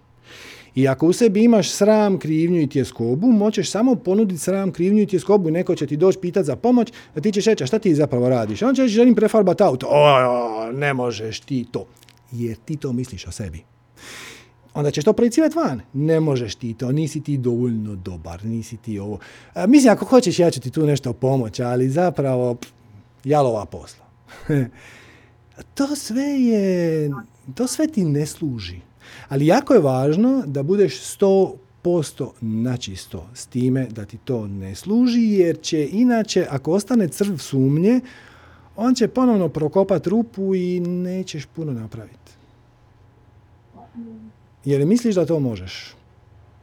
I 0.76 0.88
ako 0.88 1.08
u 1.08 1.14
sebi 1.14 1.44
imaš 1.44 1.70
sram, 1.70 2.20
krivnju 2.20 2.62
i 2.62 2.68
tjeskobu, 2.68 3.28
moćeš 3.28 3.72
samo 3.72 3.96
ponuditi 3.96 4.42
sram, 4.42 4.72
krivnju 4.72 5.02
i 5.02 5.06
tjeskobu 5.06 5.50
i 5.50 5.52
neko 5.52 5.76
će 5.76 5.88
ti 5.88 5.98
doći 5.98 6.20
pitati 6.20 6.46
za 6.46 6.56
pomoć, 6.56 6.94
a 7.16 7.22
ti 7.22 7.32
ćeš 7.32 7.46
reći, 7.46 7.68
šta 7.68 7.80
ti 7.80 7.96
zapravo 7.96 8.30
radiš? 8.30 8.62
A 8.62 8.68
on 8.68 8.76
će 8.76 8.82
reći, 8.82 8.94
želim 8.94 9.16
prefarbati 9.16 9.64
auto. 9.64 9.88
O, 9.90 10.72
ne 10.72 10.94
možeš 10.94 11.40
ti 11.40 11.66
to. 11.72 11.86
Jer 12.32 12.58
ti 12.66 12.78
to 12.78 12.94
misliš 12.94 13.28
o 13.28 13.32
sebi 13.32 13.64
onda 14.76 14.92
ćeš 14.92 15.04
to 15.04 15.14
projicirati 15.14 15.58
van. 15.58 15.82
Ne 15.94 16.20
možeš 16.20 16.56
ti 16.56 16.74
to, 16.74 16.92
nisi 16.92 17.22
ti 17.22 17.38
dovoljno 17.38 17.96
dobar, 17.96 18.46
nisi 18.46 18.78
ti 18.78 19.00
ovo. 19.00 19.20
A, 19.54 19.68
mislim, 19.68 19.94
ako 19.94 20.06
hoćeš, 20.06 20.40
ja 20.40 20.52
ću 20.52 20.60
ti 20.60 20.72
tu 20.72 20.86
nešto 20.86 21.14
pomoći, 21.14 21.64
ali 21.64 21.90
zapravo, 21.90 22.56
pff, 22.56 22.72
jalova 23.24 23.66
posla. 23.66 24.06
to 25.76 25.96
sve 25.96 26.24
je, 26.24 27.10
to 27.56 27.68
sve 27.68 27.88
ti 27.88 28.04
ne 28.04 28.26
služi. 28.26 28.80
Ali 29.30 29.46
jako 29.46 29.74
je 29.74 29.80
važno 29.80 30.44
da 30.46 30.64
budeš 30.64 31.02
sto 31.02 31.56
posto 31.82 32.34
načisto 32.42 33.30
s 33.34 33.46
time 33.46 33.88
da 33.90 34.06
ti 34.06 34.18
to 34.18 34.48
ne 34.48 34.76
služi, 34.76 35.22
jer 35.22 35.62
će 35.62 35.90
inače, 35.92 36.48
ako 36.50 36.72
ostane 36.72 37.08
crv 37.08 37.38
sumnje, 37.38 38.00
on 38.76 38.96
će 38.96 39.08
ponovno 39.08 39.50
prokopati 39.50 40.10
rupu 40.10 40.56
i 40.56 40.80
nećeš 40.80 41.46
puno 41.46 41.72
napraviti. 41.72 42.32
Je 44.66 44.78
li 44.78 44.86
misliš 44.86 45.16
da 45.16 45.26
to 45.26 45.40
možeš? 45.40 45.96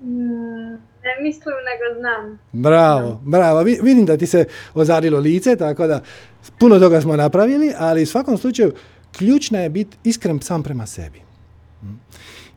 Ne 0.00 1.22
mislim, 1.22 1.54
nego 1.70 2.00
znam. 2.00 2.38
Bravo, 2.52 3.20
bravo. 3.24 3.62
Vidim 3.62 4.06
da 4.06 4.16
ti 4.16 4.26
se 4.26 4.44
ozarilo 4.74 5.18
lice, 5.18 5.56
tako 5.56 5.86
da 5.86 6.02
puno 6.58 6.78
toga 6.78 7.00
smo 7.00 7.16
napravili, 7.16 7.72
ali 7.78 8.02
u 8.02 8.06
svakom 8.06 8.38
slučaju 8.38 8.72
ključna 9.18 9.58
je 9.58 9.70
biti 9.70 9.96
iskren 10.04 10.40
sam 10.40 10.62
prema 10.62 10.86
sebi. 10.86 11.20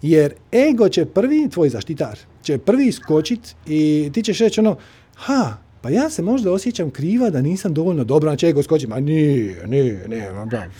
Jer 0.06 0.34
ego 0.70 0.90
će 0.90 1.06
prvi, 1.06 1.50
tvoj 1.50 1.70
zaštitar, 1.70 2.20
će 2.42 2.58
prvi 2.58 2.92
skočit 2.92 3.56
i 3.68 4.10
ti 4.14 4.24
ćeš 4.24 4.40
reći 4.40 4.60
ono, 4.60 4.76
ha, 5.16 5.58
pa 5.82 5.90
ja 5.90 6.10
se 6.10 6.22
možda 6.22 6.52
osjećam 6.52 6.90
kriva 6.90 7.30
da 7.30 7.42
nisam 7.42 7.74
dovoljno 7.74 8.04
dobro, 8.04 8.30
znači 8.30 8.48
ego 8.48 8.64
skoči, 8.64 8.88
ma 8.88 9.00
nije, 9.00 9.68
nije, 9.68 10.08
nije, 10.08 10.32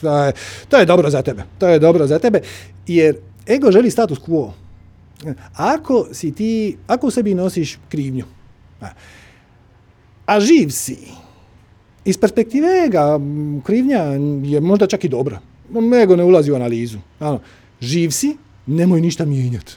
to 0.02 0.24
je, 0.24 0.34
to 0.70 0.78
je 0.78 0.86
dobro 0.86 1.10
za 1.10 1.22
tebe, 1.22 1.44
to 1.60 1.68
je 1.68 1.80
dobro 1.80 2.08
za 2.08 2.20
tebe, 2.20 2.42
jer 2.88 3.16
ego 3.48 3.72
želi 3.72 3.92
status 3.92 4.20
quo. 4.20 4.52
Ako 5.56 6.08
si 6.12 6.32
ti, 6.32 6.78
ako 6.88 7.08
u 7.08 7.12
sebi 7.12 7.34
nosiš 7.34 7.80
krivnju, 7.90 8.26
a 10.26 10.40
živ 10.40 10.70
si, 10.70 10.98
iz 12.06 12.18
perspektive 12.18 12.68
ega, 12.86 13.20
krivnja 13.64 14.02
je 14.44 14.62
možda 14.62 14.88
čak 14.88 15.04
i 15.04 15.10
dobra. 15.10 15.40
Ego 16.04 16.16
ne 16.16 16.24
ulazi 16.24 16.52
u 16.52 16.56
analizu. 16.56 17.00
Živ 17.82 18.10
si, 18.10 18.38
nemoj 18.68 19.02
ništa 19.02 19.26
mijenjati. 19.26 19.74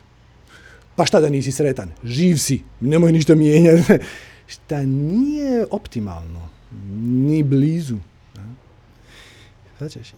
Pa 0.96 1.06
šta 1.06 1.20
da 1.20 1.28
nisi 1.28 1.52
sretan? 1.52 1.90
Živ 2.04 2.36
si, 2.36 2.62
nemoj 2.80 3.12
ništa 3.12 3.34
mijenjati. 3.34 3.92
šta 4.46 4.82
nije 4.82 5.66
optimalno, 5.70 6.48
ni 7.02 7.42
blizu. 7.42 7.96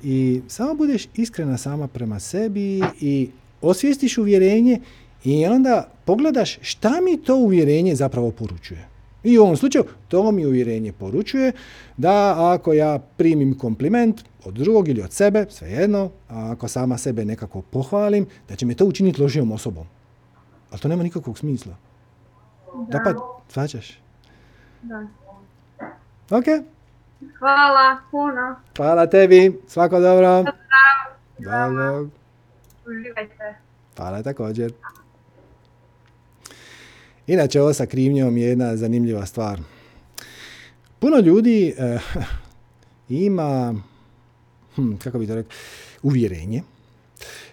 I 0.02 0.40
samo 0.48 0.74
budeš 0.74 1.08
iskrena 1.14 1.58
sama 1.58 1.88
prema 1.88 2.20
sebi 2.20 2.80
i 3.00 3.28
osvijestiš 3.60 4.18
uvjerenje 4.18 4.80
i 5.24 5.46
onda 5.46 5.90
pogledaš 6.04 6.58
šta 6.62 7.00
mi 7.00 7.22
to 7.22 7.36
uvjerenje 7.36 7.94
zapravo 7.94 8.30
poručuje. 8.30 8.88
I 9.24 9.38
u 9.38 9.42
ovom 9.42 9.56
slučaju 9.56 9.84
to 10.08 10.32
mi 10.32 10.46
uvjerenje 10.46 10.92
poručuje 10.92 11.52
da 11.96 12.34
ako 12.54 12.72
ja 12.72 12.98
primim 13.16 13.58
kompliment 13.58 14.24
od 14.44 14.54
drugog 14.54 14.88
ili 14.88 15.02
od 15.02 15.12
sebe, 15.12 15.46
svejedno, 15.50 16.10
a 16.28 16.52
ako 16.52 16.68
sama 16.68 16.98
sebe 16.98 17.24
nekako 17.24 17.62
pohvalim, 17.62 18.26
da 18.48 18.56
će 18.56 18.66
me 18.66 18.74
to 18.74 18.84
učiniti 18.84 19.22
lošijom 19.22 19.52
osobom. 19.52 19.86
Ali 20.70 20.80
to 20.80 20.88
nema 20.88 21.02
nikakvog 21.02 21.38
smisla. 21.38 21.74
Da, 22.88 22.98
da 22.98 23.04
pa, 23.04 23.40
svačaš? 23.48 23.98
Da. 24.82 25.06
Ok. 26.30 26.44
Hvala 27.38 27.98
puno. 28.10 28.56
Hvala 28.76 29.06
tebi. 29.06 29.60
Svako 29.68 30.00
dobro. 30.00 30.44
Zdravo. 31.38 32.08
Uživajte. 32.86 33.54
Hvala 33.96 34.22
također. 34.22 34.72
Inače, 37.26 37.60
ovo 37.60 37.72
sa 37.72 37.86
krivnjom 37.86 38.36
je 38.36 38.48
jedna 38.48 38.76
zanimljiva 38.76 39.26
stvar. 39.26 39.60
Puno 40.98 41.18
ljudi 41.18 41.74
eh, 41.78 41.98
ima, 43.08 43.74
hm, 44.74 44.96
kako 44.96 45.18
bi 45.18 45.26
to 45.26 45.34
rekao, 45.34 45.52
uvjerenje 46.02 46.62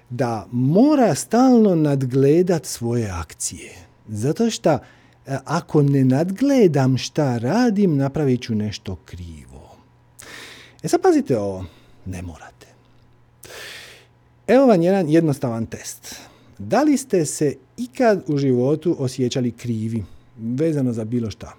da 0.09 0.47
mora 0.51 1.15
stalno 1.15 1.75
nadgledat 1.75 2.65
svoje 2.65 3.09
akcije. 3.09 3.73
Zato 4.07 4.49
što 4.49 4.69
e, 4.71 4.79
ako 5.45 5.81
ne 5.81 6.05
nadgledam 6.05 6.97
šta 6.97 7.37
radim, 7.37 7.97
napravit 7.97 8.41
ću 8.41 8.55
nešto 8.55 8.95
krivo. 9.05 9.77
E 10.83 10.87
sad 10.87 11.01
pazite 11.01 11.37
ovo, 11.37 11.65
ne 12.05 12.21
morate. 12.21 12.67
Evo 14.47 14.65
vam 14.65 14.81
jedan 14.81 15.09
jednostavan 15.09 15.65
test. 15.65 16.15
Da 16.57 16.83
li 16.83 16.97
ste 16.97 17.25
se 17.25 17.55
ikad 17.77 18.23
u 18.27 18.37
životu 18.37 18.95
osjećali 18.99 19.51
krivi, 19.51 20.03
vezano 20.37 20.93
za 20.93 21.03
bilo 21.03 21.31
šta? 21.31 21.53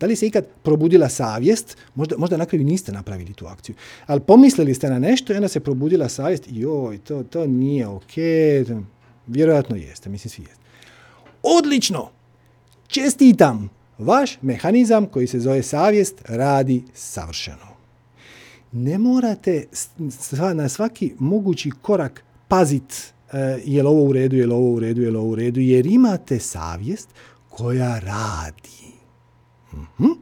Da 0.00 0.06
li 0.06 0.16
se 0.16 0.26
ikad 0.26 0.44
probudila 0.62 1.08
savjest, 1.08 1.76
možda, 1.94 2.16
možda 2.18 2.36
na 2.36 2.46
kraju 2.46 2.64
niste 2.64 2.92
napravili 2.92 3.32
tu 3.32 3.46
akciju, 3.46 3.74
ali 4.06 4.20
pomislili 4.20 4.74
ste 4.74 4.90
na 4.90 4.98
nešto 4.98 5.32
i 5.32 5.36
onda 5.36 5.48
se 5.48 5.60
probudila 5.60 6.08
savjest, 6.08 6.44
joj, 6.48 6.98
to, 6.98 7.22
to 7.22 7.46
nije 7.46 7.86
ok, 7.86 8.12
vjerojatno 9.26 9.76
jeste, 9.76 10.10
mislim 10.10 10.30
svi 10.30 10.42
jeste. 10.42 10.60
Odlično! 11.42 12.10
Čestitam! 12.86 13.68
Vaš 13.98 14.38
mehanizam 14.42 15.06
koji 15.06 15.26
se 15.26 15.40
zove 15.40 15.62
savjest 15.62 16.22
radi 16.28 16.82
savršeno. 16.94 17.70
Ne 18.72 18.98
morate 18.98 19.66
na 20.54 20.68
svaki 20.68 21.12
mogući 21.18 21.70
korak 21.82 22.24
pazit 22.48 22.82
uh, 23.32 23.34
je 23.64 23.82
li 23.82 23.88
ovo 23.88 24.02
u 24.04 24.12
redu, 24.12 24.36
je 24.36 24.46
li 24.46 24.52
ovo 24.52 24.72
u 24.72 24.80
redu, 24.80 25.02
je 25.02 25.10
li 25.10 25.16
ovo 25.16 25.28
u 25.28 25.34
redu, 25.34 25.60
jer 25.60 25.86
imate 25.86 26.38
savjest 26.38 27.08
koja 27.48 27.98
radi. 27.98 28.79
Mhm. 29.72 30.12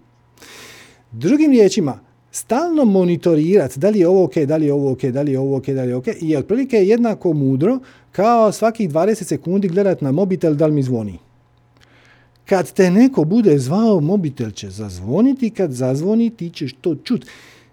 Drugim 1.12 1.50
riječima, 1.50 1.98
stalno 2.30 2.84
monitorirati 2.84 3.78
da 3.78 3.88
li 3.88 3.98
je 3.98 4.08
ovo 4.08 4.24
ok, 4.24 4.36
da 4.36 4.56
li 4.56 4.66
je 4.66 4.72
ovo 4.72 4.92
ok, 4.92 5.04
da 5.04 5.22
li 5.22 5.32
je 5.32 5.38
ovo 5.38 5.56
ok, 5.56 5.66
da 5.66 5.82
li 5.82 5.88
je 5.88 5.96
ok, 5.96 6.06
je 6.20 6.38
otprilike 6.38 6.76
jednako 6.76 7.32
mudro 7.32 7.78
kao 8.12 8.52
svakih 8.52 8.90
20 8.90 9.22
sekundi 9.22 9.68
gledati 9.68 10.04
na 10.04 10.12
mobitel 10.12 10.54
da 10.54 10.66
li 10.66 10.72
mi 10.72 10.82
zvoni. 10.82 11.18
Kad 12.44 12.72
te 12.72 12.90
neko 12.90 13.24
bude 13.24 13.58
zvao, 13.58 14.00
mobitel 14.00 14.50
će 14.50 14.70
zazvoniti, 14.70 15.50
kad 15.50 15.72
zazvoni 15.72 16.30
ti 16.30 16.50
ćeš 16.50 16.72
to 16.72 16.94
čut. 16.94 17.26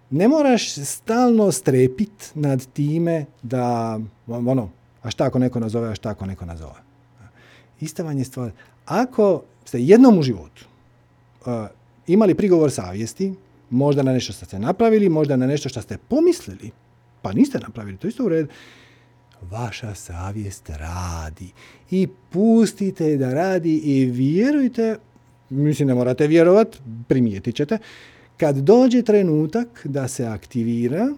Ne 0.10 0.28
moraš 0.28 0.76
stalno 0.76 1.52
strepit 1.52 2.32
nad 2.36 2.66
time 2.74 3.26
da, 3.44 4.00
ono, 4.28 4.70
a 5.02 5.10
šta 5.10 5.26
ako 5.26 5.40
neko 5.40 5.60
nazove, 5.60 5.92
a 5.92 5.96
šta 5.96 6.10
ako 6.10 6.26
neko 6.26 6.46
nazove. 6.46 6.84
Ista 7.80 8.04
vam 8.04 8.18
je 8.18 8.26
stvar. 8.26 8.52
Ako 8.86 9.42
ste 9.66 9.84
jednom 9.84 10.20
u 10.20 10.24
životu 10.24 10.66
imali 12.08 12.36
prigovor 12.36 12.72
savjesti, 12.72 13.34
možda 13.70 14.04
na 14.04 14.14
nešto 14.14 14.34
što 14.34 14.46
ste 14.46 14.60
napravili, 14.60 15.10
možda 15.10 15.36
na 15.36 15.48
nešto 15.48 15.70
što 15.70 15.82
ste 15.82 15.98
pomislili, 15.98 16.72
pa 17.22 17.34
niste 17.34 17.60
napravili, 17.60 17.98
to 17.98 18.08
isto 18.08 18.26
u 18.26 18.30
redu. 18.30 18.50
Vaša 19.42 19.96
savjest 19.96 20.70
radi 20.70 21.52
i 21.92 22.08
pustite 22.30 23.18
da 23.18 23.34
radi 23.34 23.78
i 23.78 24.06
vjerujte, 24.06 24.98
mislim 25.50 25.88
ne 25.88 25.94
morate 25.94 26.28
vjerovat, 26.28 26.78
primijetit 27.08 27.56
ćete, 27.56 27.78
kad 28.38 28.56
dođe 28.56 29.02
trenutak 29.02 29.82
da 29.84 30.08
se 30.08 30.26
aktivira, 30.26 31.14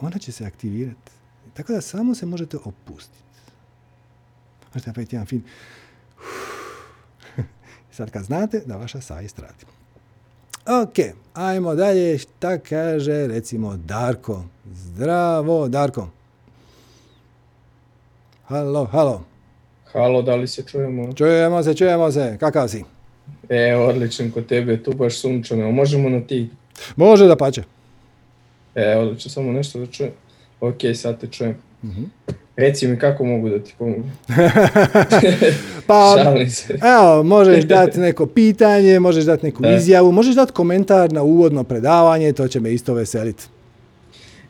ona 0.00 0.18
će 0.18 0.32
se 0.32 0.44
aktivirati. 0.44 1.12
Tako 1.54 1.72
da 1.72 1.80
samo 1.80 2.14
se 2.14 2.26
možete 2.26 2.56
opustiti. 2.64 3.22
Možete 4.74 4.90
napraviti 4.90 5.16
jedan 5.16 5.26
film. 5.26 5.42
Sad 7.92 8.10
kad 8.10 8.22
znate 8.22 8.62
da 8.66 8.76
vaša 8.76 9.00
savjest 9.00 9.38
radi. 9.38 9.64
Ok, 10.66 11.14
ajmo 11.34 11.74
dalje. 11.74 12.18
Šta 12.18 12.58
kaže 12.58 13.26
recimo 13.26 13.76
Darko? 13.76 14.44
Zdravo, 14.74 15.68
Darko. 15.68 16.08
Halo, 18.46 18.84
halo. 18.84 19.24
Halo, 19.92 20.22
da 20.22 20.34
li 20.34 20.48
se 20.48 20.62
čujemo? 20.62 21.12
Čujemo 21.12 21.62
se, 21.62 21.74
čujemo 21.74 22.12
se. 22.12 22.36
Kakav 22.40 22.68
si? 22.68 22.84
E, 23.48 23.74
odličan 23.76 24.30
kod 24.30 24.46
tebe, 24.46 24.82
tu 24.82 24.92
baš 24.92 25.20
sunčano. 25.20 25.70
Možemo 25.70 26.08
na 26.08 26.20
ti? 26.20 26.50
Može 26.96 27.26
da 27.26 27.36
pače. 27.36 27.62
E, 28.74 28.96
odlično, 28.96 29.30
samo 29.30 29.52
nešto 29.52 29.78
da 29.78 29.86
čujem. 29.86 30.12
Ok, 30.60 30.76
sad 30.94 31.20
te 31.20 31.26
čujem. 31.26 31.56
Mhm. 31.84 32.02
Reci 32.56 32.86
mi 32.86 32.98
kako 32.98 33.24
mogu 33.24 33.48
da 33.48 33.58
ti 33.58 33.74
pomogu. 33.78 34.02
pa, 35.86 36.14
se. 36.50 36.78
evo, 36.82 37.22
možeš 37.22 37.64
dati 37.64 38.00
neko 38.00 38.26
pitanje, 38.26 39.00
možeš 39.00 39.24
dati 39.24 39.46
neku 39.46 39.62
Da. 39.62 39.74
izjavu, 39.74 40.12
možeš 40.12 40.34
dati 40.34 40.52
komentar 40.52 41.12
na 41.12 41.22
uvodno 41.22 41.64
predavanje, 41.64 42.32
to 42.32 42.48
će 42.48 42.60
me 42.60 42.72
isto 42.72 42.94
veseliti. 42.94 43.44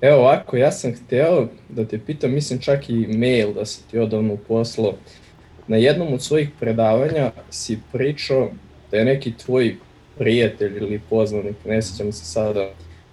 Evo 0.01 0.17
ovako, 0.19 0.57
ja 0.57 0.73
sam 0.73 0.93
hteo 0.95 1.49
da 1.69 1.85
te 1.85 1.99
pitam, 1.99 2.33
mislim 2.33 2.59
čak 2.61 2.91
i 2.91 3.07
mail 3.07 3.53
da 3.53 3.65
sam 3.65 3.85
ti 3.91 3.99
odavno 3.99 4.37
poslao. 4.49 4.93
Na 5.69 5.77
jednom 5.77 6.13
od 6.15 6.23
svojih 6.23 6.49
predavanja 6.61 7.31
si 7.51 7.79
pričao 7.93 8.51
da 8.91 8.97
je 8.97 9.05
neki 9.05 9.33
tvoj 9.37 9.77
prijatelj 10.19 10.77
ili 10.77 11.01
poznanik, 11.11 11.57
ne 11.67 11.83
sjećam 11.83 12.13
se 12.13 12.25
sada, 12.25 12.69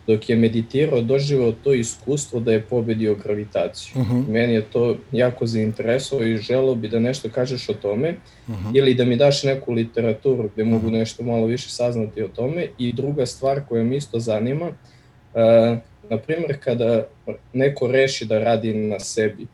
dok 0.09 0.29
je 0.29 0.35
meditirao 0.35 1.01
doživao 1.01 1.51
to 1.51 1.73
iskustvo 1.73 2.39
da 2.39 2.51
je 2.51 2.61
pobedio 2.61 3.15
gravitaciju. 3.15 4.01
Mhm. 4.01 4.31
Meni 4.31 4.53
je 4.53 4.61
to 4.61 4.95
jako 5.11 5.45
zainteresovao 5.45 6.27
i 6.27 6.37
želeo 6.37 6.75
bi 6.75 6.87
da 6.87 6.99
nešto 6.99 7.29
kažeš 7.29 7.69
o 7.69 7.73
tome 7.73 8.15
Mhm. 8.49 8.69
ili 8.73 8.93
da 8.93 9.05
mi 9.05 9.15
daš 9.15 9.43
neku 9.43 9.73
literaturu 9.73 10.49
gdje 10.53 10.63
mogu 10.63 10.89
nešto 10.91 11.23
malo 11.23 11.45
više 11.45 11.69
saznati 11.69 12.23
o 12.23 12.27
tome. 12.27 12.67
I 12.77 12.93
druga 12.93 13.25
stvar 13.25 13.61
koja 13.69 13.83
me 13.83 13.95
isto 13.97 14.19
zanima, 14.19 14.67
uh, 14.67 15.77
na 16.09 16.17
primjer 16.17 16.57
kada 16.59 17.07
neko 17.53 17.87
reši 17.87 18.25
da 18.25 18.39
radi 18.39 18.73
na 18.73 18.99
sebi, 18.99 19.47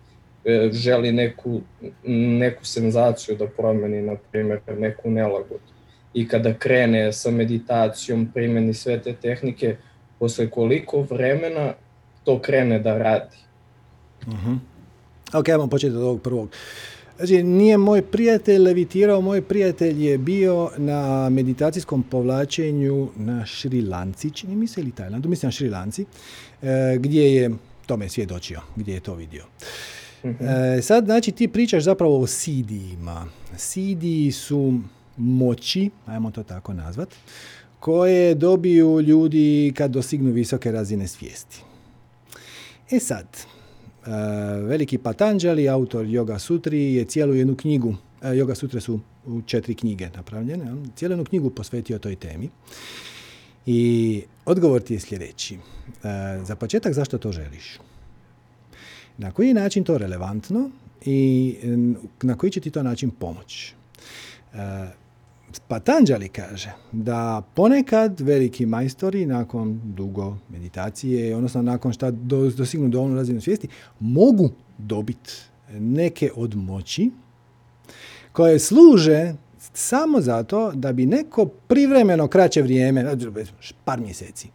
e, 0.46 0.70
želi 0.72 1.12
neku, 1.12 1.62
neku 2.40 2.66
senzaciju 2.66 3.36
da 3.36 3.48
promeni, 3.48 4.02
na 4.02 4.16
primjer 4.32 4.60
neku 4.80 5.12
nelagodu. 5.12 5.60
I 6.14 6.28
kada 6.28 6.54
krene 6.54 7.14
sa 7.14 7.32
meditacijom, 7.32 8.30
primeni 8.34 8.74
sve 8.74 9.02
te 9.02 9.14
tehnike, 9.14 9.76
posle 10.20 10.50
koliko 10.50 11.02
vremena 11.02 11.74
to 12.24 12.40
krene 12.42 12.80
da 12.80 12.98
radi. 12.98 13.38
Mhm. 14.28 14.56
Ok, 15.34 15.50
ajmo 15.50 15.68
početi 15.68 15.96
od 15.96 16.02
ovog 16.02 16.22
prvog. 16.22 16.50
Znači, 17.18 17.44
nije 17.44 17.78
moj 17.78 18.02
prijatelj 18.02 18.62
levitirao, 18.62 19.22
moj 19.22 19.42
prijatelj 19.42 20.06
je 20.06 20.18
bio 20.18 20.70
na 20.78 21.30
meditacijskom 21.30 22.04
povlačenju 22.04 23.10
na 23.16 23.46
Šrilanci, 23.46 24.32
čini 24.32 24.56
mi 24.56 24.68
se, 24.68 24.82
ili 24.82 24.92
Tajlandu, 24.92 25.30
mislim 25.30 25.48
na 25.48 25.52
Šrilanci, 25.52 26.06
e, 26.62 26.98
gdje 27.00 27.36
je, 27.36 27.52
to 27.86 27.98
me 27.98 28.06
je 28.06 28.10
svjedočio, 28.10 28.62
gdje 28.76 28.94
je 28.94 29.00
to 29.00 29.16
vidio. 29.16 29.44
E, 30.24 30.82
sad, 30.82 31.06
znači, 31.06 31.32
ti 31.32 31.48
pričaš 31.48 31.84
zapravo 31.84 32.22
o 32.22 32.28
CD-ima. 32.28 33.26
CD 33.56 34.34
su 34.34 34.80
moći, 35.18 35.90
ajmo 36.06 36.32
to 36.32 36.44
tako 36.44 36.74
nazvat, 36.74 37.10
koje 37.86 38.36
dobiju 38.36 39.02
ljudi 39.02 39.74
kad 39.78 39.92
dosignu 39.92 40.32
visoke 40.32 40.72
razine 40.72 41.08
svijesti. 41.08 41.62
E 42.92 43.00
sad, 43.00 43.26
e, 43.26 44.10
veliki 44.62 44.98
Patanjali, 44.98 45.70
autor 45.70 46.06
Yoga 46.06 46.40
Sutri, 46.40 46.94
je 46.94 47.06
cijelu 47.06 47.34
jednu 47.36 47.56
knjigu, 47.56 47.96
e, 48.22 48.28
Yoga 48.28 48.56
Sutre 48.56 48.82
su 48.82 49.00
u 49.26 49.42
četiri 49.42 49.76
knjige 49.76 50.10
napravljene, 50.16 50.66
jel? 50.66 50.78
cijelu 50.96 51.12
jednu 51.12 51.26
knjigu 51.26 51.50
posvetio 51.50 52.00
toj 52.00 52.16
temi. 52.16 52.50
I 53.66 54.22
odgovor 54.46 54.82
ti 54.82 54.94
je 54.94 55.00
sljedeći. 55.00 55.56
E, 55.56 55.60
za 56.44 56.56
početak, 56.56 56.94
zašto 56.94 57.18
to 57.18 57.32
želiš? 57.32 57.80
Na 59.18 59.32
koji 59.32 59.54
način 59.54 59.84
to 59.84 59.98
relevantno 59.98 60.70
i 61.06 61.56
na 62.22 62.38
koji 62.38 62.52
će 62.52 62.62
ti 62.62 62.72
to 62.72 62.84
način 62.84 63.12
pomoć? 63.12 63.74
Patanjali 65.68 66.28
kaže 66.28 66.72
da 66.92 67.42
ponekad 67.56 68.20
veliki 68.20 68.66
majstori 68.66 69.26
nakon 69.26 69.82
dugo 69.84 70.38
meditacije, 70.50 71.36
odnosno 71.36 71.62
nakon 71.62 71.94
šta 71.94 72.12
do, 72.12 72.50
dosignu 72.50 72.90
dovoljnu 72.90 73.16
razinu 73.16 73.42
svijesti, 73.42 73.68
mogu 74.00 74.50
dobiti 74.78 75.32
neke 75.72 76.30
od 76.36 76.56
moći 76.56 77.12
koje 78.32 78.60
služe 78.60 79.34
samo 79.74 80.22
zato 80.22 80.72
da 80.72 80.94
bi 80.94 81.06
neko 81.06 81.46
privremeno 81.46 82.28
kraće 82.28 82.62
vrijeme, 82.62 83.16
par 83.86 84.00
mjeseci, 84.00 84.48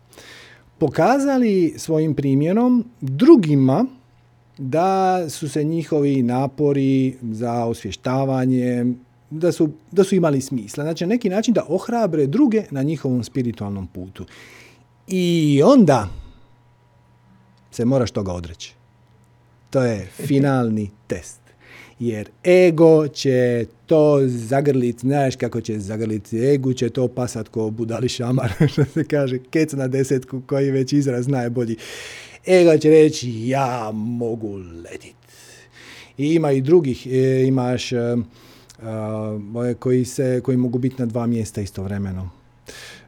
pokazali 0.79 1.75
svojim 1.77 2.15
primjerom 2.15 2.85
drugima 3.01 3.87
da 4.59 5.25
su 5.31 5.49
se 5.49 5.65
njihovi 5.65 6.23
napori 6.23 7.17
za 7.23 7.65
osvještavanje, 7.65 8.85
da 9.31 9.52
su, 9.52 9.70
da 9.93 10.05
su 10.05 10.15
imali 10.15 10.40
smisla. 10.40 10.85
Znači, 10.85 11.05
na 11.05 11.09
neki 11.09 11.28
način 11.28 11.55
da 11.55 11.65
ohrabre 11.69 12.27
druge 12.27 12.65
na 12.70 12.82
njihovom 12.82 13.24
spiritualnom 13.24 13.86
putu. 13.86 14.24
I 15.09 15.61
onda 15.65 16.09
se 17.70 17.85
moraš 17.85 18.11
toga 18.11 18.32
odreći. 18.32 18.74
To 19.70 19.82
je 19.82 20.09
finalni 20.16 20.90
test. 21.07 21.40
Jer 21.98 22.28
ego 22.44 23.09
će 23.09 23.66
to 23.86 24.20
zagrlit, 24.27 25.01
znaš 25.01 25.36
kako 25.36 25.61
će 25.61 25.78
zagrlit, 25.78 26.32
egu 26.32 26.73
će 26.73 26.90
to 26.90 27.09
pasat 27.09 27.48
ko 27.48 27.70
budali 27.70 28.09
šamar, 28.09 28.52
što 28.73 28.85
se 28.85 29.05
kaže, 29.05 29.39
kec 29.51 29.73
na 29.73 29.89
desetku, 29.89 30.43
koji 30.47 30.70
već 30.70 30.93
izraz 30.93 31.28
najbolji. 31.28 31.77
Ego 32.47 32.78
će 32.78 32.90
reći 32.90 33.48
ja 33.48 33.90
mogu 33.94 34.57
letit. 34.57 35.15
I 36.19 36.35
ima 36.35 36.52
i 36.52 36.61
drugih, 36.61 37.07
e, 37.07 37.44
imaš 37.47 37.93
e, 37.93 38.16
koji, 39.78 40.05
se, 40.05 40.40
koji 40.44 40.57
mogu 40.57 40.78
biti 40.78 40.97
na 40.98 41.07
dva 41.07 41.27
mjesta 41.27 41.61
istovremeno. 41.61 42.31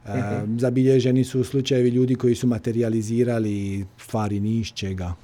Uh 0.04 0.10
Zabilježeni 0.58 1.24
su 1.24 1.44
slučajevi 1.44 1.88
ljudi 1.88 2.14
koji 2.14 2.34
su 2.34 2.46
materializirali 2.46 3.84
stvari 3.98 4.40
ni 4.40 4.64
čega. 4.64 5.14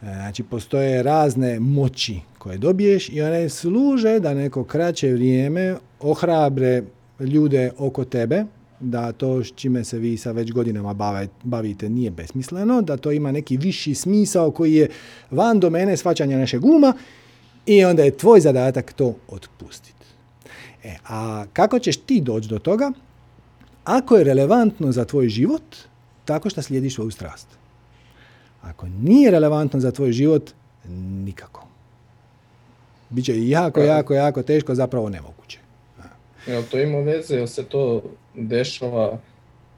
Znači, 0.00 0.42
postoje 0.42 1.02
razne 1.02 1.60
moći 1.60 2.20
koje 2.38 2.58
dobiješ 2.58 3.08
i 3.08 3.22
one 3.22 3.48
služe 3.48 4.20
da 4.20 4.34
neko 4.34 4.64
kraće 4.64 5.12
vrijeme 5.12 5.76
ohrabre 6.00 6.82
ljude 7.20 7.70
oko 7.78 8.04
tebe, 8.04 8.44
da 8.80 9.12
to 9.12 9.44
s 9.44 9.52
čime 9.54 9.84
se 9.84 9.98
vi 9.98 10.16
sa 10.16 10.32
već 10.32 10.52
godinama 10.52 11.20
bavite 11.42 11.88
nije 11.88 12.10
besmisleno, 12.10 12.82
da 12.82 12.96
to 12.96 13.12
ima 13.12 13.32
neki 13.32 13.56
viši 13.56 13.94
smisao 13.94 14.50
koji 14.50 14.74
je 14.74 14.88
van 15.30 15.60
domene 15.60 15.96
svačanja 15.96 16.38
našeg 16.38 16.64
uma 16.64 16.94
i 17.66 17.84
onda 17.84 18.02
je 18.02 18.16
tvoj 18.16 18.40
zadatak 18.40 18.92
to 18.92 19.14
otpustiti. 19.28 20.06
E, 20.84 20.96
a 21.08 21.44
kako 21.52 21.78
ćeš 21.78 21.96
ti 21.96 22.20
doći 22.20 22.48
do 22.48 22.58
toga? 22.58 22.92
Ako 23.84 24.16
je 24.16 24.24
relevantno 24.24 24.92
za 24.92 25.04
tvoj 25.04 25.28
život, 25.28 25.76
tako 26.24 26.50
što 26.50 26.62
slijediš 26.62 26.94
svoju 26.94 27.10
strast. 27.10 27.46
Ako 28.62 28.86
nije 28.88 29.30
relevantno 29.30 29.80
za 29.80 29.90
tvoj 29.90 30.12
život, 30.12 30.50
nikako. 31.24 31.66
Biće 33.10 33.48
jako, 33.48 33.80
jako, 33.80 34.14
jako 34.14 34.42
teško, 34.42 34.74
zapravo 34.74 35.08
nemoguće. 35.08 35.58
Jel 36.46 36.62
to 36.70 36.78
ima 36.78 36.98
veze, 36.98 37.36
jel 37.36 37.46
se 37.46 37.64
to 37.64 38.02
dešava 38.34 39.18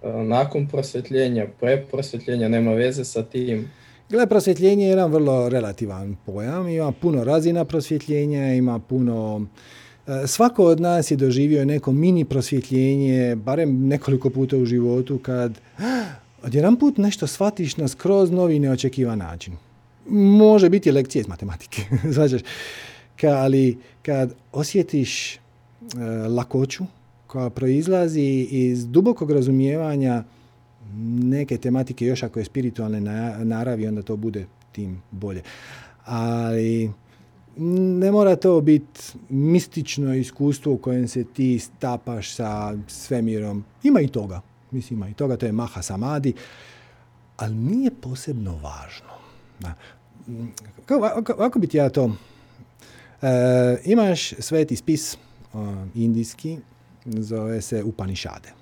e, 0.02 0.09
nakon 0.12 0.68
prosvjetljenja, 0.68 1.46
pre 1.60 1.86
prosvjetljenja, 1.90 2.48
nema 2.48 2.72
veze 2.72 3.04
sa 3.04 3.22
tim? 3.22 3.70
Gle, 4.12 4.26
prosvjetljenje 4.26 4.84
je 4.84 4.90
jedan 4.90 5.12
vrlo 5.12 5.48
relativan 5.48 6.16
pojam, 6.26 6.68
ima 6.68 6.93
puno 6.93 7.24
razina 7.24 7.64
prosvjetljenja, 7.64 8.55
ima 8.55 8.78
puno... 8.78 9.47
E, 10.06 10.26
svako 10.26 10.64
od 10.64 10.80
nas 10.80 11.10
je 11.10 11.16
doživio 11.16 11.64
neko 11.64 11.93
mini 11.93 12.24
prosvjetljenje, 12.24 13.36
barem 13.36 13.89
nekoliko 13.89 14.30
puta 14.30 14.56
u 14.56 14.64
životu, 14.64 15.18
kad 15.18 15.60
odjedan 16.43 16.76
put 16.76 16.98
nešto 16.98 17.26
shvatiš 17.26 17.76
na 17.76 17.89
skroz 17.89 18.30
novi 18.30 18.59
neočekivan 18.59 19.18
način. 19.18 19.55
Može 20.09 20.68
biti 20.68 20.93
lekcije 20.93 21.20
iz 21.20 21.28
matematike, 21.28 21.82
ali 23.43 23.78
kad 24.02 24.34
osjetiš 24.52 25.39
E, 25.82 26.28
lakoću 26.28 26.84
koja 27.26 27.51
proizlazi 27.51 28.47
iz 28.51 28.86
dubokog 28.86 29.30
razumijevanja 29.30 30.24
neke 31.23 31.59
tematike, 31.59 32.06
još 32.06 32.23
ako 32.23 32.39
je 32.39 32.44
spiritualne 32.44 33.01
naravi, 33.44 33.86
onda 33.86 34.02
to 34.02 34.16
bude 34.16 34.47
tim 34.73 35.02
bolje. 35.10 35.43
Ali 36.05 36.90
ne 37.56 38.10
mora 38.10 38.36
to 38.36 38.60
biti 38.60 39.01
mistično 39.28 40.14
iskustvo 40.14 40.73
u 40.73 40.78
kojem 40.78 41.09
se 41.09 41.24
ti 41.24 41.59
stapaš 41.59 42.35
sa 42.35 42.74
svemirom. 42.89 43.64
Ima 43.82 44.01
i 44.01 44.09
toga. 44.09 44.40
Mislim, 44.70 44.98
ima 44.98 45.09
i 45.09 45.14
toga. 45.14 45.36
To 45.36 45.47
je 45.47 45.52
maha 45.52 45.82
samadi. 45.82 46.32
Ali 47.36 47.55
nije 47.55 47.90
posebno 47.90 48.52
važno. 48.56 49.12
Kako, 51.36 51.59
bi 51.59 51.66
ti 51.66 51.77
ja 51.77 51.89
to... 51.89 52.16
E, 53.23 53.28
imaš 53.85 54.35
sveti 54.39 54.77
spis 54.77 55.16
indijski, 55.94 56.59
zove 57.05 57.62
se 57.62 57.82
Upanishade. 57.85 58.61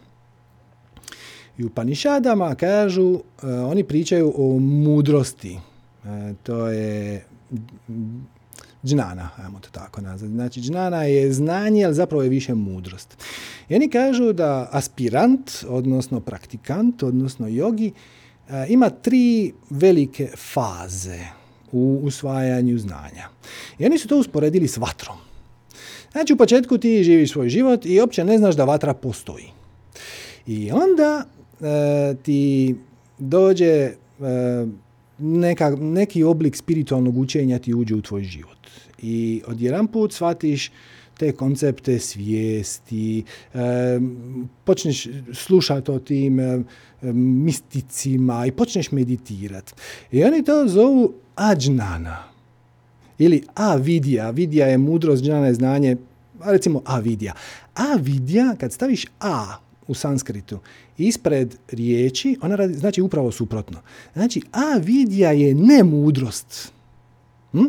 I 1.60 1.64
u 1.64 1.70
Panišadama 1.70 2.54
kažu, 2.54 3.14
e, 3.14 3.46
oni 3.46 3.84
pričaju 3.84 4.32
o 4.36 4.58
mudrosti. 4.58 5.58
E, 6.04 6.34
to 6.42 6.68
je 6.68 7.24
džnana, 8.84 9.28
ajmo 9.36 9.60
to 9.60 9.68
tako 9.72 10.00
nazvati. 10.00 10.34
Znači, 10.34 10.60
džnana 10.60 11.02
je 11.02 11.32
znanje, 11.32 11.84
ali 11.84 11.94
zapravo 11.94 12.22
je 12.22 12.28
više 12.28 12.54
mudrost. 12.54 13.16
I 13.68 13.74
oni 13.74 13.90
kažu 13.90 14.32
da 14.32 14.68
aspirant, 14.72 15.50
odnosno 15.68 16.20
praktikant, 16.20 17.02
odnosno 17.02 17.48
jogi, 17.48 17.92
e, 18.48 18.66
ima 18.68 18.90
tri 18.90 19.52
velike 19.70 20.30
faze 20.36 21.20
u 21.72 22.00
usvajanju 22.02 22.78
znanja. 22.78 23.28
I 23.78 23.86
oni 23.86 23.98
su 23.98 24.08
to 24.08 24.18
usporedili 24.18 24.68
s 24.68 24.76
vatrom. 24.76 25.16
Znači 26.12 26.32
u 26.32 26.36
početku 26.36 26.78
ti 26.78 27.04
živiš 27.04 27.32
svoj 27.32 27.48
život 27.48 27.86
i 27.86 28.00
uopće 28.00 28.24
ne 28.24 28.38
znaš 28.38 28.56
da 28.56 28.64
vatra 28.64 28.94
postoji. 28.94 29.46
I 30.46 30.72
onda 30.72 31.24
ti 32.22 32.74
dođe 33.18 33.66
e, 33.66 33.94
neka, 35.18 35.76
neki 35.80 36.22
oblik 36.22 36.56
spiritualnog 36.56 37.18
učenja 37.18 37.58
ti 37.58 37.74
uđe 37.74 37.94
u 37.94 38.02
tvoj 38.02 38.22
život. 38.22 38.58
I 39.02 39.42
odjedan 39.46 39.86
put 39.86 40.12
shvatiš 40.12 40.70
te 41.18 41.32
koncepte 41.32 41.98
svijesti, 41.98 43.24
e, 43.54 43.58
počneš 44.64 45.08
slušati 45.32 45.90
o 45.90 45.98
tim 45.98 46.40
e, 46.40 46.62
misticima 47.12 48.46
i 48.46 48.52
počneš 48.52 48.92
meditirati. 48.92 49.72
I 50.12 50.24
oni 50.24 50.44
to 50.44 50.68
zovu 50.68 51.14
ađnana. 51.34 52.24
Ili 53.18 53.42
avidija. 53.54 54.30
Vidija 54.30 54.66
je 54.66 54.78
mudrost, 54.78 55.24
džana 55.24 55.46
je 55.46 55.54
znanje, 55.54 55.96
recimo 56.44 56.82
avidija. 56.84 57.34
Avidija, 57.74 58.54
kad 58.60 58.72
staviš 58.72 59.06
a 59.20 59.56
u 59.90 59.94
sanskritu 59.94 60.58
ispred 60.98 61.56
riječi, 61.68 62.36
ona 62.42 62.56
radi, 62.56 62.74
znači 62.74 63.02
upravo 63.02 63.32
suprotno. 63.32 63.78
Znači, 64.12 64.42
avidija 64.52 65.32
je 65.32 65.54
nemudrost. 65.54 66.72
Hm? 67.52 67.66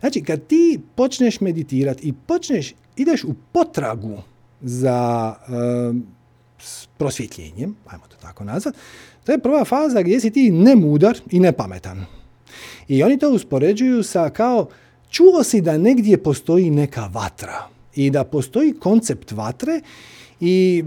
Znači, 0.00 0.22
kad 0.22 0.46
ti 0.46 0.80
počneš 0.94 1.40
meditirati 1.40 2.08
i 2.08 2.12
počneš, 2.12 2.74
ideš 2.96 3.24
u 3.24 3.34
potragu 3.52 4.22
za 4.60 5.34
um, 5.48 6.06
prosvjetljenjem, 6.98 7.76
ajmo 7.86 8.04
to 8.08 8.16
tako 8.20 8.44
nazvat, 8.44 8.74
to 9.24 9.32
je 9.32 9.38
prva 9.38 9.64
faza 9.64 10.02
gdje 10.02 10.20
si 10.20 10.30
ti 10.30 10.50
nemudar 10.50 11.18
i 11.30 11.40
nepametan. 11.40 12.04
I 12.88 13.02
oni 13.02 13.18
to 13.18 13.30
uspoređuju 13.30 14.02
sa 14.02 14.30
kao 14.30 14.68
čuo 15.10 15.44
si 15.44 15.60
da 15.60 15.78
negdje 15.78 16.22
postoji 16.22 16.70
neka 16.70 17.10
vatra 17.12 17.68
i 17.94 18.10
da 18.10 18.24
postoji 18.24 18.72
koncept 18.72 19.32
vatre 19.32 19.80
i 20.40 20.84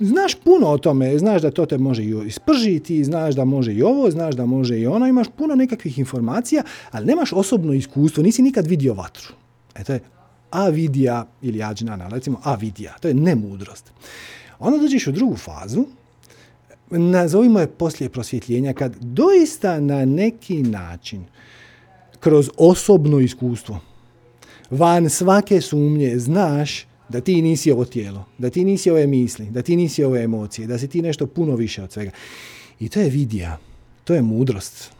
znaš 0.00 0.34
puno 0.34 0.66
o 0.66 0.78
tome, 0.78 1.18
znaš 1.18 1.42
da 1.42 1.50
to 1.50 1.66
te 1.66 1.78
može 1.78 2.04
i 2.04 2.14
ispržiti, 2.26 3.04
znaš 3.04 3.34
da 3.34 3.44
može 3.44 3.72
i 3.72 3.82
ovo, 3.82 4.10
znaš 4.10 4.34
da 4.34 4.46
može 4.46 4.78
i 4.78 4.86
ono, 4.86 5.06
imaš 5.06 5.26
puno 5.36 5.54
nekakvih 5.54 5.98
informacija, 5.98 6.62
ali 6.90 7.06
nemaš 7.06 7.32
osobno 7.32 7.72
iskustvo, 7.72 8.22
nisi 8.22 8.42
nikad 8.42 8.66
vidio 8.66 8.94
vatru. 8.94 9.34
E 9.74 9.84
to 9.84 9.92
je 9.92 10.00
avidija 10.50 11.26
ili 11.42 11.62
ađnana, 11.62 12.08
recimo 12.08 12.40
avidija, 12.42 12.94
to 13.00 13.08
je 13.08 13.14
nemudrost. 13.14 13.92
Onda 14.58 14.78
dođeš 14.78 15.06
u 15.06 15.12
drugu 15.12 15.36
fazu, 15.36 15.84
nazovimo 16.90 17.60
je 17.60 17.66
poslije 17.66 18.08
prosvjetljenja, 18.08 18.72
kad 18.72 18.96
doista 19.00 19.80
na 19.80 20.04
neki 20.04 20.62
način 20.62 21.24
kroz 22.20 22.50
osobno 22.58 23.20
iskustvo. 23.20 23.80
Van 24.70 25.10
svake 25.10 25.60
sumnje 25.60 26.18
znaš 26.18 26.86
da 27.08 27.20
ti 27.20 27.42
nisi 27.42 27.72
ovo 27.72 27.84
tijelo, 27.84 28.24
da 28.38 28.50
ti 28.50 28.64
nisi 28.64 28.90
ove 28.90 29.06
misli, 29.06 29.46
da 29.50 29.62
ti 29.62 29.76
nisi 29.76 30.04
ove 30.04 30.22
emocije, 30.22 30.66
da 30.66 30.78
si 30.78 30.88
ti 30.88 31.02
nešto 31.02 31.26
puno 31.26 31.56
više 31.56 31.82
od 31.82 31.92
svega. 31.92 32.10
I 32.80 32.88
to 32.88 33.00
je 33.00 33.10
vidija, 33.10 33.58
to 34.04 34.14
je 34.14 34.22
mudrost. 34.22 34.90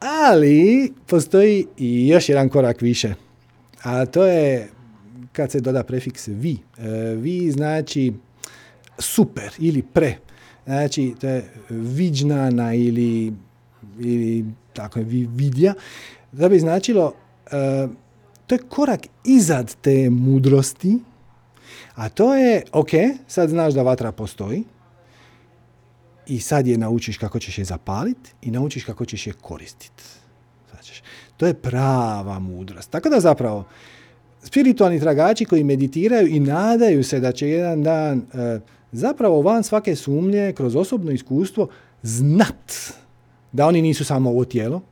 Ali 0.00 0.92
postoji 1.06 1.66
i 1.78 2.08
još 2.08 2.28
jedan 2.28 2.48
korak 2.48 2.80
više, 2.80 3.14
a 3.82 4.06
to 4.06 4.26
je 4.26 4.68
kad 5.32 5.50
se 5.50 5.60
doda 5.60 5.82
prefiks 5.82 6.28
vi. 6.28 6.58
E, 6.78 6.88
vi 7.14 7.50
znači 7.50 8.12
super 8.98 9.50
ili 9.58 9.82
pre. 9.82 10.16
Znači, 10.64 11.14
to 11.20 11.28
je 11.28 11.50
viđnana 11.70 12.74
ili, 12.74 13.32
ili 14.00 14.44
tako 14.72 14.98
je 14.98 15.04
vidja, 15.28 15.74
da 16.32 16.48
bi 16.48 16.58
značilo 16.58 17.06
uh, 17.06 17.90
to 18.46 18.54
je 18.54 18.58
korak 18.68 19.06
izad 19.24 19.76
te 19.80 20.10
mudrosti, 20.10 20.98
a 21.94 22.08
to 22.08 22.34
je, 22.34 22.62
ok, 22.72 22.90
sad 23.28 23.48
znaš 23.48 23.74
da 23.74 23.82
vatra 23.82 24.12
postoji 24.12 24.64
i 26.26 26.40
sad 26.40 26.66
je 26.66 26.78
naučiš 26.78 27.18
kako 27.18 27.38
ćeš 27.38 27.58
je 27.58 27.64
zapaliti 27.64 28.32
i 28.42 28.50
naučiš 28.50 28.84
kako 28.84 29.04
ćeš 29.04 29.26
je 29.26 29.32
koristiti. 29.32 30.02
To 31.36 31.46
je 31.46 31.54
prava 31.54 32.38
mudrost. 32.38 32.90
Tako 32.90 33.08
da 33.08 33.20
zapravo, 33.20 33.64
spiritualni 34.42 35.00
tragači 35.00 35.44
koji 35.44 35.64
meditiraju 35.64 36.28
i 36.28 36.40
nadaju 36.40 37.04
se 37.04 37.20
da 37.20 37.32
će 37.32 37.48
jedan 37.48 37.82
dan 37.82 38.18
uh, 38.18 38.62
zapravo 38.92 39.42
van 39.42 39.62
svake 39.62 39.96
sumnje, 39.96 40.52
kroz 40.56 40.76
osobno 40.76 41.10
iskustvo, 41.10 41.68
znat 42.02 42.72
da 43.52 43.66
oni 43.66 43.82
nisu 43.82 44.04
samo 44.04 44.30
ovo 44.30 44.44
tijelo 44.44 44.82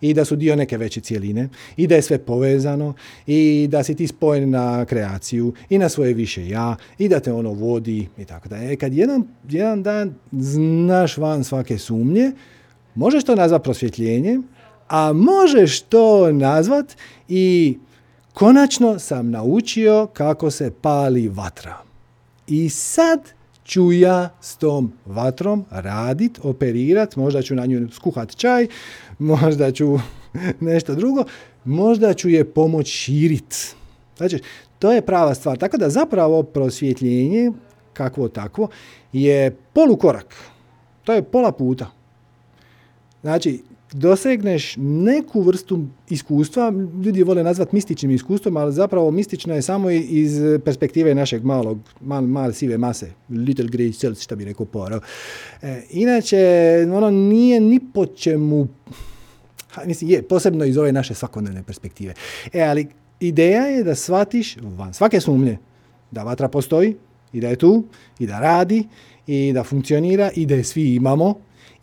i 0.00 0.14
da 0.14 0.24
su 0.24 0.36
dio 0.36 0.56
neke 0.56 0.76
veće 0.76 1.00
cijeline 1.00 1.48
i 1.76 1.86
da 1.86 1.94
je 1.94 2.02
sve 2.02 2.18
povezano 2.18 2.94
i 3.26 3.68
da 3.70 3.82
si 3.82 3.94
ti 3.94 4.06
spojen 4.06 4.50
na 4.50 4.84
kreaciju 4.84 5.52
i 5.70 5.78
na 5.78 5.88
svoje 5.88 6.14
više 6.14 6.48
ja 6.48 6.76
i 6.98 7.08
da 7.08 7.20
te 7.20 7.32
ono 7.32 7.52
vodi 7.52 8.08
i 8.18 8.24
tako 8.24 8.48
da. 8.48 8.56
E, 8.56 8.76
kad 8.76 8.94
jedan, 8.94 9.24
jedan 9.48 9.82
dan 9.82 10.14
znaš 10.32 11.16
van 11.16 11.44
svake 11.44 11.78
sumnje, 11.78 12.32
možeš 12.94 13.24
to 13.24 13.34
nazvat 13.34 13.62
prosvjetljenjem, 13.62 14.44
a 14.88 15.12
možeš 15.12 15.80
to 15.80 16.32
nazvat 16.32 16.96
i 17.28 17.78
konačno 18.32 18.98
sam 18.98 19.30
naučio 19.30 20.06
kako 20.12 20.50
se 20.50 20.70
pali 20.82 21.28
vatra. 21.28 21.76
I 22.46 22.68
sad 22.68 23.20
ću 23.64 23.92
ja 23.92 24.30
s 24.40 24.56
tom 24.56 24.92
vatrom 25.06 25.64
radit, 25.70 26.38
operirat, 26.42 27.16
možda 27.16 27.42
ću 27.42 27.54
na 27.54 27.66
nju 27.66 27.88
skuhat 27.92 28.36
čaj, 28.36 28.66
možda 29.18 29.72
ću 29.72 29.98
nešto 30.60 30.94
drugo, 30.94 31.24
možda 31.64 32.14
ću 32.14 32.28
je 32.28 32.44
pomoć 32.44 32.86
širit. 32.86 33.74
Znači, 34.16 34.38
to 34.78 34.92
je 34.92 35.02
prava 35.02 35.34
stvar. 35.34 35.58
Tako 35.58 35.76
da 35.76 35.90
zapravo 35.90 36.42
prosvjetljenje, 36.42 37.52
kakvo 37.92 38.28
takvo, 38.28 38.68
je 39.12 39.56
polukorak. 39.72 40.34
To 41.04 41.12
je 41.12 41.22
pola 41.22 41.52
puta. 41.52 41.90
Znači, 43.20 43.62
dosegneš 43.92 44.74
neku 44.76 45.40
vrstu 45.40 45.86
iskustva, 46.10 46.72
ljudi 47.04 47.22
vole 47.22 47.44
nazvati 47.44 47.76
mističnim 47.76 48.10
iskustvom, 48.10 48.56
ali 48.56 48.72
zapravo 48.72 49.10
mistično 49.10 49.54
je 49.54 49.62
samo 49.62 49.90
iz 49.90 50.40
perspektive 50.64 51.14
našeg 51.14 51.44
malog, 51.44 51.78
mal, 52.00 52.22
male 52.22 52.52
sive 52.52 52.78
mase, 52.78 53.12
little 53.28 53.66
grey 53.66 53.98
cells, 53.98 54.20
što 54.20 54.36
bi 54.36 54.44
rekao 54.44 54.66
Poirot. 54.66 55.02
E, 55.62 55.82
inače, 55.90 56.38
ono 56.92 57.10
nije 57.10 57.60
ni 57.60 57.80
po 57.94 58.06
čemu, 58.06 58.68
mislim, 59.86 60.10
je, 60.10 60.22
posebno 60.22 60.64
iz 60.64 60.76
ove 60.76 60.92
naše 60.92 61.14
svakodnevne 61.14 61.62
perspektive. 61.62 62.14
E, 62.52 62.62
ali 62.62 62.88
ideja 63.20 63.62
je 63.62 63.84
da 63.84 63.94
shvatiš 63.94 64.56
van 64.56 64.94
svake 64.94 65.20
sumnje 65.20 65.58
da 66.10 66.22
vatra 66.22 66.48
postoji 66.48 66.96
i 67.32 67.40
da 67.40 67.48
je 67.48 67.56
tu 67.56 67.84
i 68.18 68.26
da 68.26 68.40
radi 68.40 68.84
i 69.26 69.52
da 69.52 69.64
funkcionira 69.64 70.30
i 70.34 70.46
da 70.46 70.54
je 70.54 70.64
svi 70.64 70.94
imamo 70.94 71.34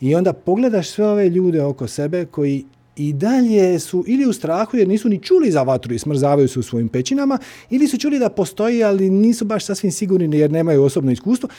i 0.01 0.15
onda 0.15 0.33
pogledaš 0.33 0.89
sve 0.89 1.07
ove 1.07 1.29
ljude 1.29 1.63
oko 1.63 1.87
sebe 1.87 2.25
koji 2.25 2.65
i 2.95 3.13
dalje 3.13 3.79
su 3.79 4.03
ili 4.07 4.25
u 4.25 4.33
strahu 4.33 4.77
jer 4.77 4.87
nisu 4.87 5.09
ni 5.09 5.21
čuli 5.21 5.51
za 5.51 5.63
vatru 5.63 5.93
i 5.93 5.99
smrzavaju 5.99 6.47
se 6.47 6.59
u 6.59 6.63
svojim 6.63 6.89
pećinama 6.89 7.37
ili 7.69 7.87
su 7.87 7.97
čuli 7.97 8.19
da 8.19 8.29
postoji 8.29 8.83
ali 8.83 9.09
nisu 9.09 9.45
baš 9.45 9.65
sasvim 9.65 9.91
sigurni 9.91 10.37
jer 10.37 10.51
nemaju 10.51 10.83
osobno 10.83 11.11
iskustvo 11.11 11.49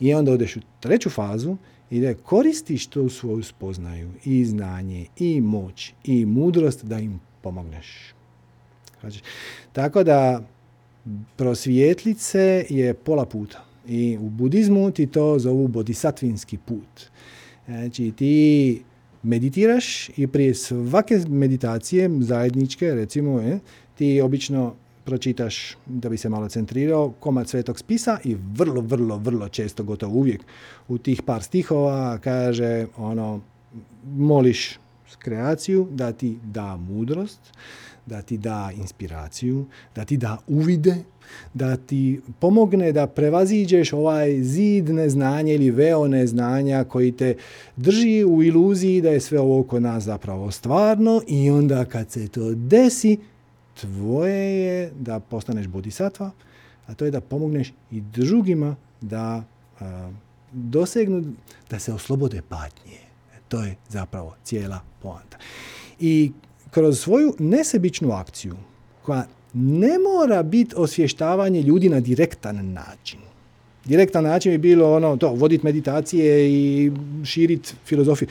i 0.00 0.14
onda 0.14 0.32
odeš 0.32 0.56
u 0.56 0.60
treću 0.80 1.10
fazu 1.10 1.56
i 1.90 2.00
da 2.00 2.14
koristiš 2.14 2.86
tu 2.86 3.08
svoju 3.08 3.42
spoznaju 3.42 4.10
i 4.24 4.44
znanje 4.44 5.06
i 5.18 5.40
moć 5.40 5.92
i 6.04 6.26
mudrost 6.26 6.84
da 6.84 6.98
im 6.98 7.20
pomogneš. 7.42 8.14
Znači, 9.00 9.20
tako 9.72 10.04
da 10.04 10.46
prosvjetlice 11.36 12.66
je 12.68 12.94
pola 12.94 13.24
puta. 13.24 13.64
I 13.88 14.18
u 14.20 14.28
budizmu 14.28 14.90
ti 14.90 15.06
to 15.06 15.38
zovu 15.38 15.68
bodhisatvinski 15.68 16.58
put. 16.58 17.10
Znači 17.66 18.12
ti 18.16 18.82
meditiraš 19.22 20.08
i 20.16 20.26
prije 20.26 20.54
svake 20.54 21.20
meditacije 21.28 22.10
zajedničke, 22.20 22.94
recimo, 22.94 23.60
ti 23.94 24.20
obično 24.20 24.74
pročitaš, 25.04 25.76
da 25.86 26.08
bi 26.08 26.16
se 26.16 26.28
malo 26.28 26.48
centrirao, 26.48 27.10
komad 27.20 27.48
svetog 27.48 27.78
spisa 27.78 28.18
i 28.24 28.36
vrlo, 28.54 28.80
vrlo, 28.80 29.16
vrlo 29.16 29.48
često, 29.48 29.84
gotovo 29.84 30.18
uvijek, 30.18 30.44
u 30.88 30.98
tih 30.98 31.22
par 31.22 31.42
stihova 31.42 32.18
kaže, 32.18 32.86
ono, 32.96 33.40
moliš 34.16 34.78
kreaciju 35.18 35.88
da 35.90 36.12
ti 36.12 36.38
da 36.44 36.76
mudrost, 36.76 37.40
da 38.06 38.22
ti 38.22 38.38
da 38.38 38.70
inspiraciju, 38.76 39.66
da 39.94 40.04
ti 40.04 40.16
da 40.16 40.38
uvide, 40.48 40.96
da 41.54 41.76
ti 41.76 42.20
pomogne 42.38 42.92
da 42.92 43.06
prevaziđeš 43.06 43.92
ovaj 43.92 44.42
zid 44.42 44.88
neznanja 44.88 45.52
ili 45.52 45.70
veo 45.70 46.08
neznanja 46.08 46.84
koji 46.84 47.12
te 47.12 47.34
drži 47.76 48.24
u 48.24 48.42
iluziji 48.42 49.00
da 49.00 49.10
je 49.10 49.20
sve 49.20 49.40
ovo 49.40 49.60
oko 49.60 49.80
nas 49.80 50.04
zapravo 50.04 50.50
stvarno 50.50 51.22
i 51.28 51.50
onda 51.50 51.84
kad 51.84 52.10
se 52.10 52.28
to 52.28 52.54
desi, 52.54 53.18
tvoje 53.74 54.60
je 54.60 54.92
da 55.00 55.20
postaneš 55.20 55.66
bodhisattva, 55.66 56.30
a 56.86 56.94
to 56.94 57.04
je 57.04 57.10
da 57.10 57.20
pomogneš 57.20 57.72
i 57.90 58.00
drugima 58.00 58.76
da 59.00 59.44
a, 59.80 60.10
dosegnu, 60.52 61.24
da 61.70 61.78
se 61.78 61.92
oslobode 61.92 62.42
patnje. 62.48 62.98
E, 63.34 63.38
to 63.48 63.62
je 63.62 63.76
zapravo 63.88 64.36
cijela 64.44 64.80
poanta. 65.02 65.38
I 66.00 66.32
kroz 66.70 67.00
svoju 67.00 67.34
nesebičnu 67.38 68.12
akciju, 68.12 68.56
koja 69.02 69.26
ne 69.54 69.98
mora 69.98 70.42
biti 70.42 70.74
osvještavanje 70.76 71.62
ljudi 71.62 71.88
na 71.88 72.00
direktan 72.00 72.72
način. 72.72 73.20
Direktan 73.84 74.24
način 74.24 74.52
bi 74.52 74.58
bilo 74.58 74.96
ono, 74.96 75.16
to, 75.16 75.28
voditi 75.28 75.64
meditacije 75.64 76.50
i 76.50 76.92
širiti 77.24 77.74
filozofiju. 77.84 78.28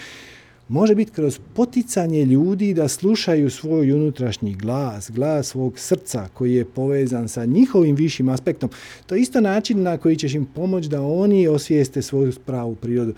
Može 0.70 0.96
biti 0.96 1.12
kroz 1.12 1.40
poticanje 1.54 2.26
ljudi 2.26 2.74
da 2.74 2.88
slušaju 2.88 3.50
svoj 3.50 3.91
unutrašnji 3.91 4.54
glas, 4.54 5.12
glas 5.12 5.48
svog 5.48 5.80
srca 5.80 6.28
koji 6.34 6.54
je 6.54 6.66
povezan 6.66 7.28
sa 7.28 7.46
njihovim 7.46 7.96
višim 7.96 8.30
aspektom. 8.30 8.70
To 9.06 9.16
je 9.16 9.22
isto 9.22 9.41
način 9.41 9.84
na 9.84 9.98
koji 9.98 10.16
ćeš 10.16 10.34
im 10.34 10.46
pomoći 10.46 10.90
da 10.90 11.02
oni 11.02 11.48
osvijeste 11.48 12.02
svoju 12.02 12.34
pravu 12.46 12.76
prirodu. 12.76 13.14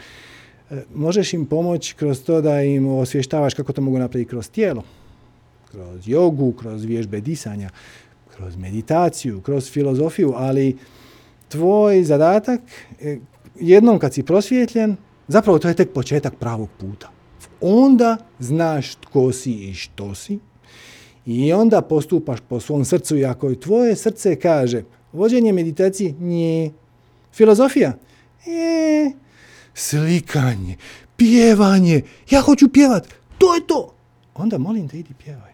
E, 0.69 0.83
možeš 0.95 1.33
im 1.33 1.45
pomoći 1.45 1.95
kroz 1.95 2.23
to 2.23 2.41
da 2.41 2.61
im 2.61 2.87
osvještavaš 2.87 3.53
kako 3.53 3.73
to 3.73 3.81
mogu 3.81 3.99
napraviti 3.99 4.29
kroz 4.29 4.49
tijelo 4.49 4.83
kroz 5.71 6.07
jogu, 6.07 6.51
kroz 6.51 6.83
vježbe 6.83 7.21
disanja, 7.21 7.69
kroz 8.35 8.57
meditaciju, 8.57 9.41
kroz 9.41 9.71
filozofiju, 9.71 10.33
ali 10.35 10.77
tvoj 11.47 12.03
zadatak, 12.03 12.61
e, 13.01 13.17
jednom 13.59 13.99
kad 13.99 14.13
si 14.13 14.23
prosvjetljen, 14.23 14.95
zapravo 15.27 15.59
to 15.59 15.67
je 15.67 15.73
tek 15.73 15.93
početak 15.93 16.35
pravog 16.35 16.69
puta. 16.77 17.20
Onda 17.61 18.17
znaš 18.39 18.95
tko 18.95 19.31
si 19.31 19.51
i 19.51 19.73
što 19.73 20.15
si 20.15 20.39
i 21.25 21.53
onda 21.53 21.81
postupaš 21.81 22.39
po 22.49 22.59
svom 22.59 22.85
srcu 22.85 23.17
i 23.17 23.25
ako 23.25 23.49
je 23.49 23.59
tvoje 23.59 23.95
srce 23.95 24.35
kaže 24.35 24.83
vođenje 25.13 25.53
meditacije, 25.53 26.13
nije. 26.19 26.71
Filozofija, 27.33 27.97
je. 28.45 29.11
Slikanje, 29.73 30.77
pjevanje, 31.17 32.01
ja 32.29 32.41
hoću 32.41 32.69
pjevat, 32.69 33.07
to 33.37 33.55
je 33.55 33.67
to. 33.67 33.93
Onda 34.35 34.57
molim 34.57 34.87
te 34.87 34.99
idi 34.99 35.13
pjevaj. 35.23 35.51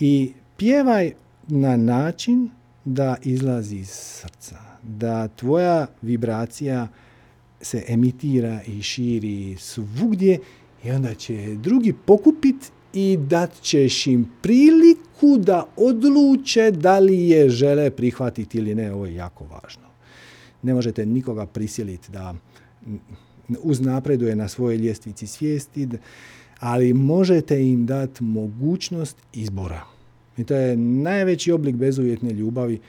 I 0.00 0.32
pjevaj 0.56 1.12
na 1.48 1.76
način 1.76 2.50
da 2.84 3.16
izlazi 3.22 3.76
iz 3.76 3.90
srca, 3.90 4.56
da 4.82 5.28
tvoja 5.28 5.86
vibracija 6.02 6.88
se 7.60 7.84
emitira 7.88 8.60
i 8.66 8.82
širi 8.82 9.56
svugdje 9.58 10.38
i 10.84 10.90
onda 10.90 11.14
će 11.14 11.54
drugi 11.54 11.92
pokupit 11.92 12.72
i 12.92 13.16
dat 13.16 13.60
ćeš 13.62 14.06
im 14.06 14.30
priliku 14.42 15.38
da 15.38 15.66
odluče 15.76 16.70
da 16.70 16.98
li 16.98 17.28
je 17.28 17.48
žele 17.48 17.90
prihvatiti 17.90 18.58
ili 18.58 18.74
ne. 18.74 18.92
Ovo 18.92 19.06
je 19.06 19.14
jako 19.14 19.44
važno. 19.44 19.82
Ne 20.62 20.74
možete 20.74 21.06
nikoga 21.06 21.46
prisiliti 21.46 22.12
da 22.12 22.34
uznapreduje 23.62 24.36
na 24.36 24.48
svojoj 24.48 24.76
ljestvici 24.76 25.26
svijesti, 25.26 25.88
ali 26.58 26.94
možete 26.94 27.66
im 27.66 27.86
dati 27.86 28.24
mogućnost 28.24 29.16
izbora. 29.32 29.84
I 30.36 30.44
to 30.44 30.54
je 30.54 30.76
najveći 30.76 31.52
oblik 31.52 31.76
bezuvjetne 31.76 32.30
ljubavi 32.30 32.80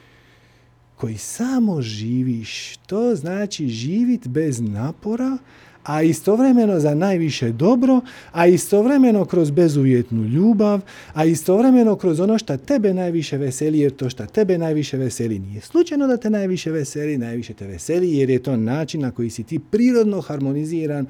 koji 0.96 1.18
samo 1.18 1.82
živiš. 1.82 2.78
To 2.78 3.16
znači 3.16 3.68
živit 3.68 4.28
bez 4.28 4.62
napora, 4.62 5.38
a 5.84 6.02
istovremeno 6.02 6.80
za 6.80 6.96
najviše 6.96 7.52
dobro, 7.52 8.02
a 8.32 8.48
istovremeno 8.48 9.26
kroz 9.26 9.52
bezuvjetnu 9.52 10.24
ljubav, 10.24 10.82
a 11.14 11.26
istovremeno 11.26 11.96
kroz 11.96 12.20
ono 12.20 12.38
što 12.38 12.58
tebe 12.58 12.94
najviše 12.94 13.38
veseli, 13.38 13.80
jer 13.80 13.92
to 13.92 14.10
što 14.10 14.26
tebe 14.26 14.58
najviše 14.58 14.98
veseli 14.98 15.40
nije 15.40 15.62
slučajno 15.62 16.08
da 16.08 16.18
te 16.18 16.30
najviše 16.30 16.72
veseli, 16.72 17.18
najviše 17.18 17.54
te 17.54 17.68
veseli 17.68 18.18
jer 18.18 18.30
je 18.30 18.44
to 18.44 18.58
način 18.58 19.02
na 19.02 19.12
koji 19.12 19.30
si 19.30 19.44
ti 19.44 19.60
prirodno 19.60 20.22
harmoniziran 20.22 21.06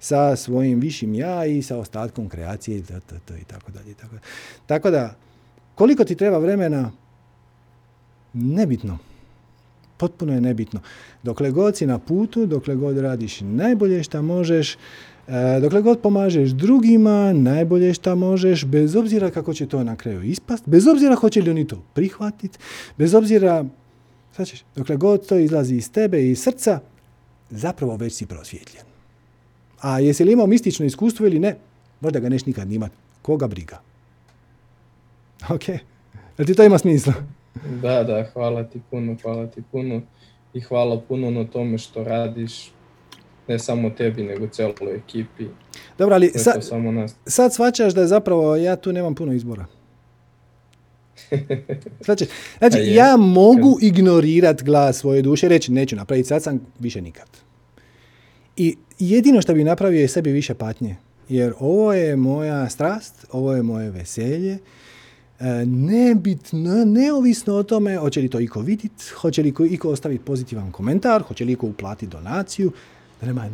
sa 0.00 0.36
svojim 0.36 0.80
višim 0.80 1.14
ja 1.14 1.46
i 1.46 1.62
sa 1.62 1.76
ostatkom 1.76 2.28
kreacije 2.28 2.78
i 2.78 3.44
tako 3.46 3.72
dalje. 3.72 3.94
Tako 4.66 4.90
da, 4.90 5.14
koliko 5.74 6.04
ti 6.04 6.14
treba 6.14 6.38
vremena, 6.38 6.92
nebitno. 8.32 8.98
Potpuno 9.96 10.32
je 10.32 10.40
nebitno. 10.40 10.80
Dokle 11.22 11.50
god 11.50 11.76
si 11.76 11.86
na 11.86 11.98
putu, 11.98 12.46
dokle 12.46 12.74
god 12.74 12.98
radiš 12.98 13.40
najbolje 13.40 14.02
što 14.02 14.22
možeš, 14.22 14.76
e, 15.28 15.60
dokle 15.60 15.82
god 15.82 16.00
pomažeš 16.00 16.50
drugima, 16.50 17.32
najbolje 17.32 17.94
što 17.94 18.16
možeš, 18.16 18.64
bez 18.64 18.96
obzira 18.96 19.30
kako 19.30 19.54
će 19.54 19.66
to 19.66 19.84
na 19.84 19.96
kraju 19.96 20.22
ispast, 20.22 20.64
bez 20.66 20.86
obzira 20.86 21.14
hoće 21.14 21.42
li 21.42 21.50
oni 21.50 21.66
to 21.66 21.82
prihvatiti, 21.94 22.58
bez 22.98 23.14
obzira, 23.14 23.64
ćeš, 24.44 24.64
dokle 24.76 24.96
god 24.96 25.26
to 25.26 25.38
izlazi 25.38 25.74
iz 25.74 25.90
tebe 25.90 26.22
i 26.22 26.30
iz 26.30 26.42
srca, 26.42 26.80
zapravo 27.50 27.96
već 27.96 28.12
si 28.12 28.26
prosvjetljen. 28.26 28.84
A 29.80 30.00
jesi 30.00 30.24
li 30.24 30.32
imao 30.32 30.46
mistično 30.46 30.86
iskustvo 30.86 31.26
ili 31.26 31.38
ne, 31.38 31.56
možda 32.00 32.20
ga 32.20 32.28
neš 32.28 32.46
nikad 32.46 32.68
nimat. 32.68 32.92
Koga 33.22 33.46
briga? 33.46 33.80
Ok. 35.54 35.68
Jel 36.38 36.46
ti 36.46 36.54
to 36.54 36.64
ima 36.64 36.78
smisla? 36.78 37.14
Da, 37.82 38.04
da, 38.04 38.26
hvala 38.32 38.64
ti 38.64 38.80
puno, 38.90 39.16
hvala 39.22 39.46
ti 39.46 39.62
puno 39.72 40.02
i 40.54 40.60
hvala 40.60 41.00
puno 41.00 41.30
na 41.30 41.44
tome 41.44 41.78
što 41.78 42.04
radiš 42.04 42.70
ne 43.48 43.58
samo 43.58 43.90
tebi, 43.90 44.22
nego 44.22 44.46
celoj 44.46 44.96
ekipi. 44.96 45.44
Dobro, 45.98 46.14
ali 46.14 46.28
sad, 46.28 46.64
samo 46.64 46.92
nas. 46.92 47.14
sad 47.26 47.54
shvaćaš 47.54 47.94
da 47.94 48.00
je 48.00 48.06
zapravo 48.06 48.56
ja 48.56 48.76
tu 48.76 48.92
nemam 48.92 49.14
puno 49.14 49.32
izbora. 49.32 49.66
Znači, 52.04 52.26
je. 52.78 52.94
ja 52.94 53.16
mogu 53.16 53.78
ignorirat 53.82 54.62
glas 54.62 54.98
svoje 54.98 55.22
duše 55.22 55.46
i 55.46 55.48
reći 55.48 55.72
neću 55.72 55.96
napraviti 55.96 56.28
sad 56.28 56.42
sam 56.42 56.60
više 56.78 57.00
nikad. 57.00 57.26
I 58.56 58.76
jedino 58.98 59.42
što 59.42 59.54
bi 59.54 59.64
napravio 59.64 60.00
je 60.00 60.08
sebi 60.08 60.30
više 60.32 60.54
patnje. 60.54 60.96
Jer 61.28 61.52
ovo 61.60 61.92
je 61.92 62.16
moja 62.16 62.68
strast, 62.68 63.26
ovo 63.32 63.52
je 63.52 63.62
moje 63.62 63.90
veselje. 63.90 64.58
E, 65.40 65.64
Nebitno, 65.66 66.84
neovisno 66.84 67.54
o 67.54 67.62
tome 67.62 67.96
hoće 67.96 68.20
li 68.20 68.28
to 68.28 68.40
iko 68.40 68.60
vidit, 68.60 68.92
hoće 69.10 69.42
li 69.42 69.52
ko- 69.52 69.64
iko 69.64 69.88
ostaviti 69.90 70.24
pozitivan 70.24 70.72
komentar, 70.72 71.22
hoće 71.22 71.44
li 71.44 71.52
iko 71.52 71.66
uplatiti 71.66 72.06
donaciju, 72.06 72.72
da 73.20 73.26
nema 73.26 73.48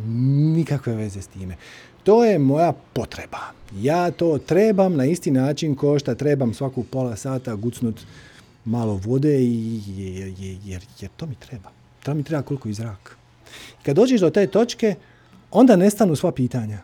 nikakve 0.55 0.95
veze 0.95 1.21
s 1.21 1.27
time. 1.27 1.55
To 2.03 2.25
je 2.25 2.39
moja 2.39 2.73
potreba. 2.93 3.39
Ja 3.73 4.11
to 4.11 4.37
trebam 4.37 4.95
na 4.95 5.05
isti 5.05 5.31
način 5.31 5.75
ko 5.75 5.99
što 5.99 6.15
trebam 6.15 6.53
svaku 6.53 6.83
pola 6.83 7.15
sata 7.15 7.55
gucnut 7.55 8.01
malo 8.65 8.93
vode 8.95 9.39
i, 9.39 9.81
jer, 9.87 10.33
jer, 10.65 10.83
jer 10.99 11.11
to 11.17 11.25
mi 11.25 11.35
treba. 11.35 11.69
To 12.03 12.13
mi 12.13 12.23
treba 12.23 12.41
koliko 12.43 12.69
i 12.69 12.73
zrak. 12.73 13.17
Kad 13.83 13.95
dođeš 13.95 14.21
do 14.21 14.29
te 14.29 14.47
točke, 14.47 14.95
onda 15.51 15.75
nestanu 15.75 16.15
sva 16.15 16.31
pitanja. 16.31 16.77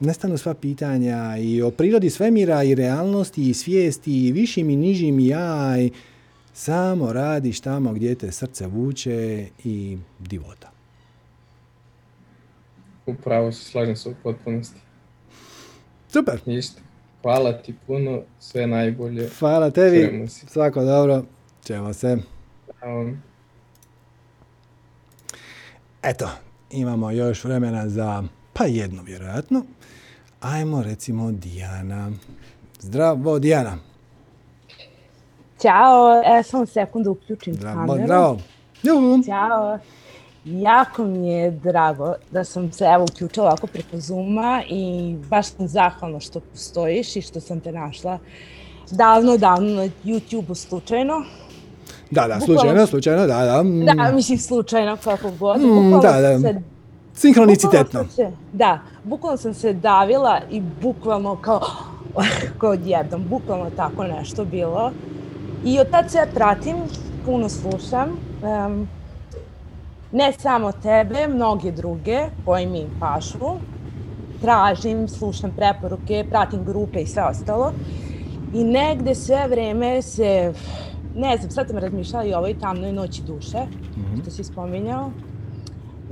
Nestanu 0.00 0.38
sva 0.38 0.54
pitanja 0.54 1.36
i 1.38 1.62
o 1.62 1.70
prirodi 1.70 2.10
svemira 2.10 2.62
i 2.62 2.74
realnosti 2.74 3.50
i 3.50 3.54
svijesti 3.54 4.26
i 4.26 4.32
višim 4.32 4.70
i 4.70 4.76
nižim 4.76 5.20
ja 5.20 5.78
i 5.78 5.90
samo 6.52 7.12
radiš 7.12 7.60
tamo 7.60 7.92
gdje 7.92 8.14
te 8.14 8.32
srce 8.32 8.66
vuče 8.66 9.46
i 9.64 9.98
divota. 10.18 10.70
Upravo 13.06 13.52
se 13.52 13.64
slažem 13.64 13.96
se 13.96 14.08
u 14.08 14.14
potpunosti. 14.22 14.80
Super, 16.08 16.40
Ništa. 16.46 16.80
Hvala 17.22 17.52
ti 17.52 17.74
puno, 17.86 18.22
sve 18.40 18.66
najbolje. 18.66 19.28
hvala 19.38 19.70
tebi, 19.70 20.28
svako 20.28 20.84
dobro, 20.84 21.24
ćemo 21.64 21.92
se. 21.92 22.18
Um, 22.86 23.22
Eto, 26.02 26.30
imamo 26.70 27.10
još 27.10 27.44
vremena 27.44 27.88
za, 27.88 28.24
pa 28.52 28.64
jedno 28.64 29.02
vjerojatno. 29.02 29.64
Ajmo 30.40 30.82
recimo 30.82 31.32
Dijana. 31.32 32.10
Zdravo 32.80 33.38
Dijana. 33.38 33.76
Ćao, 35.58 36.06
e, 36.30 36.42
samo 36.42 36.66
sekundu 36.66 37.10
uključim 37.12 37.54
Zdravo, 37.54 37.76
kameru. 37.76 38.04
zdravo. 38.04 38.38
Ćao. 39.26 39.78
Jako 40.44 41.04
mi 41.04 41.28
je 41.28 41.50
drago 41.52 42.14
da 42.30 42.44
sam 42.44 42.72
se 42.72 42.84
evo 42.86 43.04
uključila 43.04 43.46
ovako 43.46 43.66
preko 43.66 44.00
Zuma 44.00 44.62
i 44.68 45.16
baš 45.20 45.46
sam 45.46 45.68
zahvalna 45.68 46.20
što 46.20 46.40
postojiš 46.42 47.16
i 47.16 47.22
što 47.22 47.40
sam 47.40 47.60
te 47.60 47.72
našla 47.72 48.18
davno, 48.90 49.36
davno 49.36 49.68
na 49.70 49.88
YouTube-u 50.04 50.54
slučajno. 50.54 51.24
Da, 52.10 52.20
da, 52.20 52.34
Bukvalno- 52.34 52.44
slučajno, 52.46 52.86
slučajno, 52.86 53.26
da, 53.26 53.44
da. 53.44 53.62
mm, 53.62 53.84
Da, 53.86 54.12
mislim 54.12 54.38
slučajno 54.38 54.96
kako 54.96 55.30
god. 55.30 55.60
Mm, 55.60 55.90
da, 55.92 56.20
da. 56.20 56.38
se 56.40 56.60
Sinkronicitetno. 57.14 58.04
Se- 58.06 58.30
da, 58.52 58.78
bukvalno 59.06 59.36
sam 59.36 59.54
se 59.54 59.72
davila 59.72 60.40
i 60.50 60.62
bukvalno 60.82 61.36
kao, 61.36 61.60
kao 62.58 62.70
odjednom, 62.70 63.24
bukvalno 63.28 63.70
tako 63.76 64.04
nešto 64.04 64.44
bilo. 64.44 64.90
I 65.64 65.80
od 65.80 65.90
tad 65.90 66.10
sve 66.10 66.26
pratim, 66.34 66.76
puno 67.24 67.48
slušam. 67.48 68.08
em, 68.44 68.88
ne 70.12 70.32
samo 70.32 70.72
tebe, 70.72 71.28
mnoge 71.28 71.72
druge 71.72 72.18
koji 72.44 72.66
mi 72.66 72.86
pašu. 73.00 73.56
Tražim, 74.40 75.08
slušam 75.08 75.50
preporuke, 75.56 76.24
pratim 76.30 76.64
grupe 76.64 77.00
i 77.00 77.06
sve 77.06 77.22
ostalo. 77.22 77.72
I 78.54 78.64
negde 78.64 79.14
sve 79.14 79.48
vreme 79.48 80.02
se, 80.02 80.52
ne 81.16 81.36
znam, 81.36 81.50
sad 81.50 81.68
sam 81.68 81.78
razmišljala 81.78 82.24
i 82.24 82.34
o 82.34 82.38
ovoj 82.38 82.58
tamnoj 82.58 82.92
noći 82.92 83.22
duše, 83.22 83.58
što 84.22 84.30
si 84.30 84.44
spominjao 84.44 85.10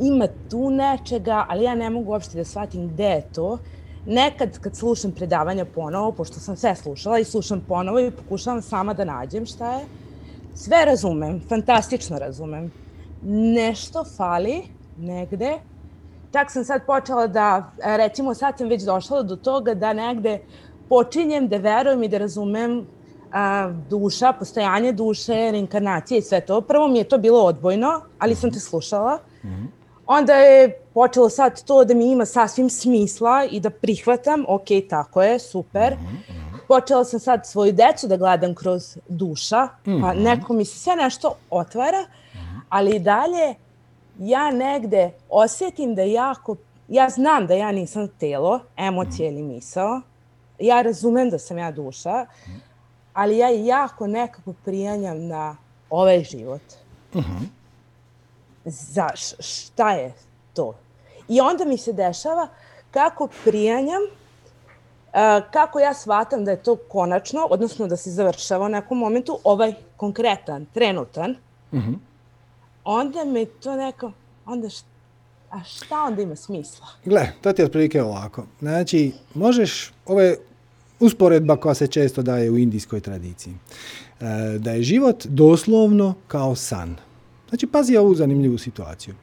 ima 0.01 0.29
tu 0.51 0.71
nečega, 0.71 1.47
ali 1.49 1.65
ja 1.65 1.75
ne 1.75 1.91
mogu 1.91 2.11
uopšte 2.11 2.37
da 2.39 2.45
shvatim 2.45 2.89
gde 2.89 3.05
je 3.05 3.23
to. 3.35 3.59
Nekad 4.07 4.59
kad 4.59 4.77
slušam 4.77 5.13
predavanja 5.13 5.65
ponovo, 5.65 6.13
pošto 6.13 6.41
sam 6.41 6.57
sve 6.57 6.75
slušala 6.77 7.19
i 7.19 7.25
slušam 7.25 7.65
ponovo 7.69 8.01
i 8.01 8.11
pokušavam 8.11 8.63
sama 8.63 8.95
da 8.95 9.05
nađem 9.05 9.47
šta 9.47 9.75
je, 9.75 9.85
sve 10.55 10.85
razumem, 10.85 11.41
fantastično 11.49 12.19
razumem. 12.19 12.73
Nešto 13.57 14.05
fali 14.17 14.63
negde. 14.99 15.59
Čak 16.33 16.51
sam 16.51 16.65
sad 16.65 16.87
počela 16.87 17.27
da, 17.27 17.73
e, 17.85 17.97
recimo 17.97 18.35
sad 18.35 18.59
sam 18.59 18.69
već 18.69 18.83
došla 18.83 19.23
do 19.23 19.37
toga 19.37 19.75
da 19.75 19.93
negde 19.93 20.39
počinjem 20.89 21.49
da 21.49 21.57
verujem 21.57 22.03
i 22.03 22.09
da 22.09 22.19
razumem 22.19 22.87
a, 23.33 23.73
duša, 23.91 24.33
postojanje 24.33 24.93
duše, 24.93 25.33
reinkarnacije 25.33 26.19
i 26.19 26.23
sve 26.23 26.41
to. 26.41 26.61
Prvo 26.61 26.89
mi 26.89 26.99
je 26.99 27.09
to 27.09 27.19
bilo 27.19 27.45
odbojno, 27.45 28.01
ali 28.19 28.35
sam 28.35 28.53
te 28.53 28.61
slušala. 28.61 29.19
Onda 30.07 30.35
je 30.35 30.79
počelo 30.95 31.29
sad 31.29 31.65
to 31.65 31.85
da 31.85 31.95
mi 31.95 32.11
ima 32.13 32.27
sasvim 32.27 32.71
smisla 32.71 33.45
i 33.51 33.61
da 33.61 33.71
prihvatam, 33.71 34.45
ok, 34.49 34.67
tako 34.91 35.23
je, 35.23 35.39
super. 35.39 35.97
Počela 36.69 37.05
sam 37.05 37.21
sad 37.21 37.47
svoju 37.47 37.73
decu 37.73 38.09
da 38.09 38.17
gledam 38.17 38.55
kroz 38.55 38.99
duša, 39.09 39.69
pa 40.01 40.15
neko 40.15 40.53
mi 40.53 40.65
se 40.65 40.79
sve 40.79 40.97
nešto 40.97 41.37
otvara, 41.51 42.05
ali 42.69 42.97
i 42.97 42.99
dalje 42.99 43.55
ja 44.19 44.51
negde 44.51 45.11
osjetim 45.29 45.95
da 45.95 46.03
jako, 46.03 46.57
ja 46.89 47.09
znam 47.09 47.47
da 47.47 47.55
ja 47.55 47.73
nisam 47.73 48.09
telo, 48.09 48.61
emocija 48.77 49.29
ili 49.29 49.43
misao, 49.43 50.01
ja 50.59 50.83
razumem 50.83 51.31
da 51.31 51.39
sam 51.39 51.59
ja 51.59 51.71
duša, 51.71 52.27
ali 53.13 53.39
ja 53.39 53.49
jako 53.49 54.07
nekako 54.07 54.53
prijanjam 54.65 55.27
na 55.27 55.57
ovaj 55.91 56.25
život. 56.25 56.63
Š- 59.15 59.35
šta 59.39 59.91
je 59.91 60.13
to? 60.55 60.75
I 61.29 61.41
onda 61.41 61.65
mi 61.65 61.79
se 61.79 61.93
dešava 61.93 62.49
kako 62.91 63.29
prijanjam, 63.45 64.03
kako 65.51 65.79
ja 65.79 65.95
shvatam 65.95 66.45
da 66.45 66.51
je 66.51 66.63
to 66.63 66.77
konačno, 66.79 67.47
odnosno 67.51 67.87
da 67.87 67.97
se 67.97 68.11
završava 68.11 68.67
u 68.67 68.69
nekom 68.69 68.99
momentu, 68.99 69.39
ovaj 69.45 69.75
konkretan, 69.97 70.67
trenutan, 70.67 71.37
onda 72.85 73.25
mi 73.25 73.47
to 73.47 73.77
neko, 73.77 74.13
onda 74.47 74.69
št, 74.69 74.85
a 75.51 75.65
šta 75.65 76.03
onda 76.03 76.23
ima 76.23 76.37
smisla? 76.37 76.87
Gle, 77.05 77.29
to 77.41 77.53
ti 77.53 77.63
je 77.63 77.67
otprilike 77.67 78.03
ovako. 78.03 78.45
Znači, 78.61 79.13
možeš, 79.35 79.93
ovo 80.07 80.21
je 80.21 80.39
usporedba 81.01 81.57
koja 81.57 81.75
se 81.75 81.87
često 81.87 82.23
daje 82.23 82.51
u 82.51 82.59
indijskoj 82.59 83.01
tradiciji. 83.01 83.55
E, 84.21 84.25
da 84.59 84.71
je 84.71 84.83
život 84.83 85.27
doslovno 85.27 86.15
kao 86.29 86.55
san. 86.55 86.97
Znači, 87.49 87.67
pazi 87.67 87.97
ovu 87.97 88.15
zanimljivu 88.15 88.59
situaciju. 88.59 89.15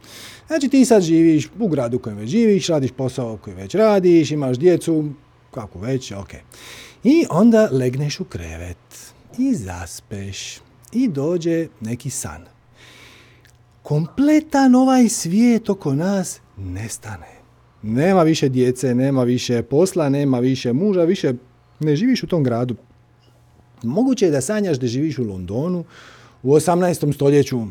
Znači, 0.48 0.70
ti 0.70 0.86
sad 0.86 1.02
živiš 1.04 1.50
u 1.60 1.68
gradu 1.68 2.00
kojem 2.00 2.18
već 2.18 2.30
živiš, 2.30 2.68
radiš 2.68 2.92
posao 2.92 3.38
koji 3.38 3.56
već 3.56 3.76
radiš, 3.76 4.32
imaš 4.32 4.58
djecu, 4.58 5.10
kako 5.52 5.80
već, 5.80 6.12
ok. 6.12 6.34
I 7.04 7.26
onda 7.30 7.70
legneš 7.72 8.20
u 8.20 8.24
krevet 8.24 9.14
i 9.38 9.56
zaspeš 9.56 10.60
i 10.92 11.08
dođe 11.08 11.68
neki 11.82 12.10
san 12.10 12.52
kompletan 13.84 14.76
ovaj 14.76 15.10
svijet 15.10 15.70
oko 15.70 15.94
nas 15.94 16.40
nestane. 16.58 17.28
Nema 17.82 18.24
više 18.24 18.50
djece, 18.50 18.96
nema 18.96 19.24
više 19.24 19.64
posla, 19.64 20.10
nema 20.10 20.40
više 20.40 20.74
muža, 20.74 21.04
više 21.04 21.34
ne 21.80 21.96
živiš 21.96 22.24
u 22.24 22.28
tom 22.28 22.44
gradu. 22.44 22.76
Moguće 23.84 24.26
je 24.26 24.32
da 24.32 24.42
sanjaš 24.42 24.78
da 24.78 24.88
živiš 24.88 25.20
u 25.20 25.24
Londonu 25.24 25.84
u 26.44 26.54
18. 26.54 27.14
stoljeću 27.14 27.66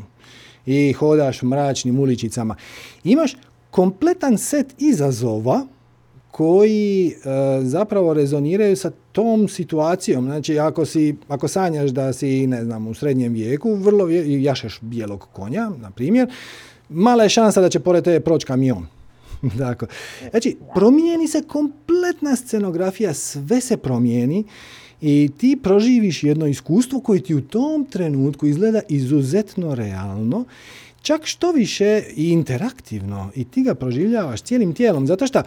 i 0.70 0.92
hodaš 0.92 1.42
mračnim 1.42 1.98
uličicama. 1.98 2.56
Imaš 3.05 3.36
kompletan 3.70 4.38
set 4.38 4.74
izazova 4.78 5.66
koji 6.30 7.09
e, 7.09 7.12
zapravo 7.62 8.14
rezoniraju 8.14 8.76
sa 8.76 8.90
tom 9.12 9.48
situacijom. 9.48 10.24
Znači, 10.24 10.59
ako, 10.59 10.84
si, 10.84 11.16
ako 11.28 11.48
sanjaš 11.48 11.90
da 11.90 12.12
si, 12.12 12.47
ne 12.47 12.64
znam, 12.64 12.86
u 12.86 12.94
srednjem 12.94 13.32
vijeku, 13.32 13.74
vrlo 13.74 14.09
jašeš 14.09 14.78
bijelog 14.80 15.28
konja, 15.32 15.70
na 15.78 15.90
primjer, 15.90 16.30
mala 16.88 17.22
je 17.22 17.28
šansa 17.28 17.60
da 17.60 17.68
će 17.68 17.80
pored 17.80 18.05
tebe 18.05 18.20
proći 18.20 18.47
kamion. 18.47 18.86
Dakle, 19.64 19.88
znači, 20.30 20.56
promijeni 20.74 21.28
se 21.28 21.42
kompletna 21.42 22.36
scenografija, 22.36 23.14
sve 23.14 23.60
se 23.60 23.76
promijeni 23.76 24.44
i 25.02 25.31
ti 25.39 25.59
proživiš 25.62 26.22
jedno 26.22 26.47
iskustvo 26.47 27.01
koje 27.01 27.22
ti 27.22 27.35
u 27.35 27.40
tom 27.40 27.85
trenutku 27.85 28.47
izgleda 28.47 28.81
izuzetno 28.89 29.74
realno, 29.74 30.44
čak 31.02 31.27
što 31.27 31.52
više 31.52 32.02
i 32.16 32.31
interaktivno 32.31 33.31
i 33.35 33.44
ti 33.44 33.62
ga 33.62 33.74
proživljavaš 33.74 34.43
cijelim 34.43 34.74
tijelom, 34.74 35.06
zato 35.06 35.27
što 35.27 35.43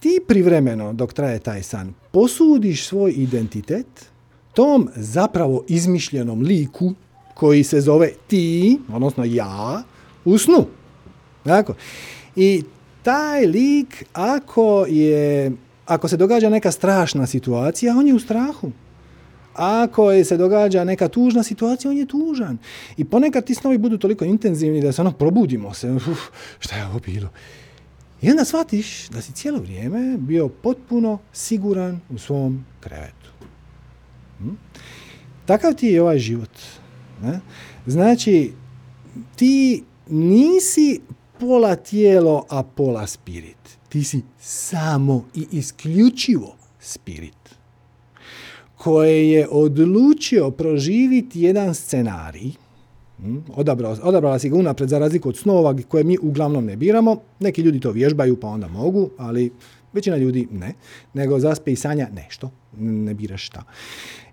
ti 0.00 0.20
privremeno, 0.28 0.92
dok 0.92 1.12
traje 1.12 1.38
taj 1.38 1.62
san, 1.62 1.94
posudiš 2.10 2.86
svoj 2.86 3.12
identitet 3.16 3.86
tom 4.54 4.88
zapravo 4.96 5.64
izmišljenom 5.68 6.40
liku 6.40 6.94
koji 7.34 7.64
se 7.64 7.80
zove 7.80 8.10
ti, 8.26 8.78
odnosno 8.92 9.24
ja, 9.24 9.82
u 10.24 10.38
snu. 10.38 10.66
Tako. 11.44 11.74
I 12.36 12.62
taj 13.02 13.46
lik 13.46 14.04
ako 14.12 14.86
je 14.88 15.52
ako 15.86 16.08
se 16.08 16.16
događa 16.16 16.48
neka 16.48 16.70
strašna 16.70 17.26
situacija, 17.26 17.96
on 17.98 18.06
je 18.06 18.14
u 18.14 18.18
strahu. 18.18 18.70
Ako 19.54 20.24
se 20.24 20.36
događa 20.36 20.84
neka 20.84 21.08
tužna 21.08 21.42
situacija, 21.42 21.90
on 21.90 21.96
je 21.96 22.06
tužan. 22.06 22.58
I 22.96 23.04
ponekad 23.04 23.44
ti 23.44 23.54
snovi 23.54 23.78
budu 23.78 23.98
toliko 23.98 24.24
intenzivni 24.24 24.82
da 24.82 24.92
se 24.92 25.00
ono 25.00 25.12
probudimo 25.12 25.74
se, 25.74 25.92
uf, 25.92 26.18
šta 26.58 26.76
je 26.76 26.86
ovo 26.86 26.98
bilo? 26.98 27.28
I 28.22 28.30
onda 28.30 28.44
shvatiš 28.44 29.08
da 29.08 29.22
si 29.22 29.32
cijelo 29.32 29.58
vrijeme 29.58 30.16
bio 30.18 30.48
potpuno 30.48 31.18
siguran 31.32 32.00
u 32.10 32.18
svom 32.18 32.64
krevetu. 32.80 33.30
Hm? 34.38 34.50
Takav 35.46 35.74
ti 35.74 35.86
je 35.86 36.02
ovaj 36.02 36.18
život. 36.18 36.50
Ne? 37.22 37.40
Znači, 37.86 38.52
ti 39.36 39.84
nisi 40.08 41.00
pola 41.40 41.76
tijelo, 41.76 42.46
a 42.48 42.62
pola 42.62 43.06
spirit. 43.06 43.78
Ti 43.88 44.04
si 44.04 44.22
samo 44.40 45.24
i 45.34 45.46
isključivo 45.50 46.56
spirit 46.80 47.43
koje 48.84 49.30
je 49.30 49.48
odlučio 49.50 50.50
proživiti 50.50 51.40
jedan 51.40 51.74
scenarij, 51.74 52.50
hm, 53.16 53.36
odabrao, 53.56 53.96
odabrala 54.02 54.38
si 54.38 54.48
ga 54.48 54.56
unapred 54.56 54.88
za 54.88 54.98
razliku 54.98 55.28
od 55.28 55.36
snova 55.36 55.74
koje 55.88 56.04
mi 56.04 56.18
uglavnom 56.22 56.64
ne 56.64 56.76
biramo. 56.76 57.16
Neki 57.40 57.62
ljudi 57.62 57.80
to 57.80 57.90
vježbaju 57.90 58.40
pa 58.40 58.48
onda 58.48 58.68
mogu, 58.68 59.10
ali 59.18 59.50
većina 59.92 60.16
ljudi 60.16 60.48
ne. 60.52 60.74
Nego 61.14 61.40
zaspe 61.40 61.72
i 61.72 61.76
sanja 61.76 62.08
nešto, 62.14 62.50
ne 62.78 63.14
biraš 63.14 63.46
šta. 63.46 63.62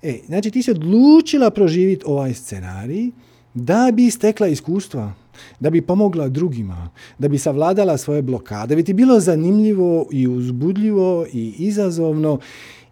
E, 0.01 0.19
znači 0.27 0.51
ti 0.51 0.63
si 0.63 0.71
odlučila 0.71 1.49
proživiti 1.49 2.03
ovaj 2.07 2.33
scenarij 2.33 3.11
da 3.53 3.91
bi 3.93 4.11
stekla 4.11 4.47
iskustva, 4.47 5.13
da 5.59 5.69
bi 5.69 5.81
pomogla 5.81 6.27
drugima, 6.29 6.89
da 7.19 7.27
bi 7.27 7.37
savladala 7.37 7.97
svoje 7.97 8.21
blokade, 8.21 8.67
da 8.67 8.75
bi 8.75 8.83
ti 8.83 8.93
bilo 8.93 9.19
zanimljivo 9.19 10.07
i 10.11 10.27
uzbudljivo 10.27 11.25
i 11.33 11.55
izazovno 11.57 12.39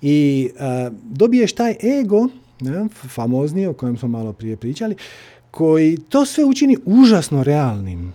i 0.01 0.49
uh, 0.53 0.93
dobiješ 1.03 1.53
taj 1.53 1.75
ego, 1.99 2.27
ne, 2.59 2.87
famozni 2.89 3.67
o 3.67 3.73
kojem 3.73 3.97
smo 3.97 4.07
malo 4.07 4.33
prije 4.33 4.57
pričali, 4.57 4.95
koji 5.51 5.97
to 5.97 6.25
sve 6.25 6.45
učini 6.45 6.77
užasno 6.85 7.43
realnim. 7.43 8.13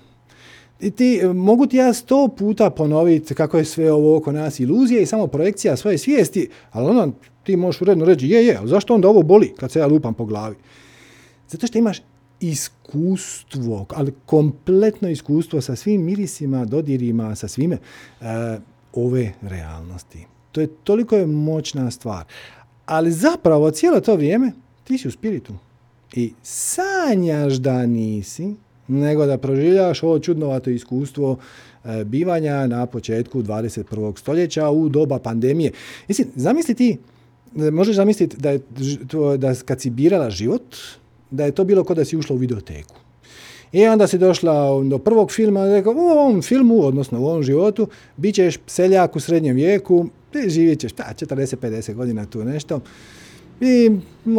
I 0.80 0.90
ti, 0.90 1.20
mogu 1.34 1.66
ti 1.66 1.76
ja 1.76 1.92
sto 1.92 2.28
puta 2.28 2.70
ponoviti 2.70 3.34
kako 3.34 3.58
je 3.58 3.64
sve 3.64 3.92
ovo 3.92 4.16
oko 4.16 4.32
nas 4.32 4.60
iluzija 4.60 5.00
i 5.00 5.06
samo 5.06 5.26
projekcija 5.26 5.76
svoje 5.76 5.98
svijesti, 5.98 6.48
ali 6.70 6.90
ono 6.90 7.12
ti 7.42 7.56
možeš 7.56 7.80
uredno 7.80 8.04
reći, 8.04 8.28
je, 8.28 8.46
je, 8.46 8.60
zašto 8.64 8.94
onda 8.94 9.08
ovo 9.08 9.22
boli 9.22 9.52
kad 9.58 9.70
se 9.70 9.78
ja 9.78 9.86
lupam 9.86 10.14
po 10.14 10.24
glavi? 10.24 10.56
Zato 11.48 11.66
što 11.66 11.78
imaš 11.78 11.98
iskustvo, 12.40 13.86
ali 13.90 14.12
kompletno 14.26 15.08
iskustvo 15.08 15.60
sa 15.60 15.76
svim 15.76 16.04
mirisima, 16.04 16.64
dodirima, 16.64 17.34
sa 17.34 17.48
svime 17.48 17.76
uh, 18.20 18.26
ove 18.92 19.32
realnosti. 19.42 20.33
To 20.54 20.60
je 20.60 20.66
toliko 20.66 21.16
je 21.16 21.26
moćna 21.26 21.90
stvar. 21.90 22.24
Ali 22.86 23.12
zapravo 23.12 23.70
cijelo 23.70 24.00
to 24.00 24.16
vrijeme 24.16 24.52
ti 24.84 24.98
si 24.98 25.08
u 25.08 25.10
spiritu. 25.10 25.52
I 26.14 26.32
sanjaš 26.42 27.54
da 27.54 27.86
nisi, 27.86 28.54
nego 28.88 29.26
da 29.26 29.38
proživljaš 29.38 30.02
ovo 30.02 30.18
čudnovato 30.18 30.70
iskustvo 30.70 31.36
e, 31.84 32.04
bivanja 32.04 32.66
na 32.66 32.86
početku 32.86 33.42
21. 33.42 34.18
stoljeća 34.18 34.70
u 34.70 34.88
doba 34.88 35.18
pandemije. 35.18 35.72
Mislim, 36.08 36.28
zamisli 36.34 36.74
ti, 36.74 36.98
možeš 37.54 37.96
zamisliti 37.96 38.36
da, 38.36 38.50
je, 38.50 38.60
da 39.38 39.54
kad 39.64 39.80
si 39.80 39.90
birala 39.90 40.30
život, 40.30 40.76
da 41.30 41.44
je 41.44 41.52
to 41.52 41.64
bilo 41.64 41.84
kao 41.84 41.96
da 41.96 42.04
si 42.04 42.16
ušla 42.16 42.36
u 42.36 42.38
videoteku. 42.38 43.03
I 43.74 43.86
onda 43.86 44.06
si 44.06 44.18
došla 44.18 44.82
do 44.84 44.98
prvog 44.98 45.32
filma, 45.32 45.66
rekao, 45.66 45.92
u 45.92 45.98
ovom 45.98 46.42
filmu, 46.42 46.86
odnosno 46.86 47.20
u 47.20 47.26
ovom 47.26 47.42
životu, 47.42 47.88
bit 48.16 48.34
ćeš 48.34 48.58
seljak 48.66 49.16
u 49.16 49.20
srednjem 49.20 49.56
vijeku, 49.56 50.06
živjet 50.46 50.80
ćeš, 50.80 50.92
pa 50.92 51.02
40-50 51.02 51.94
godina 51.94 52.26
tu 52.26 52.44
nešto, 52.44 52.80
i 53.60 53.90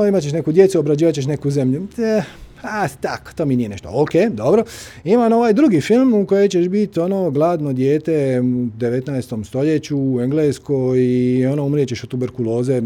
imat 0.08 0.24
ćeš 0.24 0.32
neku 0.32 0.52
djecu, 0.52 0.80
obrađivat 0.80 1.16
ćeš 1.16 1.26
neku 1.26 1.52
zemlju. 1.52 1.88
E, 1.98 2.22
a, 2.62 2.88
tako, 2.88 3.32
to 3.36 3.46
mi 3.46 3.56
nije 3.56 3.70
nešto. 3.70 3.90
Ok, 3.94 4.12
dobro. 4.32 4.64
Ima 5.04 5.36
ovaj 5.36 5.54
drugi 5.54 5.82
film 5.82 6.14
u 6.14 6.26
kojem 6.26 6.50
ćeš 6.50 6.68
biti 6.68 7.00
ono 7.00 7.32
gladno 7.32 7.74
dijete 7.74 8.40
u 8.42 8.44
19. 8.44 9.46
stoljeću 9.46 9.98
u 9.98 10.22
Engleskoj 10.22 11.00
i 11.00 11.46
ono 11.46 11.66
umrijećeš 11.66 12.04
od 12.04 12.10
tuberkuloze. 12.10 12.74
E, 12.74 12.82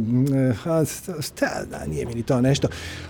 a, 0.65 0.84
da, 1.71 1.85
nije 1.88 2.05
mi 2.05 2.15
ni 2.15 2.23
to 2.23 2.41
nešto. 2.41 2.67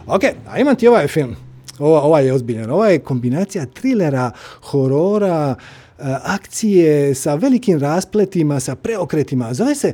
Ok, 0.07 0.21
a 0.47 0.59
imam 0.59 0.75
ti 0.75 0.87
ovaj 0.87 1.07
film. 1.07 1.48
Ova, 1.80 2.01
ovaj 2.01 2.26
je 2.26 2.34
ozbiljan. 2.34 2.72
Ova 2.72 2.88
je 2.88 2.99
kombinacija 2.99 3.65
trilera, 3.65 4.31
horora, 4.61 5.56
e, 5.56 6.03
akcije 6.23 7.15
sa 7.15 7.35
velikim 7.35 7.80
raspletima, 7.80 8.60
sa 8.60 8.76
preokretima. 8.76 9.53
Zove 9.53 9.76
se 9.76 9.93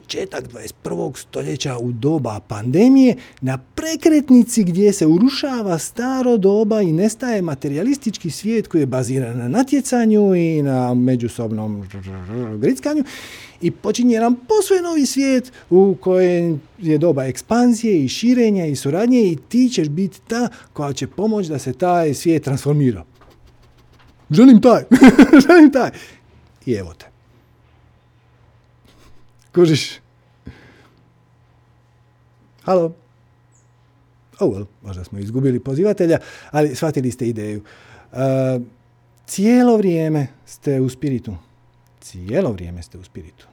početak 0.00 0.44
21. 0.84 1.16
stoljeća 1.16 1.78
u 1.78 1.92
doba 1.92 2.40
pandemije 2.48 3.16
na 3.40 3.58
prekretnici 3.58 4.64
gdje 4.64 4.92
se 4.92 5.06
urušava 5.06 5.78
staro 5.78 6.36
doba 6.36 6.82
i 6.82 6.92
nestaje 6.92 7.42
materialistički 7.42 8.30
svijet 8.30 8.68
koji 8.68 8.82
je 8.82 8.86
baziran 8.86 9.38
na 9.38 9.48
natjecanju 9.48 10.34
i 10.34 10.62
na 10.62 10.94
međusobnom 10.94 11.88
grickanju 12.58 13.04
i 13.60 13.70
počinje 13.70 14.14
jedan 14.14 14.34
posve 14.34 14.82
novi 14.82 15.06
svijet 15.06 15.52
u 15.70 15.96
kojem 16.00 16.60
je 16.78 16.98
doba 16.98 17.24
ekspanzije 17.24 18.04
i 18.04 18.08
širenja 18.08 18.66
i 18.66 18.76
suradnje 18.76 19.20
i 19.20 19.38
ti 19.48 19.68
ćeš 19.68 19.88
biti 19.88 20.20
ta 20.28 20.48
koja 20.72 20.92
će 20.92 21.06
pomoći 21.06 21.48
da 21.48 21.58
se 21.58 21.72
taj 21.72 22.14
svijet 22.14 22.44
transformira. 22.44 23.04
Želim 24.30 24.60
taj, 24.60 24.82
želim 25.48 25.72
taj. 25.72 25.90
I 26.66 26.72
evo 26.72 26.94
te. 26.94 27.17
Kužiš? 29.58 29.98
Halo? 32.62 32.94
Oh 34.38 34.54
well, 34.54 34.66
možda 34.82 35.04
smo 35.04 35.18
izgubili 35.18 35.60
pozivatelja, 35.60 36.18
ali 36.50 36.74
shvatili 36.74 37.10
ste 37.10 37.28
ideju. 37.28 37.62
Uh, 38.12 38.18
cijelo 39.26 39.76
vrijeme 39.76 40.26
ste 40.46 40.80
u 40.80 40.88
spiritu. 40.88 41.36
Cijelo 42.00 42.52
vrijeme 42.52 42.82
ste 42.82 42.98
u 42.98 43.04
spiritu. 43.04 43.46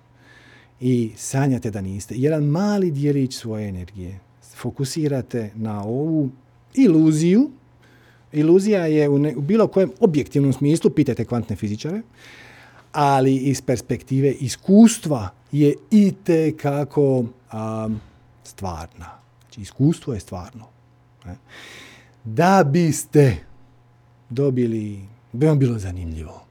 I 0.79 1.11
sanjate 1.17 1.71
da 1.71 1.81
niste. 1.81 2.15
Jedan 2.17 2.43
mali 2.43 2.91
dijelić 2.91 3.35
svoje 3.35 3.69
energije 3.69 4.19
fokusirate 4.55 5.51
na 5.55 5.83
ovu 5.83 6.29
iluziju. 6.73 7.49
Iluzija 8.31 8.85
je 8.85 9.09
u, 9.09 9.19
ne, 9.19 9.35
u 9.35 9.41
bilo 9.41 9.67
kojem 9.67 9.91
objektivnom 9.99 10.53
smislu, 10.53 10.89
pitajte 10.89 11.25
kvantne 11.25 11.55
fizičare, 11.55 12.01
ali 12.91 13.35
iz 13.35 13.61
perspektive 13.61 14.31
iskustva 14.31 15.29
je 15.59 15.75
i 15.91 16.13
te 16.23 16.57
kako 16.57 17.25
stvarna. 18.43 19.09
Znači, 19.41 19.61
iskustvo 19.61 20.13
je 20.13 20.19
stvarno. 20.19 20.65
Ne? 21.25 21.35
Da 22.23 22.63
biste 22.71 23.35
dobili, 24.29 24.99
bi 25.33 25.45
vam 25.45 25.59
bilo 25.59 25.79
zanimljivo, 25.79 26.41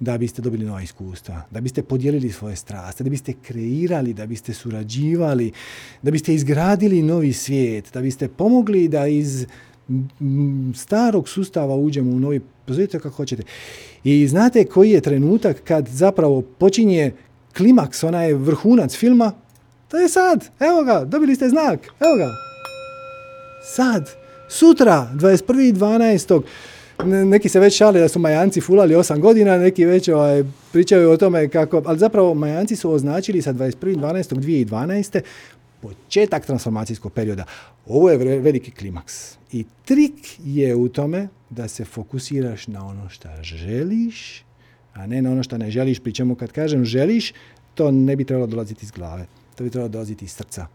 da 0.00 0.18
biste 0.18 0.42
dobili 0.42 0.64
nova 0.64 0.82
iskustva, 0.82 1.42
da 1.50 1.60
biste 1.60 1.82
podijelili 1.82 2.32
svoje 2.32 2.56
strasti, 2.56 3.04
da 3.04 3.10
biste 3.10 3.34
kreirali, 3.42 4.14
da 4.14 4.26
biste 4.26 4.54
surađivali, 4.54 5.52
da 6.02 6.10
biste 6.10 6.34
izgradili 6.34 7.02
novi 7.02 7.32
svijet, 7.32 7.90
da 7.94 8.00
biste 8.00 8.28
pomogli 8.28 8.88
da 8.88 9.06
iz 9.06 9.46
starog 10.74 11.28
sustava 11.28 11.76
uđemo 11.76 12.10
u 12.10 12.20
novi, 12.20 12.40
pozovite 12.66 12.98
kako 12.98 13.16
hoćete. 13.16 13.42
I 14.04 14.28
znate 14.28 14.64
koji 14.64 14.90
je 14.90 15.00
trenutak 15.00 15.60
kad 15.64 15.88
zapravo 15.88 16.42
počinje 16.42 17.12
klimaks, 17.56 18.04
onaj 18.04 18.32
vrhunac 18.32 18.96
filma, 18.96 19.32
to 19.88 19.98
je 19.98 20.08
sad, 20.08 20.48
evo 20.60 20.82
ga, 20.82 21.04
dobili 21.04 21.34
ste 21.34 21.48
znak, 21.48 21.80
evo 22.00 22.16
ga. 22.16 22.28
Sad, 23.64 24.10
sutra, 24.48 25.10
21.12. 25.14 26.42
Neki 27.04 27.48
se 27.48 27.60
već 27.60 27.76
šale 27.76 28.00
da 28.00 28.08
su 28.08 28.18
Majanci 28.18 28.60
fulali 28.60 28.94
8 28.94 29.20
godina, 29.20 29.58
neki 29.58 29.84
već 29.84 30.08
ovaj, 30.08 30.44
pričaju 30.72 31.10
o 31.10 31.16
tome 31.16 31.48
kako, 31.48 31.82
ali 31.86 31.98
zapravo 31.98 32.34
Majanci 32.34 32.76
su 32.76 32.92
označili 32.92 33.42
sa 33.42 33.52
21.12.2012. 33.52 35.20
početak 35.80 36.46
transformacijskog 36.46 37.12
perioda. 37.12 37.44
Ovo 37.86 38.10
je 38.10 38.16
veliki 38.40 38.70
klimaks. 38.70 39.36
I 39.52 39.64
trik 39.84 40.38
je 40.44 40.74
u 40.74 40.88
tome 40.88 41.28
da 41.50 41.68
se 41.68 41.84
fokusiraš 41.84 42.66
na 42.66 42.86
ono 42.86 43.08
što 43.08 43.28
želiš, 43.42 44.44
a 44.94 45.06
ne 45.06 45.22
na 45.22 45.30
ono 45.30 45.42
što 45.42 45.58
ne 45.58 45.70
želiš, 45.70 46.00
pri 46.00 46.12
čemu 46.12 46.34
kad 46.34 46.52
kažem 46.52 46.84
želiš, 46.84 47.32
to 47.74 47.90
ne 47.90 48.16
bi 48.16 48.24
trebalo 48.24 48.46
dolaziti 48.46 48.84
iz 48.84 48.90
glave, 48.90 49.26
to 49.54 49.64
bi 49.64 49.70
trebalo 49.70 49.88
dolaziti 49.88 50.24
iz 50.24 50.32
srca. 50.32 50.66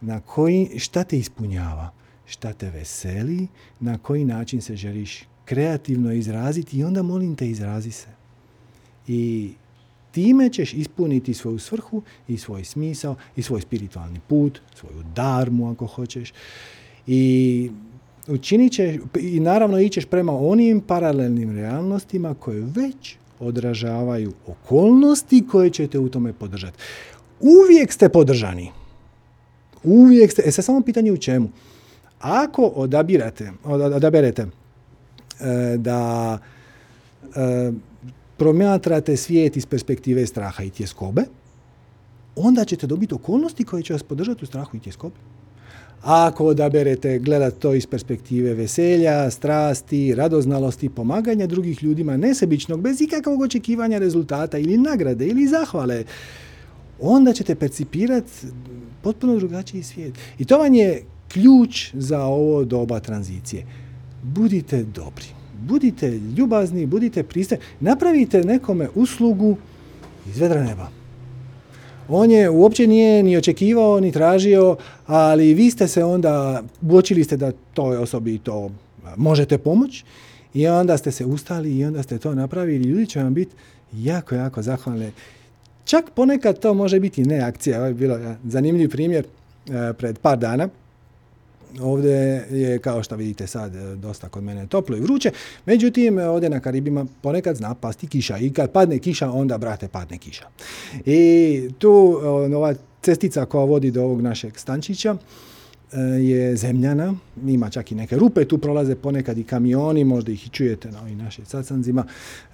na 0.00 0.20
koji, 0.20 0.78
šta 0.78 1.04
te 1.04 1.18
ispunjava, 1.18 1.90
šta 2.26 2.52
te 2.52 2.70
veseli, 2.70 3.46
na 3.80 3.98
koji 3.98 4.24
način 4.24 4.60
se 4.60 4.76
želiš 4.76 5.24
kreativno 5.44 6.12
izraziti 6.12 6.78
i 6.78 6.84
onda 6.84 7.02
molim 7.02 7.36
te 7.36 7.50
izrazi 7.50 7.90
se. 7.90 8.08
I 9.08 9.52
time 10.12 10.50
ćeš 10.50 10.74
ispuniti 10.74 11.34
svoju 11.34 11.58
svrhu 11.58 12.02
i 12.28 12.38
svoj 12.38 12.64
smisao 12.64 13.16
i 13.36 13.42
svoj 13.42 13.60
spiritualni 13.60 14.20
put, 14.28 14.60
svoju 14.74 15.04
darmu 15.14 15.70
ako 15.70 15.86
hoćeš. 15.86 16.32
I 17.06 17.70
učinit 18.26 18.72
ćeš, 18.72 18.96
i 19.20 19.40
naravno 19.40 19.78
ićeš 19.78 20.04
prema 20.04 20.38
onim 20.38 20.80
paralelnim 20.80 21.56
realnostima 21.56 22.34
koje 22.34 22.60
već 22.60 23.16
odražavaju 23.40 24.32
okolnosti 24.46 25.46
koje 25.50 25.70
ćete 25.70 25.98
u 25.98 26.08
tome 26.08 26.32
podržati. 26.32 26.78
Uvijek 27.40 27.92
ste 27.92 28.08
podržani. 28.08 28.70
Uvijek 29.84 30.32
ste, 30.32 30.42
e 30.46 30.50
sad 30.50 30.64
samo 30.64 30.80
pitanje 30.80 31.12
u 31.12 31.16
čemu. 31.16 31.48
Ako 32.20 32.62
odabirate, 32.62 33.52
odaberete 33.64 34.42
e, 34.42 34.48
da 35.76 36.38
e, 37.22 37.72
promatrate 38.36 39.16
svijet 39.16 39.56
iz 39.56 39.66
perspektive 39.66 40.26
straha 40.26 40.62
i 40.62 40.70
tjeskobe, 40.70 41.22
onda 42.36 42.64
ćete 42.64 42.86
dobiti 42.86 43.14
okolnosti 43.14 43.64
koje 43.64 43.82
će 43.82 43.92
vas 43.92 44.02
podržati 44.02 44.44
u 44.44 44.46
strahu 44.46 44.76
i 44.76 44.80
tjeskobi. 44.80 45.14
Ako 46.04 46.46
odaberete 46.46 47.18
gledati 47.18 47.60
to 47.60 47.74
iz 47.74 47.86
perspektive 47.86 48.54
veselja, 48.54 49.30
strasti, 49.30 50.14
radoznalosti, 50.14 50.88
pomaganja 50.88 51.46
drugih 51.46 51.82
ljudima, 51.82 52.16
nesebičnog, 52.16 52.80
bez 52.80 53.00
ikakvog 53.00 53.40
očekivanja 53.40 53.98
rezultata 53.98 54.58
ili 54.58 54.78
nagrade 54.78 55.26
ili 55.26 55.46
zahvale, 55.46 56.04
onda 57.00 57.32
ćete 57.32 57.54
percipirati 57.54 58.30
potpuno 59.02 59.36
drugačiji 59.36 59.82
svijet. 59.82 60.14
I 60.38 60.44
to 60.44 60.58
vam 60.58 60.74
je 60.74 61.04
ključ 61.28 61.90
za 61.94 62.24
ovo 62.24 62.64
doba 62.64 63.00
tranzicije. 63.00 63.66
Budite 64.22 64.82
dobri, 64.82 65.26
budite 65.62 66.20
ljubazni, 66.36 66.86
budite 66.86 67.22
priste, 67.22 67.58
napravite 67.80 68.44
nekome 68.44 68.88
uslugu 68.94 69.56
iz 70.28 70.38
vedra 70.38 70.64
neba. 70.64 71.03
On 72.08 72.30
je 72.30 72.50
uopće 72.50 72.86
nije 72.86 73.22
ni 73.22 73.36
očekivao, 73.36 74.00
ni 74.00 74.12
tražio, 74.12 74.76
ali 75.06 75.54
vi 75.54 75.70
ste 75.70 75.88
se 75.88 76.04
onda, 76.04 76.62
uočili 76.82 77.24
ste 77.24 77.36
da 77.36 77.52
toj 77.74 77.96
osobi 77.96 78.38
to 78.38 78.70
možete 79.16 79.58
pomoći 79.58 80.04
i 80.54 80.66
onda 80.66 80.96
ste 80.96 81.10
se 81.10 81.24
ustali 81.24 81.78
i 81.78 81.84
onda 81.84 82.02
ste 82.02 82.18
to 82.18 82.34
napravili. 82.34 82.84
Ljudi 82.84 83.06
će 83.06 83.22
vam 83.22 83.34
biti 83.34 83.56
jako, 83.92 84.34
jako 84.34 84.62
zahvalni. 84.62 85.12
Čak 85.84 86.10
ponekad 86.14 86.58
to 86.58 86.74
može 86.74 87.00
biti 87.00 87.22
ne 87.22 87.40
akcija. 87.40 87.78
Ovo 87.78 87.86
je 87.86 87.94
bilo 87.94 88.18
zanimljiv 88.44 88.90
primjer 88.90 89.24
e, 89.24 89.92
pred 89.92 90.18
par 90.18 90.38
dana. 90.38 90.68
Ovdje 91.80 92.46
je, 92.50 92.78
kao 92.78 93.02
što 93.02 93.16
vidite 93.16 93.46
sad, 93.46 93.76
e, 93.76 93.96
dosta 93.96 94.28
kod 94.28 94.44
mene 94.44 94.66
toplo 94.66 94.96
i 94.96 95.00
vruće. 95.00 95.30
Međutim, 95.66 96.18
ovdje 96.18 96.50
na 96.50 96.60
Karibima 96.60 97.06
ponekad 97.22 97.56
zna 97.56 97.74
pasti 97.74 98.06
kiša. 98.06 98.38
I 98.38 98.52
kad 98.52 98.72
padne 98.72 98.98
kiša, 98.98 99.30
onda, 99.30 99.58
brate, 99.58 99.88
padne 99.88 100.18
kiša. 100.18 100.46
I 101.06 101.70
tu 101.78 101.90
ova 102.56 102.74
cestica 103.02 103.44
koja 103.44 103.64
vodi 103.64 103.90
do 103.90 104.02
ovog 104.02 104.20
našeg 104.20 104.58
stančića 104.58 105.16
e, 105.92 105.98
je 106.00 106.56
zemljana, 106.56 107.14
ima 107.46 107.70
čak 107.70 107.92
i 107.92 107.94
neke 107.94 108.16
rupe, 108.16 108.44
tu 108.44 108.58
prolaze 108.58 108.94
ponekad 108.94 109.38
i 109.38 109.44
kamioni, 109.44 110.04
možda 110.04 110.32
ih 110.32 110.46
i 110.46 110.50
čujete 110.50 110.90
na 110.90 111.00
ovim 111.00 111.18
našim 111.18 111.44
sacanzima 111.44 112.04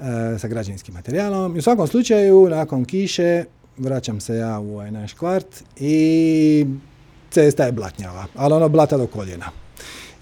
e, 0.01 0.03
sa 0.39 0.49
građevinskim 0.49 0.95
materijalom. 0.95 1.57
U 1.57 1.63
svakom 1.63 1.87
slučaju, 1.87 2.49
nakon 2.49 2.85
kiše, 2.85 3.45
vraćam 3.79 4.21
se 4.21 4.37
ja 4.37 4.59
u 4.59 4.75
ovaj 4.75 4.91
naš 4.91 5.13
kvart 5.13 5.65
i 5.81 6.67
cesta 7.31 7.65
je 7.65 7.73
blatnjava, 7.73 8.27
ali 8.35 8.55
ono 8.55 8.69
blata 8.69 8.97
do 8.97 9.07
koljena. 9.07 9.47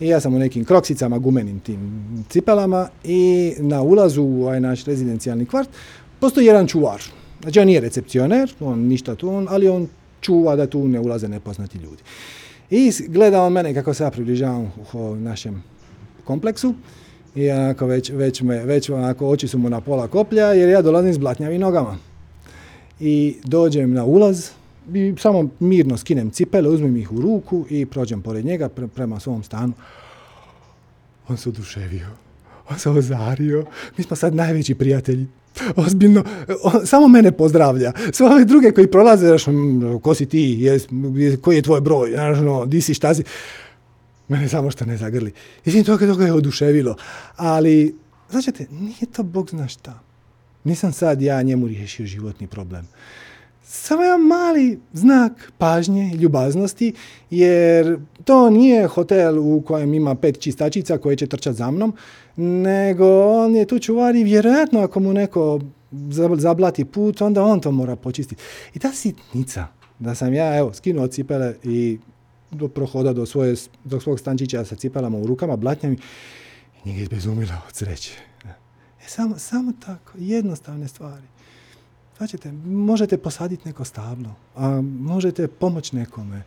I 0.01 0.09
ja 0.09 0.20
sam 0.20 0.35
u 0.35 0.39
nekim 0.39 0.64
kroksicama, 0.64 1.18
gumenim 1.18 1.60
tim 1.60 2.24
cipelama 2.28 2.89
i 3.05 3.55
na 3.59 3.82
ulazu 3.82 4.22
u 4.22 4.43
ovaj 4.43 4.60
naš 4.60 4.85
rezidencijalni 4.85 5.47
kvart 5.47 5.68
postoji 6.20 6.47
jedan 6.47 6.66
čuvar. 6.66 7.02
Znači 7.43 7.60
on 7.60 7.66
nije 7.66 7.80
recepcioner, 7.80 8.55
on 8.60 8.78
ništa 8.78 9.14
tu, 9.14 9.47
ali 9.48 9.68
on 9.68 9.89
čuva 10.20 10.56
da 10.56 10.66
tu 10.66 10.89
ne 10.89 11.01
ulaze 11.01 11.28
nepoznati 11.28 11.78
ljudi. 11.78 12.02
I 12.70 12.93
gleda 13.09 13.43
on 13.43 13.52
mene 13.52 13.74
kako 13.74 13.94
se 13.94 14.05
ja 14.05 14.10
približavam 14.10 14.72
u 14.93 15.14
našem 15.14 15.62
kompleksu 16.24 16.74
i 17.35 17.51
onako 17.51 17.86
već, 17.86 18.10
već, 18.10 18.43
me, 18.43 18.64
već 18.64 18.90
onako 18.90 19.28
oči 19.28 19.48
su 19.48 19.59
mu 19.59 19.70
na 19.70 19.80
pola 19.80 20.09
koplja 20.09 20.47
jer 20.47 20.68
ja 20.68 20.82
dolazim 20.82 21.14
s 21.14 21.18
blatnjavim 21.18 21.60
nogama. 21.60 21.97
I 23.01 23.36
dođem 23.44 23.93
na 23.93 24.05
ulaz, 24.05 24.51
i 24.94 25.15
samo 25.19 25.48
mirno 25.60 25.97
skinem 25.97 26.31
cipele, 26.31 26.69
uzmem 26.69 26.97
ih 26.97 27.12
u 27.12 27.20
ruku 27.20 27.66
i 27.70 27.86
prođem 27.86 28.23
pored 28.23 28.44
njega 28.44 28.69
prema 28.69 29.20
svom 29.20 29.43
stanu. 29.43 29.73
On 31.28 31.36
se 31.36 31.48
oduševio. 31.48 32.06
On 32.70 32.78
se 32.78 32.90
ozario. 32.90 33.65
Mi 33.97 34.05
smo 34.05 34.16
sad 34.16 34.35
najveći 34.35 34.74
prijatelji. 34.74 35.27
Ozbiljno, 35.77 36.24
on, 36.62 36.86
samo 36.86 37.09
mene 37.09 37.32
pozdravlja. 37.32 37.93
Sve 38.12 38.27
ove 38.27 38.44
druge 38.44 38.70
koji 38.70 38.90
prolaze, 38.90 39.27
znaš, 39.27 39.44
ko 40.02 40.15
si 40.15 40.27
ti, 40.27 40.56
jes, 40.60 40.86
koji 41.40 41.56
je 41.56 41.62
tvoj 41.62 41.81
broj, 41.81 42.10
znaš, 42.10 42.39
no, 42.39 42.66
di 42.66 42.81
si, 42.81 42.94
šta 42.94 43.15
si. 43.15 43.23
Mene 44.28 44.48
samo 44.48 44.70
što 44.70 44.85
ne 44.85 44.97
zagrli. 44.97 45.32
I 45.65 45.85
to 45.85 45.97
ga 45.97 46.24
je 46.24 46.32
oduševilo. 46.32 46.97
Ali, 47.36 47.97
značete, 48.31 48.66
nije 48.70 49.12
to 49.16 49.23
Bog 49.23 49.51
zna 49.51 49.69
šta. 49.69 50.01
Nisam 50.65 50.93
sad 50.93 51.23
ja 51.23 51.43
njemu 51.43 51.66
riješio 51.66 52.06
životni 52.06 52.47
problem 52.47 52.89
samo 53.70 54.03
jedan 54.03 54.20
mali 54.20 54.81
znak 54.93 55.53
pažnje, 55.59 56.15
ljubaznosti, 56.15 56.93
jer 57.31 57.99
to 58.24 58.51
nije 58.51 58.86
hotel 58.86 59.39
u 59.39 59.62
kojem 59.66 59.95
ima 59.95 60.15
pet 60.15 60.40
čistačica 60.40 60.99
koje 60.99 61.16
će 61.16 61.27
trčati 61.27 61.57
za 61.57 61.70
mnom, 61.70 61.95
nego 62.36 63.07
on 63.24 63.57
je 63.57 63.66
tu 63.66 63.78
čuvar 63.78 64.16
i 64.16 64.24
vjerojatno 64.24 64.81
ako 64.81 65.01
mu 65.01 65.12
neko 65.12 65.61
zablati 66.36 66.85
put, 66.85 67.20
onda 67.20 67.45
on 67.45 67.61
to 67.61 67.70
mora 67.70 67.97
počistiti. 67.97 68.43
I 68.74 68.78
ta 68.78 68.93
sitnica, 68.93 69.66
da 69.99 70.15
sam 70.15 70.35
ja 70.35 70.59
evo 70.59 70.73
skinuo 70.73 71.07
cipele 71.07 71.55
i 71.65 71.99
do 72.51 72.69
prohoda 72.69 73.12
do, 73.12 73.27
svoje, 73.27 73.55
do 73.85 74.01
svog 74.01 74.20
stančića 74.20 74.65
sa 74.65 74.77
cipelama 74.77 75.19
u 75.19 75.27
rukama, 75.27 75.57
blatnjami, 75.57 75.97
i 76.85 76.89
njega 76.89 77.03
izbezumila 77.03 77.61
od 77.69 77.74
sreće. 77.74 78.12
E, 78.45 78.49
samo, 79.07 79.39
samo 79.39 79.73
tako, 79.86 80.12
jednostavne 80.19 80.89
stvari. 80.89 81.38
Značite, 82.19 82.53
možete 82.66 83.19
posaditi 83.19 83.69
neko 83.69 83.85
stablo, 83.85 84.35
a 84.57 84.81
možete 84.82 85.49
pomoći 85.49 85.97
nekome. 85.97 86.43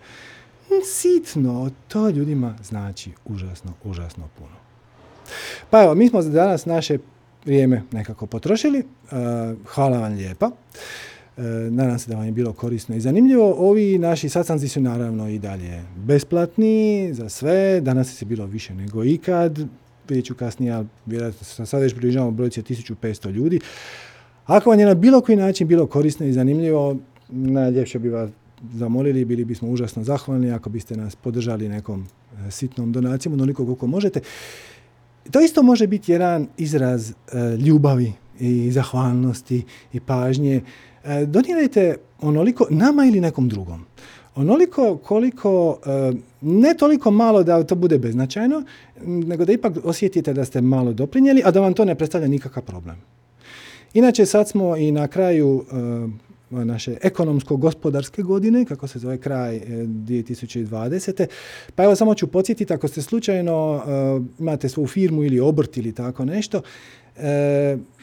Sitno, 0.85 1.71
to 1.87 2.09
ljudima 2.09 2.55
znači 2.63 3.11
užasno, 3.25 3.73
užasno 3.83 4.29
puno. 4.37 4.55
Pa 5.69 5.83
evo, 5.83 5.95
mi 5.95 6.09
smo 6.09 6.21
za 6.21 6.29
danas 6.29 6.65
naše 6.65 6.97
vrijeme 7.45 7.83
nekako 7.91 8.25
potrošili. 8.25 8.79
E, 8.79 8.83
hvala 9.65 9.97
vam 9.99 10.13
lijepa. 10.13 10.51
E, 11.37 11.41
nadam 11.69 11.99
se 11.99 12.09
da 12.09 12.17
vam 12.17 12.25
je 12.25 12.31
bilo 12.31 12.53
korisno 12.53 12.95
i 12.95 13.01
zanimljivo. 13.01 13.55
Ovi 13.57 13.97
naši 13.97 14.29
sastanci 14.29 14.67
su 14.67 14.81
naravno 14.81 15.29
i 15.29 15.39
dalje 15.39 15.83
besplatni 15.95 17.09
za 17.13 17.29
sve. 17.29 17.81
Danas 17.81 18.21
je 18.21 18.25
bilo 18.25 18.45
više 18.45 18.73
nego 18.73 19.03
ikad. 19.03 19.59
Vidjet 20.09 20.25
ću 20.25 20.35
kasnije, 20.35 20.73
ali 20.73 20.87
vjerojatno 21.05 21.65
sad 21.65 21.81
već 21.81 21.93
približavamo 21.93 22.31
brojci 22.31 22.61
1500 22.61 23.31
ljudi. 23.31 23.59
Ako 24.51 24.69
vam 24.69 24.79
je 24.79 24.85
na 24.85 24.93
bilo 24.93 25.21
koji 25.21 25.35
način 25.35 25.67
bilo 25.67 25.87
korisno 25.87 26.25
i 26.25 26.33
zanimljivo, 26.33 26.95
najljepše 27.29 27.99
bi 27.99 28.09
vas 28.09 28.29
zamolili, 28.73 29.25
bili 29.25 29.45
bismo 29.45 29.69
užasno 29.69 30.03
zahvalni 30.03 30.51
ako 30.51 30.69
biste 30.69 30.97
nas 30.97 31.15
podržali 31.15 31.69
nekom 31.69 32.07
e, 32.47 32.51
sitnom 32.51 32.91
donacijom, 32.91 33.33
onoliko 33.33 33.65
koliko 33.65 33.87
možete. 33.87 34.19
To 35.31 35.41
isto 35.41 35.63
može 35.63 35.87
biti 35.87 36.11
jedan 36.11 36.47
izraz 36.57 37.09
e, 37.09 37.13
ljubavi 37.57 38.13
i 38.39 38.71
zahvalnosti 38.71 39.63
i 39.93 39.99
pažnje. 39.99 40.61
E, 41.03 41.25
donirajte 41.25 41.95
onoliko 42.21 42.67
nama 42.69 43.05
ili 43.05 43.21
nekom 43.21 43.49
drugom. 43.49 43.85
Onoliko 44.35 44.97
koliko, 44.97 45.79
ne 46.41 46.73
toliko 46.73 47.11
malo 47.11 47.43
da 47.43 47.63
to 47.63 47.75
bude 47.75 47.99
beznačajno, 47.99 48.63
nego 49.05 49.45
da 49.45 49.53
ipak 49.53 49.73
osjetite 49.83 50.33
da 50.33 50.45
ste 50.45 50.61
malo 50.61 50.93
doprinijeli, 50.93 51.41
a 51.45 51.51
da 51.51 51.59
vam 51.59 51.73
to 51.73 51.85
ne 51.85 51.95
predstavlja 51.95 52.27
nikakav 52.27 52.63
problem. 52.63 52.95
Inače, 53.93 54.25
sad 54.25 54.49
smo 54.49 54.77
i 54.77 54.91
na 54.91 55.07
kraju 55.07 55.65
uh, 56.51 56.63
naše 56.63 56.97
ekonomsko-gospodarske 57.01 58.21
godine, 58.21 58.65
kako 58.65 58.87
se 58.87 58.99
zove 58.99 59.17
kraj 59.17 59.59
2020. 59.59 61.23
Eh, 61.23 61.27
pa 61.75 61.83
evo 61.83 61.95
samo 61.95 62.15
ću 62.15 62.27
podsjetiti, 62.27 62.73
ako 62.73 62.87
ste 62.87 63.01
slučajno 63.01 63.75
uh, 63.75 64.25
imate 64.39 64.69
svoju 64.69 64.87
firmu 64.87 65.23
ili 65.23 65.39
obrt 65.39 65.77
ili 65.77 65.95
tako 65.95 66.25
nešto, 66.25 66.61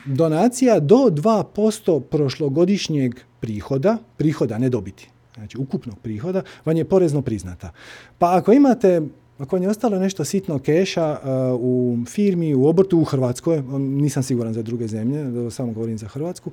donacija 0.06 0.80
do 0.80 0.96
2% 0.96 2.00
prošlogodišnjeg 2.00 3.14
prihoda, 3.40 3.98
prihoda 4.16 4.58
ne 4.58 4.68
dobiti, 4.68 5.08
znači 5.34 5.58
ukupnog 5.58 5.98
prihoda, 5.98 6.42
vam 6.64 6.76
je 6.76 6.84
porezno 6.84 7.22
priznata. 7.22 7.72
Pa 8.18 8.36
ako 8.36 8.52
imate 8.52 9.02
ako 9.38 9.56
vam 9.56 9.62
je 9.62 9.68
ostalo 9.68 9.98
nešto 9.98 10.24
sitno 10.24 10.58
keša 10.58 11.18
uh, 11.22 11.60
u 11.60 11.98
firmi, 12.06 12.54
u 12.54 12.66
obrtu 12.66 12.98
u 12.98 13.04
Hrvatskoj, 13.04 13.62
nisam 13.78 14.22
siguran 14.22 14.52
za 14.52 14.62
druge 14.62 14.86
zemlje, 14.86 15.50
samo 15.50 15.72
govorim 15.72 15.98
za 15.98 16.08
Hrvatsku, 16.08 16.50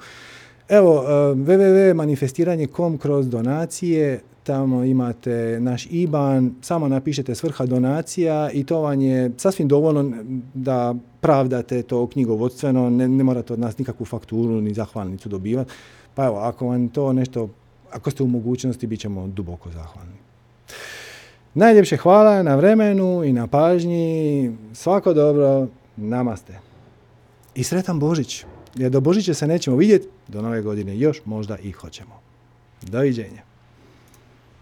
Evo, 0.70 0.94
uh, 0.94 1.38
www.manifestiranje.com 1.38 2.98
kroz 2.98 3.30
donacije, 3.30 4.22
tamo 4.44 4.84
imate 4.84 5.57
naš 5.60 5.88
IBAN, 5.91 6.56
samo 6.62 6.88
napišete 6.88 7.36
svrha 7.36 7.66
donacija 7.66 8.49
i 8.52 8.64
to 8.64 8.82
vam 8.82 9.02
je 9.02 9.32
sasvim 9.38 9.68
dovoljno 9.68 10.12
da 10.53 10.95
pravdate 11.22 11.84
to 11.84 12.07
knjigovodstveno, 12.07 12.90
ne, 12.90 13.07
ne 13.07 13.24
morate 13.24 13.53
od 13.53 13.60
nas 13.60 13.78
nikakvu 13.78 14.06
fakturu 14.06 14.62
ni 14.62 14.74
zahvalnicu 14.74 15.30
dobivati. 15.30 15.72
Pa 16.16 16.26
evo, 16.26 16.38
ako 16.38 16.68
vam 16.68 16.90
to 16.90 17.14
nešto, 17.14 17.49
ako 17.91 18.12
ste 18.12 18.24
u 18.24 18.28
mogućnosti, 18.28 18.88
bit 18.88 18.99
ćemo 18.99 19.28
duboko 19.28 19.72
zahvalni. 19.72 20.25
Najljepše 21.56 21.98
hvala 21.98 22.44
na 22.44 22.56
vremenu 22.56 23.23
i 23.23 23.34
na 23.34 23.48
pažnji. 23.48 24.52
Svako 24.73 25.14
dobro. 25.14 25.68
Namaste. 25.98 26.60
I 27.56 27.64
sretan 27.64 27.99
Božić. 27.99 28.45
jer 28.76 28.91
do 28.91 29.02
Božića 29.02 29.34
se 29.34 29.48
nećemo 29.48 29.77
vidjeti, 29.77 30.07
do 30.27 30.41
nove 30.41 30.61
godine 30.61 30.98
još 30.98 31.22
možda 31.26 31.57
i 31.57 31.72
hoćemo. 31.72 32.19
Doviđenja. 32.82 33.55